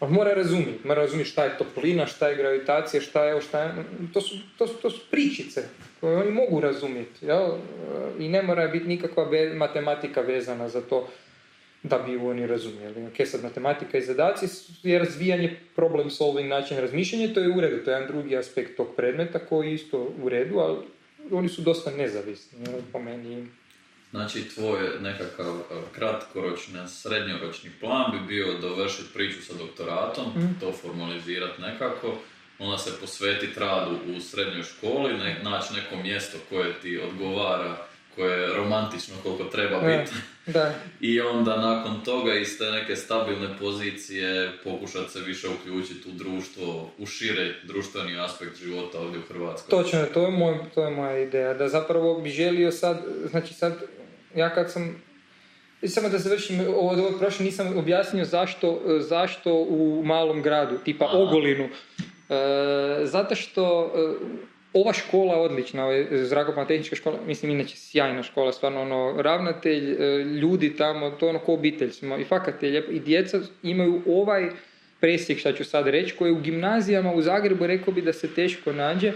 ali 0.00 0.12
mora 0.12 0.34
razumjeti. 0.34 0.88
Mora 0.88 1.02
razumjeti 1.02 1.30
šta 1.30 1.44
je 1.44 1.58
toplina, 1.58 2.06
šta 2.06 2.28
je 2.28 2.36
gravitacija, 2.36 3.00
šta 3.00 3.24
je, 3.24 3.40
šta 3.40 3.62
je 3.62 3.72
to, 4.14 4.20
su, 4.20 4.34
to, 4.58 4.66
su, 4.66 4.74
to 4.74 4.90
su 4.90 5.00
pričice 5.10 5.68
koje 6.00 6.16
oni 6.16 6.30
mogu 6.30 6.60
razumjeti. 6.60 7.26
I 8.18 8.28
ne 8.28 8.42
mora 8.42 8.68
biti 8.68 8.88
nikakva 8.88 9.28
matematika 9.54 10.20
vezana 10.20 10.68
za 10.68 10.80
to 10.80 11.08
da 11.82 11.98
bi 11.98 12.12
ju 12.12 12.26
oni 12.26 12.46
razumjeli. 12.46 13.06
Ok, 13.06 13.26
sad 13.26 13.42
matematika 13.42 13.98
i 13.98 14.02
zadaci 14.04 14.46
je 14.82 14.98
razvijanje 14.98 15.56
problem 15.76 16.10
solving 16.10 16.48
način 16.48 16.78
razmišljanja, 16.78 17.34
to 17.34 17.40
je 17.40 17.48
u 17.48 17.60
redu, 17.60 17.84
to 17.84 17.90
je 17.90 17.94
jedan 17.94 18.08
drugi 18.08 18.36
aspekt 18.36 18.76
tog 18.76 18.88
predmeta 18.96 19.38
koji 19.38 19.68
je 19.68 19.74
isto 19.74 20.12
u 20.22 20.28
redu, 20.28 20.58
ali 20.58 20.76
oni 21.30 21.48
su 21.48 21.62
dosta 21.62 21.90
nezavisni, 21.90 22.58
jel, 22.66 22.80
po 22.92 22.98
meni. 22.98 23.46
Znači, 24.10 24.48
tvoj 24.54 24.78
nekakav 25.00 25.56
e, 25.56 25.62
kratkoročni, 25.94 26.78
srednjoročni 26.88 27.70
plan 27.80 28.12
bi 28.12 28.34
bio 28.34 28.58
dovršiti 28.58 29.08
priču 29.14 29.42
sa 29.42 29.54
doktoratom, 29.54 30.24
Mhm. 30.36 30.46
to 30.60 30.72
formalizirati 30.72 31.60
nekako, 31.62 32.14
onda 32.58 32.78
se 32.78 33.00
posvetiti 33.00 33.60
radu 33.60 33.96
u 34.16 34.20
srednjoj 34.20 34.62
školi, 34.62 35.18
ne, 35.18 35.40
naći 35.44 35.74
neko 35.74 35.96
mjesto 35.96 36.38
koje 36.48 36.80
ti 36.80 36.98
odgovara, 36.98 37.76
koje 38.18 38.40
je 38.40 38.56
romantično 38.56 39.14
koliko 39.22 39.44
treba 39.44 39.76
E, 39.76 39.98
biti. 39.98 40.16
Da, 40.46 40.74
I 41.10 41.20
onda 41.20 41.56
nakon 41.56 42.00
toga 42.04 42.34
iz 42.34 42.58
te 42.58 42.64
neke 42.64 42.96
stabilne 42.96 43.48
pozicije 43.60 44.52
pokušati 44.64 45.12
se 45.12 45.20
više 45.20 45.48
uključiti 45.48 46.08
u 46.08 46.12
društvo, 46.12 46.90
u 46.98 47.06
šire 47.06 47.54
društveni 47.64 48.20
aspekt 48.20 48.56
života 48.56 48.98
ovdje 49.00 49.20
u 49.20 49.32
Hrvatskoj. 49.32 49.70
Točno, 49.70 50.04
to 50.14 50.22
je, 50.22 50.30
moj, 50.30 50.58
to 50.74 50.84
je 50.84 50.90
moja 50.90 51.18
ideja, 51.18 51.54
da 51.54 51.68
zapravo 51.68 52.20
bi 52.20 52.30
želio 52.30 52.72
sad, 52.72 53.02
znači 53.30 53.54
sad, 53.54 53.82
ja 54.34 54.54
kad 54.54 54.72
sam, 54.72 55.02
samo 55.86 56.08
da 56.08 56.18
završim 56.18 56.60
ovo 56.60 56.90
od 56.90 56.98
ovog 56.98 57.18
prošle, 57.18 57.44
nisam 57.44 57.78
objasnio 57.78 58.24
zašto, 58.24 58.80
zašto 59.00 59.54
u 59.54 60.02
malom 60.04 60.42
gradu, 60.42 60.78
tipa 60.84 61.04
Aha. 61.04 61.18
Ogolinu. 61.18 61.64
E, 61.64 61.70
zato 63.04 63.34
što 63.34 63.92
ova 64.72 64.92
škola 64.92 65.36
odlična, 65.36 65.84
ova 65.84 66.04
zrakoplovna 66.10 66.68
tehnička 66.68 66.96
škola, 66.96 67.18
mislim 67.26 67.52
inače 67.52 67.76
sjajna 67.76 68.22
škola, 68.22 68.52
stvarno 68.52 68.82
ono, 68.82 69.22
ravnatelj, 69.22 69.92
e, 69.92 70.24
ljudi 70.24 70.76
tamo, 70.76 71.10
to 71.10 71.28
ono 71.28 71.38
ko 71.38 71.52
obitelj 71.54 71.90
smo 71.90 72.18
i 72.18 72.24
fakat 72.24 72.62
je 72.62 72.70
lijepo. 72.70 72.92
I 72.92 73.00
djeca 73.00 73.40
imaju 73.62 74.02
ovaj 74.06 74.50
presjek, 75.00 75.38
šta 75.38 75.52
ću 75.52 75.64
sad 75.64 75.86
reći, 75.86 76.16
koji 76.16 76.32
u 76.32 76.40
gimnazijama 76.40 77.12
u 77.12 77.22
Zagrebu 77.22 77.66
rekao 77.66 77.94
bi 77.94 78.02
da 78.02 78.12
se 78.12 78.34
teško 78.34 78.72
nađe. 78.72 79.12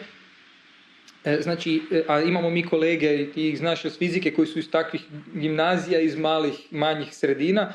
E, 1.25 1.39
Znači, 1.41 1.83
e, 1.93 2.03
a 2.09 2.21
imamo 2.21 2.51
mi 2.51 2.67
kolege, 2.67 3.33
ti 3.33 3.49
ih 3.49 3.59
znaš 3.59 3.85
iz 3.85 3.99
fizike, 3.99 4.35
koji 4.35 4.47
su 4.47 4.59
iz 4.59 4.71
takvih 4.71 5.03
gimnazija, 5.35 6.01
iz 6.01 6.17
malih, 6.17 6.55
manjih 6.71 7.15
sredina. 7.15 7.73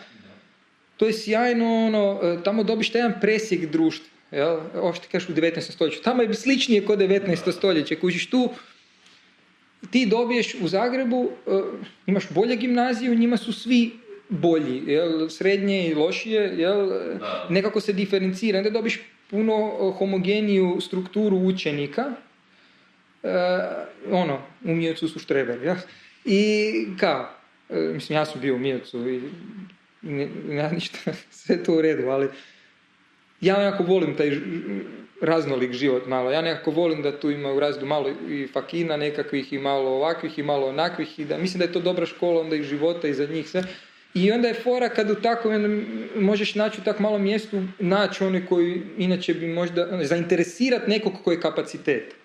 To 0.98 1.06
je 1.06 1.14
sjajno, 1.14 1.86
ono, 1.86 2.38
tamo 2.44 2.64
dobiš 2.64 2.92
taj 2.92 3.02
jedan 3.02 3.20
presjek 3.22 3.66
društva. 3.66 4.17
Jel? 4.32 4.60
Ovo 4.76 4.94
što 4.94 5.08
kažeš 5.12 5.30
u 5.30 5.34
19. 5.34 5.72
stoljeću. 5.72 6.02
Tamo 6.04 6.22
je 6.22 6.34
sličnije 6.34 6.86
kod 6.86 7.00
19. 7.00 7.52
stoljeće. 7.52 8.00
Kužiš 8.00 8.30
tu, 8.30 8.50
ti 9.92 10.06
dobiješ 10.06 10.56
u 10.62 10.68
Zagrebu, 10.68 11.30
e, 11.48 11.62
imaš 12.06 12.30
bolje 12.30 12.56
gimnaziju, 12.56 13.16
njima 13.16 13.38
su 13.38 13.54
svi 13.54 13.92
bolji, 14.30 14.84
jel? 14.88 15.30
srednje 15.30 15.88
i 15.88 15.94
lošije, 15.94 16.42
jel? 16.58 16.90
Nekako 17.50 17.82
se 17.82 17.94
diferencira, 17.94 18.58
onda 18.58 18.70
dobiš 18.70 19.00
puno 19.30 19.54
e, 19.54 19.98
homogeniju 19.98 20.78
strukturu 20.82 21.38
učenika, 21.38 22.06
e, 23.24 23.30
ono, 24.12 24.42
u 24.64 24.76
Mijecu 24.76 25.08
su 25.08 25.20
štreberi, 25.20 25.66
jel? 25.66 25.76
I 26.26 26.74
kao, 27.00 27.30
mislim, 27.70 28.18
ja 28.18 28.26
sam 28.26 28.42
bio 28.42 28.56
u 28.56 28.60
Mijecu 28.60 29.10
i 29.10 29.22
ne, 30.02 30.28
ja 30.50 30.72
ništa, 30.78 30.98
sve 31.32 31.64
to 31.64 31.74
u 31.74 31.82
redu, 31.82 32.08
ali 32.10 32.30
ja 33.42 33.58
nekako 33.58 33.84
volim 33.84 34.16
taj 34.18 34.32
raznolik 35.22 35.74
život 35.74 36.08
malo. 36.08 36.32
Ja 36.32 36.42
nekako 36.42 36.72
volim 36.72 37.02
da 37.02 37.20
tu 37.20 37.32
ima 37.32 37.52
u 37.52 37.60
razredu 37.60 37.86
malo 37.86 38.10
i 38.30 38.48
fakina 38.54 38.98
nekakvih 38.98 39.54
i 39.54 39.60
malo 39.60 39.90
ovakvih 39.90 40.40
i 40.40 40.44
malo 40.44 40.68
onakvih 40.68 41.20
i 41.20 41.26
da 41.26 41.38
mislim 41.38 41.60
da 41.60 41.66
je 41.66 41.74
to 41.74 41.80
dobra 41.80 42.06
škola 42.06 42.42
onda 42.42 42.56
i 42.56 42.64
života 42.64 43.08
i 43.08 43.14
za 43.14 43.26
njih 43.26 43.50
sve. 43.50 43.64
I 44.14 44.32
onda 44.32 44.48
je 44.48 44.54
fora 44.54 44.90
kad 44.90 45.10
u 45.10 45.16
takvom 45.16 45.86
možeš 46.16 46.56
naći 46.56 46.82
u 46.82 46.84
tak 46.84 47.00
malom 47.00 47.22
mjestu 47.22 47.64
naći 47.80 48.24
one 48.24 48.46
koji 48.46 48.82
inače 48.98 49.34
bi 49.34 49.48
možda 49.48 49.90
ono, 49.92 50.04
zainteresirat 50.04 50.88
nekog 50.88 51.14
koji 51.24 51.36
je 51.36 51.42
kapacitet. 51.42 52.16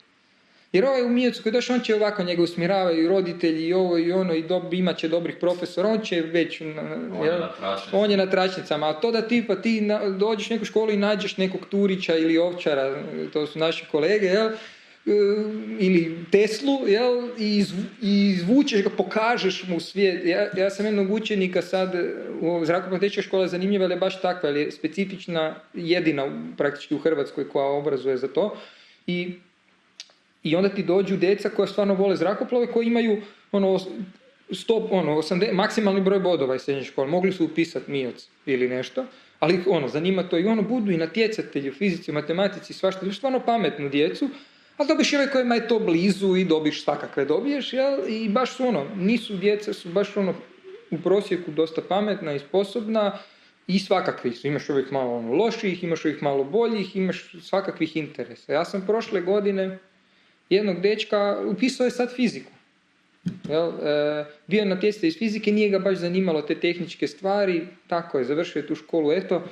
Jer 0.72 0.84
ovaj 0.84 1.02
u 1.02 1.08
Mijecu 1.08 1.42
koji 1.42 1.50
je 1.50 1.54
došao, 1.54 1.76
on 1.76 1.82
će 1.82 1.94
ovako 1.94 2.22
njega 2.22 2.42
usmjeravaju 2.42 3.04
i 3.04 3.08
roditelji 3.08 3.66
i 3.66 3.72
ovo 3.74 3.98
i 3.98 4.12
ono 4.12 4.34
i 4.34 4.42
dob, 4.42 4.74
imat 4.74 4.98
će 4.98 5.08
dobrih 5.08 5.36
profesora, 5.36 5.88
on 5.88 6.00
će 6.00 6.20
već... 6.22 6.60
na- 6.60 6.82
On 7.12 7.26
je 7.26 7.32
na. 7.32 7.50
On 7.92 8.10
je 8.10 8.16
na 8.16 8.26
tračnicama, 8.26 8.88
a 8.88 8.94
to 8.94 9.10
da 9.10 9.22
ti 9.22 9.44
pa 9.46 9.56
ti 9.56 9.80
na- 9.80 10.08
dođeš 10.10 10.50
u 10.50 10.54
neku 10.54 10.64
školu 10.64 10.90
i 10.90 10.96
nađeš 10.98 11.36
nekog 11.36 11.66
Turića 11.66 12.16
ili 12.16 12.38
Ovčara, 12.38 12.96
to 13.32 13.46
su 13.46 13.58
naši 13.58 13.84
kolege, 13.86 14.26
jel? 14.26 14.46
E, 14.46 15.10
ili 15.78 16.00
Teslu, 16.30 16.88
jel? 16.88 17.28
I, 17.38 17.56
izvu- 17.56 17.84
i 18.02 18.28
izvučeš 18.28 18.82
ga, 18.82 18.90
pokažeš 18.90 19.64
mu 19.64 19.80
svijet. 19.80 20.24
Ja, 20.26 20.48
ja 20.56 20.70
sam 20.70 20.86
jednog 20.86 21.12
učenika 21.12 21.62
sad 21.62 21.94
u 22.40 22.64
zrakoplovnoj 22.64 23.00
tehničkoj 23.00 23.22
škole 23.22 23.48
zanimljiva, 23.48 23.84
ali 23.84 23.94
je 23.94 23.98
baš 23.98 24.20
takva, 24.22 24.48
jer 24.48 24.56
je 24.58 24.72
specifična, 24.72 25.54
jedina 25.74 26.26
praktički 26.56 26.94
u 26.94 26.98
Hrvatskoj 26.98 27.48
koja 27.48 27.66
obrazuje 27.66 28.16
za 28.16 28.28
to. 28.28 28.56
I 29.06 29.34
i 30.42 30.56
onda 30.56 30.68
ti 30.68 30.82
dođu 30.82 31.16
djeca 31.16 31.48
koja 31.48 31.66
stvarno 31.66 31.94
vole 31.94 32.16
zrakoplove, 32.16 32.66
koji 32.66 32.86
imaju 32.86 33.22
ono, 33.52 33.78
stop, 34.50 34.92
ono, 34.92 35.12
80, 35.12 35.52
maksimalni 35.52 36.00
broj 36.00 36.20
bodova 36.20 36.54
iz 36.54 36.62
srednje 36.62 36.84
škole. 36.84 37.08
Mogli 37.08 37.32
su 37.32 37.44
upisati 37.44 37.90
MIOC 37.90 38.28
ili 38.46 38.68
nešto, 38.68 39.04
ali 39.38 39.60
ono, 39.66 39.88
zanima 39.88 40.22
to 40.22 40.38
i 40.38 40.46
ono 40.46 40.62
budu 40.62 40.90
i 40.90 40.96
natjecatelji 40.96 41.70
u 41.70 41.72
fizici, 41.72 42.10
u 42.10 42.14
matematici, 42.14 42.72
svašta, 42.72 43.00
dobiš 43.00 43.16
stvarno 43.16 43.40
pametnu 43.40 43.88
djecu, 43.88 44.28
ali 44.76 44.88
dobiš 44.88 45.12
i 45.12 45.16
ove 45.16 45.30
kojima 45.30 45.54
je 45.54 45.68
to 45.68 45.78
blizu 45.78 46.36
i 46.36 46.44
dobiš 46.44 46.84
svakakve 46.84 47.24
dobiješ, 47.24 47.72
jel? 47.72 47.98
I 48.08 48.28
baš 48.28 48.56
su 48.56 48.66
ono, 48.66 48.86
nisu 48.96 49.36
djeca, 49.36 49.72
su 49.72 49.88
baš 49.88 50.16
ono 50.16 50.34
u 50.90 50.98
prosjeku 50.98 51.50
dosta 51.50 51.82
pametna 51.88 52.32
i 52.34 52.38
sposobna 52.38 53.18
i 53.66 53.78
svakakvi 53.78 54.32
su. 54.32 54.46
Imaš 54.46 54.68
uvijek 54.68 54.90
malo 54.90 55.16
ono 55.16 55.32
loših, 55.32 55.84
imaš 55.84 56.04
uvijek 56.04 56.20
malo 56.20 56.44
boljih, 56.44 56.96
imaš 56.96 57.34
svakakvih 57.42 57.96
interesa. 57.96 58.52
Ja 58.52 58.64
sam 58.64 58.86
prošle 58.86 59.20
godine 59.20 59.78
jednog 60.54 60.80
dečka, 60.80 61.38
upisao 61.46 61.84
je 61.84 61.90
sad 61.90 62.14
fiziku. 62.16 62.50
Jel, 63.48 63.68
e, 63.68 64.24
bio 64.46 64.60
je 64.60 64.66
natjecatelj 64.66 65.08
iz 65.08 65.18
fizike, 65.18 65.52
nije 65.52 65.68
ga 65.68 65.78
baš 65.78 65.98
zanimalo 65.98 66.42
te 66.42 66.54
tehničke 66.54 67.06
stvari, 67.08 67.62
tako 67.86 68.18
je, 68.18 68.24
završio 68.24 68.60
je 68.60 68.66
tu 68.66 68.74
školu, 68.74 69.12
eto, 69.12 69.42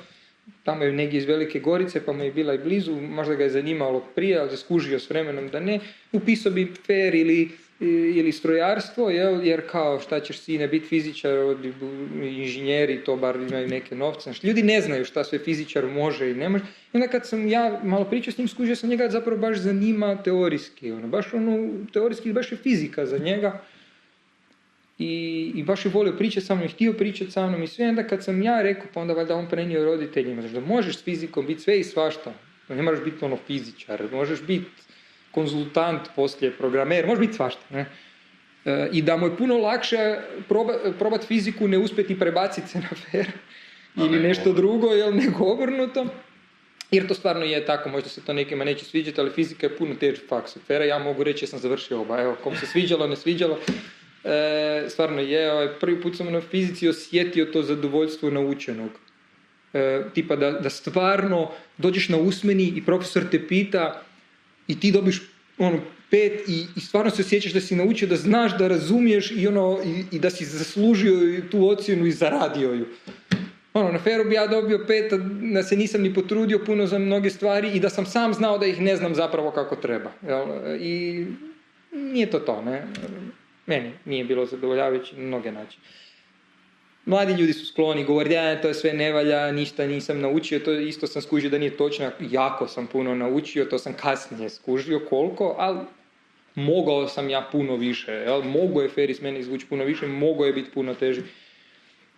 tamo 0.63 0.83
je 0.83 0.91
negdje 0.91 1.17
iz 1.17 1.25
Velike 1.25 1.59
Gorice, 1.59 2.05
pa 2.05 2.13
mu 2.13 2.23
je 2.23 2.31
bila 2.31 2.53
i 2.53 2.57
blizu, 2.57 2.95
možda 3.01 3.35
ga 3.35 3.43
je 3.43 3.49
zanimalo 3.49 4.05
prije, 4.15 4.39
ali 4.39 4.57
skužio 4.57 4.99
s 4.99 5.09
vremenom 5.09 5.47
da 5.47 5.59
ne, 5.59 5.79
upisao 6.11 6.51
bi 6.51 6.73
FER 6.85 7.15
ili, 7.15 7.49
ili 7.87 8.31
strojarstvo, 8.31 9.09
jel, 9.09 9.47
jer 9.47 9.61
kao 9.71 9.99
šta 9.99 10.19
ćeš 10.19 10.39
sine 10.39 10.67
biti 10.67 10.87
fizičar, 10.87 11.31
inženjeri, 12.23 13.03
to 13.03 13.15
bar 13.15 13.35
imaju 13.35 13.67
neke 13.67 13.95
novce. 13.95 14.23
Znaš, 14.23 14.43
ljudi 14.43 14.63
ne 14.63 14.81
znaju 14.81 15.05
šta 15.05 15.23
sve 15.23 15.39
fizičar 15.39 15.85
može 15.85 16.31
i 16.31 16.33
ne 16.33 16.49
može. 16.49 16.63
I 16.63 16.97
onda 16.97 17.07
kad 17.07 17.27
sam 17.27 17.47
ja 17.47 17.79
malo 17.83 18.05
pričao 18.05 18.33
s 18.33 18.37
njim, 18.37 18.47
skužio 18.47 18.75
sam 18.75 18.89
njega 18.89 19.09
zapravo 19.09 19.37
baš 19.37 19.57
zanima 19.57 20.23
teorijski, 20.23 20.91
ono, 20.91 21.07
baš 21.07 21.33
ono, 21.33 21.69
teorijski 21.93 22.33
baš 22.33 22.51
je 22.51 22.57
fizika 22.57 23.05
za 23.05 23.17
njega 23.17 23.61
i, 24.99 25.51
i 25.55 25.63
baš 25.63 25.85
je 25.85 25.91
volio 25.91 26.13
pričati 26.17 26.45
sa 26.45 26.55
mnom 26.55 26.67
htio 26.67 26.93
pričati 26.93 27.31
sa 27.31 27.47
mnom 27.47 27.63
i 27.63 27.67
sve. 27.67 27.89
Onda 27.89 28.07
kad 28.07 28.23
sam 28.23 28.41
ja 28.41 28.61
rekao, 28.61 28.85
pa 28.93 29.01
onda 29.01 29.13
valjda 29.13 29.35
on 29.35 29.49
prenio 29.49 29.85
roditeljima, 29.85 30.41
znači 30.41 30.53
da 30.53 30.61
možeš 30.61 30.97
s 30.97 31.03
fizikom 31.03 31.45
biti 31.45 31.61
sve 31.61 31.79
i 31.79 31.83
svašta. 31.83 32.33
Da 32.67 32.75
Ne 32.75 32.81
moraš 32.81 33.03
biti 33.03 33.25
ono 33.25 33.37
fizičar, 33.47 34.03
možeš 34.11 34.41
biti 34.41 34.65
konzultant 35.31 36.01
poslije, 36.15 36.51
programer, 36.51 37.07
možeš 37.07 37.19
biti 37.19 37.33
svašta. 37.33 37.61
Ne? 37.69 37.85
E, 38.65 38.89
I 38.91 39.01
da 39.01 39.17
mu 39.17 39.25
je 39.25 39.37
puno 39.37 39.57
lakše 39.57 40.17
proba, 40.49 40.73
probat 40.99 41.27
fiziku, 41.27 41.67
ne 41.67 41.77
uspjeti 41.77 42.19
prebaciti 42.19 42.67
se 42.67 42.79
na 42.79 42.89
fer 43.11 43.27
ili 44.05 44.19
nešto 44.19 44.49
obrnuto. 44.49 44.61
drugo, 44.61 44.93
jel 44.93 45.15
nego 45.15 45.45
obrnuto. 45.45 46.05
Jer 46.91 47.07
to 47.07 47.13
stvarno 47.13 47.45
je 47.45 47.65
tako, 47.65 47.89
možda 47.89 48.09
se 48.09 48.21
to 48.21 48.33
nekima 48.33 48.63
neće 48.63 48.85
sviđati, 48.85 49.21
ali 49.21 49.31
fizika 49.31 49.65
je 49.65 49.77
puno 49.77 49.95
teži 49.95 50.21
faks 50.29 50.55
od 50.55 50.61
fera. 50.67 50.85
Ja 50.85 50.99
mogu 50.99 51.23
reći, 51.23 51.45
ja 51.45 51.49
sam 51.49 51.59
završio 51.59 52.01
oba, 52.01 52.21
evo, 52.21 52.35
kom 52.43 52.55
se 52.55 52.65
sviđalo, 52.65 53.07
ne 53.07 53.15
sviđalo. 53.15 53.59
E, 54.23 54.85
stvarno 54.89 55.21
je, 55.21 55.51
ovaj, 55.51 55.67
prvi 55.79 56.01
put 56.01 56.17
sam 56.17 56.33
na 56.33 56.41
fizici 56.41 56.89
osjetio 56.89 57.45
to 57.45 57.63
zadovoljstvo 57.63 58.29
naučenog. 58.29 58.89
E, 59.73 60.01
tipa 60.13 60.35
da, 60.35 60.51
da 60.51 60.69
stvarno 60.69 61.51
dođeš 61.77 62.09
na 62.09 62.17
usmeni 62.17 62.73
i 62.75 62.85
profesor 62.85 63.23
te 63.31 63.47
pita 63.47 64.03
i 64.67 64.79
ti 64.79 64.91
dobiš 64.91 65.21
ono 65.57 65.79
pet 66.09 66.49
i, 66.49 66.65
i 66.75 66.79
stvarno 66.79 67.11
se 67.11 67.21
osjećaš 67.21 67.53
da 67.53 67.61
si 67.61 67.75
naučio, 67.75 68.07
da 68.07 68.15
znaš, 68.15 68.57
da 68.57 68.67
razumiješ 68.67 69.31
i, 69.31 69.47
ono, 69.47 69.79
i, 69.85 70.15
i 70.15 70.19
da 70.19 70.29
si 70.29 70.45
zaslužio 70.45 71.41
tu 71.51 71.67
ocjenu 71.67 72.05
i 72.05 72.11
zaradio 72.11 72.73
ju. 72.73 72.85
Ono, 73.73 73.91
na 73.91 73.99
feru 73.99 74.29
bi 74.29 74.35
ja 74.35 74.47
dobio 74.47 74.85
pet, 74.87 75.13
da 75.53 75.63
se 75.63 75.75
nisam 75.75 76.01
ni 76.01 76.13
potrudio 76.13 76.59
puno 76.65 76.87
za 76.87 76.99
mnoge 76.99 77.29
stvari 77.29 77.71
i 77.71 77.79
da 77.79 77.89
sam 77.89 78.05
sam 78.05 78.33
znao 78.33 78.57
da 78.57 78.65
ih 78.65 78.81
ne 78.81 78.95
znam 78.95 79.15
zapravo 79.15 79.51
kako 79.51 79.75
treba. 79.75 80.11
Jel? 80.27 80.47
I 80.79 81.25
nije 81.91 82.29
to 82.31 82.39
to, 82.39 82.61
ne. 82.61 82.87
Meni 83.65 83.91
nije 84.05 84.25
bilo 84.25 84.45
zadovoljavajuće 84.45 85.15
na 85.17 85.23
mnoge 85.23 85.51
načine. 85.51 85.83
Mladi 87.05 87.33
ljudi 87.33 87.53
su 87.53 87.65
skloni 87.65 88.03
govoriti, 88.03 88.35
ja, 88.35 88.61
to 88.61 88.67
je 88.67 88.73
sve 88.73 88.93
ne 88.93 89.11
valja, 89.11 89.51
ništa 89.51 89.87
nisam 89.87 90.21
naučio, 90.21 90.59
to 90.59 90.73
isto 90.73 91.07
sam 91.07 91.21
skužio 91.21 91.49
da 91.49 91.57
nije 91.57 91.77
točno, 91.77 92.11
jako 92.19 92.67
sam 92.67 92.87
puno 92.87 93.15
naučio, 93.15 93.65
to 93.65 93.79
sam 93.79 93.93
kasnije 93.93 94.49
skužio 94.49 95.01
koliko, 95.09 95.55
ali 95.57 95.79
mogao 96.55 97.07
sam 97.07 97.29
ja 97.29 97.47
puno 97.51 97.75
više, 97.75 98.11
jel? 98.11 98.43
mogao 98.43 98.81
je 98.81 98.89
Feris 98.89 99.21
meni 99.21 99.39
izvući 99.39 99.65
puno 99.65 99.83
više, 99.83 100.07
mogao 100.07 100.45
je 100.45 100.53
biti 100.53 100.71
puno 100.71 100.93
teži. 100.93 101.21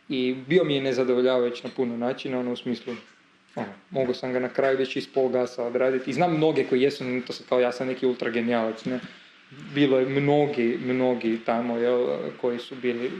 I 0.10 0.36
bio 0.48 0.64
mi 0.64 0.76
je 0.76 0.82
nezadovoljavajući 0.82 1.64
na 1.64 1.70
puno 1.76 1.98
načina, 1.98 2.40
ono 2.40 2.52
u 2.52 2.56
smislu, 2.56 2.94
ono, 3.56 3.68
mogao 3.90 4.14
sam 4.14 4.34
ga 4.34 4.40
na 4.40 4.50
kraju 4.50 4.78
već 4.78 4.96
iz 4.96 5.08
pol 5.14 5.30
gasa 5.30 5.64
odraditi. 5.64 6.10
I 6.10 6.14
znam 6.14 6.38
mnoge 6.38 6.64
koji 6.64 6.82
jesu, 6.82 7.04
to 7.28 7.34
se 7.34 7.44
kao 7.50 7.60
ja 7.60 7.72
sam 7.72 7.88
neki 7.88 8.06
ultra 8.06 8.30
genijalac, 8.30 8.86
ne. 8.86 9.00
Bilo 9.76 10.00
je 10.00 10.06
mnogi, 10.06 10.80
mnogi 10.86 11.40
tamo, 11.46 11.78
jel, 11.78 12.08
koji 12.42 12.60
su 12.60 12.76
bili 12.76 13.12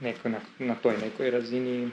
neko 0.00 0.28
na, 0.28 0.40
na 0.58 0.74
toj 0.74 0.94
nekoj 1.02 1.30
razini. 1.30 1.90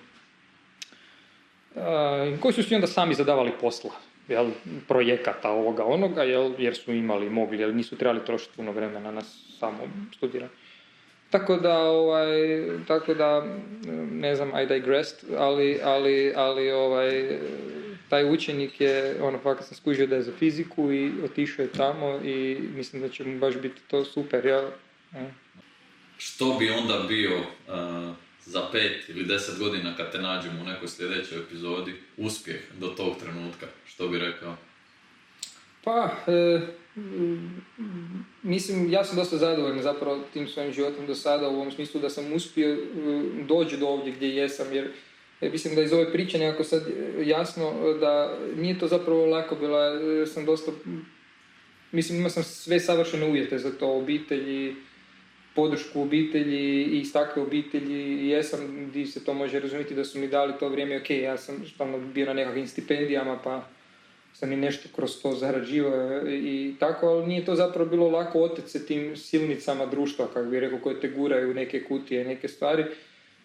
Uh, 1.76 2.40
koji 2.40 2.54
su 2.54 2.64
svi 2.64 2.76
onda 2.76 2.88
sami 2.88 3.14
zadavali 3.14 3.52
posla, 3.62 3.92
jel, 4.28 4.50
projekata 4.88 5.50
ovoga 5.52 5.86
onoga, 5.86 6.24
jel, 6.24 6.54
jer 6.58 6.76
su 6.76 6.94
imali, 6.94 7.30
mogli, 7.30 7.60
jer 7.60 7.76
nisu 7.76 7.98
trebali 7.98 8.26
trošiti 8.26 8.56
puno 8.56 8.72
vremena 8.72 9.12
na 9.12 9.22
samo 9.60 9.80
studiranje. 10.18 10.52
Tako 11.30 11.56
da, 11.58 11.80
ovaj, 11.80 12.38
tako 12.88 13.14
da, 13.14 13.46
ne 14.12 14.36
znam, 14.36 14.52
I 14.64 14.66
digressed, 14.66 15.30
ali, 15.38 15.80
ali, 15.84 16.34
ali 16.36 16.72
ovaj, 16.72 17.40
taj 18.10 18.32
učenik 18.32 18.82
je, 18.82 19.16
ono, 19.22 19.40
fakat 19.40 19.66
sam 19.66 19.78
skužio 19.78 20.08
da 20.08 20.16
je 20.16 20.22
za 20.22 20.32
fiziku 20.40 20.92
i 20.92 21.12
otišao 21.24 21.64
je 21.64 21.72
tamo 21.72 22.20
i 22.24 22.60
mislim 22.76 23.02
da 23.02 23.10
će 23.10 23.24
mu 23.24 23.40
baš 23.40 23.58
biti 23.58 23.82
to 23.88 24.06
super, 24.06 24.46
jel? 24.46 24.66
E. 25.16 25.45
Što 26.18 26.58
bi 26.60 26.70
onda 26.70 27.06
bio 27.08 27.38
uh, 27.38 28.16
za 28.46 28.62
pet 28.72 29.10
ili 29.10 29.26
deset 29.26 29.60
godina 29.60 29.98
kad 29.98 30.12
te 30.12 30.18
nađemo 30.18 30.62
u 30.62 30.66
nekoj 30.66 30.88
sljedećoj 30.88 31.40
epizodi 31.40 31.94
uspjeh 32.18 32.62
do 32.80 32.88
tog 32.88 33.18
trenutka? 33.20 33.66
Što 33.86 34.08
bi 34.08 34.20
rekao? 34.20 34.56
Pa, 35.84 36.10
e, 36.28 36.62
mislim, 38.44 38.92
ja 38.92 39.04
sam 39.04 39.16
dosta 39.16 39.38
zadovoljan 39.38 39.82
zapravo 39.82 40.24
tim 40.34 40.48
svojim 40.48 40.74
životom 40.74 41.08
do 41.08 41.16
sada 41.16 41.50
u 41.50 41.56
ovom 41.56 41.72
smislu 41.72 42.02
da 42.02 42.10
sam 42.10 42.34
uspio 42.34 42.74
e, 42.74 42.78
doći 43.48 43.78
do 43.78 43.88
ovdje 43.88 44.14
gdje 44.14 44.36
jesam, 44.36 44.74
jer 44.74 44.92
ja 45.42 45.52
mislim 45.52 45.76
da 45.76 45.82
iz 45.82 45.94
ove 45.94 46.12
priče 46.12 46.38
nekako 46.38 46.64
sad 46.64 46.84
jasno 47.26 47.94
da 48.00 48.38
nije 48.56 48.80
to 48.80 48.88
zapravo 48.88 49.26
lako 49.26 49.56
bila, 49.56 49.80
ja 50.20 50.26
sam 50.26 50.46
dosta, 50.46 50.72
mislim 51.92 52.18
imao 52.18 52.30
sam 52.30 52.44
sve 52.44 52.80
savršene 52.80 53.26
uvjete 53.26 53.58
za 53.60 53.72
to, 53.72 53.88
obitelji, 53.88 54.76
podršku 55.56 56.02
obitelji 56.02 56.84
i 56.84 57.00
iz 57.00 57.14
takve 57.14 57.42
obitelji 57.42 58.28
jesam, 58.28 58.92
di 58.94 59.06
se 59.06 59.24
to 59.24 59.34
može 59.34 59.60
razumjeti 59.60 59.96
da 59.96 60.06
su 60.06 60.20
mi 60.20 60.28
dali 60.28 60.54
to 60.60 60.70
vrijeme, 60.70 60.98
ok, 60.98 61.10
ja 61.10 61.38
sam 61.38 61.66
stalno 61.74 62.00
bio 62.00 62.26
na 62.26 62.34
nekakvim 62.34 62.68
stipendijama 62.68 63.40
pa 63.44 63.64
sam 64.34 64.52
i 64.52 64.56
nešto 64.56 64.90
kroz 64.96 65.22
to 65.22 65.32
zarađivao 65.32 66.22
i 66.28 66.76
tako, 66.80 67.08
ali 67.08 67.28
nije 67.28 67.46
to 67.46 67.56
zapravo 67.56 67.90
bilo 67.90 68.10
lako 68.10 68.40
oteti 68.40 68.70
se 68.70 68.86
tim 68.86 69.18
silnicama 69.18 69.86
društva, 69.86 70.28
kako 70.34 70.50
bi 70.50 70.60
rekao, 70.60 70.80
koje 70.80 71.00
te 71.00 71.08
guraju 71.08 71.54
neke 71.54 71.84
kutije, 71.84 72.26
neke 72.26 72.48
stvari. 72.48 72.86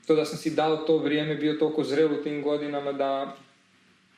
To 0.06 0.14
da 0.14 0.24
sam 0.24 0.38
si 0.38 0.50
dao 0.50 0.76
to 0.76 0.98
vrijeme, 0.98 1.34
bio 1.34 1.54
toliko 1.54 1.84
zrel 1.84 2.12
u 2.12 2.22
tim 2.22 2.42
godinama 2.42 2.92
da 2.92 3.36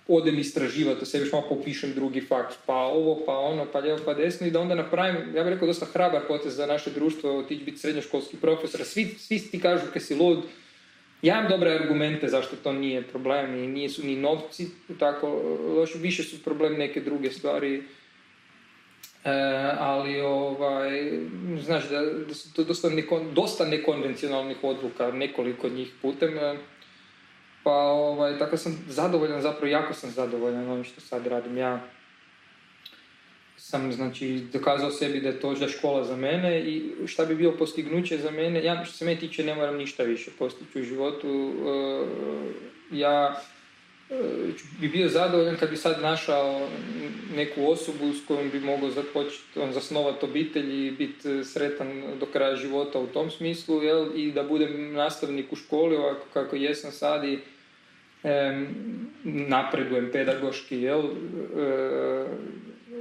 odem 0.08 0.38
istraživati, 0.38 1.06
sebi 1.06 1.24
još 1.24 1.32
malo 1.32 1.48
popišem 1.48 1.94
drugi 1.94 2.20
fakt, 2.20 2.58
pa 2.66 2.74
ovo, 2.74 3.22
pa 3.26 3.38
ono, 3.38 3.66
pa 3.72 3.78
lijevo, 3.78 3.98
pa 4.04 4.14
desno 4.14 4.46
i 4.46 4.50
da 4.50 4.60
onda 4.60 4.74
napravim, 4.74 5.16
ja 5.36 5.44
bih 5.44 5.52
rekao, 5.52 5.66
dosta 5.66 5.86
hrabar 5.86 6.22
potez 6.28 6.56
za 6.56 6.66
naše 6.66 6.90
društvo, 6.90 7.38
otići 7.38 7.64
biti 7.64 7.78
srednjoškolski 7.78 8.36
profesor, 8.36 8.84
svi, 8.84 9.04
svi 9.04 9.38
ti 9.38 9.60
kažu 9.60 9.86
kaj 9.92 10.02
si 10.02 10.14
lud, 10.14 10.38
ja 11.22 11.38
imam 11.38 11.50
dobre 11.50 11.70
argumente 11.70 12.28
zašto 12.28 12.56
to 12.56 12.72
nije 12.72 13.02
problem 13.02 13.64
i 13.64 13.66
nisu 13.66 14.06
ni 14.06 14.16
novci 14.16 14.66
tako 14.98 15.28
loši, 15.76 15.98
više 15.98 16.22
su 16.22 16.42
problem 16.42 16.74
neke 16.74 17.00
druge 17.00 17.30
stvari. 17.30 17.82
E, 19.24 19.30
ali 19.78 20.20
ovaj, 20.20 21.12
znaš 21.60 21.88
da, 21.88 22.00
da 22.00 22.34
su 22.34 22.54
to 22.54 22.64
dosta, 22.64 22.88
dosta 23.32 23.64
nekonvencionalnih 23.64 24.56
odluka, 24.62 25.10
nekoliko 25.12 25.68
njih 25.68 25.92
putem. 26.02 26.38
E, 26.38 26.56
pa 27.62 27.74
ovaj, 27.74 28.39
tako 28.39 28.56
sam 28.56 28.84
zadovoljan, 28.89 29.43
zapravo 29.43 29.66
jako 29.66 29.94
sam 29.94 30.10
zadovoljan 30.10 30.70
onim 30.70 30.84
što 30.84 31.01
sad 31.01 31.26
radim. 31.26 31.59
Ja 31.59 31.80
sam 33.56 33.93
znači, 33.93 34.47
dokazao 34.52 34.90
sebi 34.90 35.20
da 35.20 35.28
je 35.28 35.40
to 35.40 35.55
da 35.55 35.68
škola 35.68 36.05
za 36.05 36.16
mene 36.16 36.60
i 36.60 36.93
šta 37.06 37.24
bi 37.24 37.34
bilo 37.34 37.52
postignuće 37.59 38.18
za 38.18 38.30
mene. 38.30 38.64
Ja 38.64 38.84
što 38.84 38.97
se 38.97 39.05
mene 39.05 39.20
tiče 39.20 39.44
ne 39.44 39.55
moram 39.55 39.76
ništa 39.76 40.02
više 40.02 40.30
postići 40.39 40.80
u 40.80 40.84
životu. 40.84 41.28
E, 41.30 42.97
ja 42.97 43.43
bi 44.80 44.89
bio 44.89 45.09
zadovoljan 45.09 45.56
kad 45.56 45.70
bi 45.70 45.76
sad 45.76 46.02
našao 46.02 46.68
neku 47.36 47.70
osobu 47.70 48.12
s 48.12 48.26
kojom 48.26 48.51
bi 48.51 48.60
mogao 48.60 48.90
započeti, 48.90 49.60
on, 49.60 49.72
zasnovati 49.72 50.24
obitelj 50.24 50.86
i 50.86 50.90
biti 50.90 51.44
sretan 51.44 52.02
do 52.20 52.26
kraja 52.26 52.56
života 52.56 52.98
u 52.98 53.06
tom 53.06 53.30
smislu 53.30 53.82
jel? 53.82 54.06
i 54.16 54.32
da 54.32 54.43
budem 54.43 54.93
nastavnik 54.93 55.52
u 55.52 55.56
školi 55.56 55.97
ovako 55.97 56.26
kako 56.32 56.56
jesam 56.56 56.93
sad 56.93 57.24
i 57.24 57.39
napredujem 59.24 60.10
pedagoški 60.12 60.76
jel? 60.76 61.01
E, 61.01 62.26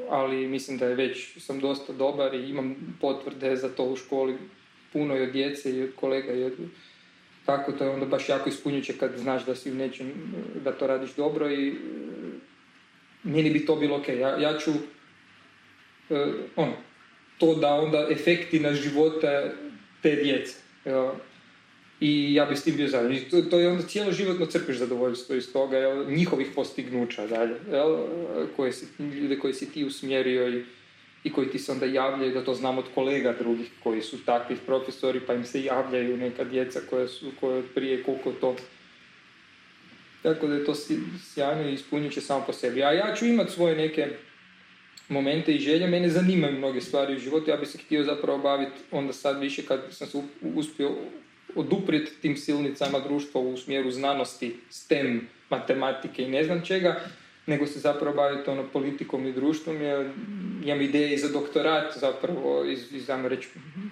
ali 0.09 0.47
mislim 0.47 0.77
da 0.77 0.85
je 0.85 0.95
već 0.95 1.37
sam 1.39 1.59
dosta 1.59 1.93
dobar 1.93 2.33
i 2.33 2.49
imam 2.49 2.97
potvrde 3.01 3.55
za 3.55 3.69
to 3.69 3.83
u 3.83 3.95
školi 3.95 4.37
puno 4.93 5.17
i 5.17 5.21
od 5.21 5.31
djece 5.31 5.71
i 5.71 5.83
od 5.83 5.89
kolega 5.95 6.33
i 6.33 6.43
od 6.43 6.53
tako 7.45 7.71
to 7.71 7.83
je 7.83 7.89
onda 7.89 8.05
baš 8.05 8.29
jako 8.29 8.49
ispunjuće 8.49 8.93
kad 8.93 9.11
znaš 9.17 9.45
da 9.45 9.55
si 9.55 9.71
u 9.71 9.75
nečem, 9.75 10.11
da 10.63 10.71
to 10.71 10.87
radiš 10.87 11.15
dobro 11.15 11.51
i 11.51 11.75
meni 13.23 13.49
bi 13.49 13.65
to 13.65 13.75
bilo 13.75 13.97
ok. 13.97 14.07
Ja, 14.07 14.37
ja 14.37 14.57
ću 14.57 14.71
uh, 14.71 16.17
on, 16.55 16.73
to 17.37 17.55
da 17.55 17.73
onda 17.73 18.07
efekti 18.11 18.59
na 18.59 18.73
živote 18.73 19.51
te 20.01 20.15
djece. 20.15 20.55
I 21.99 22.33
ja 22.33 22.45
bi 22.45 22.55
s 22.55 22.63
tim 22.63 22.75
bio 22.75 22.87
zadovoljan. 22.87 23.23
To, 23.31 23.41
to 23.41 23.59
je 23.59 23.67
onda 23.67 23.83
cijelo 23.83 24.11
životno 24.11 24.45
crpiš 24.45 24.77
zadovoljstvo 24.77 25.35
iz 25.35 25.53
toga, 25.53 25.77
jel, 25.77 26.11
njihovih 26.11 26.47
postignuća 26.55 27.27
dalje, 27.27 27.55
jel, 27.71 27.97
koje 28.55 28.71
si, 28.71 28.85
ljude 28.99 29.39
koje 29.39 29.53
si 29.53 29.71
ti 29.71 29.85
usmjerio 29.85 30.49
i, 30.49 30.65
i 31.23 31.31
koji 31.31 31.49
ti 31.49 31.59
se 31.59 31.71
onda 31.71 31.85
javljaju, 31.85 32.33
da 32.33 32.43
to 32.43 32.53
znam 32.53 32.77
od 32.77 32.85
kolega 32.95 33.33
drugih 33.39 33.71
koji 33.83 34.01
su 34.01 34.25
takvi 34.25 34.55
profesori, 34.65 35.19
pa 35.19 35.33
im 35.33 35.45
se 35.45 35.63
javljaju 35.63 36.17
neka 36.17 36.43
djeca 36.43 36.79
koja 36.89 37.07
su, 37.07 37.31
koje 37.39 37.63
prije 37.75 38.03
koliko 38.03 38.31
to. 38.31 38.55
Tako 40.21 40.47
da 40.47 40.55
je 40.55 40.65
to 40.65 40.75
sjajno 41.33 41.69
i 41.69 41.73
ispunjuće 41.73 42.21
samo 42.21 42.43
po 42.45 42.53
sebi. 42.53 42.83
A 42.83 42.91
ja 42.91 43.15
ću 43.15 43.25
imat 43.25 43.49
svoje 43.49 43.75
neke 43.75 44.07
momente 45.09 45.51
i 45.51 45.59
želje, 45.59 45.87
mene 45.87 46.09
zanimaju 46.09 46.57
mnoge 46.57 46.81
stvari 46.81 47.15
u 47.15 47.19
životu, 47.19 47.49
ja 47.49 47.57
bih 47.57 47.69
se 47.69 47.77
htio 47.77 48.03
zapravo 48.03 48.37
baviti 48.37 48.81
onda 48.91 49.13
sad 49.13 49.39
više 49.39 49.65
kad 49.65 49.81
sam 49.89 50.07
se 50.07 50.21
uspio 50.55 50.91
oduprijeti 51.55 52.11
tim 52.21 52.37
silnicama 52.37 52.99
društva 52.99 53.41
u 53.41 53.57
smjeru 53.57 53.91
znanosti, 53.91 54.55
STEM, 54.69 55.27
matematike 55.49 56.23
i 56.23 56.29
ne 56.29 56.43
znam 56.43 56.61
čega, 56.65 57.01
nego 57.45 57.67
se 57.67 57.79
zapravo 57.79 58.15
baviti 58.15 58.49
ono 58.49 58.67
politikom 58.67 59.27
i 59.27 59.33
društvom. 59.33 59.81
Ja 59.81 60.05
imam 60.65 60.81
ideje 60.81 61.17
za 61.17 61.29
doktorat 61.29 61.97
zapravo 61.97 62.65
iz, 62.65 62.93
iz 62.93 63.09
reći, 63.09 63.47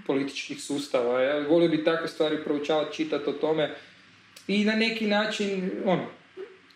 političkih 0.07 0.61
sustava. 0.61 1.21
Ja 1.21 1.47
volio 1.47 1.69
bi 1.69 1.83
takve 1.83 2.07
stvari 2.07 2.43
proučavati, 2.43 2.95
čitati 2.95 3.29
o 3.29 3.33
tome 3.33 3.75
i 4.47 4.65
na 4.65 4.75
neki 4.75 5.07
način, 5.07 5.71
ono, 5.85 6.05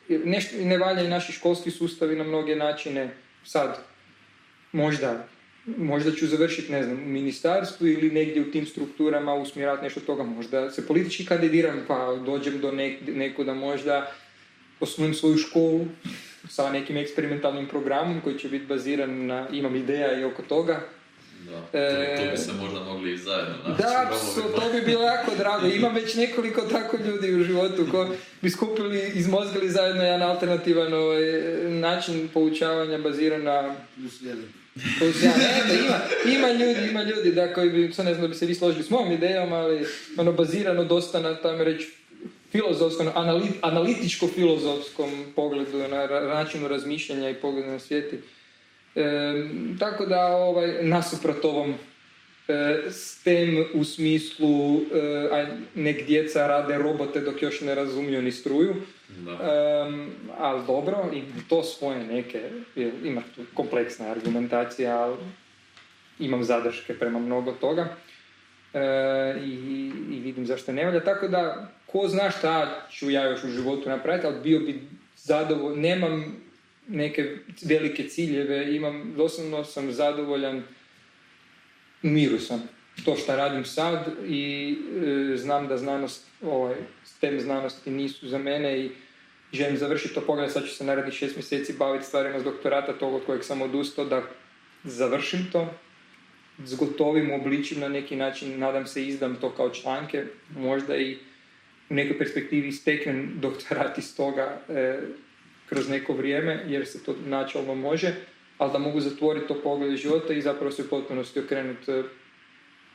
nešto 0.09 0.55
ne 0.61 0.77
valja 0.77 1.01
i 1.01 1.09
naši 1.09 1.31
školski 1.31 1.71
sustavi 1.71 2.15
na 2.15 2.23
mnoge 2.23 2.55
načine 2.55 3.09
sad 3.43 3.79
možda 4.71 5.27
možda 5.65 6.11
ću 6.11 6.27
završiti, 6.27 6.71
ne 6.71 6.83
znam, 6.83 6.97
u 6.97 7.05
ministarstvu 7.05 7.87
ili 7.87 8.11
negdje 8.11 8.41
u 8.41 8.51
tim 8.51 8.65
strukturama 8.65 9.33
usmjerati 9.33 9.83
nešto 9.83 9.99
toga, 9.99 10.23
možda 10.23 10.71
se 10.71 10.87
politički 10.87 11.25
kandidiram 11.25 11.85
pa 11.87 12.15
dođem 12.25 12.59
do 12.59 12.71
nek, 12.71 13.39
da 13.45 13.53
možda 13.53 14.11
osnujem 14.79 15.13
svoju 15.13 15.37
školu 15.37 15.85
sa 16.49 16.71
nekim 16.71 16.97
eksperimentalnim 16.97 17.67
programom 17.67 18.21
koji 18.21 18.39
će 18.39 18.49
biti 18.49 18.65
baziran 18.65 19.25
na, 19.25 19.47
imam 19.51 19.75
ideja 19.75 20.19
i 20.19 20.23
oko 20.23 20.41
toga. 20.41 20.79
Da, 21.45 22.17
to, 22.17 22.31
bi 22.31 22.37
se 22.37 22.53
možda 22.61 22.79
mogli 22.79 23.13
i 23.13 23.17
zajedno 23.17 23.55
naći. 23.67 23.83
Da, 23.83 24.11
to 24.55 24.71
bi 24.73 24.81
bilo 24.85 25.03
jako 25.03 25.31
drago. 25.37 25.67
Imam 25.77 25.95
već 25.95 26.15
nekoliko 26.15 26.61
tako 26.61 26.97
ljudi 26.97 27.35
u 27.35 27.43
životu 27.43 27.87
ko 27.91 28.09
bi 28.41 28.49
skupili, 28.49 29.11
izmozgili 29.15 29.69
zajedno 29.69 30.03
jedan 30.03 30.21
alternativan 30.21 30.93
ovaj, 30.93 31.21
način 31.69 32.29
poučavanja 32.33 32.97
baziran 32.97 33.43
na 33.43 33.75
ima, 35.85 35.97
ima 36.35 36.51
ljudi, 36.51 36.89
ima 36.89 37.03
ljudi 37.03 37.31
da 37.31 37.53
koji 37.53 37.69
bi, 37.69 37.93
sad 37.93 38.05
ne 38.05 38.13
znam 38.13 38.21
da 38.21 38.27
bi 38.27 38.35
se 38.35 38.45
vi 38.45 38.55
složili 38.55 38.83
s 38.83 38.89
mojom 38.89 39.11
idejom, 39.11 39.53
ali 39.53 39.85
ono 40.17 40.31
bazirano 40.31 40.83
dosta 40.83 41.19
na 41.19 41.35
tam 41.35 41.61
reći 41.61 41.91
filozofskom, 42.53 43.07
analitičko-filozofskom 43.61 45.09
pogledu 45.35 45.77
na 45.77 46.07
načinu 46.07 46.67
razmišljanja 46.67 47.29
i 47.29 47.41
pogledu 47.41 47.71
na 47.71 47.79
svijeti. 47.79 48.19
E, 48.95 49.33
tako 49.79 50.05
da 50.05 50.27
ovaj, 50.27 50.83
nasuprot 50.83 51.45
ovom 51.45 51.73
e, 52.47 52.81
STEM 52.89 53.65
u 53.73 53.83
smislu 53.83 54.75
e, 54.75 55.47
nek 55.75 56.05
djeca 56.05 56.47
rade 56.47 56.77
robote 56.77 57.19
dok 57.19 57.41
još 57.41 57.61
ne 57.61 57.75
razumiju 57.75 58.21
ni 58.21 58.31
struju. 58.31 58.75
Um, 59.17 60.11
ali 60.37 60.65
dobro, 60.67 61.09
i 61.13 61.21
to 61.49 61.63
svoje 61.63 62.03
neke, 62.03 62.49
ima 63.03 63.21
tu 63.35 63.41
kompleksna 63.53 64.11
argumentacija, 64.11 64.99
ali 64.99 65.15
imam 66.19 66.43
zadrške 66.43 66.93
prema 66.93 67.19
mnogo 67.19 67.51
toga 67.51 67.95
e, 68.73 68.79
i, 69.45 69.49
i, 70.11 70.19
vidim 70.19 70.45
zašto 70.45 70.71
ne 70.71 70.85
valja. 70.85 71.03
Tako 71.03 71.27
da, 71.27 71.71
ko 71.93 72.07
zna 72.07 72.31
šta 72.31 72.87
ću 72.91 73.09
ja 73.09 73.23
još 73.29 73.43
u 73.43 73.47
životu 73.47 73.89
napraviti, 73.89 74.27
ali 74.27 74.41
bio 74.43 74.59
bi 74.59 74.81
zadovoljan, 75.17 75.79
nemam 75.79 76.35
neke 76.87 77.37
velike 77.65 78.07
ciljeve, 78.07 78.75
imam, 78.75 79.13
doslovno 79.17 79.63
sam 79.63 79.91
zadovoljan, 79.91 80.63
miru 82.01 82.39
sam. 82.39 82.69
To 83.05 83.15
što 83.15 83.35
radim 83.35 83.65
sad 83.65 84.11
i 84.27 84.75
e, 85.33 85.37
znam 85.37 85.67
da 85.67 85.77
znanost, 85.77 86.27
ovaj, 86.41 86.75
STEM 87.03 87.39
znanosti 87.39 87.91
nisu 87.91 88.27
za 88.27 88.37
mene 88.37 88.79
i 88.79 88.91
želim 89.51 89.77
završiti 89.77 90.13
to 90.13 90.21
pogled, 90.21 90.51
sad 90.51 90.63
ću 90.65 90.75
se 90.75 90.85
narednih 90.85 91.13
šest 91.13 91.35
mjeseci 91.35 91.73
baviti 91.73 92.05
stvarima 92.05 92.39
s 92.39 92.43
doktorata, 92.43 92.93
tog 92.93 93.13
od 93.13 93.25
kojeg 93.25 93.43
sam 93.43 93.61
odustao, 93.61 94.05
da 94.05 94.23
završim 94.83 95.49
to, 95.51 95.73
s 96.65 96.75
gotovim 96.75 97.31
obličim 97.31 97.79
na 97.79 97.89
neki 97.89 98.15
način, 98.15 98.59
nadam 98.59 98.87
se 98.87 99.07
izdam 99.07 99.35
to 99.41 99.49
kao 99.49 99.69
članke, 99.69 100.25
možda 100.55 100.97
i 100.97 101.17
u 101.89 101.93
nekoj 101.93 102.17
perspektivi 102.17 102.71
steknem 102.71 103.31
doktorat 103.35 103.97
iz 103.97 104.15
toga 104.15 104.61
e, 104.69 104.99
kroz 105.69 105.89
neko 105.89 106.13
vrijeme, 106.13 106.63
jer 106.67 106.87
se 106.87 107.03
to 107.03 107.15
načalno 107.25 107.75
može, 107.75 108.15
ali 108.57 108.71
da 108.71 108.79
mogu 108.79 108.99
zatvoriti 108.99 109.47
to 109.47 109.61
pogled 109.61 109.97
života 109.97 110.33
i 110.33 110.41
zapravo 110.41 110.71
se 110.71 110.81
u 110.81 110.89
potpunosti 110.89 111.39
okrenuti 111.39 111.91
e, 111.91 112.03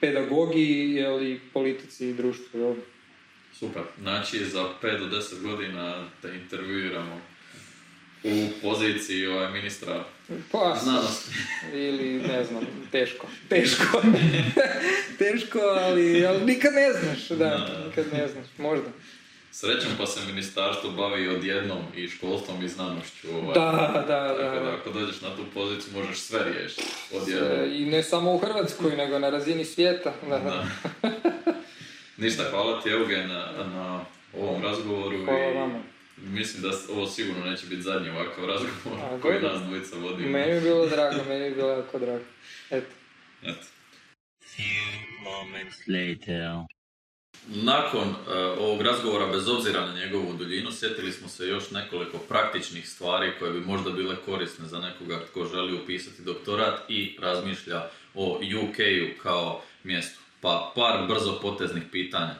pedagogiji, 0.01 0.94
ili 0.94 1.40
politici 1.52 2.09
i 2.09 2.15
društvu. 2.15 2.60
Jel? 2.60 2.74
Super. 3.52 3.82
Znači, 4.01 4.44
za 4.44 4.69
5 4.82 4.98
do 4.98 5.16
10 5.16 5.43
godina 5.43 6.09
te 6.23 6.28
intervjuiramo 6.43 7.20
u 8.24 8.48
poziciji 8.62 9.27
ovaj, 9.27 9.52
ministra 9.52 10.05
Pa, 10.53 10.79
znanosti. 10.83 11.31
ili 11.73 12.23
ne 12.29 12.45
znam, 12.45 12.67
teško. 12.93 13.27
Teško. 13.49 14.03
teško, 15.19 15.59
ali, 15.59 16.27
ali 16.27 16.45
nikad 16.45 16.73
ne 16.75 16.93
znaš, 16.93 17.29
da, 17.29 17.69
nikad 17.87 18.05
ne 18.13 18.29
znaš, 18.29 18.47
možda. 18.59 18.89
Srećom 19.53 19.91
pa 19.99 20.07
se 20.07 20.27
ministarstvo 20.27 20.91
bavi 20.91 21.29
odjednom 21.29 21.83
i 21.97 22.09
školstvom 22.09 22.65
i 22.65 22.69
znanošću. 22.69 23.29
Ovaj. 23.35 23.55
Da, 23.55 24.05
da, 24.09 24.29
Tako 24.39 24.55
da 24.55 24.61
da. 24.61 24.75
ako 24.81 24.91
dođeš 24.91 25.21
na 25.21 25.37
tu 25.37 25.43
poziciju 25.55 25.93
možeš 25.95 26.19
sve 26.19 26.41
riješiti 26.45 26.83
odjednom. 27.15 27.73
I 27.73 27.87
ne 27.87 28.03
samo 28.03 28.35
u 28.35 28.39
Hrvatskoj, 28.39 28.97
nego 28.97 29.19
na 29.19 29.31
razini 29.31 29.65
svijeta. 29.65 30.13
Da. 30.29 30.39
Da. 30.39 30.67
Ništa, 32.23 32.45
hvala 32.51 32.83
ti 32.83 32.91
Eugen 32.91 33.29
na, 33.29 33.53
na 33.75 34.05
ovom 34.39 34.63
razgovoru 34.63 35.25
Hvala 35.25 35.51
i 35.51 35.55
vama. 35.55 35.79
Mislim 36.23 36.62
da 36.62 36.69
ovo 36.93 37.07
sigurno 37.07 37.45
neće 37.45 37.66
biti 37.66 37.82
zadnji 37.82 38.11
ovakav 38.11 38.45
razgovor 38.45 38.99
A, 39.03 39.19
koji 39.23 39.43
nas 39.43 39.62
dvojica 39.62 39.97
vodimo. 39.97 40.31
Meni 40.31 40.53
je 40.53 40.61
bilo 40.61 40.86
drago, 40.86 41.24
meni 41.28 41.45
je 41.45 41.51
bilo 41.51 41.69
jako 41.69 41.99
drago. 41.99 42.24
Eto. 42.70 42.86
Eto. 43.43 43.66
Few 44.57 45.23
moments 45.23 45.77
later. 45.86 46.78
Nakon 47.47 48.09
e, 48.09 48.35
ovog 48.39 48.82
razgovora, 48.82 49.27
bez 49.27 49.49
obzira 49.49 49.86
na 49.86 49.95
njegovu 49.95 50.35
duljinu, 50.39 50.73
sjetili 50.73 51.12
smo 51.12 51.28
se 51.28 51.47
još 51.47 51.70
nekoliko 51.70 52.19
praktičnih 52.19 52.89
stvari 52.89 53.32
koje 53.39 53.53
bi 53.53 53.61
možda 53.61 53.90
bile 53.90 54.16
korisne 54.24 54.66
za 54.66 54.78
nekoga 54.78 55.20
tko 55.31 55.47
želi 55.47 55.82
upisati 55.82 56.23
doktorat 56.23 56.90
i 56.90 57.16
razmišlja 57.20 57.82
o 58.15 58.40
UK-u 58.62 59.23
kao 59.23 59.62
mjestu. 59.85 60.20
Pa 60.40 60.73
par 60.74 61.07
brzo 61.09 61.39
poteznih 61.43 61.82
pitanja. 61.93 62.35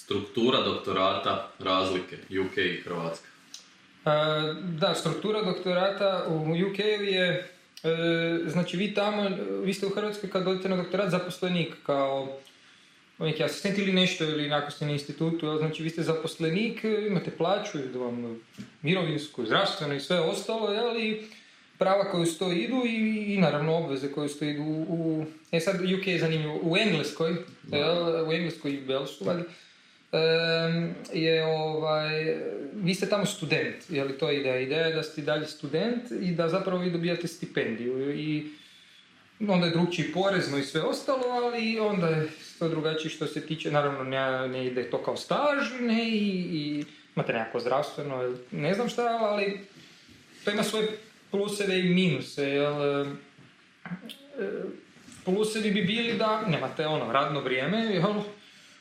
Struktura 0.00 0.60
doktorata, 0.60 1.48
razlike, 1.58 2.16
UK 2.40 2.56
i 2.58 2.80
Hrvatska. 2.84 3.26
E, 4.06 4.10
Da, 4.62 4.94
struktura 4.94 5.42
doktorata 5.42 6.24
u 6.28 6.34
UK 6.66 6.78
je, 6.78 7.48
e, 7.82 7.90
znači 8.46 8.76
vi 8.76 8.94
tamo, 8.94 9.30
vi 9.62 9.74
ste 9.74 9.86
u 9.86 9.90
Hrvatskoj 9.90 10.30
kad 10.30 10.46
odete 10.46 10.68
na 10.68 10.76
doktorat 10.76 11.10
zaposlenik 11.10 11.74
kao 11.82 12.38
neki 13.18 13.44
asistent 13.44 13.78
ili 13.78 13.92
nešto 13.92 14.24
ili 14.24 14.52
ako 14.52 14.70
ste 14.70 14.84
na 14.84 14.92
institutu, 14.92 15.58
znači 15.58 15.82
vi 15.82 15.90
ste 15.90 16.02
zaposlenik, 16.02 16.80
imate 16.84 17.30
plaću, 17.30 17.78
vam 17.94 18.40
mirovinsku, 18.82 19.46
zdravstveno 19.46 19.94
i 19.94 20.00
sve 20.00 20.20
ostalo, 20.20 20.72
jel, 20.72 20.96
i 20.98 21.22
prava 21.78 22.04
koje 22.04 22.22
uz 22.22 22.38
to 22.38 22.52
idu 22.52 22.82
i, 22.86 22.96
i 23.26 23.38
naravno 23.38 23.76
obveze 23.76 24.12
koje 24.12 24.26
uz 24.26 24.38
to 24.38 24.44
idu 24.44 24.62
u, 24.62 24.86
u- 24.88 25.26
e 25.52 25.60
sad 25.60 25.76
UK 25.92 26.06
je 26.06 26.18
zanimljivo, 26.18 26.58
u 26.62 26.76
Engleskoj, 26.76 27.36
jel, 27.68 28.28
u 28.28 28.32
Engleskoj 28.32 28.70
i 28.70 28.80
Belsu, 28.80 29.30
em, 29.30 29.44
je 31.12 31.44
ovaj, 31.44 32.36
vi 32.74 32.94
ste 32.94 33.08
tamo 33.08 33.26
student, 33.26 33.90
je 33.90 34.04
li 34.04 34.18
to 34.18 34.30
ideja? 34.30 34.60
Ideja 34.60 34.86
je 34.86 34.94
da 34.94 35.02
ste 35.02 35.22
dalje 35.22 35.46
student 35.46 36.10
i 36.20 36.32
da 36.34 36.48
zapravo 36.48 36.82
vi 36.82 36.90
dobijate 36.90 37.28
stipendiju 37.28 38.14
i 38.18 38.50
onda 39.48 39.66
je 39.66 39.72
drugčiji 39.72 40.12
porezno 40.12 40.58
i 40.58 40.62
sve 40.62 40.82
ostalo, 40.82 41.24
ali 41.26 41.80
onda 41.80 42.06
je 42.06 42.28
to 42.58 42.68
drugačije 42.68 43.10
što 43.10 43.26
se 43.26 43.46
tiče, 43.46 43.70
naravno 43.70 44.04
ne, 44.04 44.48
ne 44.48 44.66
ide 44.66 44.90
to 44.90 45.02
kao 45.02 45.16
staž, 45.16 45.80
ne 45.80 46.08
i, 46.08 46.46
i 46.52 46.84
imate 47.16 47.32
nekako 47.32 47.60
zdravstveno, 47.60 48.34
ne 48.50 48.74
znam 48.74 48.88
šta, 48.88 49.18
ali 49.20 49.60
to 50.44 50.50
ima 50.50 50.62
svoje 50.62 50.88
pluseve 51.30 51.80
i 51.80 51.94
minuse, 51.94 52.44
jel, 52.44 53.06
plusevi 55.24 55.70
bi 55.70 55.82
bili 55.82 56.14
da 56.18 56.42
nemate 56.46 56.86
ono 56.86 57.12
radno 57.12 57.40
vrijeme, 57.40 57.78
jel, 57.78 58.22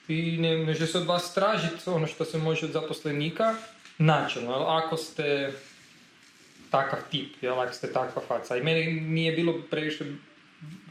i 0.10 0.38
ne 0.38 0.58
ne 0.58 0.76
se 0.76 0.98
od 0.98 1.06
vas 1.06 1.34
tražiti 1.34 1.90
ono 1.90 2.08
što 2.08 2.26
se 2.26 2.38
može 2.38 2.66
od 2.66 2.72
zaposlenika 2.72 3.56
načelno, 3.98 4.54
ako 4.54 4.98
ste 4.98 5.52
takav 6.70 7.00
tip, 7.12 7.44
jel, 7.44 7.60
ako 7.60 7.74
ste 7.74 7.94
takva 7.94 8.22
faca. 8.28 8.58
I 8.58 8.64
meni 8.64 9.02
nije 9.02 9.32
bilo 9.32 9.54
previše 9.70 10.06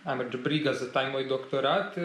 ajmo 0.04 0.24
briga 0.44 0.72
za 0.72 0.92
taj 0.92 1.10
moj 1.10 1.24
doktorat 1.24 1.98
e, 1.98 2.02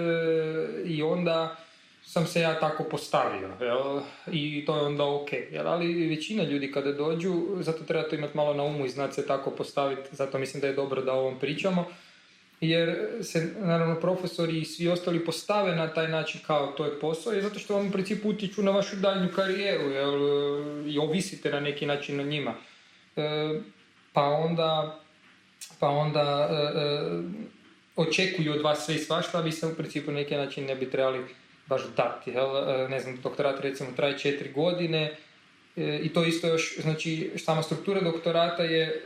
i 0.86 1.04
onda 1.04 1.56
sam 2.04 2.28
se 2.28 2.42
ja 2.42 2.60
tako 2.60 2.84
postavio, 2.84 3.50
jel? 3.62 4.02
i 4.32 4.66
to 4.66 4.76
je 4.76 4.82
onda 4.82 5.06
ok. 5.06 5.34
Jel? 5.52 5.68
Ali 5.68 6.08
većina 6.08 6.44
ljudi 6.44 6.72
kada 6.72 6.92
dođu, 6.92 7.34
zato 7.60 7.84
treba 7.84 8.10
to 8.10 8.16
imati 8.16 8.38
malo 8.38 8.54
na 8.54 8.64
umu 8.64 8.86
i 8.86 8.90
znati 8.90 9.14
se 9.14 9.28
tako 9.28 9.52
postaviti, 9.52 10.16
zato 10.16 10.38
mislim 10.38 10.62
da 10.62 10.68
je 10.68 10.74
dobro 10.74 11.02
da 11.02 11.14
o 11.14 11.20
ovom 11.20 11.40
pričamo, 11.40 11.86
jer 12.62 12.98
se 13.22 13.54
naravno 13.60 14.00
profesori 14.00 14.60
i 14.60 14.66
svi 14.66 14.88
ostali 14.88 15.26
postave 15.26 15.76
na 15.76 15.94
taj 15.94 16.08
način 16.08 16.42
kao 16.48 16.68
to 16.68 16.86
je 16.86 17.00
posao, 17.00 17.34
i 17.34 17.42
zato 17.42 17.60
što 17.60 17.76
vam 17.76 17.88
u 17.88 17.92
principu 17.92 18.30
utječu 18.30 18.64
na 18.64 18.72
vašu 18.72 18.96
daljnju 18.96 19.30
karijeru 19.36 19.90
jel? 19.90 20.14
i 20.88 21.00
ovisite 21.00 21.52
na 21.52 21.60
neki 21.60 21.86
način 21.86 22.18
na 22.18 22.24
njima. 22.24 22.54
E, 23.16 23.60
pa 24.14 24.24
onda 24.24 25.00
pa 25.80 25.90
onda 25.90 26.50
e, 26.52 26.80
e, 26.80 27.22
očekuju 27.96 28.54
od 28.54 28.62
vas 28.62 28.86
sve 28.86 28.96
i 28.96 29.00
svašta, 29.00 29.38
a 29.38 29.42
vi 29.42 29.52
se 29.52 29.68
u 29.68 29.76
principu 29.76 30.12
na 30.12 30.18
neki 30.18 30.36
način 30.36 30.66
ne 30.66 30.76
bi 30.76 30.92
trebali 30.92 31.26
baš 31.66 31.82
dati. 31.98 32.32
Jel? 32.32 32.58
E, 32.58 32.90
ne 32.90 33.00
znam, 33.00 33.20
doktorat 33.24 33.60
recimo 33.60 33.90
traje 33.96 34.18
četiri 34.18 34.52
godine 34.52 35.18
e, 35.76 36.00
i 36.04 36.10
to 36.10 36.24
isto 36.24 36.48
još, 36.48 36.78
znači 36.82 37.32
sama 37.38 37.64
struktura 37.64 38.02
doktorata 38.02 38.64
je, 38.64 39.04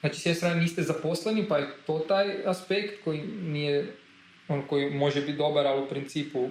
znači 0.00 0.20
s 0.20 0.26
jedne 0.26 0.34
strane 0.34 0.60
niste 0.60 0.82
zaposleni, 0.82 1.48
pa 1.48 1.58
je 1.58 1.68
to 1.86 1.98
taj 1.98 2.46
aspekt 2.46 3.04
koji 3.04 3.22
nije, 3.42 3.92
on 4.48 4.62
koji 4.62 4.90
može 4.90 5.20
biti 5.20 5.38
dobar, 5.38 5.66
ali 5.66 5.82
u 5.82 5.88
principu 5.88 6.50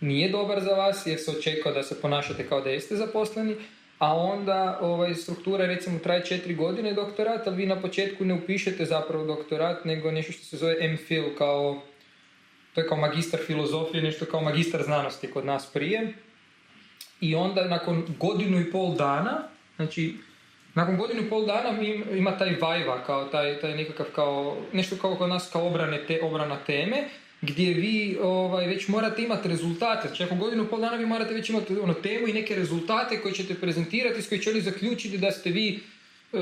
nije 0.00 0.28
dobar 0.28 0.60
za 0.60 0.70
vas 0.70 1.06
jer 1.06 1.18
se 1.18 1.30
očekuje 1.30 1.74
da 1.74 1.82
se 1.82 2.00
ponašate 2.00 2.48
kao 2.48 2.60
da 2.60 2.70
jeste 2.70 2.96
zaposleni, 2.96 3.56
a 3.98 4.16
onda 4.16 4.78
ovaj, 4.82 5.14
struktura 5.14 5.66
recimo 5.66 5.98
traje 5.98 6.24
četiri 6.24 6.54
godine 6.54 6.92
doktorat, 6.92 7.46
ali 7.46 7.56
vi 7.56 7.66
na 7.66 7.80
početku 7.80 8.24
ne 8.24 8.34
upišete 8.34 8.84
zapravo 8.84 9.24
doktorat, 9.24 9.84
nego 9.84 10.10
nešto 10.10 10.32
što 10.32 10.44
se 10.44 10.56
zove 10.56 10.92
MPhil 10.92 11.24
kao, 11.38 11.82
to 12.74 12.80
je 12.80 12.88
kao 12.88 12.96
magistar 12.96 13.40
filozofije, 13.46 14.02
nešto 14.02 14.24
kao 14.24 14.40
magistar 14.40 14.82
znanosti 14.82 15.30
kod 15.30 15.44
nas 15.44 15.72
prije. 15.72 16.12
I 17.20 17.34
onda 17.34 17.64
nakon 17.64 18.06
godinu 18.18 18.60
i 18.60 18.70
pol 18.70 18.94
dana, 18.94 19.48
znači 19.76 20.16
nakon 20.74 20.96
godinu 20.96 21.22
i 21.22 21.28
pol 21.28 21.46
dana 21.46 21.82
ima 22.16 22.38
taj 22.38 22.56
vajva, 22.60 23.04
kao 23.06 23.24
taj, 23.24 23.60
taj 23.60 23.76
nekakav 23.76 24.06
kao, 24.14 24.56
nešto 24.72 24.96
kao 24.96 25.16
kod 25.16 25.28
nas 25.28 25.50
kao 25.52 25.66
obrane 25.66 26.06
te, 26.06 26.20
obrana 26.22 26.56
teme, 26.66 27.04
gdje 27.42 27.74
vi 27.74 28.18
ovaj, 28.22 28.66
već 28.66 28.88
morate 28.88 29.22
imati 29.22 29.48
rezultate. 29.48 30.08
Znači, 30.08 30.22
nakon 30.22 30.38
godinu 30.38 30.64
i 30.64 30.66
pol 30.66 30.80
dana 30.80 30.96
vi 30.96 31.06
morate 31.06 31.34
već 31.34 31.50
imati 31.50 31.78
ono, 31.78 31.94
temu 31.94 32.28
i 32.28 32.32
neke 32.32 32.54
rezultate 32.54 33.20
koje 33.22 33.34
ćete 33.34 33.54
prezentirati, 33.54 34.22
s 34.22 34.28
koji 34.28 34.40
će 34.40 34.50
oni 34.50 34.60
zaključiti 34.60 35.18
da 35.18 35.30
ste 35.30 35.50
vi 35.50 35.80
e, 36.32 36.38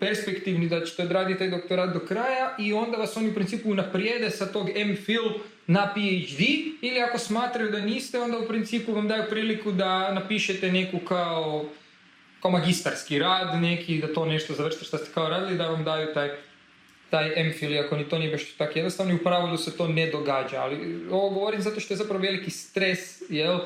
perspektivni, 0.00 0.68
da 0.68 0.84
ćete 0.84 1.02
odraditi 1.02 1.38
taj 1.38 1.50
doktorat 1.50 1.94
do 1.94 2.00
kraja 2.00 2.56
i 2.58 2.72
onda 2.72 2.96
vas 2.96 3.16
oni 3.16 3.30
u 3.30 3.34
principu 3.34 3.70
unaprijede 3.70 4.30
sa 4.30 4.46
tog 4.46 4.68
MPhil 4.68 5.22
na 5.66 5.94
PhD 5.94 6.40
ili 6.80 7.00
ako 7.08 7.18
smatraju 7.18 7.70
da 7.70 7.80
niste, 7.80 8.20
onda 8.20 8.38
u 8.38 8.48
principu 8.48 8.92
vam 8.92 9.08
daju 9.08 9.24
priliku 9.30 9.72
da 9.72 10.14
napišete 10.14 10.72
neku 10.72 10.98
kao 10.98 11.64
kao 12.42 12.50
magistarski 12.50 13.18
rad 13.18 13.62
neki, 13.62 14.00
da 14.00 14.14
to 14.14 14.26
nešto 14.26 14.54
završite 14.54 14.84
što 14.84 14.98
ste 14.98 15.12
kao 15.14 15.28
radili, 15.28 15.58
da 15.58 15.68
vam 15.68 15.84
daju 15.84 16.14
taj 16.14 16.30
taj 17.10 17.44
MPhil, 17.44 17.72
iako 17.72 17.96
ni 17.96 18.08
to 18.08 18.18
nije 18.18 18.30
baš 18.30 18.52
tako 18.52 18.78
jednostavno 18.78 19.12
i 19.12 19.16
u 19.16 19.24
pravilu 19.24 19.56
se 19.56 19.76
to 19.76 19.88
ne 19.88 20.10
događa, 20.10 20.60
ali 20.60 21.06
ovo 21.10 21.30
govorim 21.30 21.62
zato 21.62 21.80
što 21.80 21.94
je 21.94 21.98
zapravo 21.98 22.22
veliki 22.22 22.50
stres, 22.50 23.22
jel, 23.28 23.58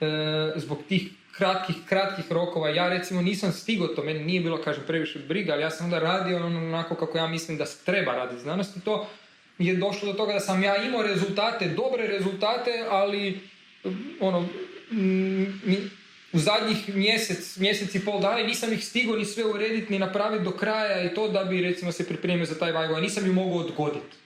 e, 0.00 0.52
zbog 0.56 0.78
tih 0.88 1.08
kratkih, 1.32 1.76
kratkih 1.88 2.32
rokova. 2.32 2.68
Ja 2.68 2.88
recimo 2.88 3.22
nisam 3.22 3.52
stigao 3.52 3.86
to, 3.88 4.04
meni 4.04 4.24
nije 4.24 4.40
bilo, 4.40 4.62
kažem, 4.62 4.84
previše 4.86 5.18
briga, 5.18 5.52
ali 5.52 5.62
ja 5.62 5.70
sam 5.70 5.84
onda 5.84 5.98
radio 5.98 6.36
ono 6.36 6.58
onako 6.58 6.94
kako 6.94 7.18
ja 7.18 7.26
mislim 7.26 7.58
da 7.58 7.66
se 7.66 7.84
treba 7.84 8.12
raditi 8.12 8.42
znanost 8.42 8.76
i 8.76 8.80
to 8.80 9.08
je 9.58 9.76
došlo 9.76 10.12
do 10.12 10.18
toga 10.18 10.32
da 10.32 10.40
sam 10.40 10.62
ja 10.62 10.76
imao 10.82 11.02
rezultate, 11.02 11.68
dobre 11.68 12.06
rezultate, 12.06 12.84
ali 12.90 13.40
ono, 14.20 14.48
u 16.36 16.38
zadnjih 16.38 16.94
mjesec, 16.96 17.56
mjesec 17.56 17.94
i 17.94 18.04
pol 18.04 18.20
dana 18.20 18.40
i 18.40 18.46
nisam 18.46 18.72
ih 18.72 18.84
stigao 18.84 19.16
ni 19.16 19.24
sve 19.24 19.44
urediti 19.44 19.92
ni 19.92 19.98
napraviti 19.98 20.44
do 20.44 20.50
kraja 20.50 21.02
i 21.04 21.14
to 21.14 21.28
da 21.28 21.44
bi 21.44 21.60
recimo 21.60 21.92
se 21.92 22.06
pripremio 22.06 22.46
za 22.46 22.58
taj 22.58 22.72
vajgo, 22.72 22.94
a 22.94 23.00
nisam 23.00 23.26
ju 23.26 23.32
mogao 23.32 23.58
odgoditi. 23.58 24.16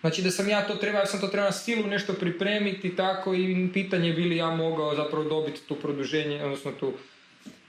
Znači 0.00 0.22
da 0.22 0.30
sam 0.30 0.48
ja 0.48 0.66
to 0.66 0.74
trebao, 0.74 1.00
ja 1.00 1.06
sam 1.06 1.20
to 1.20 1.28
trebao 1.28 1.48
na 1.48 1.52
silu 1.52 1.86
nešto 1.86 2.12
pripremiti 2.12 2.96
tako 2.96 3.34
i 3.34 3.68
pitanje 3.74 4.12
bi 4.12 4.22
li 4.22 4.36
ja 4.36 4.50
mogao 4.50 4.94
zapravo 4.94 5.24
dobiti 5.24 5.60
tu 5.68 5.74
produženje, 5.74 6.44
odnosno 6.44 6.72
tu 6.72 6.92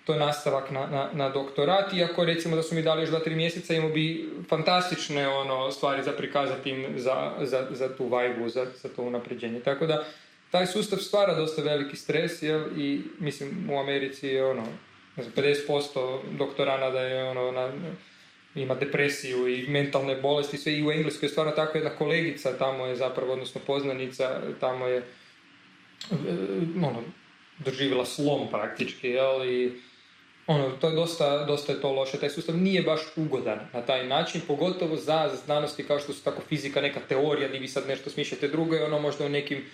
to 0.05 0.13
je 0.13 0.19
nastavak 0.19 0.71
na, 0.71 0.87
na, 0.87 1.09
na 1.13 1.29
doktorat, 1.29 1.93
iako 1.93 2.25
recimo 2.25 2.55
da 2.55 2.63
su 2.63 2.75
mi 2.75 2.81
dali 2.81 3.01
još 3.01 3.09
dva, 3.09 3.19
tri 3.19 3.35
mjeseca, 3.35 3.73
imao 3.73 3.89
bi 3.89 4.29
fantastične 4.49 5.27
ono, 5.27 5.71
stvari 5.71 6.03
za 6.03 6.11
prikazati 6.11 6.69
im 6.69 6.85
za, 6.97 7.31
za, 7.41 7.67
za 7.71 7.95
tu 7.97 8.07
vajbu, 8.07 8.49
za, 8.49 8.65
za 8.81 8.89
to 8.89 9.03
unapređenje. 9.03 9.59
Tako 9.59 9.85
da, 9.85 10.05
taj 10.51 10.67
sustav 10.67 10.99
stvara 10.99 11.33
dosta 11.35 11.61
veliki 11.61 11.95
stres, 11.95 12.41
jel, 12.41 12.79
i 12.79 13.01
mislim 13.19 13.69
u 13.69 13.79
Americi 13.79 14.27
je 14.27 14.45
ono, 14.45 14.63
ne 15.15 15.23
znam, 15.23 15.35
50% 15.35 16.19
doktorana 16.37 16.89
da 16.89 17.01
je 17.01 17.29
ono, 17.29 17.51
na, 17.51 17.71
ima 18.55 18.75
depresiju 18.75 19.47
i 19.47 19.67
mentalne 19.67 20.15
bolesti, 20.15 20.57
sve 20.57 20.73
i 20.73 20.87
u 20.87 20.91
Engleskoj 20.91 21.27
je 21.27 21.29
stvarno 21.29 21.51
tako 21.51 21.77
jedna 21.77 21.95
kolegica 21.95 22.57
tamo 22.57 22.85
je 22.85 22.95
zapravo, 22.95 23.33
odnosno 23.33 23.61
poznanica, 23.67 24.41
tamo 24.59 24.87
je 24.87 24.97
e, 24.97 25.03
ono, 26.75 27.03
doživjela 27.59 28.05
slom 28.05 28.47
praktički, 28.51 29.07
jel, 29.07 29.45
i 29.45 29.71
ono, 30.47 30.69
to 30.69 30.89
je 30.89 30.95
dosta, 30.95 31.45
dosta 31.45 31.73
je 31.73 31.81
to 31.81 31.91
loše, 31.91 32.19
taj 32.19 32.29
sustav 32.29 32.57
nije 32.57 32.81
baš 32.81 33.01
ugodan 33.15 33.59
na 33.73 33.81
taj 33.81 34.07
način, 34.07 34.41
pogotovo 34.47 34.95
za 34.95 35.31
znanosti 35.45 35.83
kao 35.83 35.99
što 35.99 36.13
su 36.13 36.23
tako 36.23 36.41
fizika, 36.41 36.81
neka 36.81 36.99
teorija 37.09 37.47
gdje 37.47 37.59
vi 37.59 37.67
sad 37.67 37.87
nešto 37.87 38.09
smišljate 38.09 38.47
drugo 38.47 38.75
i 38.75 38.79
ono 38.79 38.99
možda 38.99 39.25
u 39.25 39.29
nekim 39.29 39.65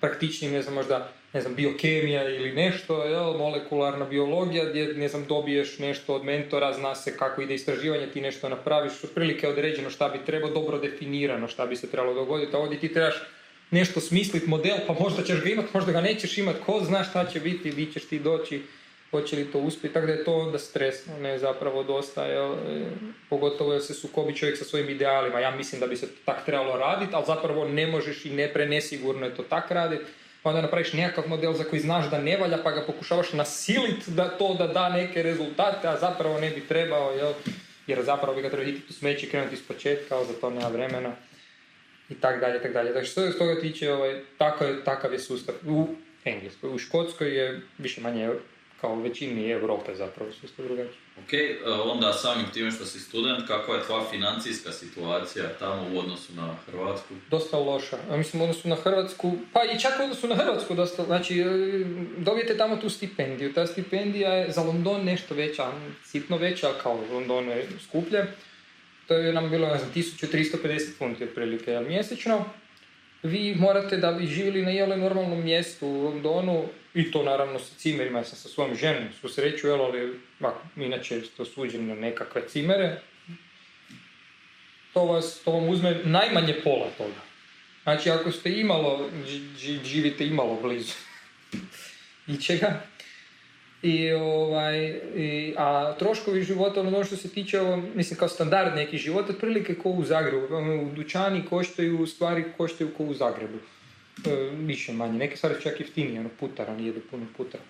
praktičnim, 0.00 0.52
ne 0.52 0.62
znam, 0.62 0.74
možda, 0.74 1.12
ne 1.32 1.40
znam, 1.40 1.54
biokemija 1.54 2.28
ili 2.28 2.52
nešto, 2.52 3.04
jel, 3.04 3.38
molekularna 3.38 4.04
biologija, 4.04 4.64
gdje, 4.64 4.94
ne 4.94 5.08
znam, 5.08 5.24
dobiješ 5.24 5.78
nešto 5.78 6.14
od 6.14 6.24
mentora, 6.24 6.72
zna 6.72 6.94
se 6.94 7.16
kako 7.16 7.42
ide 7.42 7.54
istraživanje, 7.54 8.06
ti 8.06 8.20
nešto 8.20 8.48
napraviš, 8.48 9.04
otprilike 9.04 9.48
određeno 9.48 9.90
šta 9.90 10.08
bi 10.08 10.18
trebalo, 10.26 10.52
dobro 10.52 10.78
definirano 10.78 11.48
šta 11.48 11.66
bi 11.66 11.76
se 11.76 11.90
trebalo 11.90 12.14
dogoditi, 12.14 12.56
a 12.56 12.58
ovdje 12.58 12.80
ti 12.80 12.92
trebaš 12.92 13.14
nešto 13.70 14.00
smisliti, 14.00 14.48
model, 14.48 14.76
pa 14.86 14.92
možda 15.00 15.22
ćeš 15.22 15.42
ga 15.42 15.50
imati, 15.50 15.68
možda 15.74 15.92
ga 15.92 16.00
nećeš 16.00 16.38
imati, 16.38 16.58
ko 16.66 16.80
zna 16.84 17.04
šta 17.04 17.26
će 17.26 17.40
biti, 17.40 17.70
di 17.70 17.92
ćeš 17.92 18.08
ti 18.08 18.18
doći, 18.18 18.62
hoće 19.10 19.36
li 19.36 19.52
to 19.52 19.58
uspjeti, 19.58 19.94
tako 19.94 20.06
da 20.06 20.12
je 20.12 20.24
to 20.24 20.34
onda 20.34 20.58
stresno, 20.58 21.18
ne 21.18 21.38
zapravo 21.38 21.82
dosta, 21.82 22.24
jel, 22.24 22.52
e, 22.52 22.56
pogotovo 23.30 23.72
jer 23.72 23.82
se 23.82 23.94
sukobi 23.94 24.36
čovjek 24.36 24.58
sa 24.58 24.64
svojim 24.64 24.90
idealima, 24.90 25.40
ja 25.40 25.50
mislim 25.50 25.80
da 25.80 25.86
bi 25.86 25.96
se 25.96 26.06
to 26.06 26.20
tak 26.24 26.44
trebalo 26.44 26.76
raditi, 26.76 27.14
ali 27.14 27.24
zapravo 27.26 27.68
ne 27.68 27.86
možeš 27.86 28.24
i 28.24 28.30
ne 28.30 28.52
prenesigurno 28.52 29.26
je 29.26 29.34
to 29.34 29.42
tak 29.42 29.70
raditi, 29.70 30.04
pa 30.42 30.50
onda 30.50 30.62
napraviš 30.62 30.92
nekakav 30.92 31.28
model 31.28 31.52
za 31.52 31.64
koji 31.64 31.80
znaš 31.80 32.10
da 32.10 32.18
ne 32.18 32.36
valja, 32.36 32.58
pa 32.62 32.70
ga 32.70 32.86
pokušavaš 32.86 33.32
nasiliti 33.32 34.10
da 34.10 34.28
to 34.28 34.54
da 34.54 34.66
da 34.66 34.88
neke 34.88 35.22
rezultate, 35.22 35.88
a 35.88 35.98
zapravo 35.98 36.40
ne 36.40 36.50
bi 36.50 36.66
trebao, 36.66 37.12
jel, 37.12 37.32
jer 37.86 38.02
zapravo 38.02 38.36
bi 38.36 38.42
ga 38.42 38.48
trebao 38.48 38.66
hititi 38.66 38.86
u 38.90 38.92
smeći 38.92 39.26
i 39.26 39.30
krenuti 39.30 39.54
iz 39.54 39.62
početka, 39.68 40.16
ali 40.16 40.26
za 40.26 40.32
to 40.32 40.50
nema 40.50 40.68
vremena 40.68 41.12
i 42.08 42.14
tak 42.14 42.40
dalje, 42.40 42.62
tak 42.62 42.72
dalje. 42.72 42.88
Dakle, 42.88 43.04
što 43.04 43.32
se 43.32 43.38
toga 43.38 43.60
tiče, 43.60 43.92
ovaj, 43.92 44.20
takav, 44.38 44.68
takav 44.84 45.12
je 45.12 45.18
sustav 45.18 45.54
u 45.66 45.88
Engleskoj. 46.24 46.74
U 46.74 46.78
Škotskoj 46.78 47.36
je 47.36 47.60
više 47.78 48.00
manje 48.00 48.30
kao 48.80 48.92
u 48.92 49.00
većini 49.00 49.50
Europe 49.50 49.94
zapravo 49.94 50.32
sustav 50.32 50.64
drugačiji. 50.66 50.98
Ok, 51.24 51.32
e, 51.32 51.70
onda 51.70 52.12
samim 52.12 52.46
time 52.54 52.70
što 52.70 52.84
si 52.84 53.00
student, 53.00 53.46
kakva 53.46 53.74
je 53.74 53.82
tvoja 53.82 54.04
financijska 54.10 54.72
situacija 54.72 55.44
tamo 55.58 55.82
u 55.94 55.98
odnosu 55.98 56.32
na 56.34 56.56
Hrvatsku? 56.66 57.14
Dosta 57.30 57.58
loša. 57.58 57.96
A 58.10 58.16
mislim 58.16 58.42
u 58.42 58.44
odnosu 58.44 58.68
na 58.68 58.76
Hrvatsku, 58.76 59.32
pa 59.52 59.60
i 59.64 59.80
čak 59.80 59.92
u 60.00 60.02
odnosu 60.02 60.28
na 60.28 60.34
Hrvatsku 60.34 60.74
dosta, 60.74 61.04
znači 61.04 61.40
e, 61.40 61.44
dobijete 62.18 62.56
tamo 62.56 62.76
tu 62.76 62.90
stipendiju. 62.90 63.52
Ta 63.52 63.66
stipendija 63.66 64.32
je 64.32 64.52
za 64.52 64.62
London 64.62 65.04
nešto 65.04 65.34
veća, 65.34 65.72
sitno 66.04 66.36
veća, 66.36 66.68
kao 66.82 66.92
u 66.92 67.14
Londonu 67.14 67.50
je 67.50 67.68
skuplje. 67.88 68.26
To 69.06 69.14
je 69.14 69.32
nam 69.32 69.50
bilo, 69.50 69.68
ne 69.68 69.78
znam, 69.78 69.90
1350 69.94 70.98
funti 70.98 71.24
otprilike 71.24 71.80
mjesečno. 71.88 72.44
Vi 73.22 73.54
morate 73.54 73.96
da 73.96 74.12
bi 74.12 74.26
živjeli 74.26 74.62
na 74.62 74.70
jele 74.70 74.96
normalnom 74.96 75.44
mjestu 75.44 75.86
u 75.86 76.02
Londonu, 76.02 76.64
i 76.94 77.10
to 77.12 77.22
naravno 77.22 77.58
sa 77.58 77.74
cimerima, 77.78 78.18
ja 78.18 78.24
sam 78.24 78.38
sa 78.38 78.48
svojom 78.48 78.74
ženom, 78.74 79.04
svu 79.20 79.28
sreću, 79.28 79.66
jel, 79.66 79.82
ali 79.82 80.18
ovako, 80.40 80.62
inače 80.76 81.20
ste 81.20 81.42
osuđeni 81.42 81.86
na 81.86 81.94
nekakve 81.94 82.48
cimere, 82.48 83.00
to, 84.92 85.04
vas, 85.04 85.40
to 85.44 85.52
vam 85.52 85.68
uzme 85.68 86.00
najmanje 86.04 86.54
pola 86.64 86.86
toga. 86.98 87.20
Znači, 87.82 88.10
ako 88.10 88.32
ste 88.32 88.60
imalo, 88.60 89.08
ži- 89.26 89.56
ži- 89.58 89.84
živite 89.84 90.26
imalo 90.26 90.58
blizu 90.62 90.94
ičega, 92.36 92.82
i, 93.82 94.12
ovaj, 94.12 94.78
i, 95.16 95.54
a 95.56 95.94
troškovi 95.98 96.42
života, 96.42 96.80
ono 96.80 97.04
što 97.04 97.16
se 97.16 97.28
tiče, 97.28 97.60
mislim, 97.94 98.18
kao 98.18 98.28
standard 98.28 98.74
neki 98.74 98.98
život, 98.98 99.30
otprilike 99.30 99.74
ko 99.74 99.88
u 99.90 100.04
Zagrebu. 100.04 100.54
Ono, 100.54 100.82
U 100.82 100.90
dućani 100.94 101.44
koštaju, 101.50 102.06
stvari 102.06 102.44
koštaju 102.56 102.90
ko 102.96 103.04
u 103.04 103.14
Zagrebu. 103.14 103.58
E, 104.26 104.50
više 104.56 104.92
manje. 104.92 105.18
Neke 105.18 105.36
stvari 105.36 105.54
su 105.54 105.62
čak 105.62 105.80
jeftinije, 105.80 106.20
ono, 106.20 106.28
putara, 106.40 106.74
nije 106.76 106.86
jedu 106.86 107.00
puno 107.10 107.26
putara. 107.36 107.64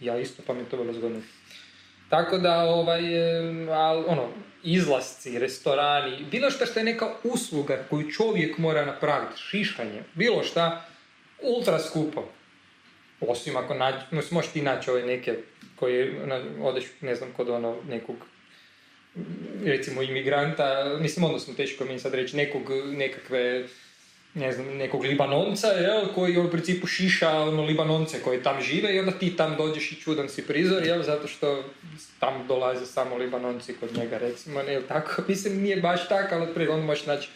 Ja 0.00 0.18
isto, 0.18 0.42
pa 0.46 0.54
mi 0.54 0.60
je 0.60 0.68
to 0.68 0.76
bilo 0.76 0.92
zgodno. 0.92 1.20
Tako 2.08 2.38
da, 2.38 2.58
ovaj, 2.58 3.14
e, 3.14 3.70
al, 3.70 4.04
ono, 4.06 4.28
izlasci, 4.62 5.38
restorani, 5.38 6.24
bilo 6.30 6.50
šta 6.50 6.66
što 6.66 6.80
je 6.80 6.84
neka 6.84 7.14
usluga 7.24 7.84
koju 7.90 8.10
čovjek 8.10 8.58
mora 8.58 8.84
napraviti, 8.84 9.40
šišanje, 9.40 10.02
bilo 10.14 10.42
šta, 10.42 10.86
ultra 11.42 11.78
skupo. 11.78 12.28
Osim 13.20 13.56
ako 13.56 13.74
nađi, 13.74 13.98
mislim, 14.10 14.34
možeš 14.34 14.50
ti 14.50 14.62
naći 14.62 14.90
ove 14.90 15.02
neke 15.02 15.38
koji 15.76 16.12
na, 16.26 16.42
odeš, 16.60 16.84
ne 17.00 17.14
znam, 17.14 17.32
kod 17.36 17.48
ono 17.48 17.76
nekog 17.88 18.16
recimo 19.64 20.02
imigranta, 20.02 20.96
mislim 21.00 21.24
odnosno 21.24 21.54
teško 21.54 21.84
mi 21.84 21.98
sad 21.98 22.14
reći, 22.14 22.36
nekog, 22.36 22.70
nekakve 22.92 23.68
ne 24.34 24.52
znam, 24.52 24.66
nekog 24.66 25.04
Libanonca, 25.04 25.66
jel, 25.66 26.06
koji 26.14 26.38
u 26.38 26.50
principu 26.50 26.86
šiša 26.86 27.30
ono, 27.30 27.64
Libanonce 27.64 28.22
koji 28.22 28.42
tam 28.42 28.62
žive 28.62 28.94
i 28.94 28.98
onda 28.98 29.12
ti 29.12 29.36
tam 29.36 29.56
dođeš 29.56 29.92
i 29.92 30.00
čudan 30.00 30.28
si 30.28 30.46
prizor, 30.46 30.86
jel, 30.86 31.02
zato 31.02 31.28
što 31.28 31.64
tam 32.18 32.46
dolaze 32.48 32.86
samo 32.86 33.16
Libanonci 33.16 33.74
kod 33.80 33.96
njega, 33.96 34.18
recimo, 34.18 34.62
ne, 34.62 34.72
jel 34.72 34.82
tako, 34.88 35.22
mislim, 35.28 35.62
nije 35.62 35.76
baš 35.76 36.08
tako, 36.08 36.34
ali 36.34 36.54
prije 36.54 36.70
onda 36.70 36.86
možeš 36.86 37.06
naći 37.06 37.28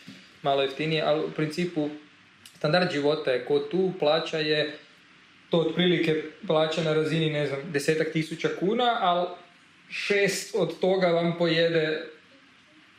malo 0.43 0.63
jeftinije, 0.63 1.03
ali 1.03 1.25
u 1.25 1.31
principu 1.31 1.89
standard 2.55 2.93
života 2.93 3.31
je 3.31 3.45
kod 3.45 3.69
tu, 3.71 3.93
plaća 3.99 4.39
je 4.39 4.79
to 5.51 5.59
otprilike 5.59 6.23
plaća 6.47 6.83
na 6.83 6.95
razini, 6.95 7.31
ne 7.31 7.47
znam, 7.47 7.61
desetak 7.73 8.13
tisuća 8.13 8.49
kuna, 8.61 8.99
ali 9.01 9.27
šest 9.91 10.55
od 10.59 10.81
toga 10.81 11.07
vam 11.07 11.35
pojede 11.39 12.07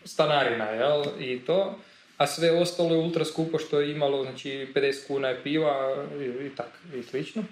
stanarina, 0.05 0.65
jel, 0.65 1.03
i 1.19 1.39
to, 1.39 1.79
a 2.17 2.27
sve 2.27 2.51
ostalo 2.51 2.95
je 2.95 3.01
ultra 3.01 3.25
skupo 3.25 3.59
što 3.59 3.79
je 3.79 3.91
imalo, 3.91 4.23
znači 4.23 4.67
50 4.75 5.07
kuna 5.07 5.27
je 5.27 5.43
piva 5.43 6.05
i, 6.21 6.45
i 6.45 6.55
tak, 6.55 6.69
i 6.95 7.03
slično. 7.03 7.43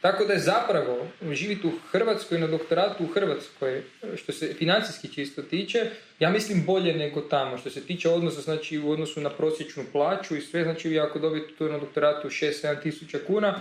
Tako 0.00 0.24
da 0.24 0.32
je 0.32 0.38
zapravo 0.38 1.06
živjeti 1.32 1.66
u 1.66 1.72
Hrvatskoj, 1.90 2.38
na 2.38 2.46
doktoratu 2.46 3.04
u 3.04 3.06
Hrvatskoj, 3.06 3.82
što 4.16 4.32
se 4.32 4.54
financijski 4.54 5.08
čisto 5.08 5.42
tiče, 5.42 5.90
ja 6.18 6.30
mislim 6.30 6.64
bolje 6.66 6.94
nego 6.94 7.20
tamo. 7.20 7.58
Što 7.58 7.70
se 7.70 7.80
tiče 7.80 8.08
odnosa, 8.08 8.40
znači 8.40 8.78
u 8.78 8.90
odnosu 8.90 9.20
na 9.20 9.30
prosječnu 9.30 9.84
plaću 9.92 10.36
i 10.36 10.40
sve, 10.40 10.62
znači 10.62 10.98
ako 10.98 11.18
dobijete 11.18 11.54
tu 11.58 11.68
na 11.68 11.78
doktoratu 11.78 12.28
6-7 12.28 12.82
tisuća 12.82 13.18
kuna, 13.26 13.60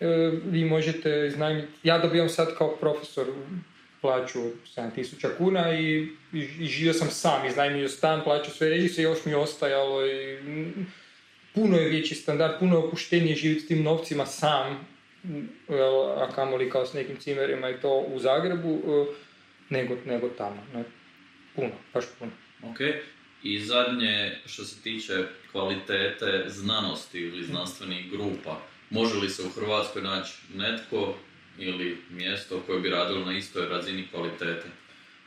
e, 0.00 0.06
vi 0.44 0.64
možete 0.64 1.26
iznajmiti, 1.26 1.68
ja 1.82 1.98
dobijam 1.98 2.28
sad 2.28 2.56
kao 2.58 2.76
profesor 2.76 3.26
plaću 4.00 4.40
od 4.40 4.52
7000 4.76 5.28
kuna 5.38 5.80
i, 5.80 6.08
i, 6.32 6.66
živio 6.66 6.92
sam 6.92 7.10
sam, 7.10 7.46
iznajmio 7.46 7.88
stan, 7.88 8.20
plaću 8.24 8.50
sve 8.50 8.68
režije, 8.68 8.88
sve 8.88 9.04
još 9.04 9.24
mi 9.24 9.34
ostajalo 9.34 10.06
i 10.06 10.38
puno 11.54 11.76
je 11.76 11.88
veći 11.88 12.14
standard, 12.14 12.58
puno 12.58 12.76
je 12.76 12.84
opuštenije 12.84 13.36
živjeti 13.36 13.64
s 13.64 13.68
tim 13.68 13.82
novcima 13.82 14.26
sam, 14.26 14.86
a 16.16 16.28
kamoli 16.34 16.70
kao 16.70 16.86
s 16.86 16.92
nekim 16.92 17.16
cimerima 17.16 17.70
i 17.70 17.80
to 17.80 17.98
u 17.98 18.18
Zagrebu, 18.18 18.74
e, 18.74 19.14
nego, 19.68 19.96
nego 20.06 20.28
tamo. 20.28 20.66
Ne? 20.74 20.84
Puno, 21.56 21.70
baš 21.94 22.04
puno. 22.18 22.32
Ok. 22.62 22.80
I 23.42 23.60
zadnje, 23.60 24.38
što 24.46 24.64
se 24.64 24.82
tiče 24.82 25.24
kvalitete 25.52 26.44
znanosti 26.46 27.18
ili 27.18 27.44
znanstvenih 27.44 28.10
grupa, 28.10 28.60
može 28.90 29.14
li 29.14 29.28
se 29.28 29.42
u 29.42 29.50
Hrvatskoj 29.60 30.02
naći 30.02 30.32
netko 30.54 31.14
ili 31.58 31.96
mjesto 32.10 32.62
koje 32.66 32.80
bi 32.80 32.90
radilo 32.90 33.24
na 33.24 33.36
istoj 33.36 33.68
razini 33.68 34.08
kvalitete? 34.12 34.66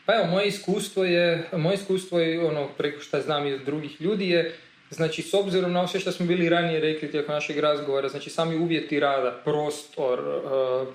Pa 0.05 0.15
evo, 0.15 0.25
moje 0.25 0.47
iskustvo 0.47 1.03
je, 1.03 1.49
moje 1.57 1.75
iskustvo 1.75 2.19
je 2.19 2.45
ono, 2.45 2.67
preko 2.77 3.01
što 3.01 3.21
znam 3.21 3.47
i 3.47 3.53
od 3.53 3.61
drugih 3.61 4.01
ljudi 4.01 4.29
je, 4.29 4.55
znači 4.89 5.21
s 5.21 5.33
obzirom 5.33 5.71
na 5.71 5.87
sve 5.87 5.99
što 5.99 6.11
smo 6.11 6.25
bili 6.25 6.49
ranije 6.49 6.79
rekli 6.79 7.11
tijekom 7.11 7.33
našeg 7.33 7.59
razgovora, 7.59 8.09
znači 8.09 8.29
sami 8.29 8.55
uvjeti 8.55 8.99
rada, 8.99 9.41
prostor 9.43 10.19
eh, 10.19 10.91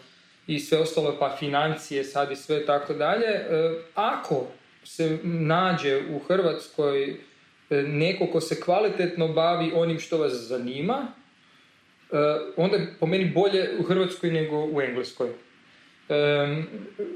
i 0.47 0.61
sve 0.61 0.79
ostalo, 0.79 1.17
pa 1.19 1.37
financije 1.39 2.05
sad 2.05 2.33
i 2.33 2.37
sve 2.37 2.67
tako 2.67 2.95
dalje, 2.95 3.27
eh, 3.27 3.75
ako 3.95 4.47
se 4.85 5.19
nađe 5.23 6.03
u 6.11 6.19
Hrvatskoj 6.19 7.11
eh, 7.11 7.83
neko 7.83 8.27
ko 8.27 8.41
se 8.41 8.61
kvalitetno 8.61 9.29
bavi 9.29 9.73
onim 9.75 9.99
što 9.99 10.19
vas 10.19 10.33
zanima, 10.33 11.13
onda 12.57 12.77
je 12.77 12.95
po 13.01 13.07
meni 13.07 13.33
bolje 13.35 13.71
u 13.79 13.83
Hrvatskoj 13.83 14.31
nego 14.31 14.65
u 14.65 14.81
Engleskoj 14.81 15.29
um, 15.29 16.67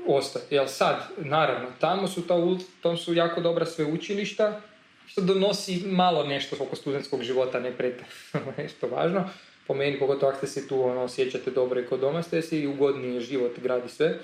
ostati. 0.06 0.54
Jel 0.54 0.66
sad, 0.66 1.08
naravno, 1.16 1.68
tamo 1.80 2.08
su, 2.08 2.26
ta, 2.26 2.34
tam 2.82 2.96
su 2.96 3.14
jako 3.14 3.40
dobra 3.40 3.66
sveučilišta, 3.66 4.60
što 5.06 5.20
donosi 5.20 5.82
malo 5.86 6.24
nešto 6.24 6.56
oko 6.60 6.76
studentskog 6.76 7.22
života, 7.22 7.60
ne 7.60 7.72
pretjerano 7.72 8.52
nešto 8.62 8.88
važno. 8.88 9.28
Po 9.66 9.74
meni, 9.74 9.98
pogotovo 9.98 10.32
ako 10.32 10.38
ste 10.38 10.46
se 10.46 10.68
tu 10.68 10.82
ono, 10.82 11.02
osjećate 11.02 11.50
dobro 11.50 11.80
i 11.80 11.86
kod 11.86 12.00
doma 12.00 12.22
ste 12.22 12.42
si 12.42 12.60
i 12.60 12.66
ugodniji 12.66 13.20
život, 13.20 13.58
gradi 13.58 13.88
sve. 13.88 14.06
E, 14.06 14.18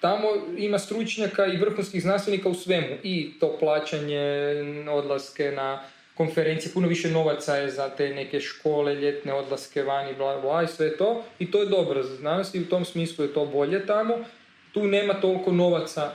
tamo 0.00 0.28
ima 0.58 0.78
stručnjaka 0.78 1.46
i 1.46 1.56
vrhunskih 1.56 2.02
znanstvenika 2.02 2.48
u 2.48 2.54
svemu. 2.54 2.96
I 3.02 3.32
to 3.40 3.56
plaćanje, 3.58 4.54
odlaske 4.90 5.52
na 5.52 5.82
konferencije, 6.16 6.72
puno 6.72 6.88
više 6.88 7.10
novaca 7.10 7.56
je 7.56 7.70
za 7.70 7.88
te 7.88 8.08
neke 8.08 8.40
škole, 8.40 8.94
ljetne 8.94 9.32
odlaske 9.32 9.82
vani, 9.82 10.14
bla, 10.14 10.40
bla, 10.40 10.62
i 10.62 10.66
sve 10.66 10.96
to. 10.96 11.24
I 11.38 11.50
to 11.50 11.60
je 11.60 11.66
dobro 11.66 12.02
za 12.02 12.16
znanost 12.16 12.54
i 12.54 12.60
u 12.60 12.68
tom 12.68 12.84
smislu 12.84 13.24
je 13.24 13.34
to 13.34 13.46
bolje 13.46 13.86
tamo. 13.86 14.14
Tu 14.72 14.86
nema 14.86 15.14
toliko 15.14 15.52
novaca, 15.52 16.10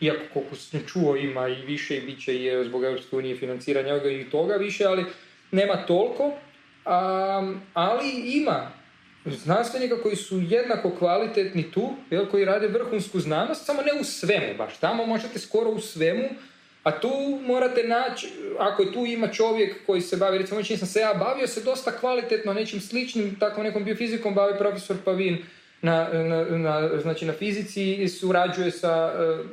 iako 0.00 0.22
koliko 0.32 0.56
sam 0.56 0.80
čuo 0.86 1.16
ima 1.16 1.48
i 1.48 1.54
više 1.54 1.96
i 1.96 2.00
bit 2.00 2.24
će 2.24 2.36
i 2.36 2.64
zbog 2.64 2.84
Europske 2.84 3.16
unije 3.16 3.36
financiranja 3.36 3.96
i 3.96 4.30
toga 4.30 4.54
više, 4.54 4.84
ali 4.84 5.04
nema 5.50 5.76
toliko. 5.86 6.32
A, 6.84 7.52
ali 7.74 8.10
ima 8.24 8.70
znanstvenika 9.26 10.02
koji 10.02 10.16
su 10.16 10.40
jednako 10.40 10.90
kvalitetni 10.90 11.70
tu, 11.70 11.90
jel, 12.10 12.26
koji 12.26 12.44
rade 12.44 12.68
vrhunsku 12.68 13.20
znanost, 13.20 13.66
samo 13.66 13.82
ne 13.82 14.00
u 14.00 14.04
svemu 14.04 14.54
baš. 14.58 14.76
Tamo 14.76 15.06
možete 15.06 15.38
skoro 15.38 15.70
u 15.70 15.80
svemu, 15.80 16.28
a 16.82 17.00
tu 17.00 17.40
morate 17.46 17.82
naći, 17.82 18.28
ako 18.58 18.82
je 18.82 18.92
tu 18.92 19.06
ima 19.06 19.28
čovjek 19.28 19.86
koji 19.86 20.00
se 20.00 20.16
bavi, 20.16 20.38
recimo 20.38 20.62
čim 20.62 20.78
sam 20.78 20.88
se 20.88 21.00
ja 21.00 21.14
bavio 21.14 21.46
se 21.46 21.60
dosta 21.60 21.92
kvalitetno 21.92 22.52
nečim 22.54 22.80
sličnim, 22.80 23.36
tako 23.38 23.62
nekom 23.62 23.84
biofizikom 23.84 24.34
bavi 24.34 24.58
profesor 24.58 24.96
Pavin 25.04 25.38
na, 25.82 26.08
na, 26.12 26.44
na, 26.44 27.00
znači 27.02 27.24
na 27.26 27.32
fizici 27.32 27.94
i 27.94 28.08
surađuje 28.08 28.70
sa 28.70 29.12
eh, 29.18 29.44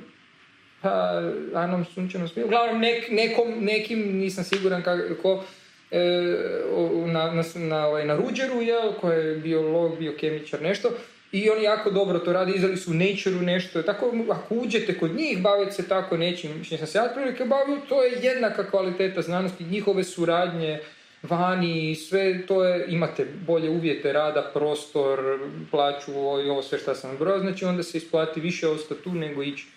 pa, 0.82 1.22
Anom 1.56 1.86
Sunčanom. 1.86 2.30
Uglavnom, 2.46 2.82
nek, 2.82 3.10
nekom, 3.12 3.54
nekim, 3.60 4.18
nisam 4.18 4.44
siguran 4.44 4.84
kako, 4.84 5.44
e, 5.92 6.36
o- 6.76 7.08
na, 7.08 7.32
na, 7.32 7.44
na, 7.56 7.88
ovaj, 7.88 8.06
na 8.06 8.16
Ruđeru, 8.16 8.62
jel, 8.62 8.94
koji 9.02 9.28
je 9.28 9.36
biolog, 9.36 10.00
biokemičar, 10.00 10.62
nešto, 10.62 10.90
i 11.32 11.50
oni 11.50 11.64
jako 11.64 11.92
dobro 11.92 12.20
to 12.20 12.34
rade, 12.34 12.52
izdali 12.56 12.78
su 12.78 12.92
u 12.92 12.94
Nature-u 12.94 13.42
nešto, 13.42 13.84
tako 13.84 14.14
ako 14.30 14.56
uđete 14.56 14.98
kod 14.98 15.16
njih, 15.16 15.42
baviti 15.42 15.72
se 15.76 15.88
tako 15.88 16.18
nečim, 16.18 16.64
što 16.64 16.78
sam 16.78 16.88
se 16.88 16.98
ja 16.98 17.04
otprilike 17.04 17.46
bavio, 17.46 17.78
to 17.90 18.04
je 18.04 18.20
jednaka 18.22 18.70
kvaliteta 18.70 19.22
znanosti, 19.22 19.64
njihove 19.64 20.04
suradnje, 20.04 20.80
vani 21.24 21.96
sve 21.96 22.46
to 22.48 22.64
je, 22.64 22.86
imate 22.88 23.26
bolje 23.48 23.70
uvjete 23.70 24.14
rada, 24.14 24.52
prostor, 24.54 25.40
plaću 25.72 26.12
i 26.46 26.50
ovo 26.50 26.62
sve 26.62 26.80
što 26.80 26.96
sam 26.96 27.18
broj, 27.18 27.40
znači 27.40 27.66
onda 27.66 27.84
se 27.84 27.98
isplati 27.98 28.42
više 28.42 28.68
ostati 28.68 29.04
tu 29.04 29.12
nego 29.12 29.44
ići 29.44 29.68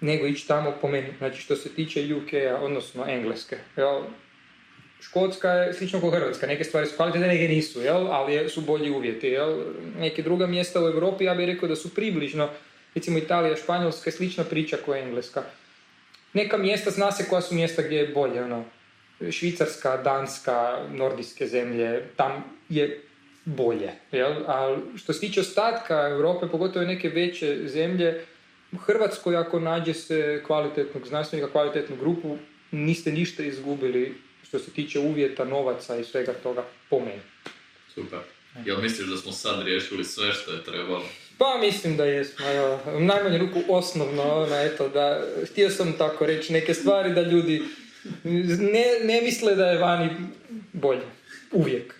nego 0.00 0.26
ići 0.26 0.48
tamo 0.48 0.74
po 0.80 0.88
meni. 0.88 1.08
Znači 1.18 1.42
što 1.42 1.56
se 1.56 1.74
tiče 1.74 2.14
UK-a, 2.14 2.64
odnosno 2.64 3.04
Engleske. 3.08 3.56
Jel? 3.76 4.02
Škotska 5.00 5.50
je 5.50 5.74
slično 5.74 6.00
kao 6.00 6.10
Hrvatska, 6.10 6.46
neke 6.46 6.64
stvari 6.64 6.86
su 6.86 6.96
kvalitetne, 6.96 7.28
neke 7.28 7.48
nisu, 7.48 7.80
jel? 7.80 8.06
ali 8.12 8.48
su 8.48 8.60
bolji 8.60 8.90
uvjeti. 8.90 9.26
Jel? 9.26 9.62
Neke 9.98 10.22
druga 10.22 10.46
mjesta 10.46 10.80
u 10.80 10.86
Europi, 10.86 11.24
ja 11.24 11.34
bih 11.34 11.46
rekao 11.46 11.68
da 11.68 11.76
su 11.76 11.94
približno, 11.94 12.48
recimo 12.94 13.18
Italija, 13.18 13.56
Španjolska 13.56 14.10
je 14.10 14.12
slična 14.12 14.44
priča 14.44 14.76
kao 14.84 14.94
Engleska. 14.94 15.42
Neka 16.32 16.56
mjesta 16.56 16.90
zna 16.90 17.12
se 17.12 17.24
koja 17.28 17.42
su 17.42 17.54
mjesta 17.54 17.82
gdje 17.82 17.96
je 17.96 18.08
bolje, 18.08 18.44
ono, 18.44 18.64
Švicarska, 19.30 19.96
Danska, 19.96 20.78
nordijske 20.92 21.46
zemlje, 21.46 22.02
tam 22.16 22.44
je 22.68 23.00
bolje. 23.44 23.90
Jel? 24.12 24.32
A 24.46 24.76
što 24.96 25.12
se 25.12 25.20
tiče 25.20 25.40
ostatka 25.40 26.08
Europe, 26.08 26.46
pogotovo 26.46 26.84
neke 26.84 27.08
veće 27.08 27.58
zemlje, 27.64 28.24
u 28.72 28.76
Hrvatskoj 28.76 29.36
ako 29.36 29.60
nađe 29.60 29.94
se 29.94 30.42
kvalitetnog 30.46 31.06
znanstvenika, 31.06 31.52
kvalitetnu 31.52 31.96
grupu, 31.96 32.36
niste 32.70 33.12
ništa 33.12 33.42
izgubili 33.42 34.14
što 34.48 34.58
se 34.58 34.70
tiče 34.70 34.98
uvjeta, 34.98 35.44
novaca 35.44 35.96
i 35.96 36.04
svega 36.04 36.32
toga 36.32 36.64
po 36.90 37.00
meni. 37.00 37.20
Super. 37.94 38.18
Jel 38.64 38.82
misliš 38.82 39.08
da 39.08 39.16
smo 39.16 39.32
sad 39.32 39.62
riješili 39.62 40.04
sve 40.04 40.32
što 40.32 40.52
je 40.52 40.64
trebalo? 40.64 41.04
Pa 41.38 41.58
mislim 41.60 41.96
da 41.96 42.04
jesmo, 42.04 42.46
evo, 42.46 42.80
u 42.96 43.00
najmanju 43.00 43.38
ruku 43.38 43.62
osnovno, 43.68 44.22
ono, 44.22 44.56
eto, 44.56 44.88
da, 44.88 45.24
htio 45.50 45.70
sam 45.70 45.92
tako 45.98 46.26
reći 46.26 46.52
neke 46.52 46.74
stvari 46.74 47.14
da 47.14 47.22
ljudi 47.22 47.62
ne, 48.24 48.84
ne 49.04 49.22
misle 49.22 49.54
da 49.54 49.66
je 49.70 49.78
vani 49.78 50.10
bolje. 50.72 51.02
Uvijek. 51.52 51.94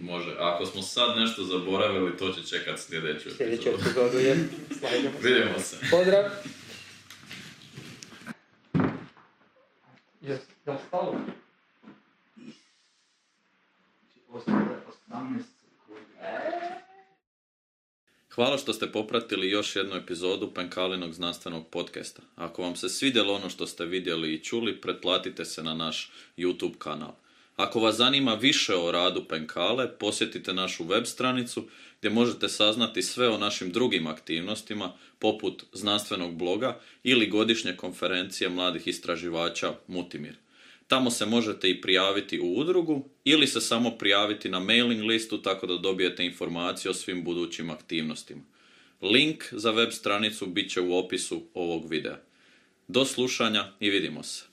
Može. 0.00 0.30
Ako 0.38 0.66
smo 0.66 0.82
sad 0.82 1.16
nešto 1.18 1.44
zaboravili, 1.44 2.16
to 2.16 2.32
će 2.32 2.46
čekat 2.46 2.78
sljedeću 2.80 3.30
Sljedeću 3.36 3.68
epizodu. 3.68 3.90
epizodu 3.90 4.18
je. 4.18 4.36
Se. 4.80 5.28
Vidimo 5.28 5.58
se. 5.58 5.76
Pozdrav. 5.90 6.24
Hvala 18.34 18.58
što 18.58 18.72
ste 18.72 18.92
popratili 18.92 19.50
još 19.50 19.76
jednu 19.76 19.96
epizodu 19.96 20.54
Penkalinog 20.54 21.12
znanstvenog 21.12 21.68
podcasta. 21.70 22.22
Ako 22.36 22.62
vam 22.62 22.76
se 22.76 22.88
svidjelo 22.88 23.34
ono 23.34 23.50
što 23.50 23.66
ste 23.66 23.84
vidjeli 23.84 24.34
i 24.34 24.44
čuli, 24.44 24.80
pretplatite 24.80 25.44
se 25.44 25.62
na 25.62 25.74
naš 25.74 26.12
YouTube 26.36 26.78
kanal. 26.78 27.12
Ako 27.56 27.80
vas 27.80 27.96
zanima 27.96 28.34
više 28.34 28.74
o 28.74 28.92
radu 28.92 29.24
Penkale, 29.28 29.98
posjetite 29.98 30.54
našu 30.54 30.84
web 30.84 31.04
stranicu 31.04 31.68
gdje 31.98 32.10
možete 32.10 32.48
saznati 32.48 33.02
sve 33.02 33.28
o 33.28 33.38
našim 33.38 33.72
drugim 33.72 34.06
aktivnostima, 34.06 34.92
poput 35.18 35.64
znanstvenog 35.72 36.34
bloga 36.34 36.80
ili 37.02 37.30
godišnje 37.30 37.76
konferencije 37.76 38.50
mladih 38.50 38.86
istraživača 38.86 39.74
Mutimir. 39.86 40.34
Tamo 40.88 41.10
se 41.10 41.26
možete 41.26 41.70
i 41.70 41.80
prijaviti 41.80 42.40
u 42.40 42.54
udrugu 42.54 43.08
ili 43.24 43.46
se 43.46 43.60
samo 43.60 43.90
prijaviti 43.90 44.48
na 44.48 44.60
mailing 44.60 45.02
listu 45.02 45.42
tako 45.42 45.66
da 45.66 45.76
dobijete 45.78 46.24
informacije 46.24 46.90
o 46.90 46.94
svim 46.94 47.24
budućim 47.24 47.70
aktivnostima. 47.70 48.42
Link 49.02 49.44
za 49.52 49.70
web 49.70 49.90
stranicu 49.92 50.46
bit 50.46 50.70
će 50.70 50.80
u 50.80 50.96
opisu 50.96 51.42
ovog 51.54 51.90
videa. 51.90 52.16
Do 52.88 53.04
slušanja 53.04 53.72
i 53.80 53.90
vidimo 53.90 54.22
se. 54.22 54.44